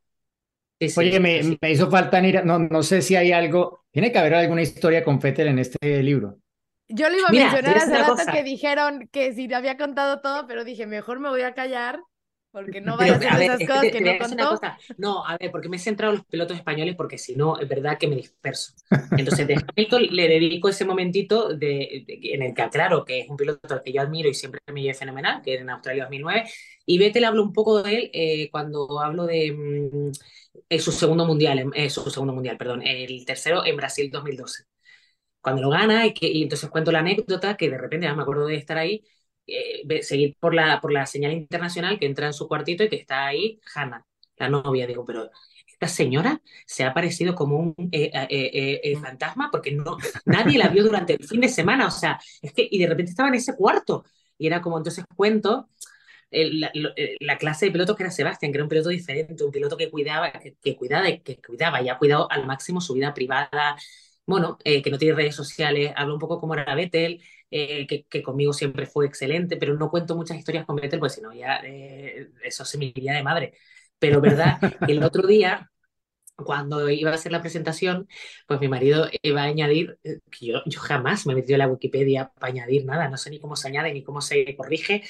Oye, 0.96 1.20
me, 1.20 1.56
me, 1.60 1.70
hizo 1.70 1.88
falta, 1.88 2.20
no, 2.20 2.58
no 2.58 2.82
sé 2.82 3.00
si 3.00 3.14
hay 3.14 3.32
algo, 3.32 3.84
tiene 3.90 4.10
que 4.10 4.18
haber 4.18 4.34
alguna 4.34 4.62
historia 4.62 5.04
con 5.04 5.20
Fettel 5.20 5.48
en 5.48 5.60
este 5.60 6.02
libro. 6.02 6.38
Yo 6.88 7.08
lo 7.08 7.16
iba 7.16 7.28
a 7.28 7.32
mencionar 7.32 7.76
hace 7.76 7.96
rato 7.96 8.16
que 8.30 8.42
dijeron 8.42 9.08
que 9.10 9.32
si 9.32 9.52
había 9.54 9.76
contado 9.76 10.20
todo, 10.20 10.46
pero 10.46 10.64
dije, 10.64 10.86
mejor 10.86 11.20
me 11.20 11.30
voy 11.30 11.42
a 11.42 11.54
callar 11.54 12.00
porque 12.54 12.80
no 12.80 12.96
vaya 12.96 13.14
a 13.14 13.16
hacer 13.16 13.42
esas 13.42 13.68
cosas 13.68 13.82
que 13.90 14.00
no 14.00 14.18
contó. 14.18 14.60
No, 14.96 15.26
a 15.26 15.36
ver, 15.36 15.50
porque 15.50 15.68
me 15.68 15.76
he 15.76 15.80
centrado 15.80 16.12
en 16.12 16.18
los 16.18 16.26
pilotos 16.26 16.56
españoles, 16.56 16.94
porque 16.96 17.18
si 17.18 17.34
no, 17.34 17.58
es 17.58 17.68
verdad 17.68 17.98
que 17.98 18.06
me 18.06 18.14
disperso. 18.14 18.72
Entonces, 19.18 19.46
de 19.48 19.54
Hamilton 19.54 20.06
le 20.10 20.28
dedico 20.28 20.68
ese 20.68 20.84
momentito 20.84 21.52
de, 21.52 22.04
en 22.06 22.42
el 22.42 22.54
que 22.54 22.62
aclaro 22.62 23.04
que 23.04 23.20
es 23.20 23.28
un 23.28 23.36
piloto 23.36 23.74
al 23.74 23.82
que 23.82 23.92
yo 23.92 24.00
admiro 24.00 24.28
y 24.28 24.34
siempre 24.34 24.60
me 24.72 24.82
lleve 24.82 24.94
fenomenal, 24.94 25.42
que 25.42 25.54
era 25.54 25.62
en 25.62 25.70
Australia 25.70 26.04
2009. 26.04 26.44
Y 26.86 26.98
Vettel 26.98 27.24
hablo 27.24 27.42
un 27.42 27.52
poco 27.52 27.82
de 27.82 27.94
él 27.94 28.10
eh, 28.12 28.48
cuando 28.52 29.00
hablo 29.00 29.26
de 29.26 29.52
mm, 30.70 30.78
su 30.78 30.92
segundo 30.92 31.26
mundial, 31.26 31.72
eh, 31.74 31.90
su 31.90 32.08
segundo 32.08 32.32
mundial, 32.32 32.56
perdón, 32.56 32.82
el 32.86 33.26
tercero 33.26 33.66
en 33.66 33.76
Brasil 33.76 34.10
2012. 34.12 34.64
Cuando 35.40 35.60
lo 35.60 35.70
gana 35.70 36.06
y, 36.06 36.14
que, 36.14 36.26
y 36.28 36.44
entonces 36.44 36.70
cuento 36.70 36.92
la 36.92 37.00
anécdota 37.00 37.56
que 37.56 37.68
de 37.68 37.78
repente 37.78 38.06
ya 38.06 38.14
me 38.14 38.22
acuerdo 38.22 38.46
de 38.46 38.54
estar 38.54 38.78
ahí 38.78 39.02
eh, 39.46 40.02
seguir 40.02 40.36
por 40.38 40.54
la, 40.54 40.80
por 40.80 40.92
la 40.92 41.06
señal 41.06 41.32
internacional 41.32 41.98
que 41.98 42.06
entra 42.06 42.26
en 42.26 42.32
su 42.32 42.48
cuartito 42.48 42.84
y 42.84 42.88
que 42.88 42.96
está 42.96 43.26
ahí 43.26 43.60
Hannah, 43.74 44.04
la 44.36 44.48
novia. 44.48 44.86
Digo, 44.86 45.04
pero 45.04 45.30
esta 45.74 45.88
señora 45.88 46.40
se 46.66 46.84
ha 46.84 46.88
aparecido 46.88 47.34
como 47.34 47.58
un 47.58 47.74
eh, 47.92 48.10
eh, 48.12 48.80
eh, 48.82 48.96
fantasma 48.96 49.50
porque 49.50 49.72
no, 49.72 49.98
nadie 50.24 50.58
la 50.58 50.68
vio 50.68 50.84
durante 50.84 51.14
el 51.14 51.24
fin 51.24 51.40
de 51.40 51.48
semana. 51.48 51.86
O 51.86 51.90
sea, 51.90 52.18
es 52.40 52.52
que, 52.52 52.66
y 52.70 52.78
de 52.78 52.86
repente 52.86 53.10
estaba 53.10 53.28
en 53.28 53.34
ese 53.36 53.54
cuarto. 53.54 54.04
Y 54.38 54.46
era 54.46 54.60
como, 54.60 54.78
entonces 54.78 55.04
cuento. 55.14 55.68
La, 56.30 56.72
la, 57.20 57.38
clase 57.38 57.66
de 57.66 57.70
piloto 57.70 57.94
que 57.94 58.02
era 58.02 58.10
Sebastián, 58.10 58.50
que 58.50 58.56
era 58.56 58.64
un 58.64 58.68
piloto 58.68 58.88
diferente, 58.88 59.44
un 59.44 59.52
piloto 59.52 59.76
que 59.76 59.88
cuidaba, 59.88 60.32
que, 60.32 60.56
que 60.60 60.74
cuidaba, 60.74 61.06
que 61.22 61.40
cuidaba 61.40 61.80
y 61.80 61.88
ha 61.88 61.96
cuidado 61.96 62.28
al 62.28 62.44
máximo 62.44 62.80
su 62.80 62.94
vida 62.94 63.14
privada, 63.14 63.76
bueno, 64.26 64.58
que 64.58 64.90
no 64.90 64.98
tiene 64.98 65.14
redes 65.14 65.36
sociales, 65.36 65.92
habla 65.94 66.14
un 66.14 66.18
poco 66.18 66.40
como 66.40 66.54
era 66.54 66.74
Vettel, 66.74 67.22
eh, 67.50 67.86
que, 67.86 68.22
conmigo 68.22 68.52
siempre 68.52 68.86
fue 68.86 69.06
excelente, 69.06 69.56
pero 69.56 69.74
no 69.74 69.90
cuento 69.90 70.16
muchas 70.16 70.38
historias 70.38 70.66
con 70.66 70.76
Vettel, 70.76 70.98
pues 71.00 71.14
si 71.14 71.20
no, 71.20 71.32
ya 71.32 71.60
eh, 71.64 72.30
eso 72.44 72.64
se 72.64 72.78
me 72.78 72.86
iría 72.86 73.14
de 73.14 73.22
madre. 73.22 73.54
Pero 73.98 74.20
verdad, 74.20 74.58
el 74.88 75.02
otro 75.02 75.26
día, 75.26 75.70
cuando 76.36 76.90
iba 76.90 77.10
a 77.10 77.14
hacer 77.14 77.32
la 77.32 77.40
presentación, 77.40 78.08
pues 78.46 78.60
mi 78.60 78.68
marido 78.68 79.08
iba 79.22 79.42
a 79.42 79.44
añadir, 79.44 79.98
eh, 80.04 80.20
que 80.30 80.46
yo, 80.46 80.62
yo 80.66 80.80
jamás 80.80 81.26
me 81.26 81.32
he 81.32 81.36
metido 81.36 81.54
en 81.54 81.60
la 81.60 81.68
Wikipedia 81.68 82.32
para 82.32 82.52
añadir 82.52 82.84
nada, 82.84 83.08
no 83.08 83.16
sé 83.16 83.30
ni 83.30 83.40
cómo 83.40 83.56
se 83.56 83.68
añade 83.68 83.92
ni 83.92 84.02
cómo 84.02 84.20
se 84.20 84.56
corrige, 84.56 85.02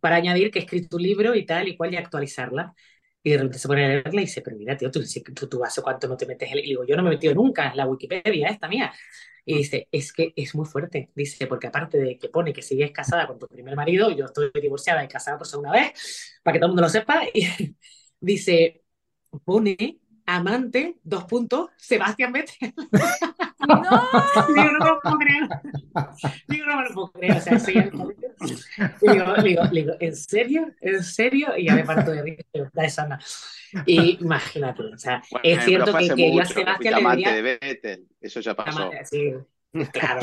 para 0.00 0.16
añadir 0.16 0.50
que 0.50 0.60
he 0.60 0.62
escrito 0.62 0.96
un 0.96 1.02
libro 1.02 1.34
y 1.34 1.44
tal 1.46 1.68
y 1.68 1.76
cual 1.76 1.92
y 1.94 1.96
actualizarla. 1.96 2.74
Y 3.22 3.30
de 3.30 3.36
repente 3.36 3.58
se 3.58 3.68
pone 3.68 3.84
a 3.84 3.88
leerla 3.88 4.20
y 4.22 4.24
dice, 4.24 4.40
pero 4.40 4.56
mira, 4.56 4.76
tío, 4.76 4.90
tú, 4.90 5.02
tú, 5.34 5.48
tú 5.48 5.64
hace 5.64 5.82
cuánto 5.82 6.08
no 6.08 6.16
te 6.16 6.26
metes. 6.26 6.50
Y 6.52 6.62
digo, 6.62 6.84
yo 6.86 6.96
no 6.96 7.02
me 7.02 7.10
he 7.10 7.12
metido 7.12 7.34
nunca 7.34 7.70
en 7.70 7.76
la 7.76 7.86
Wikipedia 7.86 8.48
esta 8.48 8.68
mía. 8.68 8.92
Y 9.44 9.56
dice, 9.58 9.88
es 9.92 10.12
que 10.12 10.32
es 10.36 10.54
muy 10.54 10.66
fuerte. 10.66 11.10
Dice, 11.14 11.46
porque 11.46 11.66
aparte 11.66 11.98
de 11.98 12.18
que 12.18 12.28
pone 12.28 12.52
que 12.52 12.62
sigues 12.62 12.92
casada 12.92 13.26
con 13.26 13.38
tu 13.38 13.46
primer 13.46 13.76
marido, 13.76 14.10
yo 14.10 14.26
estoy 14.26 14.50
divorciada 14.60 15.04
y 15.04 15.08
casada 15.08 15.38
por 15.38 15.46
segunda 15.46 15.72
vez, 15.72 16.40
para 16.42 16.54
que 16.54 16.58
todo 16.60 16.66
el 16.66 16.70
mundo 16.72 16.82
lo 16.82 16.88
sepa, 16.88 17.22
y 17.34 17.76
dice, 18.20 18.82
pone 19.44 20.00
amante, 20.26 20.98
dos 21.02 21.24
puntos, 21.24 21.70
Sebastián 21.76 22.32
Vettel. 22.32 22.74
¡No! 23.68 23.82
digo, 24.54 24.72
no 24.72 24.78
me 24.78 24.90
lo 24.90 25.00
puedo 25.00 25.18
creer. 25.18 25.48
Digo, 26.48 26.66
no 26.66 26.76
me 26.76 26.88
lo 26.88 26.94
puedo 26.94 27.12
creer. 27.12 27.36
O 27.36 27.40
sea, 27.40 27.58
sí, 27.58 27.72
digo, 27.72 29.34
digo, 29.42 29.66
digo, 29.68 29.92
¿en 30.00 30.16
serio? 30.16 30.70
¿En 30.80 31.02
serio? 31.02 31.56
Y 31.56 31.66
ya 31.66 31.74
me 31.74 31.84
parto 31.84 32.10
de 32.12 32.22
risa, 32.22 32.70
da 32.72 32.88
sana. 32.88 33.20
Y 33.86 34.18
imagínate, 34.20 34.82
o 34.82 34.98
sea, 34.98 35.22
bueno, 35.30 35.44
es 35.44 35.64
cierto 35.64 35.92
que, 35.94 36.08
que 36.08 36.34
yo 36.34 36.42
a 36.42 36.44
Sebastián 36.44 37.02
le 37.02 37.10
diría... 37.10 37.34
de 37.34 37.42
Vettel, 37.42 38.08
eso 38.20 38.40
ya 38.40 38.54
pasó. 38.54 38.90
Sí. 39.04 39.32
Claro. 39.92 40.20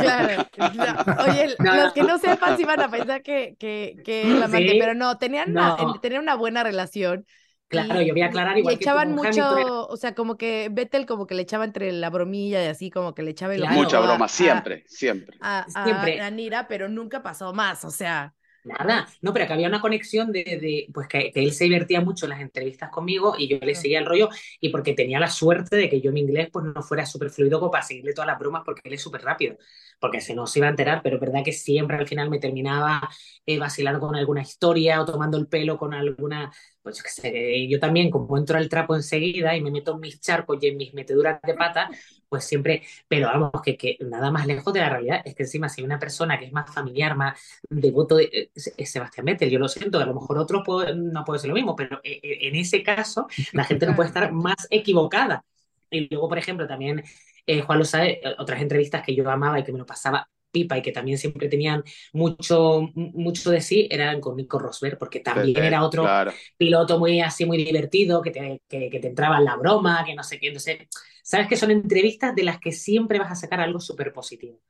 claro. 0.51 1.05
Oye, 1.25 1.55
no. 1.59 1.75
los 1.75 1.93
que 1.93 2.03
no 2.03 2.17
sepan 2.17 2.57
si 2.57 2.65
van 2.65 2.81
a 2.81 2.89
pensar 2.89 3.23
que, 3.23 3.55
que, 3.57 3.95
que 4.03 4.23
el 4.23 4.43
amante, 4.43 4.71
¿Sí? 4.71 4.77
pero 4.79 4.93
no, 4.93 5.17
tenían, 5.17 5.53
no. 5.53 5.75
Una, 5.75 6.01
tenían 6.01 6.23
una 6.23 6.35
buena 6.35 6.63
relación. 6.63 7.25
Claro, 7.67 8.01
yo 8.01 8.13
voy 8.13 8.21
a 8.21 8.27
aclarar 8.27 8.57
igual 8.57 8.73
y 8.73 8.75
echaban 8.77 9.13
mucho, 9.13 9.43
Hamilton. 9.43 9.85
o 9.89 9.97
sea, 9.97 10.15
como 10.15 10.37
que 10.37 10.69
Vettel 10.71 11.05
como 11.05 11.27
que 11.27 11.35
le 11.35 11.41
echaba 11.41 11.65
entre 11.65 11.91
la 11.91 12.09
bromilla 12.09 12.63
y 12.63 12.67
así, 12.67 12.89
como 12.89 13.13
que 13.13 13.23
le 13.23 13.31
echaba 13.31 13.55
el 13.55 13.61
claro. 13.61 13.75
Mucha 13.75 13.99
broma, 13.99 14.27
siempre, 14.27 14.85
siempre. 14.87 15.37
A, 15.41 15.65
a, 15.73 15.83
siempre. 15.83 16.21
a 16.21 16.31
Nira, 16.31 16.67
pero 16.67 16.87
nunca 16.87 17.21
pasó 17.21 17.53
más, 17.53 17.83
o 17.83 17.91
sea. 17.91 18.33
Nada, 18.63 19.07
no, 19.21 19.33
pero 19.33 19.47
que 19.47 19.53
había 19.53 19.67
una 19.67 19.79
conexión 19.79 20.31
de, 20.31 20.43
de 20.43 20.87
pues 20.93 21.07
que, 21.07 21.31
que, 21.31 21.41
él 21.41 21.53
se 21.53 21.63
divertía 21.63 22.01
mucho 22.01 22.25
en 22.25 22.31
las 22.31 22.41
entrevistas 22.41 22.89
conmigo 22.89 23.35
y 23.37 23.47
yo 23.47 23.57
le 23.61 23.75
seguía 23.75 23.99
el 23.99 24.05
rollo 24.05 24.29
y 24.59 24.69
porque 24.69 24.93
tenía 24.93 25.19
la 25.19 25.29
suerte 25.29 25.77
de 25.77 25.89
que 25.89 26.01
yo 26.01 26.11
en 26.11 26.17
inglés 26.17 26.49
pues 26.51 26.65
no 26.65 26.81
fuera 26.81 27.05
súper 27.05 27.29
fluido 27.29 27.59
como 27.59 27.71
para 27.71 27.83
seguirle 27.83 28.13
todas 28.13 28.27
las 28.27 28.39
bromas 28.39 28.63
porque 28.65 28.81
él 28.83 28.93
es 28.93 29.01
súper 29.01 29.21
rápido, 29.21 29.57
porque 29.99 30.21
se 30.21 30.35
nos 30.35 30.55
iba 30.57 30.67
a 30.67 30.69
enterar, 30.69 31.01
pero 31.03 31.15
es 31.15 31.21
verdad 31.21 31.43
que 31.43 31.51
siempre 31.51 31.97
al 31.97 32.07
final 32.07 32.29
me 32.29 32.39
terminaba 32.39 33.09
eh, 33.45 33.57
vacilando 33.59 33.99
con 33.99 34.15
alguna 34.15 34.41
historia 34.41 35.01
o 35.01 35.05
tomando 35.05 35.37
el 35.37 35.47
pelo 35.47 35.77
con 35.77 35.93
alguna, 35.93 36.51
pues 36.81 36.97
yo 36.97 37.03
qué 37.03 37.09
sé, 37.09 37.67
yo 37.67 37.79
también 37.79 38.09
como 38.11 38.37
entro 38.37 38.57
al 38.57 38.69
trapo 38.69 38.95
enseguida 38.95 39.55
y 39.55 39.61
me 39.61 39.71
meto 39.71 39.93
en 39.93 39.99
mis 40.01 40.19
charcos 40.21 40.57
y 40.61 40.67
en 40.67 40.77
mis 40.77 40.93
meteduras 40.93 41.39
de 41.41 41.53
pata, 41.55 41.89
pues 42.29 42.43
siempre, 42.43 42.83
pero 43.07 43.27
vamos, 43.27 43.51
que, 43.63 43.77
que 43.77 43.97
nada 44.01 44.31
más 44.31 44.45
lejos 44.47 44.73
de 44.73 44.81
la 44.81 44.89
realidad 44.89 45.21
es 45.25 45.35
que 45.35 45.43
encima 45.43 45.69
si 45.69 45.81
hay 45.81 45.85
una 45.85 45.99
persona 45.99 46.37
que 46.37 46.45
es 46.45 46.51
más 46.53 46.73
familiar, 46.73 47.15
más 47.15 47.39
devoto, 47.69 48.17
de, 48.17 48.51
es, 48.53 48.73
es 48.77 48.91
Sebastián 48.91 49.25
Vettel, 49.25 49.49
yo 49.49 49.59
lo 49.59 49.67
siento, 49.67 49.99
a 49.99 50.05
lo 50.05 50.13
mejor 50.13 50.37
otro 50.37 50.63
puede, 50.63 50.95
no 50.95 51.23
puede 51.23 51.39
ser 51.39 51.49
lo 51.49 51.55
mismo, 51.55 51.75
pero 51.75 51.99
en 52.03 52.55
ese 52.55 52.83
caso 52.83 53.27
la 53.53 53.63
gente 53.63 53.85
no 53.85 53.95
puede 53.95 54.07
estar 54.09 54.31
más 54.31 54.67
equivocada. 54.69 55.43
Y 55.89 56.09
luego, 56.09 56.27
por 56.27 56.37
ejemplo, 56.37 56.67
también 56.67 57.03
eh, 57.47 57.61
Juan 57.61 57.79
lo 57.79 57.85
sabe, 57.85 58.21
otras 58.37 58.61
entrevistas 58.61 59.03
que 59.03 59.15
yo 59.15 59.29
amaba 59.29 59.59
y 59.59 59.63
que 59.63 59.71
me 59.71 59.79
lo 59.79 59.85
pasaba 59.85 60.29
pipa 60.51 60.77
y 60.77 60.81
que 60.81 60.91
también 60.91 61.17
siempre 61.17 61.49
tenían 61.49 61.83
mucho, 62.13 62.89
mucho 62.93 63.51
de 63.51 63.61
sí, 63.61 63.87
eran 63.89 64.21
con 64.21 64.35
Nico 64.35 64.59
Rosberg, 64.59 64.97
porque 64.97 65.19
también 65.19 65.55
sí, 65.55 65.67
era 65.67 65.83
otro 65.83 66.03
claro. 66.03 66.31
piloto 66.57 66.99
muy 66.99 67.21
así, 67.21 67.45
muy 67.45 67.57
divertido, 67.57 68.21
que 68.21 68.31
te, 68.31 68.61
que, 68.67 68.89
que 68.89 68.99
te 68.99 69.07
entraba 69.07 69.37
en 69.37 69.45
la 69.45 69.55
broma, 69.55 70.03
que 70.05 70.15
no 70.15 70.23
sé 70.23 70.39
qué. 70.39 70.47
Entonces, 70.47 70.87
sabes 71.23 71.47
que 71.47 71.57
son 71.57 71.71
entrevistas 71.71 72.35
de 72.35 72.43
las 72.43 72.59
que 72.59 72.71
siempre 72.71 73.19
vas 73.19 73.31
a 73.31 73.35
sacar 73.35 73.59
algo 73.59 73.79
súper 73.79 74.13
positivo. 74.13 74.61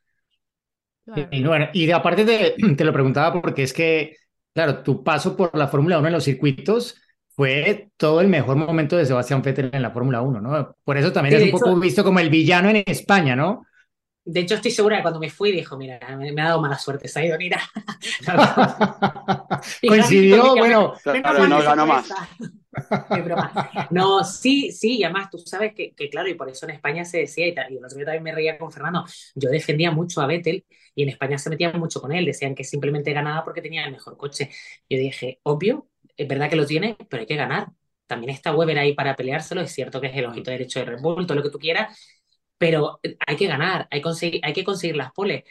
Claro. 1.06 1.30
Y, 1.32 1.44
bueno, 1.44 1.70
y 1.74 1.90
aparte 1.92 2.26
de, 2.26 2.56
te 2.78 2.84
lo 2.84 2.94
preguntaba 2.94 3.42
porque 3.42 3.64
es 3.64 3.74
que, 3.74 4.18
claro, 4.54 4.84
tu 4.84 5.04
paso 5.04 5.38
por 5.38 5.56
la 5.56 5.68
Fórmula 5.68 6.00
1 6.00 6.08
en 6.08 6.14
los 6.14 6.24
circuitos 6.24 7.00
fue 7.38 7.90
todo 7.98 8.20
el 8.20 8.28
mejor 8.30 8.56
momento 8.56 8.98
de 8.98 9.06
Sebastián 9.06 9.44
Vettel 9.44 9.70
en 9.72 9.84
la 9.84 9.92
Fórmula 9.92 10.22
1, 10.22 10.42
¿no? 10.42 10.76
Por 10.84 10.98
eso 10.98 11.14
también 11.14 11.38
sí, 11.38 11.44
es 11.44 11.54
un 11.54 11.60
poco 11.60 11.70
hecho, 11.70 11.80
visto 11.80 12.04
como 12.04 12.20
el 12.20 12.32
villano 12.32 12.68
en 12.70 12.84
España, 12.84 13.36
¿no? 13.36 13.64
De 14.26 14.40
hecho, 14.40 14.56
estoy 14.56 14.72
segura 14.72 14.98
que 14.98 15.04
cuando 15.04 15.20
me 15.20 15.30
fui 15.30 15.52
dijo, 15.52 15.78
mira, 15.78 16.00
me, 16.18 16.32
me 16.32 16.42
ha 16.42 16.46
dado 16.46 16.62
mala 16.62 16.80
suerte, 16.80 17.08
se 17.08 17.20
ha 17.20 17.26
ido, 17.26 17.38
mira. 17.38 17.62
Coincidió, 19.88 20.56
bueno. 20.56 20.96
Claro, 21.04 21.48
no 21.48 21.62
ganó 21.62 21.86
más. 21.86 22.10
No, 23.90 24.24
sí, 24.24 24.72
sí, 24.72 24.98
y 25.00 25.04
además 25.04 25.30
tú 25.32 25.40
sabes 25.40 25.74
que, 25.74 25.94
que, 25.94 26.10
claro, 26.10 26.30
y 26.30 26.36
por 26.36 26.48
eso 26.48 26.68
en 26.68 26.76
España 26.76 27.06
se 27.06 27.20
decía, 27.20 27.48
y, 27.48 27.56
tal, 27.56 27.72
y 27.72 27.78
el 27.78 27.84
otro 27.84 27.98
día 27.98 28.06
también 28.06 28.24
me 28.24 28.32
reía 28.32 28.58
con 28.58 28.72
Fernando, 28.72 29.04
yo 29.34 29.50
defendía 29.50 29.90
mucho 29.90 30.22
a 30.22 30.28
Vettel 30.28 30.64
y 30.94 31.04
en 31.04 31.10
España 31.10 31.40
se 31.40 31.50
metían 31.50 31.80
mucho 31.80 32.00
con 32.02 32.12
él, 32.12 32.26
decían 32.26 32.54
que 32.54 32.64
simplemente 32.64 33.14
ganaba 33.14 33.44
porque 33.44 33.62
tenía 33.62 33.84
el 33.86 33.92
mejor 33.92 34.16
coche. 34.18 34.52
Yo 34.90 34.98
dije, 35.00 35.40
obvio, 35.44 35.88
es 36.18 36.28
verdad 36.28 36.50
que 36.50 36.56
lo 36.56 36.66
tiene, 36.66 36.98
pero 37.10 37.22
hay 37.22 37.28
que 37.28 37.36
ganar. 37.36 37.68
También 38.08 38.32
está 38.32 38.56
Weber 38.56 38.80
ahí 38.80 38.94
para 38.94 39.16
peleárselo, 39.16 39.62
es 39.62 39.72
cierto 39.72 40.02
que 40.02 40.08
es 40.08 40.16
el 40.16 40.26
ojito 40.26 40.52
derecho 40.52 40.80
de 40.80 40.86
Red 40.86 41.02
Bull, 41.02 41.28
todo 41.28 41.38
lo 41.38 41.44
que 41.44 41.50
tú 41.50 41.60
quieras, 41.60 41.98
pero 42.58 43.00
hay 43.26 43.36
que 43.36 43.48
ganar, 43.48 43.88
hay, 43.92 44.02
hay 44.44 44.54
que 44.54 44.64
conseguir 44.64 44.96
las 44.96 45.12
poles 45.12 45.44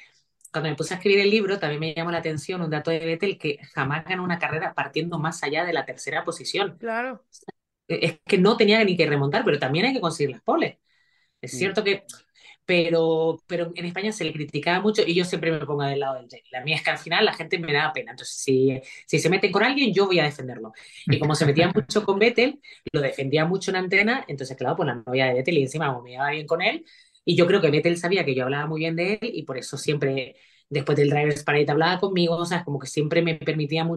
cuando 0.56 0.70
me 0.70 0.76
puse 0.76 0.94
a 0.94 0.96
escribir 0.96 1.20
el 1.20 1.30
libro, 1.30 1.58
también 1.58 1.80
me 1.80 1.94
llamó 1.94 2.10
la 2.10 2.18
atención 2.18 2.62
un 2.62 2.70
dato 2.70 2.90
de 2.90 2.98
Vettel 2.98 3.36
que 3.36 3.58
jamás 3.74 4.06
ganó 4.06 4.24
una 4.24 4.38
carrera 4.38 4.72
partiendo 4.72 5.18
más 5.18 5.42
allá 5.42 5.66
de 5.66 5.74
la 5.74 5.84
tercera 5.84 6.24
posición. 6.24 6.78
Claro. 6.78 7.26
Es 7.86 8.20
que 8.24 8.38
no 8.38 8.56
tenía 8.56 8.82
ni 8.82 8.96
que 8.96 9.06
remontar, 9.06 9.44
pero 9.44 9.58
también 9.58 9.84
hay 9.84 9.92
que 9.92 10.00
conseguir 10.00 10.30
las 10.30 10.40
poles. 10.40 10.78
Es 11.42 11.52
mm. 11.52 11.56
cierto 11.58 11.84
que. 11.84 12.04
Pero, 12.66 13.40
pero 13.46 13.70
en 13.74 13.84
España 13.84 14.10
se 14.10 14.24
le 14.24 14.32
criticaba 14.32 14.80
mucho 14.80 15.02
y 15.06 15.14
yo 15.14 15.24
siempre 15.24 15.52
me 15.52 15.64
pongo 15.64 15.84
del 15.84 16.00
lado 16.00 16.16
del 16.16 16.28
La 16.50 16.64
mía 16.64 16.76
es 16.76 16.82
que 16.82 16.90
al 16.90 16.98
final 16.98 17.24
la 17.24 17.32
gente 17.32 17.58
me 17.58 17.72
da 17.72 17.92
pena. 17.92 18.10
Entonces, 18.10 18.36
si, 18.36 18.80
si 19.06 19.18
se 19.20 19.30
meten 19.30 19.52
con 19.52 19.62
alguien, 19.62 19.94
yo 19.94 20.06
voy 20.06 20.18
a 20.18 20.24
defenderlo. 20.24 20.72
Y 21.06 21.18
como 21.20 21.36
se 21.36 21.46
metía 21.46 21.70
mucho 21.72 22.04
con 22.04 22.18
Vettel, 22.18 22.60
lo 22.92 23.00
defendía 23.00 23.44
mucho 23.44 23.70
en 23.70 23.76
antena. 23.76 24.24
Entonces, 24.26 24.56
claro, 24.56 24.76
pues 24.76 24.86
la 24.88 24.96
novia 24.96 25.26
de 25.26 25.34
Vettel 25.34 25.58
y 25.58 25.62
encima, 25.62 25.88
como 25.88 26.02
me 26.02 26.10
llevaba 26.10 26.30
bien 26.30 26.46
con 26.46 26.60
él, 26.60 26.84
y 27.24 27.36
yo 27.36 27.46
creo 27.46 27.60
que 27.60 27.70
Vettel 27.70 27.96
sabía 27.98 28.24
que 28.24 28.34
yo 28.34 28.44
hablaba 28.44 28.66
muy 28.66 28.80
bien 28.80 28.96
de 28.96 29.14
él 29.14 29.30
y 29.34 29.42
por 29.44 29.58
eso 29.58 29.76
siempre, 29.76 30.36
después 30.68 30.96
del 30.96 31.10
Drivers 31.10 31.42
Parade, 31.44 31.70
hablaba 31.70 31.98
conmigo, 32.00 32.36
o 32.36 32.46
sea, 32.46 32.64
como 32.64 32.78
que 32.78 32.86
siempre 32.86 33.22
me 33.22 33.34
permitía 33.34 33.84
mm. 33.84 33.88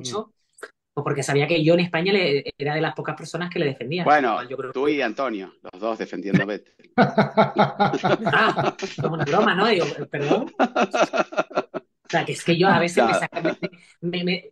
O 0.93 1.03
porque 1.03 1.23
sabía 1.23 1.47
que 1.47 1.63
yo 1.63 1.73
en 1.75 1.81
España 1.81 2.11
le, 2.11 2.53
era 2.57 2.75
de 2.75 2.81
las 2.81 2.93
pocas 2.93 3.15
personas 3.15 3.49
que 3.49 3.59
le 3.59 3.65
defendía. 3.65 4.03
Bueno, 4.03 4.47
yo 4.47 4.57
creo 4.57 4.71
tú 4.71 4.87
y 4.87 5.01
Antonio, 5.01 5.53
los 5.71 5.81
dos 5.81 5.97
defendiendo 5.97 6.43
a 6.43 6.45
Vettel. 6.45 6.75
ah, 6.97 8.75
como 9.01 9.15
una 9.15 9.25
broma, 9.25 9.55
¿no? 9.55 9.67
Digo, 9.67 9.85
perdón. 10.09 10.51
O 10.59 12.09
sea, 12.09 12.25
que 12.25 12.31
es 12.31 12.43
que 12.43 12.57
yo 12.57 12.67
a 12.67 12.79
veces 12.79 13.05
me 13.05 13.13
saca, 13.13 13.57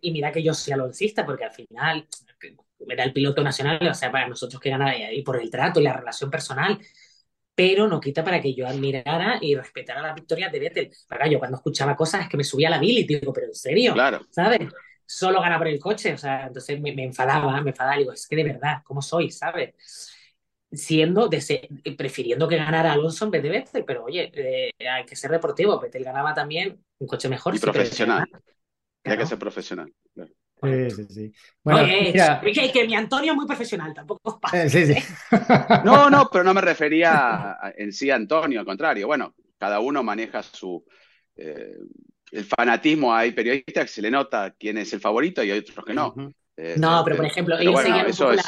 y 0.01 0.11
mira 0.11 0.31
que 0.31 0.43
yo 0.43 0.53
soy 0.53 0.73
aloncista, 0.73 1.25
porque 1.25 1.45
al 1.45 1.51
final 1.51 2.07
era 2.87 3.03
el 3.03 3.13
piloto 3.13 3.43
nacional, 3.43 3.79
o 3.87 3.93
sea, 3.93 4.11
para 4.11 4.27
nosotros 4.27 4.61
que 4.61 4.69
ganaba 4.69 4.95
y 4.95 5.23
por 5.23 5.41
el 5.41 5.49
trato 5.49 5.79
y 5.79 5.83
la 5.83 5.93
relación 5.93 6.29
personal, 6.29 6.79
pero 7.55 7.87
no 7.87 7.99
quita 7.99 8.23
para 8.23 8.39
que 8.39 8.53
yo 8.53 8.67
admirara 8.67 9.39
y 9.41 9.55
respetara 9.55 10.03
las 10.03 10.13
victorias 10.13 10.51
de 10.51 10.59
Vettel. 10.59 10.91
Para 11.07 11.27
yo 11.27 11.39
cuando 11.39 11.57
escuchaba 11.57 11.95
cosas 11.95 12.21
es 12.21 12.29
que 12.29 12.37
me 12.37 12.43
subía 12.43 12.69
la 12.69 12.77
bil 12.77 12.99
y 12.99 13.03
digo, 13.05 13.33
pero 13.33 13.47
en 13.47 13.55
serio, 13.55 13.93
claro. 13.93 14.21
¿sabes? 14.29 14.59
Solo 15.09 15.41
gana 15.41 15.57
por 15.57 15.67
el 15.69 15.79
coche, 15.79 16.13
o 16.13 16.17
sea, 16.17 16.47
entonces 16.47 16.81
me, 16.81 16.91
enfadaba, 17.01 17.61
me 17.61 17.69
enfadaba, 17.71 17.97
digo, 17.97 18.11
es 18.11 18.27
que 18.27 18.35
de 18.35 18.43
verdad, 18.43 18.81
¿cómo 18.83 19.01
soy, 19.01 19.31
sabes? 19.31 19.73
Siendo, 20.69 21.29
prefiriendo 21.97 22.45
que 22.47 22.57
ganara 22.57 22.91
Alonso 22.91 23.23
en 23.23 23.31
vez 23.31 23.41
de 23.41 23.49
Vettel, 23.49 23.85
pero 23.85 24.03
oye, 24.03 24.29
eh, 24.33 24.71
hay 24.85 25.05
que 25.05 25.15
ser 25.15 25.31
deportivo, 25.31 25.79
Vettel 25.79 26.03
ganaba 26.03 26.33
también 26.33 26.83
un 26.99 27.07
coche 27.07 27.29
mejor. 27.29 27.55
Y 27.55 27.59
profesional, 27.59 28.27
hay 29.05 29.17
que 29.17 29.25
ser 29.25 29.39
profesional. 29.39 29.93
Claro. 30.13 30.33
Sí, 30.61 30.89
sí, 30.89 31.05
sí. 31.07 31.33
Bueno, 31.63 31.87
mira... 31.87 32.41
que, 32.73 32.85
mi 32.87 32.95
Antonio 32.95 33.31
es 33.31 33.35
muy 33.35 33.45
profesional, 33.45 33.93
tampoco 33.93 34.39
eh, 34.53 34.69
sí, 34.69 34.87
sí. 34.87 34.95
No, 35.85 36.09
no, 36.09 36.29
pero 36.31 36.43
no 36.43 36.53
me 36.53 36.61
refería 36.61 37.57
en 37.75 37.93
sí 37.93 38.09
a 38.09 38.15
Antonio, 38.15 38.59
al 38.59 38.65
contrario. 38.65 39.05
Bueno, 39.05 39.35
cada 39.57 39.79
uno 39.79 40.01
maneja 40.01 40.41
su. 40.41 40.83
Eh, 41.35 41.77
el 42.31 42.45
fanatismo, 42.45 43.13
hay 43.13 43.31
periodistas 43.31 43.85
que 43.85 43.91
se 43.91 44.01
le 44.01 44.11
nota 44.11 44.53
quién 44.57 44.77
es 44.77 44.91
el 44.93 44.99
favorito 44.99 45.43
y 45.43 45.51
hay 45.51 45.59
otros 45.59 45.85
que 45.85 45.93
no. 45.93 46.13
Eh, 46.55 46.75
no, 46.77 47.03
pero 47.03 47.17
por 47.17 47.25
ejemplo, 47.25 47.57
ellos 47.57 47.81
seguían 47.81 48.05
un 48.07 48.35
la... 48.35 48.43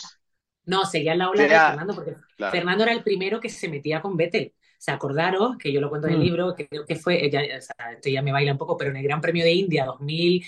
No, 0.65 0.85
seguían 0.85 1.17
la 1.17 1.29
ola 1.29 1.43
de 1.43 1.49
Fernando, 1.49 1.95
porque 1.95 2.15
Fernando 2.51 2.83
era 2.83 2.93
el 2.93 3.03
primero 3.03 3.39
que 3.39 3.49
se 3.49 3.67
metía 3.67 4.01
con 4.01 4.17
Vettel. 4.17 4.53
O 4.55 4.81
sea, 4.81 4.95
acordaros 4.95 5.57
que 5.57 5.73
yo 5.73 5.81
lo 5.81 5.89
cuento 5.89 6.07
en 6.07 6.13
el 6.13 6.19
mm. 6.19 6.23
libro, 6.23 6.55
que 6.55 6.67
creo 6.67 6.85
que 6.85 6.95
fue, 6.95 7.29
ya, 7.29 7.41
o 7.41 7.61
sea, 7.61 7.91
esto 7.93 8.09
ya 8.09 8.21
me 8.21 8.31
baila 8.31 8.53
un 8.53 8.57
poco, 8.57 8.77
pero 8.77 8.91
en 8.91 8.97
el 8.97 9.03
Gran 9.03 9.19
Premio 9.19 9.43
de 9.43 9.51
India 9.51 9.85
2000 9.85 10.45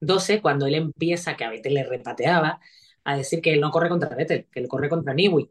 12, 0.00 0.40
cuando 0.40 0.66
él 0.66 0.74
empieza, 0.74 1.36
que 1.36 1.44
a 1.44 1.50
Vettel 1.50 1.74
le 1.74 1.84
repateaba, 1.84 2.60
a 3.04 3.16
decir 3.16 3.40
que 3.40 3.52
él 3.52 3.60
no 3.60 3.70
corre 3.70 3.88
contra 3.88 4.14
Vettel, 4.14 4.46
que 4.50 4.60
él 4.60 4.68
corre 4.68 4.88
contra 4.88 5.14
Niwi. 5.14 5.50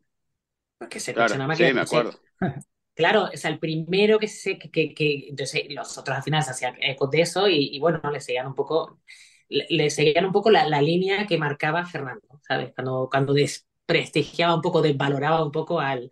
Que 0.89 0.99
se 0.99 1.13
claro, 1.13 1.35
sí, 1.55 1.73
me 1.73 1.81
acuerdo. 1.81 2.19
Claro, 2.95 3.29
o 3.33 3.37
sea, 3.37 3.49
el 3.49 3.59
primero 3.59 4.19
que 4.19 4.27
sé 4.27 4.57
que, 4.59 4.69
que, 4.93 5.27
entonces 5.29 5.63
los 5.69 5.97
otros 5.97 6.17
al 6.17 6.23
final 6.23 6.41
hacían 6.41 6.75
eco 6.81 7.07
de 7.07 7.21
eso 7.21 7.47
y, 7.47 7.79
bueno, 7.79 8.01
le 8.11 8.19
seguían 8.19 8.47
un 8.47 8.55
poco, 8.55 8.99
le, 9.47 9.89
seguían 9.89 10.25
un 10.25 10.33
poco 10.33 10.51
la, 10.51 10.81
línea 10.81 11.25
que 11.25 11.37
marcaba 11.37 11.85
Fernando, 11.85 12.41
¿sabes? 12.45 12.73
Cuando, 12.75 13.07
cuando 13.09 13.33
desprestigiaba 13.33 14.55
un 14.55 14.61
poco, 14.61 14.81
desvaloraba 14.81 15.43
un 15.43 15.51
poco 15.51 15.79
al, 15.79 16.11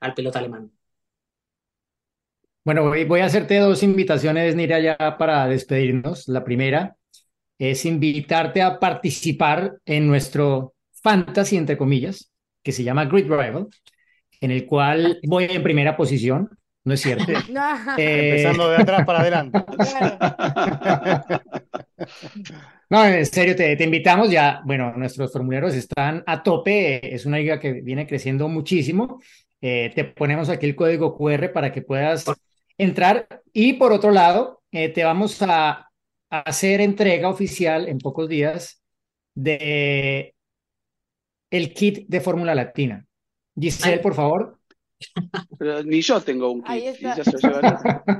al 0.00 0.14
piloto 0.14 0.38
alemán. 0.38 0.72
Bueno, 2.64 2.84
voy, 2.84 3.04
voy 3.04 3.20
a 3.20 3.26
hacerte 3.26 3.58
dos 3.58 3.82
invitaciones, 3.82 4.54
Nira, 4.54 4.80
ya 4.80 5.18
para 5.18 5.46
despedirnos. 5.48 6.28
La 6.28 6.44
primera, 6.44 6.96
es 7.70 7.84
invitarte 7.84 8.60
a 8.60 8.80
participar 8.80 9.78
en 9.84 10.08
nuestro 10.08 10.74
fantasy, 10.90 11.56
entre 11.56 11.76
comillas, 11.76 12.32
que 12.60 12.72
se 12.72 12.82
llama 12.82 13.04
Grid 13.04 13.30
Rival, 13.30 13.68
en 14.42 14.50
el 14.50 14.66
cual 14.66 15.18
voy 15.22 15.44
en 15.44 15.62
primera 15.62 15.96
posición. 15.96 16.50
No 16.84 16.94
es 16.94 17.00
cierto. 17.00 17.32
Eh, 17.96 18.30
Empezando 18.30 18.70
de 18.70 18.76
atrás 18.76 19.06
para 19.06 19.20
adelante. 19.20 19.58
no, 22.90 23.04
en 23.04 23.26
serio, 23.26 23.54
te, 23.54 23.76
te, 23.76 23.84
invitamos 23.84 24.30
ya. 24.30 24.62
Bueno, 24.64 24.92
nuestros 24.96 25.32
formularios 25.32 25.74
están 25.74 26.24
a 26.26 26.42
tope. 26.42 27.14
Es 27.14 27.24
una 27.24 27.38
liga 27.38 27.60
que 27.60 27.72
viene 27.72 28.06
creciendo 28.06 28.48
muchísimo. 28.48 29.20
Eh, 29.60 29.92
te 29.94 30.04
ponemos 30.04 30.48
aquí 30.48 30.66
el 30.66 30.74
código 30.74 31.16
QR 31.16 31.52
para 31.52 31.72
que 31.72 31.82
puedas 31.82 32.24
entrar. 32.76 33.28
Y 33.52 33.74
por 33.74 33.92
otro 33.92 34.10
lado, 34.10 34.62
eh, 34.72 34.88
te 34.88 35.04
vamos 35.04 35.40
a 35.42 35.88
hacer 36.30 36.80
entrega 36.80 37.28
oficial 37.28 37.88
en 37.88 37.98
pocos 37.98 38.28
días 38.28 38.82
de 39.34 40.34
el 41.50 41.74
kit 41.74 42.06
de 42.08 42.20
Fórmula 42.20 42.56
Latina. 42.56 43.06
Giselle, 43.58 43.98
por 44.00 44.14
favor. 44.14 44.58
ni 45.84 46.00
yo 46.00 46.20
tengo 46.20 46.50
un 46.50 46.62
kit. 46.62 47.04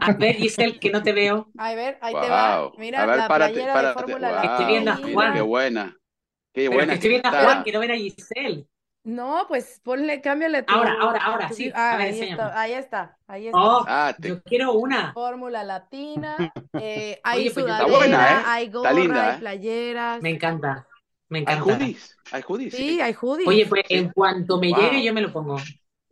a 0.00 0.12
ver, 0.12 0.36
Giselle, 0.36 0.78
que 0.78 0.90
no 0.90 1.02
te 1.02 1.12
veo. 1.12 1.50
A 1.58 1.74
ver, 1.74 1.98
ahí 2.00 2.14
te 2.14 2.28
va. 2.28 2.70
Mira, 2.78 3.06
ver, 3.06 3.16
la 3.16 3.28
párate, 3.28 3.52
playera 3.54 3.72
párate. 3.74 3.88
de 3.88 4.06
Fórmula 4.06 4.28
wow, 4.28 4.36
Latina. 4.36 4.52
Estoy 4.52 4.66
viendo 4.66 4.90
a 4.90 4.96
Juan. 4.96 5.34
Qué 5.34 5.40
buena. 5.42 5.96
Qué 6.54 6.60
Pero 6.68 6.72
buena. 6.72 6.86
que 6.92 6.94
estoy 6.94 7.08
viendo 7.10 7.28
a 7.28 7.32
Juan, 7.44 7.62
quiero 7.62 7.80
ver 7.80 7.92
a 7.92 7.96
Giselle. 7.96 8.66
No, 9.04 9.46
pues 9.48 9.80
ponle, 9.82 10.20
cámbiale 10.20 10.62
tu... 10.62 10.72
Ahora, 10.72 10.94
ahora, 11.00 11.24
ahora, 11.24 11.48
tu- 11.48 11.54
sí. 11.54 11.72
Ah, 11.74 11.94
a 11.94 11.96
ver, 11.96 12.06
ahí 12.06 12.20
está, 12.20 12.60
ahí 12.60 12.72
está, 12.72 13.18
ahí 13.26 13.46
está. 13.48 13.58
Oh, 13.58 13.84
Ah, 13.88 14.14
te- 14.16 14.28
yo 14.28 14.42
quiero 14.44 14.74
una. 14.74 15.12
Fórmula 15.12 15.64
Latina, 15.64 16.36
eh, 16.74 17.18
hay 17.24 17.40
Oye, 17.40 17.50
pues 17.50 17.64
sudadera, 17.64 17.86
Está 17.86 17.98
buena, 17.98 18.30
¿eh? 18.30 18.42
hay 18.46 18.66
Está 18.66 18.78
gorra, 18.78 18.92
linda, 18.92 19.28
hay 19.30 19.34
¿eh? 19.34 19.38
playeras. 19.40 20.22
Me 20.22 20.30
encanta. 20.30 20.86
Me 21.32 21.38
Hay 21.38 21.42
encanta. 21.44 21.64
hoodies. 21.64 22.18
Hay 22.30 22.42
hoodies. 22.46 22.74
Sí, 22.74 23.00
hay 23.00 23.14
hoodies. 23.14 23.48
Oye, 23.48 23.64
pues 23.66 23.82
en 23.88 24.10
cuanto 24.10 24.60
me 24.60 24.68
Wow. 24.68 24.80
llegue, 24.80 25.02
yo 25.02 25.14
me 25.14 25.22
lo 25.22 25.32
pongo. 25.32 25.56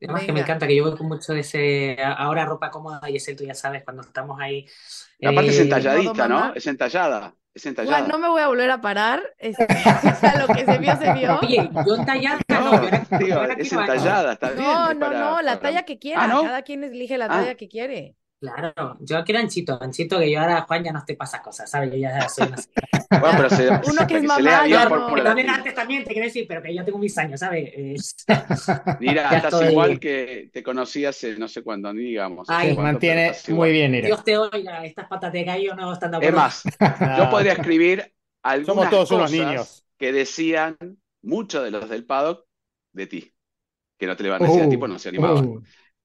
Además 0.02 0.22
que 0.22 0.28
me 0.28 0.32
Venga. 0.40 0.40
encanta, 0.46 0.66
que 0.66 0.74
yo 0.74 0.84
voy 0.88 0.96
con 0.96 1.08
mucho 1.08 1.34
de 1.34 1.40
ese. 1.40 1.98
Ahora 2.02 2.46
ropa 2.46 2.70
cómoda 2.70 3.10
y 3.10 3.16
ese 3.16 3.34
tú 3.34 3.44
ya 3.44 3.54
sabes, 3.54 3.84
cuando 3.84 4.00
estamos 4.02 4.40
ahí. 4.40 4.66
Aparte 5.22 5.50
es 5.50 5.58
eh, 5.58 5.62
entalladita. 5.64 6.26
¿no? 6.26 6.54
Es 6.54 6.66
entallada. 6.66 7.34
Es 7.52 7.66
entallada. 7.66 8.06
no 8.08 8.16
me 8.18 8.28
voy 8.28 8.40
a 8.40 8.46
volver 8.46 8.70
a 8.70 8.80
parar. 8.80 9.20
este, 9.36 9.64
o 10.14 10.14
sea, 10.20 10.38
lo 10.38 10.46
que 10.54 10.64
se 10.64 10.78
vio, 10.78 10.96
se 10.96 11.12
vio. 11.12 11.38
Oye, 11.42 11.68
yo 11.86 11.96
entallada, 11.96 12.40
no, 12.48 12.60
No, 12.72 12.82
yo 13.20 13.26
yo 13.26 13.42
era 13.44 13.54
es 13.54 13.72
entallada, 13.72 14.32
está 14.32 14.50
bien. 14.52 14.64
No, 14.64 14.90
es 14.90 14.96
no, 14.96 15.00
para- 15.06 15.18
no, 15.20 15.42
la 15.42 15.50
para- 15.56 15.60
talla 15.60 15.82
que 15.84 15.98
quiera. 15.98 16.22
Ah, 16.24 16.28
¿no? 16.28 16.42
Cada 16.44 16.62
quien 16.62 16.82
elige 16.84 17.18
la 17.18 17.26
Ah. 17.26 17.28
talla 17.28 17.54
que 17.56 17.68
quiere. 17.68 18.16
Claro, 18.40 18.96
yo 19.00 19.22
quiero 19.22 19.38
anchito, 19.40 19.78
anchito, 19.82 20.18
que 20.18 20.30
yo 20.30 20.40
ahora, 20.40 20.62
Juan, 20.62 20.82
ya 20.82 20.92
no 20.92 21.04
te 21.04 21.14
pasa 21.14 21.42
cosas, 21.42 21.70
¿sabes? 21.70 21.90
Yo 21.92 21.98
ya 21.98 22.26
soy 22.26 22.46
una 22.48 22.56
Bueno, 23.20 23.36
pero 23.36 23.50
se, 23.50 23.68
Uno 23.68 24.06
que 24.06 24.16
es 24.16 24.22
bien 24.22 24.70
ya 24.70 24.88
por 24.88 24.98
no. 25.00 25.08
por 25.08 25.22
también 25.22 25.46
latina. 25.46 25.54
antes 25.58 25.74
también, 25.74 26.04
te 26.04 26.12
quiero 26.12 26.24
decir, 26.26 26.46
pero 26.48 26.62
que 26.62 26.74
yo 26.74 26.82
tengo 26.82 26.98
mis 26.98 27.16
años, 27.18 27.40
¿sabes? 27.40 27.70
Mira, 29.00 29.24
Ya 29.30 29.36
estás 29.36 29.52
estoy- 29.54 29.72
igual 29.72 30.00
que 30.00 30.48
te 30.52 30.62
conocí 30.62 31.04
hace 31.04 31.36
no 31.36 31.48
sé 31.48 31.62
cuándo, 31.62 31.92
ni 31.92 32.02
digamos. 32.04 32.48
Ay, 32.48 32.74
cuánto, 32.74 32.92
mantiene 32.92 33.32
muy 33.50 33.72
bien, 33.72 33.92
Nira. 33.92 34.06
Dios 34.08 34.24
te 34.24 34.38
oiga, 34.38 34.84
estas 34.86 35.06
patas 35.06 35.32
de 35.34 35.44
gallo 35.44 35.74
no 35.74 35.92
están 35.92 36.10
de 36.12 36.16
Es 36.16 36.32
acuerdo. 36.32 36.36
más, 36.38 36.62
yo 37.18 37.30
podría 37.30 37.52
escribir 37.52 38.14
algunas 38.42 38.66
Somos 38.66 38.90
todos 38.90 39.10
unos 39.10 39.30
niños. 39.32 39.84
que 39.98 40.12
decían 40.12 40.78
muchos 41.22 41.62
de 41.62 41.70
los 41.72 41.88
del 41.90 42.06
paddock 42.06 42.46
de 42.92 43.06
ti. 43.06 43.34
Que 43.98 44.06
no 44.06 44.16
te 44.16 44.22
le 44.22 44.30
van 44.30 44.42
a 44.42 44.46
decir 44.46 44.62
a 44.62 44.68
ti, 44.68 44.76
pues 44.78 44.90
no 44.90 44.98
se 44.98 45.08
animaban. 45.10 45.44
Uh, 45.46 45.62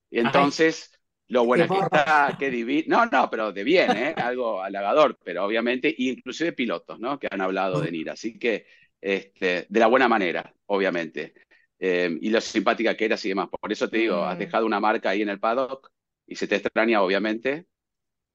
Y 0.10 0.20
entonces, 0.20 0.92
lo 1.28 1.46
buena 1.46 1.68
que 1.68 1.80
está, 1.80 2.36
qué 2.38 2.50
divino. 2.52 2.98
No, 2.98 3.06
no, 3.06 3.30
pero 3.30 3.52
de 3.52 3.64
bien, 3.64 3.92
¿eh? 3.98 4.14
Algo 4.18 4.62
halagador, 4.62 5.18
pero 5.24 5.46
obviamente, 5.46 5.94
inclusive 5.98 6.54
pilotos, 6.54 7.00
¿no? 7.00 7.18
Que 7.20 7.28
han 7.30 7.42
hablado 7.42 7.82
de 7.82 7.92
Nira. 7.92 8.14
Así 8.14 8.38
que, 8.38 8.68
este, 9.02 9.66
de 9.68 9.80
la 9.80 9.88
buena 9.88 10.08
manera, 10.08 10.54
obviamente. 10.68 11.34
Eh, 11.80 12.18
y 12.22 12.30
lo 12.30 12.40
simpática 12.42 12.96
que 12.96 13.06
eras 13.06 13.26
y 13.26 13.30
demás. 13.30 13.50
Por 13.50 13.72
eso 13.72 13.90
te 13.90 13.98
digo, 13.98 14.24
has 14.24 14.36
Mm. 14.36 14.40
dejado 14.40 14.66
una 14.66 14.80
marca 14.80 15.10
ahí 15.10 15.22
en 15.22 15.30
el 15.30 15.40
paddock 15.40 15.92
y 16.28 16.36
se 16.36 16.48
te 16.48 16.56
extraña, 16.56 17.02
obviamente. 17.02 17.66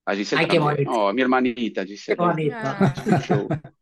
A 0.06 0.14
Giselle 0.14 0.42
Ay, 0.42 0.48
qué 0.48 0.58
bonito. 0.58 0.90
Oh, 0.90 1.12
mi 1.12 1.22
hermanita, 1.22 1.84
Giselle. 1.84 2.16
Qué 2.16 2.22
bonito. 2.22 2.56
Ah. 2.58 2.94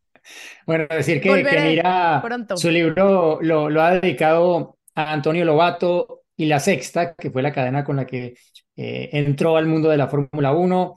Bueno, 0.67 0.87
decir 0.91 1.23
que, 1.23 1.43
que 1.43 1.61
mira, 1.61 2.23
su 2.57 2.71
libro 2.71 3.39
lo, 3.41 3.71
lo, 3.71 3.83
ha 3.83 3.99
dedicado 3.99 4.77
a 4.95 5.13
Antonio 5.13 5.45
Lobato 5.47 6.25
y 6.37 6.47
La 6.47 6.61
Sexta, 6.61 7.15
que 7.15 7.31
fue 7.31 7.41
la 7.41 7.53
cadena 7.53 7.83
con 7.83 7.97
la 7.97 8.07
que 8.07 8.35
eh, 8.79 9.11
entró 9.13 9.57
al 9.57 9.67
mundo 9.67 9.89
de 9.89 9.97
la 9.97 10.07
Fórmula 10.07 10.53
1, 10.53 10.95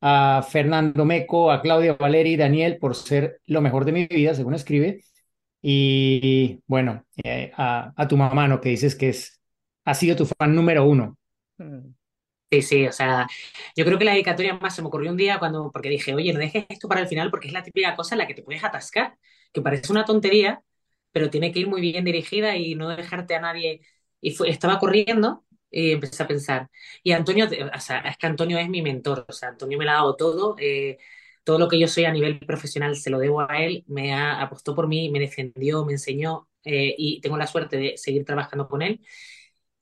a 0.00 0.46
Fernando 0.48 1.04
Meco, 1.04 1.50
a 1.50 1.60
Claudia 1.60 1.94
Valeri 1.94 2.34
y 2.34 2.36
Daniel 2.36 2.78
por 2.78 2.94
ser 2.94 3.40
lo 3.46 3.60
mejor 3.60 3.84
de 3.84 3.92
mi 3.92 4.06
vida, 4.06 4.34
según 4.34 4.54
escribe, 4.54 5.02
y 5.60 6.60
bueno, 6.68 7.04
eh, 7.24 7.50
a, 7.56 7.92
a, 7.96 8.06
tu 8.06 8.16
mamá, 8.16 8.46
¿no? 8.46 8.60
Que 8.60 8.68
dices 8.68 8.94
que 8.94 9.08
es, 9.08 9.40
ha 9.84 9.94
sido 9.94 10.14
tu 10.14 10.26
fan 10.26 10.54
número 10.54 10.84
uno. 10.84 11.18
Mm. 11.58 11.94
Sí, 12.52 12.62
sí, 12.62 12.86
o 12.86 12.92
sea, 12.92 13.26
yo 13.74 13.84
creo 13.84 13.98
que 13.98 14.04
la 14.04 14.12
dedicatoria 14.12 14.54
más 14.54 14.76
se 14.76 14.82
me 14.82 14.88
ocurrió 14.88 15.10
un 15.10 15.16
día 15.16 15.40
cuando, 15.40 15.72
porque 15.72 15.88
dije, 15.88 16.14
oye, 16.14 16.32
no 16.32 16.38
dejes 16.38 16.66
esto 16.68 16.86
para 16.86 17.00
el 17.00 17.08
final 17.08 17.30
porque 17.30 17.48
es 17.48 17.52
la 17.52 17.64
típica 17.64 17.96
cosa 17.96 18.14
en 18.14 18.20
la 18.20 18.28
que 18.28 18.34
te 18.34 18.44
puedes 18.44 18.62
atascar, 18.62 19.16
que 19.52 19.60
parece 19.60 19.90
una 19.90 20.04
tontería, 20.04 20.62
pero 21.10 21.30
tiene 21.30 21.50
que 21.50 21.58
ir 21.60 21.66
muy 21.68 21.80
bien 21.80 22.04
dirigida 22.04 22.56
y 22.56 22.76
no 22.76 22.88
dejarte 22.90 23.34
a 23.34 23.40
nadie. 23.40 23.80
Y 24.20 24.32
fue, 24.32 24.50
estaba 24.50 24.78
corriendo 24.78 25.44
y 25.74 25.92
empecé 25.92 26.22
a 26.22 26.28
pensar. 26.28 26.70
Y 27.02 27.12
Antonio, 27.12 27.46
o 27.46 27.80
sea, 27.80 27.98
es 28.00 28.16
que 28.16 28.26
Antonio 28.26 28.58
es 28.58 28.68
mi 28.68 28.80
mentor, 28.82 29.26
o 29.28 29.32
sea, 29.32 29.50
Antonio 29.50 29.76
me 29.78 29.84
lo 29.84 29.90
ha 29.90 29.94
dado 29.94 30.16
todo. 30.16 30.56
Eh, 30.58 30.98
todo 31.44 31.58
lo 31.58 31.68
que 31.68 31.78
yo 31.78 31.88
soy 31.88 32.04
a 32.06 32.12
nivel 32.12 32.38
profesional 32.40 32.96
se 32.96 33.10
lo 33.10 33.18
debo 33.18 33.40
a 33.42 33.58
él, 33.62 33.84
me 33.88 34.14
ha, 34.14 34.40
apostó 34.40 34.74
por 34.74 34.88
mí, 34.88 35.10
me 35.10 35.18
defendió, 35.20 35.84
me 35.84 35.92
enseñó 35.92 36.48
eh, 36.64 36.94
y 36.96 37.20
tengo 37.20 37.36
la 37.36 37.46
suerte 37.46 37.76
de 37.76 37.96
seguir 37.98 38.24
trabajando 38.24 38.68
con 38.68 38.82
él. 38.82 39.00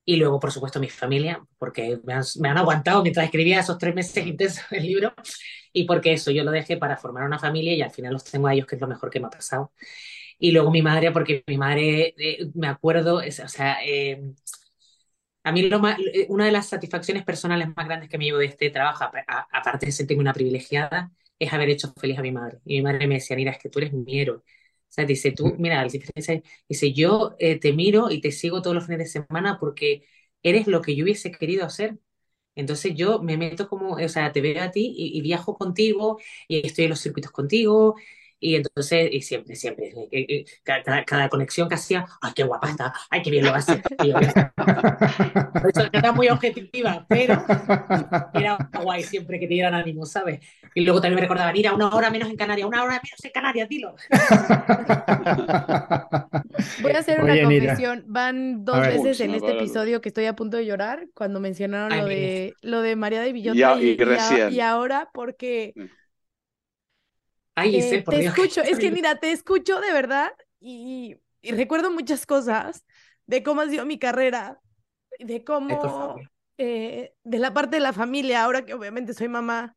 Y 0.05 0.17
luego, 0.17 0.41
por 0.41 0.51
supuesto, 0.53 0.81
mi 0.81 0.89
familia, 0.89 1.47
porque 1.59 2.01
me 2.05 2.15
han, 2.15 2.25
me 2.41 2.49
han 2.49 2.59
aguantado 2.59 3.03
mientras 3.03 3.25
escribía 3.27 3.61
esos 3.61 3.79
tres 3.79 3.95
meses 3.95 4.27
intensos 4.27 4.65
del 4.71 4.83
libro 4.85 5.15
y 5.73 5.85
porque 5.85 6.13
eso 6.15 6.31
yo 6.31 6.45
lo 6.45 6.51
dejé 6.51 6.77
para 6.77 6.97
formar 6.97 7.25
una 7.25 7.39
familia 7.39 7.75
y 7.75 7.83
al 7.83 7.91
final 7.93 8.15
los 8.15 8.25
tengo 8.25 8.49
a 8.49 8.55
ellos, 8.55 8.67
que 8.67 8.77
es 8.77 8.81
lo 8.81 8.89
mejor 8.89 9.11
que 9.11 9.21
me 9.21 9.27
ha 9.29 9.31
pasado. 9.31 9.73
Y 10.39 10.53
luego 10.53 10.71
mi 10.73 10.83
madre, 10.83 11.13
porque 11.13 11.45
mi 11.47 11.59
madre, 11.59 12.15
eh, 12.19 12.51
me 12.55 12.69
acuerdo, 12.69 13.17
o 13.19 13.49
sea, 13.49 13.79
eh, 13.85 14.21
a 15.45 15.53
mí 15.53 15.63
lo 15.63 15.79
más, 15.81 15.99
una 16.29 16.47
de 16.47 16.53
las 16.53 16.69
satisfacciones 16.69 17.25
personales 17.25 17.69
más 17.77 17.87
grandes 17.87 18.09
que 18.09 18.19
me 18.19 18.25
llevo 18.25 18.39
de 18.39 18.47
este 18.47 18.71
trabajo, 18.71 19.05
aparte 19.53 19.87
de 19.87 19.93
sentirme 19.93 20.23
una 20.23 20.33
privilegiada, 20.33 21.13
es 21.39 21.53
haber 21.53 21.71
hecho 21.71 21.93
feliz 22.01 22.19
a 22.19 22.23
mi 22.23 22.31
madre. 22.33 22.61
Y 22.65 22.77
mi 22.77 22.83
madre 22.83 23.07
me 23.07 23.15
decía, 23.17 23.37
mira, 23.37 23.51
es 23.53 23.59
que 23.59 23.69
tú 23.69 23.79
eres 23.81 23.93
mi 23.93 24.21
héroe. 24.21 24.37
O 24.39 24.43
sea, 24.95 25.05
dice, 25.05 25.33
tú, 25.33 25.55
mira, 25.59 25.85
dice, 26.69 26.93
yo 26.93 27.35
eh, 27.39 27.59
te 27.59 27.73
miro 27.73 28.11
y 28.11 28.21
te 28.21 28.31
sigo 28.33 28.63
todos 28.63 28.75
los 28.77 28.85
fines 28.87 28.99
de 29.01 29.07
semana 29.25 29.59
porque 29.59 30.05
eres 30.43 30.67
lo 30.67 30.83
que 30.83 30.95
yo 30.95 31.05
hubiese 31.05 31.33
querido 31.33 31.65
hacer. 31.65 31.99
Entonces 32.55 32.95
yo 32.95 33.23
me 33.23 33.37
meto 33.39 33.69
como, 33.69 33.95
o 33.95 34.09
sea, 34.09 34.31
te 34.33 34.41
veo 34.43 34.63
a 34.63 34.71
ti 34.71 34.93
y, 34.97 35.19
y 35.19 35.23
viajo 35.23 35.57
contigo 35.57 36.21
y 36.49 36.67
estoy 36.67 36.85
en 36.85 36.91
los 36.91 37.01
circuitos 37.01 37.33
contigo 37.33 37.97
y 38.43 38.57
entonces, 38.57 39.09
y 39.13 39.23
siempre, 39.23 39.55
siempre, 39.55 39.95
cada, 40.65 41.05
cada, 41.05 41.29
conexión 41.29 41.69
que 41.69 41.77
hacía, 41.77 42.05
¡ay, 42.21 42.33
qué 42.35 42.43
guapa 42.43 42.71
está! 42.71 42.93
¡ay, 43.09 43.23
qué 43.23 43.31
bien 43.31 43.45
lo 43.45 43.55
hace! 43.55 43.81
Y 44.03 44.09
yo, 44.09 44.15
Por 44.15 45.71
eso 45.71 45.89
era 45.93 46.11
muy 46.11 46.29
objetiva, 46.29 47.07
pero 47.09 47.41
era 48.35 48.59
guay 48.83 49.05
siempre 49.05 49.39
que 49.39 49.47
te 49.47 49.55
dieran 49.55 49.75
ánimo, 49.75 50.05
¿sabes? 50.07 50.41
Y 50.75 50.81
luego 50.81 51.01
también 51.01 51.15
me 51.15 51.21
recordaban, 51.21 51.55
ir 51.57 51.69
a 51.69 51.75
una 51.75 51.91
hora 51.91 52.11
menos 52.11 52.29
en 52.31 52.37
Canarias, 52.37 52.67
una 52.67 52.83
hora 52.83 52.95
menos 52.95 53.25
en 53.25 53.31
Canarias, 53.31 53.69
dilo. 53.69 53.95
Voy 56.83 56.93
a 56.93 56.99
hacer 56.99 57.21
una 57.23 57.41
confesión. 57.41 58.03
Van 58.09 58.65
dos 58.65 58.81
veces 58.81 59.21
en 59.21 59.37
este 59.37 59.53
episodio 59.53 60.01
que 60.01 60.09
estoy 60.09 60.25
a 60.25 60.35
punto 60.35 60.57
de 60.57 60.67
llorar 60.67 61.07
cuando 61.15 61.39
mencionaron 61.39 61.97
lo, 61.97 62.07
de, 62.07 62.55
lo 62.61 62.81
de 62.81 62.97
María 62.97 63.21
de 63.21 63.33
Villota 63.33 63.81
y, 63.81 63.91
y, 63.91 64.55
y, 64.57 64.61
ahora 64.61 65.11
porque 65.15 65.75
Ay, 67.55 67.77
eh, 67.77 68.03
te 68.03 68.25
escucho, 68.25 68.63
es 68.63 68.79
que 68.79 68.91
mira, 68.91 69.17
te 69.17 69.31
escucho 69.31 69.81
de 69.81 69.93
verdad 69.93 70.33
y, 70.61 71.17
recuerdo 71.43 71.91
muchas 71.91 72.25
cosas 72.25 72.85
de 73.27 73.43
cómo 73.43 73.61
ha 73.61 73.69
sido 73.69 73.85
mi 73.85 73.99
carrera, 73.99 74.61
de 75.19 75.45
cómo, 75.45 76.17
eh, 76.57 77.15
de 77.25 77.39
la 77.39 77.53
parte 77.53 77.77
de 77.77 77.81
la 77.81 77.93
familia, 77.93 78.45
ahora 78.45 78.65
que 78.65 78.75
obviamente 78.75 79.13
soy 79.13 79.29
mamá, 79.29 79.77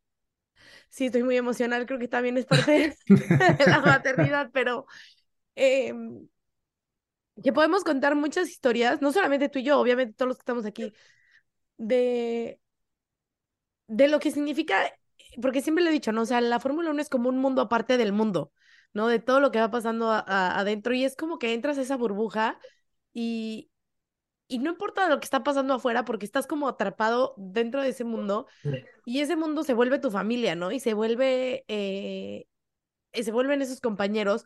sí 0.88 1.06
estoy 1.06 1.22
muy 1.22 1.36
emocional, 1.36 1.86
creo 1.86 1.98
que 1.98 2.08
también 2.08 2.38
es 2.38 2.46
parte 2.46 2.96
de 3.06 3.66
la 3.66 3.80
maternidad, 3.80 4.50
pero 4.52 4.86
em, 5.54 6.26
que 7.42 7.52
podemos 7.52 7.84
contar 7.84 8.14
muchas 8.14 8.48
historias, 8.48 9.02
no 9.02 9.12
solamente 9.12 9.48
tú 9.48 9.58
y 9.58 9.64
yo, 9.64 9.78
obviamente 9.78 10.14
todos 10.14 10.28
los 10.28 10.36
que 10.38 10.42
estamos 10.42 10.64
aquí, 10.64 10.92
de, 11.76 12.58
de 13.88 14.08
lo 14.08 14.18
que 14.18 14.30
significa 14.30 14.90
porque 15.40 15.62
siempre 15.62 15.84
lo 15.84 15.90
he 15.90 15.92
dicho, 15.92 16.12
¿no? 16.12 16.22
O 16.22 16.26
sea, 16.26 16.40
la 16.40 16.60
Fórmula 16.60 16.90
1 16.90 17.00
es 17.02 17.08
como 17.08 17.28
un 17.28 17.38
mundo 17.38 17.62
aparte 17.62 17.96
del 17.96 18.12
mundo, 18.12 18.52
¿no? 18.92 19.08
De 19.08 19.18
todo 19.18 19.40
lo 19.40 19.50
que 19.50 19.60
va 19.60 19.70
pasando 19.70 20.10
adentro 20.10 20.94
y 20.94 21.04
es 21.04 21.16
como 21.16 21.38
que 21.38 21.54
entras 21.54 21.78
a 21.78 21.82
esa 21.82 21.96
burbuja 21.96 22.58
y, 23.12 23.70
y 24.48 24.58
no 24.58 24.70
importa 24.70 25.08
lo 25.08 25.18
que 25.20 25.24
está 25.24 25.42
pasando 25.42 25.74
afuera 25.74 26.04
porque 26.04 26.26
estás 26.26 26.46
como 26.46 26.68
atrapado 26.68 27.34
dentro 27.36 27.82
de 27.82 27.90
ese 27.90 28.04
mundo 28.04 28.46
y 29.04 29.20
ese 29.20 29.36
mundo 29.36 29.64
se 29.64 29.74
vuelve 29.74 29.98
tu 29.98 30.10
familia, 30.10 30.54
¿no? 30.54 30.72
Y 30.72 30.80
se 30.80 30.94
vuelve, 30.94 31.64
eh, 31.68 32.46
se 33.12 33.32
vuelven 33.32 33.62
esos 33.62 33.80
compañeros, 33.80 34.44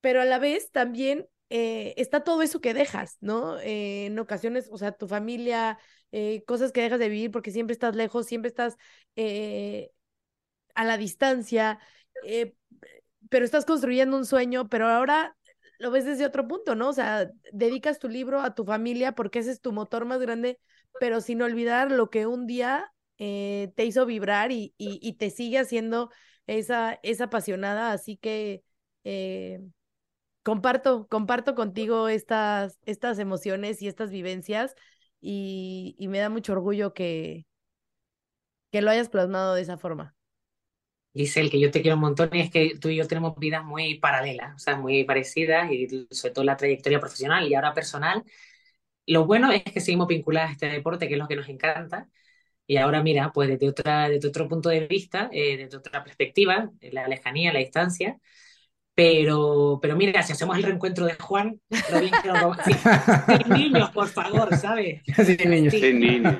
pero 0.00 0.20
a 0.20 0.24
la 0.24 0.38
vez 0.38 0.70
también 0.70 1.28
eh, 1.50 1.94
está 1.96 2.24
todo 2.24 2.42
eso 2.42 2.60
que 2.60 2.74
dejas, 2.74 3.18
¿no? 3.20 3.58
Eh, 3.60 4.06
en 4.06 4.18
ocasiones, 4.18 4.68
o 4.70 4.78
sea, 4.78 4.92
tu 4.92 5.08
familia, 5.08 5.78
cosas 6.46 6.70
que 6.70 6.80
dejas 6.80 7.00
de 7.00 7.08
vivir 7.08 7.32
porque 7.32 7.50
siempre 7.50 7.72
estás 7.72 7.96
lejos, 7.96 8.26
siempre 8.26 8.48
estás 8.48 8.76
a 10.74 10.84
la 10.84 10.96
distancia, 10.96 11.78
eh, 12.24 12.54
pero 13.30 13.44
estás 13.44 13.64
construyendo 13.64 14.16
un 14.16 14.26
sueño, 14.26 14.68
pero 14.68 14.88
ahora 14.88 15.36
lo 15.78 15.90
ves 15.90 16.04
desde 16.04 16.26
otro 16.26 16.46
punto, 16.46 16.74
¿no? 16.74 16.90
O 16.90 16.92
sea, 16.92 17.30
dedicas 17.52 17.98
tu 17.98 18.08
libro 18.08 18.40
a 18.40 18.54
tu 18.54 18.64
familia 18.64 19.12
porque 19.12 19.40
ese 19.40 19.50
es 19.50 19.60
tu 19.60 19.72
motor 19.72 20.04
más 20.04 20.20
grande, 20.20 20.58
pero 21.00 21.20
sin 21.20 21.42
olvidar 21.42 21.90
lo 21.90 22.10
que 22.10 22.26
un 22.26 22.46
día 22.46 22.92
eh, 23.18 23.72
te 23.76 23.84
hizo 23.84 24.06
vibrar 24.06 24.52
y, 24.52 24.74
y, 24.78 25.12
te 25.14 25.30
sigue 25.30 25.58
haciendo 25.58 26.10
esa, 26.46 26.98
esa 27.02 27.24
apasionada, 27.24 27.92
así 27.92 28.16
que 28.16 28.62
eh, 29.04 29.60
comparto, 30.42 31.06
comparto 31.08 31.54
contigo 31.54 32.08
estas, 32.08 32.78
estas 32.86 33.18
emociones 33.18 33.82
y 33.82 33.88
estas 33.88 34.10
vivencias 34.10 34.74
y, 35.20 35.96
y 35.98 36.08
me 36.08 36.18
da 36.18 36.28
mucho 36.30 36.52
orgullo 36.52 36.94
que, 36.94 37.46
que 38.70 38.82
lo 38.82 38.90
hayas 38.90 39.08
plasmado 39.08 39.54
de 39.54 39.62
esa 39.62 39.78
forma. 39.78 40.14
Giselle, 41.14 41.50
que 41.50 41.60
yo 41.60 41.70
te 41.70 41.80
quiero 41.80 41.94
un 41.96 42.00
montón 42.02 42.30
y 42.32 42.40
es 42.40 42.50
que 42.50 42.76
tú 42.80 42.88
y 42.88 42.96
yo 42.96 43.06
tenemos 43.06 43.36
vidas 43.38 43.64
muy 43.64 43.98
paralelas, 43.98 44.56
o 44.56 44.58
sea, 44.58 44.76
muy 44.76 45.04
parecidas 45.04 45.70
y 45.70 46.08
sobre 46.10 46.34
todo 46.34 46.44
la 46.44 46.56
trayectoria 46.56 46.98
profesional 47.00 47.46
y 47.48 47.54
ahora 47.54 47.72
personal. 47.72 48.24
Lo 49.06 49.26
bueno 49.26 49.52
es 49.52 49.62
que 49.62 49.80
seguimos 49.80 50.08
vinculadas 50.08 50.50
a 50.50 50.52
este 50.52 50.68
deporte, 50.68 51.06
que 51.06 51.14
es 51.14 51.18
lo 51.18 51.28
que 51.28 51.36
nos 51.36 51.48
encanta. 51.48 52.08
Y 52.66 52.78
ahora 52.78 53.02
mira, 53.02 53.30
pues 53.32 53.48
desde, 53.48 53.68
otra, 53.68 54.08
desde 54.08 54.28
otro 54.28 54.48
punto 54.48 54.70
de 54.70 54.86
vista, 54.86 55.28
eh, 55.32 55.56
desde 55.58 55.76
otra 55.76 56.02
perspectiva, 56.02 56.70
la 56.80 57.06
lejanía, 57.06 57.52
la 57.52 57.58
distancia. 57.60 58.18
Pero, 58.94 59.80
pero 59.82 59.96
mira, 59.96 60.22
si 60.22 60.32
hacemos 60.32 60.56
el 60.56 60.62
reencuentro 60.62 61.04
de 61.04 61.14
Juan, 61.14 61.60
lo 61.92 62.00
bien 62.00 62.12
que 62.22 62.28
lo 62.28 62.54
Sin 62.64 63.48
niños, 63.52 63.90
por 63.90 64.08
favor, 64.08 64.56
¿sabes? 64.56 65.02
Sin 65.24 65.50
niños. 65.50 65.74
Sin 65.74 66.00
niños. 66.00 66.36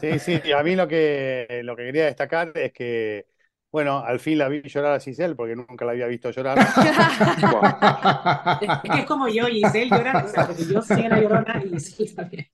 Sí, 0.00 0.18
sí, 0.18 0.40
y 0.44 0.52
a 0.52 0.62
mí 0.62 0.76
lo 0.76 0.88
que, 0.88 1.60
lo 1.64 1.76
que 1.76 1.84
quería 1.84 2.06
destacar 2.06 2.52
es 2.54 2.72
que 2.72 3.26
bueno, 3.72 4.04
al 4.04 4.18
fin 4.18 4.36
la 4.38 4.48
vi 4.48 4.62
llorar 4.62 4.94
a 4.94 5.00
Giselle 5.00 5.36
porque 5.36 5.54
nunca 5.54 5.84
la 5.84 5.92
había 5.92 6.06
visto 6.06 6.30
llorar. 6.30 6.58
es 8.60 8.68
que 8.82 9.00
es 9.00 9.06
como 9.06 9.28
yo, 9.28 9.46
Giselle 9.46 9.90
llora, 9.90 10.24
o 10.24 10.28
sea, 10.28 10.46
porque 10.46 10.64
yo 10.64 10.82
soy 10.82 11.08
la 11.08 11.20
llorona 11.20 11.62
y 11.64 11.70
Giselle 11.70 12.14
también. 12.14 12.46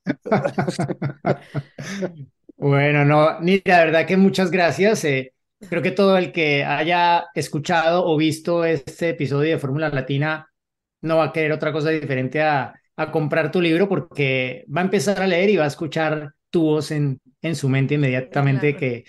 bueno, 2.57 3.05
no, 3.05 3.41
ni 3.41 3.63
la 3.65 3.85
verdad 3.85 4.07
que 4.07 4.17
muchas 4.19 4.51
gracias. 4.51 5.05
Eh, 5.05 5.33
creo 5.71 5.83
que 5.83 5.91
todo 5.91 6.19
el 6.19 6.33
que 6.33 6.65
haya 6.65 7.27
escuchado 7.35 8.05
o 8.05 8.17
visto 8.17 8.65
este 8.65 9.11
episodio 9.11 9.53
de 9.53 9.59
Fórmula 9.59 9.89
Latina 9.89 10.51
no 11.01 11.17
va 11.17 11.25
a 11.25 11.33
querer 11.33 11.53
otra 11.53 11.73
cosa 11.73 11.91
diferente 11.91 12.43
a, 12.43 12.75
a 12.97 13.11
comprar 13.11 13.51
tu 13.51 13.61
libro 13.61 13.89
porque 13.89 14.65
va 14.75 14.83
a 14.83 14.85
empezar 14.85 15.23
a 15.23 15.27
leer 15.27 15.51
y 15.51 15.57
va 15.57 15.65
a 15.65 15.69
escuchar 15.69 16.35
tu 16.51 16.63
voz 16.63 16.91
en, 16.91 17.21
en 17.43 17.57
su 17.57 17.69
mente 17.69 17.95
inmediatamente 17.95 18.77
que 18.77 19.05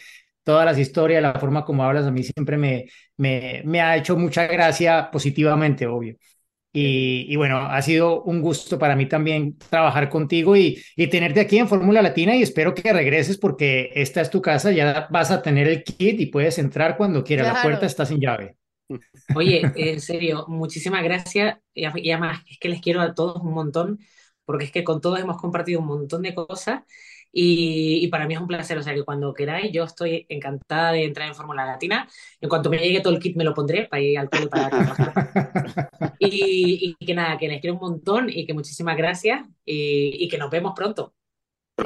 todas 0.47 0.65
las 0.65 0.79
historias, 0.79 1.21
la 1.21 1.33
forma 1.33 1.65
como 1.65 1.83
hablas, 1.83 2.05
a 2.05 2.11
mí 2.11 2.23
siempre 2.23 2.55
me, 2.55 2.85
me, 3.17 3.61
me 3.65 3.81
ha 3.81 3.97
hecho 3.97 4.15
mucha 4.15 4.47
gracia 4.47 5.11
positivamente, 5.11 5.85
obvio. 5.85 6.15
Y, 6.71 7.25
y, 7.27 7.35
bueno, 7.35 7.57
ha 7.57 7.81
sido 7.81 8.23
un 8.23 8.41
gusto 8.41 8.79
para 8.79 8.95
mí 8.95 9.07
también 9.07 9.57
trabajar 9.57 10.09
contigo 10.09 10.55
y, 10.55 10.81
y 10.95 11.07
tenerte 11.07 11.41
aquí 11.41 11.57
en 11.57 11.67
Fórmula 11.67 12.01
Latina 12.01 12.33
y 12.33 12.43
espero 12.43 12.73
que 12.73 12.93
regreses 12.93 13.37
porque 13.37 13.91
esta 13.93 14.21
es 14.21 14.29
tu 14.29 14.41
casa, 14.41 14.71
ya 14.71 15.07
vas 15.11 15.31
a 15.31 15.41
tener 15.41 15.67
el 15.67 15.83
kit 15.83 16.17
y 16.17 16.27
puedes 16.27 16.57
entrar 16.59 16.95
cuando 16.95 17.25
quieras, 17.25 17.53
la 17.53 17.61
puerta 17.61 17.85
está 17.85 18.05
sin 18.05 18.21
llave. 18.21 18.55
Oye, 19.35 19.61
en 19.75 19.99
serio, 19.99 20.45
muchísimas 20.47 21.03
gracias 21.03 21.57
y 21.73 21.83
además 21.85 22.41
es 22.49 22.57
que 22.57 22.69
les 22.69 22.79
quiero 22.79 23.01
a 23.01 23.13
todos 23.13 23.41
un 23.41 23.53
montón 23.53 23.99
porque 24.45 24.63
es 24.63 24.71
que 24.71 24.85
con 24.85 25.01
todos 25.01 25.19
hemos 25.19 25.35
compartido 25.35 25.81
un 25.81 25.87
montón 25.87 26.21
de 26.21 26.33
cosas 26.33 26.83
Y, 27.39 28.07
para 28.07 28.25
mí 28.25 28.33
es 28.33 28.39
un 28.39 28.47
placer, 28.47 28.79
o 28.79 28.81
sea 28.81 28.95
que 28.95 29.03
cuando 29.03 29.31
queráis, 29.31 29.71
yo 29.71 29.83
estoy 29.83 30.25
encantada 30.27 30.93
de 30.93 31.03
entrar 31.03 31.27
en 31.27 31.35
Fórmula 31.35 31.67
Latina. 31.67 32.09
En 32.41 32.49
cuanto 32.49 32.71
me 32.71 32.79
llegue 32.79 32.99
todo 32.99 33.13
el 33.13 33.19
kit, 33.19 33.37
me 33.37 33.43
lo 33.43 33.53
pondré 33.53 33.85
para 33.85 34.01
ir 34.01 34.17
al 34.17 34.27
cole 34.27 34.47
para 34.47 34.71
y, 36.19 36.95
y 36.99 37.05
que 37.05 37.13
nada, 37.13 37.37
que 37.37 37.47
les 37.47 37.61
quiero 37.61 37.75
un 37.75 37.81
montón 37.81 38.27
y 38.27 38.47
que 38.47 38.55
muchísimas 38.55 38.97
gracias 38.97 39.41
y, 39.63 40.27
que 40.27 40.39
nos 40.39 40.49
vemos 40.49 40.73
pronto. 40.75 41.13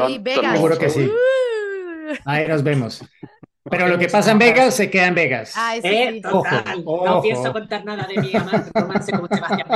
Sí, 0.07 0.19
Vegas. 0.21 0.53
Seguro 0.53 0.77
que 0.77 0.89
sí. 0.89 1.01
Uh. 1.01 2.13
Ahí 2.23 2.47
nos 2.47 2.63
vemos. 2.63 3.03
Pero 3.69 3.87
lo 3.87 3.99
que 3.99 4.07
pasa 4.07 4.31
en 4.31 4.39
Vegas 4.39 4.75
se 4.75 4.89
queda 4.89 5.07
en 5.07 5.15
Vegas. 5.15 5.53
Ah, 5.55 5.75
eh, 5.77 6.21
total. 6.21 6.83
No 6.83 7.21
pienso 7.21 7.53
contar 7.53 7.85
nada 7.85 8.07
de 8.07 8.19
mi 8.19 8.35
amante 8.35 8.71
romance 8.73 9.11
como 9.11 9.27
Sebastián 9.27 9.67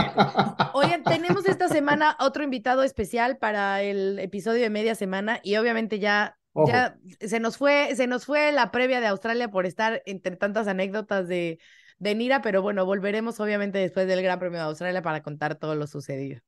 Oigan, 0.73 1.03
tenemos 1.03 1.45
esta 1.45 1.67
semana 1.67 2.17
otro 2.19 2.43
invitado 2.43 2.83
especial 2.83 3.37
para 3.37 3.81
el 3.83 4.17
episodio 4.19 4.61
de 4.61 4.69
media 4.69 4.95
semana 4.95 5.39
y 5.43 5.57
obviamente 5.57 5.99
ya, 5.99 6.37
ya 6.65 6.97
se 7.19 7.39
nos 7.39 7.57
fue, 7.57 7.95
se 7.95 8.07
nos 8.07 8.25
fue 8.25 8.51
la 8.51 8.71
previa 8.71 9.01
de 9.01 9.07
Australia 9.07 9.49
por 9.49 9.65
estar 9.65 10.01
entre 10.05 10.35
tantas 10.35 10.67
anécdotas 10.67 11.27
de, 11.27 11.59
de 11.99 12.15
Nira, 12.15 12.41
pero 12.41 12.61
bueno, 12.61 12.85
volveremos 12.85 13.39
obviamente 13.39 13.77
después 13.77 14.07
del 14.07 14.23
Gran 14.23 14.39
Premio 14.39 14.59
de 14.59 14.65
Australia 14.65 15.01
para 15.01 15.21
contar 15.21 15.55
todo 15.55 15.75
lo 15.75 15.85
sucedido. 15.85 16.41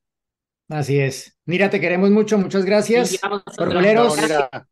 Así 0.70 1.00
es. 1.00 1.38
Nira, 1.46 1.70
te 1.70 1.80
queremos 1.80 2.10
mucho, 2.10 2.38
muchas 2.38 2.66
gracias. 2.66 3.20
Formuleros, 3.56 4.18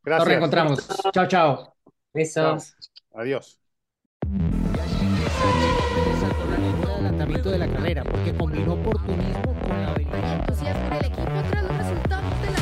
nos 0.03 0.25
reencontramos. 0.25 0.87
Chao, 1.13 1.27
chao. 1.27 1.74
Besos. 2.15 2.73
Adiós. 3.13 3.59
adelantamiento 6.87 7.49
de 7.49 7.57
la 7.57 7.67
carrera 7.67 8.03
porque 8.05 8.33
combinó 8.33 8.73
oportunismo 8.75 9.53
con 9.61 9.81
la 9.81 9.91
habilidad. 9.91 10.39
entusiasmo 10.39 10.95
el 10.95 11.05
equipo 11.05 11.43
tras 11.49 11.63
los 11.63 11.77
resultados 11.77 12.41
de 12.41 12.51
la 12.51 12.57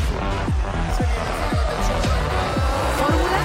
Fórmula 2.97 3.39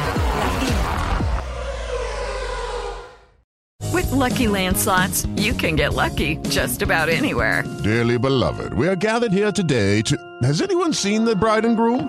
With 3.92 4.10
lucky 4.12 4.46
landslots, 4.46 5.26
you 5.36 5.52
can 5.52 5.76
get 5.76 5.92
lucky 5.92 6.38
just 6.48 6.80
about 6.80 7.10
anywhere. 7.10 7.64
Dearly 7.84 8.18
beloved, 8.18 8.72
we 8.72 8.88
are 8.88 8.96
gathered 8.96 9.32
here 9.32 9.52
today 9.52 10.00
to. 10.02 10.16
Has 10.42 10.62
anyone 10.62 10.94
seen 10.94 11.26
the 11.26 11.36
bride 11.36 11.66
and 11.66 11.76
groom? 11.76 12.08